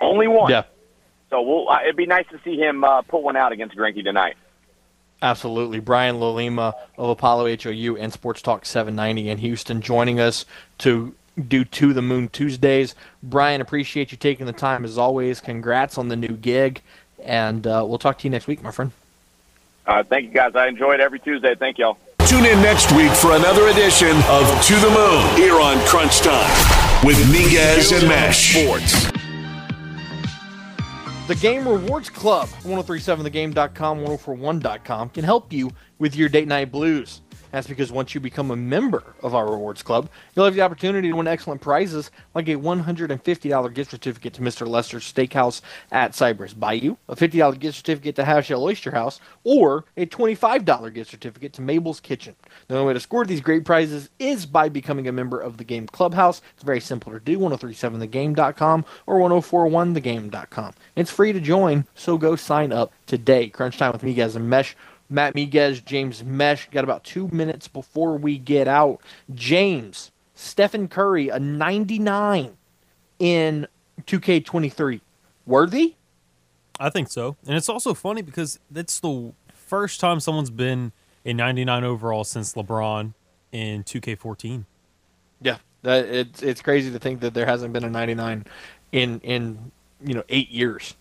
Only 0.00 0.26
one. 0.26 0.50
Yeah, 0.50 0.64
So 1.34 1.42
we'll. 1.42 1.68
Uh, 1.68 1.80
it'd 1.82 1.96
be 1.96 2.06
nice 2.06 2.28
to 2.28 2.38
see 2.44 2.56
him 2.56 2.84
uh, 2.84 3.02
put 3.02 3.24
one 3.24 3.36
out 3.36 3.50
against 3.50 3.76
Greinke 3.76 4.04
tonight. 4.04 4.36
Absolutely. 5.20 5.80
Brian 5.80 6.16
Lalima 6.16 6.74
of 6.96 7.08
Apollo 7.08 7.56
HOU 7.60 7.96
and 7.96 8.12
Sports 8.12 8.40
Talk 8.40 8.64
790 8.64 9.30
in 9.30 9.38
Houston 9.38 9.80
joining 9.80 10.20
us 10.20 10.46
to 10.78 11.12
do 11.48 11.64
To 11.64 11.92
the 11.92 12.02
Moon 12.02 12.28
Tuesdays. 12.28 12.94
Brian, 13.20 13.60
appreciate 13.60 14.12
you 14.12 14.18
taking 14.18 14.46
the 14.46 14.52
time 14.52 14.84
as 14.84 14.96
always. 14.96 15.40
Congrats 15.40 15.98
on 15.98 16.06
the 16.06 16.14
new 16.14 16.36
gig. 16.36 16.82
And 17.24 17.66
uh, 17.66 17.84
we'll 17.84 17.98
talk 17.98 18.18
to 18.18 18.24
you 18.24 18.30
next 18.30 18.46
week, 18.46 18.62
my 18.62 18.70
friend. 18.70 18.92
Uh, 19.88 20.04
thank 20.04 20.26
you, 20.26 20.30
guys. 20.30 20.54
I 20.54 20.68
enjoy 20.68 20.92
it 20.92 21.00
every 21.00 21.18
Tuesday. 21.18 21.56
Thank 21.56 21.78
y'all. 21.78 21.98
Tune 22.28 22.44
in 22.44 22.62
next 22.62 22.92
week 22.92 23.10
for 23.10 23.32
another 23.32 23.70
edition 23.70 24.16
of 24.28 24.46
To 24.66 24.74
the 24.76 24.90
Moon 24.90 25.36
here 25.36 25.58
on 25.60 25.84
Crunch 25.86 26.20
Time 26.20 27.04
with 27.04 27.18
Miguez 27.26 27.98
and 27.98 28.08
Mesh. 28.08 28.54
Sports. 28.54 29.13
The 31.26 31.34
Game 31.36 31.66
Rewards 31.66 32.10
Club, 32.10 32.50
1037thegame.com, 32.64 34.00
1041.com, 34.00 35.08
can 35.08 35.24
help 35.24 35.54
you 35.54 35.70
with 35.98 36.14
your 36.14 36.28
date 36.28 36.46
night 36.46 36.70
blues. 36.70 37.22
That's 37.54 37.68
because 37.68 37.92
once 37.92 38.16
you 38.16 38.20
become 38.20 38.50
a 38.50 38.56
member 38.56 39.14
of 39.22 39.32
our 39.32 39.48
rewards 39.48 39.80
club, 39.80 40.08
you'll 40.34 40.44
have 40.44 40.56
the 40.56 40.62
opportunity 40.62 41.08
to 41.08 41.14
win 41.14 41.28
excellent 41.28 41.60
prizes 41.60 42.10
like 42.34 42.48
a 42.48 42.56
$150 42.56 43.74
gift 43.74 43.92
certificate 43.92 44.34
to 44.34 44.40
Mr. 44.40 44.66
Lester's 44.66 45.04
Steakhouse 45.04 45.60
at 45.92 46.16
Cypress 46.16 46.52
Bayou, 46.52 46.96
a 47.08 47.14
$50 47.14 47.56
gift 47.60 47.76
certificate 47.76 48.16
to 48.16 48.24
Half 48.24 48.46
Shell 48.46 48.60
Oyster 48.60 48.90
House, 48.90 49.20
or 49.44 49.84
a 49.96 50.04
$25 50.04 50.92
gift 50.92 51.12
certificate 51.12 51.52
to 51.52 51.62
Mabel's 51.62 52.00
Kitchen. 52.00 52.34
The 52.66 52.74
only 52.74 52.88
way 52.88 52.94
to 52.94 52.98
score 52.98 53.24
these 53.24 53.40
great 53.40 53.64
prizes 53.64 54.10
is 54.18 54.46
by 54.46 54.68
becoming 54.68 55.06
a 55.06 55.12
member 55.12 55.38
of 55.38 55.56
the 55.56 55.64
Game 55.64 55.86
Clubhouse. 55.86 56.42
It's 56.54 56.64
very 56.64 56.80
simple 56.80 57.12
to 57.12 57.20
do 57.20 57.38
1037thegame.com 57.38 58.84
or 59.06 59.20
1041thegame.com. 59.20 60.74
It's 60.96 61.10
free 61.12 61.32
to 61.32 61.38
join, 61.40 61.86
so 61.94 62.18
go 62.18 62.34
sign 62.34 62.72
up 62.72 62.92
today. 63.06 63.48
Crunch 63.48 63.78
time 63.78 63.92
with 63.92 64.02
Miguez, 64.02 64.34
and 64.34 64.50
Mesh 64.50 64.74
Matt 65.08 65.34
Miguez, 65.34 65.84
James 65.84 66.24
Mesh. 66.24 66.68
Got 66.70 66.84
about 66.84 67.04
two 67.04 67.28
minutes 67.28 67.68
before 67.68 68.16
we 68.16 68.38
get 68.38 68.68
out. 68.68 69.00
James, 69.34 70.10
Stephen 70.34 70.88
Curry, 70.88 71.28
a 71.28 71.38
99 71.38 72.56
in 73.18 73.66
2K23. 74.06 75.00
Worthy? 75.46 75.94
I 76.80 76.90
think 76.90 77.08
so. 77.10 77.36
And 77.46 77.56
it's 77.56 77.68
also 77.68 77.94
funny 77.94 78.22
because 78.22 78.58
it's 78.74 79.00
the 79.00 79.32
first 79.52 80.00
time 80.00 80.20
someone's 80.20 80.50
been 80.50 80.92
a 81.24 81.32
99 81.32 81.84
overall 81.84 82.24
since 82.24 82.54
LeBron 82.54 83.14
in 83.52 83.84
2K14. 83.84 84.64
Yeah, 85.40 85.58
that, 85.82 86.06
it's 86.06 86.42
it's 86.42 86.62
crazy 86.62 86.90
to 86.90 86.98
think 86.98 87.20
that 87.20 87.34
there 87.34 87.46
hasn't 87.46 87.72
been 87.72 87.84
a 87.84 87.90
99 87.90 88.44
in 88.92 89.20
in 89.20 89.72
you 90.02 90.14
know 90.14 90.24
eight 90.28 90.50
years 90.50 90.94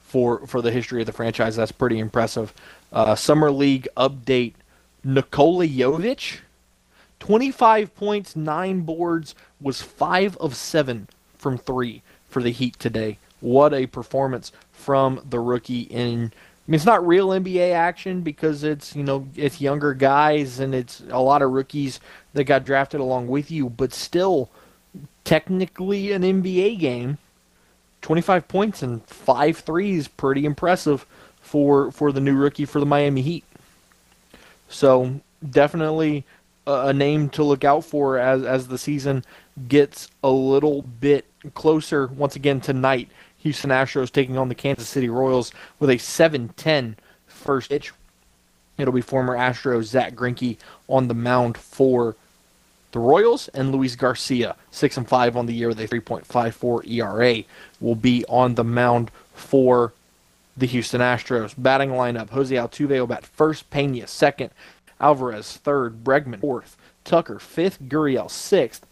for 0.00 0.46
for 0.46 0.62
the 0.62 0.70
history 0.70 1.00
of 1.00 1.06
the 1.06 1.12
franchise. 1.12 1.56
That's 1.56 1.72
pretty 1.72 1.98
impressive. 1.98 2.52
Uh, 2.92 3.14
Summer 3.14 3.50
League 3.50 3.88
update: 3.96 4.54
Nikola 5.02 5.66
Jovic, 5.66 6.40
25 7.20 7.94
points, 7.94 8.36
nine 8.36 8.80
boards, 8.80 9.34
was 9.60 9.80
five 9.80 10.36
of 10.36 10.54
seven 10.54 11.08
from 11.38 11.56
three 11.56 12.02
for 12.28 12.42
the 12.42 12.50
Heat 12.50 12.78
today. 12.78 13.18
What 13.40 13.72
a 13.72 13.86
performance 13.86 14.52
from 14.72 15.20
the 15.28 15.40
rookie 15.40 15.82
in. 15.82 16.32
I 16.32 16.70
mean, 16.70 16.76
it's 16.76 16.86
not 16.86 17.06
real 17.06 17.28
NBA 17.28 17.72
action 17.72 18.20
because 18.20 18.62
it's 18.62 18.94
you 18.94 19.02
know 19.02 19.26
it's 19.36 19.60
younger 19.60 19.94
guys 19.94 20.60
and 20.60 20.74
it's 20.74 21.02
a 21.10 21.20
lot 21.20 21.42
of 21.42 21.50
rookies 21.50 21.98
that 22.34 22.44
got 22.44 22.64
drafted 22.64 23.00
along 23.00 23.28
with 23.28 23.50
you, 23.50 23.68
but 23.68 23.92
still, 23.92 24.50
technically 25.24 26.12
an 26.12 26.22
NBA 26.22 26.78
game. 26.78 27.18
25 28.00 28.48
points 28.48 28.82
and 28.82 29.04
five 29.06 29.58
threes, 29.58 30.08
pretty 30.08 30.44
impressive 30.44 31.06
for 31.52 31.92
for 31.92 32.12
the 32.12 32.20
new 32.20 32.34
rookie 32.34 32.64
for 32.64 32.80
the 32.80 32.86
Miami 32.86 33.20
Heat. 33.20 33.44
So 34.70 35.20
definitely 35.50 36.24
a, 36.66 36.88
a 36.88 36.92
name 36.94 37.28
to 37.30 37.44
look 37.44 37.62
out 37.62 37.84
for 37.84 38.18
as 38.18 38.42
as 38.42 38.68
the 38.68 38.78
season 38.78 39.22
gets 39.68 40.08
a 40.24 40.30
little 40.30 40.80
bit 40.80 41.26
closer. 41.52 42.06
Once 42.06 42.36
again 42.36 42.62
tonight, 42.62 43.10
Houston 43.40 43.68
Astros 43.68 44.10
taking 44.10 44.38
on 44.38 44.48
the 44.48 44.54
Kansas 44.54 44.88
City 44.88 45.10
Royals 45.10 45.52
with 45.78 45.90
a 45.90 45.96
7-10 45.96 46.94
first 47.26 47.68
pitch. 47.68 47.92
It'll 48.78 48.94
be 48.94 49.02
former 49.02 49.36
Astro 49.36 49.82
Zach 49.82 50.14
Greinke 50.14 50.56
on 50.88 51.08
the 51.08 51.14
mound 51.14 51.58
for 51.58 52.16
the 52.92 52.98
Royals 52.98 53.48
and 53.48 53.72
Luis 53.72 53.94
Garcia, 53.94 54.56
six 54.70 54.96
and 54.96 55.06
five 55.06 55.36
on 55.36 55.44
the 55.44 55.52
year 55.52 55.68
with 55.68 55.80
a 55.80 55.86
3.54 55.86 56.90
ERA, 56.90 57.44
will 57.78 57.94
be 57.94 58.24
on 58.26 58.54
the 58.54 58.64
mound 58.64 59.10
for 59.34 59.92
the 60.56 60.66
Houston 60.66 61.00
Astros. 61.00 61.54
Batting 61.56 61.90
lineup: 61.90 62.30
Jose 62.30 62.54
Altuve 62.54 62.90
will 62.90 63.06
bat 63.06 63.24
first, 63.24 63.70
Pena 63.70 64.06
second, 64.06 64.50
Alvarez 65.00 65.56
third, 65.56 66.04
Bregman 66.04 66.40
fourth, 66.40 66.76
Tucker 67.04 67.38
fifth, 67.38 67.80
Gurriel 67.82 68.30
sixth, 68.30 68.86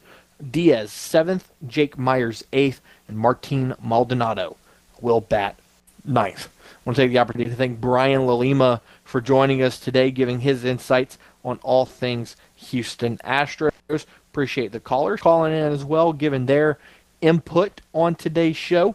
Diaz 0.51 0.91
seventh, 0.93 1.51
Jake 1.67 1.99
Meyers 1.99 2.45
eighth, 2.53 2.81
and 3.09 3.19
Martin 3.19 3.75
Maldonado 3.83 4.57
will 5.01 5.21
bat 5.21 5.57
ninth. 6.05 6.49
I 6.49 6.77
want 6.85 6.97
to 6.97 7.03
take 7.03 7.11
the 7.11 7.19
opportunity 7.19 7.51
to 7.51 7.57
thank 7.57 7.81
Brian 7.81 8.23
Lalima 8.23 8.81
for 9.05 9.21
joining 9.21 9.63
us 9.63 9.79
today, 9.79 10.11
giving 10.11 10.41
his 10.41 10.65
insights 10.65 11.19
on 11.45 11.59
all 11.63 11.85
things 11.85 12.37
Houston 12.57 13.19
Astros. 13.19 14.07
Appreciate 14.31 14.73
the 14.73 14.81
callers 14.81 15.21
calling 15.21 15.53
in 15.53 15.73
as 15.73 15.85
well, 15.85 16.13
giving 16.13 16.47
their 16.47 16.79
input 17.21 17.81
on 17.93 18.15
today's 18.15 18.57
show. 18.57 18.95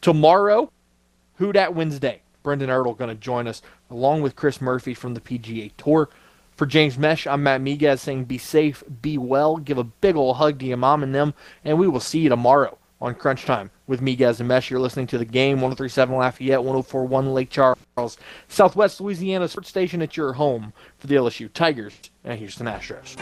Tomorrow, 0.00 0.70
Who 1.36 1.52
Dat 1.52 1.74
Wednesday. 1.74 2.22
Brendan 2.42 2.70
Ertle 2.70 2.96
going 2.96 3.08
to 3.08 3.14
join 3.14 3.48
us 3.48 3.60
along 3.90 4.22
with 4.22 4.36
Chris 4.36 4.60
Murphy 4.60 4.94
from 4.94 5.14
the 5.14 5.20
PGA 5.20 5.70
Tour. 5.76 6.08
For 6.54 6.64
James 6.64 6.96
Mesh, 6.96 7.26
I'm 7.26 7.42
Matt 7.42 7.60
Miguez 7.60 7.98
saying 7.98 8.24
be 8.24 8.38
safe, 8.38 8.82
be 9.02 9.18
well, 9.18 9.56
give 9.56 9.76
a 9.76 9.84
big 9.84 10.16
ol' 10.16 10.34
hug 10.34 10.58
to 10.60 10.64
your 10.64 10.78
mom 10.78 11.02
and 11.02 11.14
them, 11.14 11.34
and 11.64 11.78
we 11.78 11.88
will 11.88 12.00
see 12.00 12.20
you 12.20 12.28
tomorrow 12.30 12.78
on 13.00 13.14
Crunch 13.14 13.44
Time 13.44 13.70
with 13.86 14.00
Miguez 14.00 14.38
and 14.38 14.48
Mesh. 14.48 14.70
You're 14.70 14.80
listening 14.80 15.06
to 15.08 15.18
the 15.18 15.24
game 15.24 15.60
1037 15.60 16.16
Lafayette, 16.16 16.62
1041 16.62 17.34
Lake 17.34 17.50
Charles, 17.50 18.16
Southwest 18.48 19.00
Louisiana 19.00 19.48
sports 19.48 19.68
station 19.68 20.00
at 20.00 20.16
your 20.16 20.34
home 20.34 20.72
for 20.98 21.08
the 21.08 21.16
LSU 21.16 21.52
Tigers 21.52 21.94
and 22.24 22.38
Houston 22.38 22.66
Astros. 22.66 23.16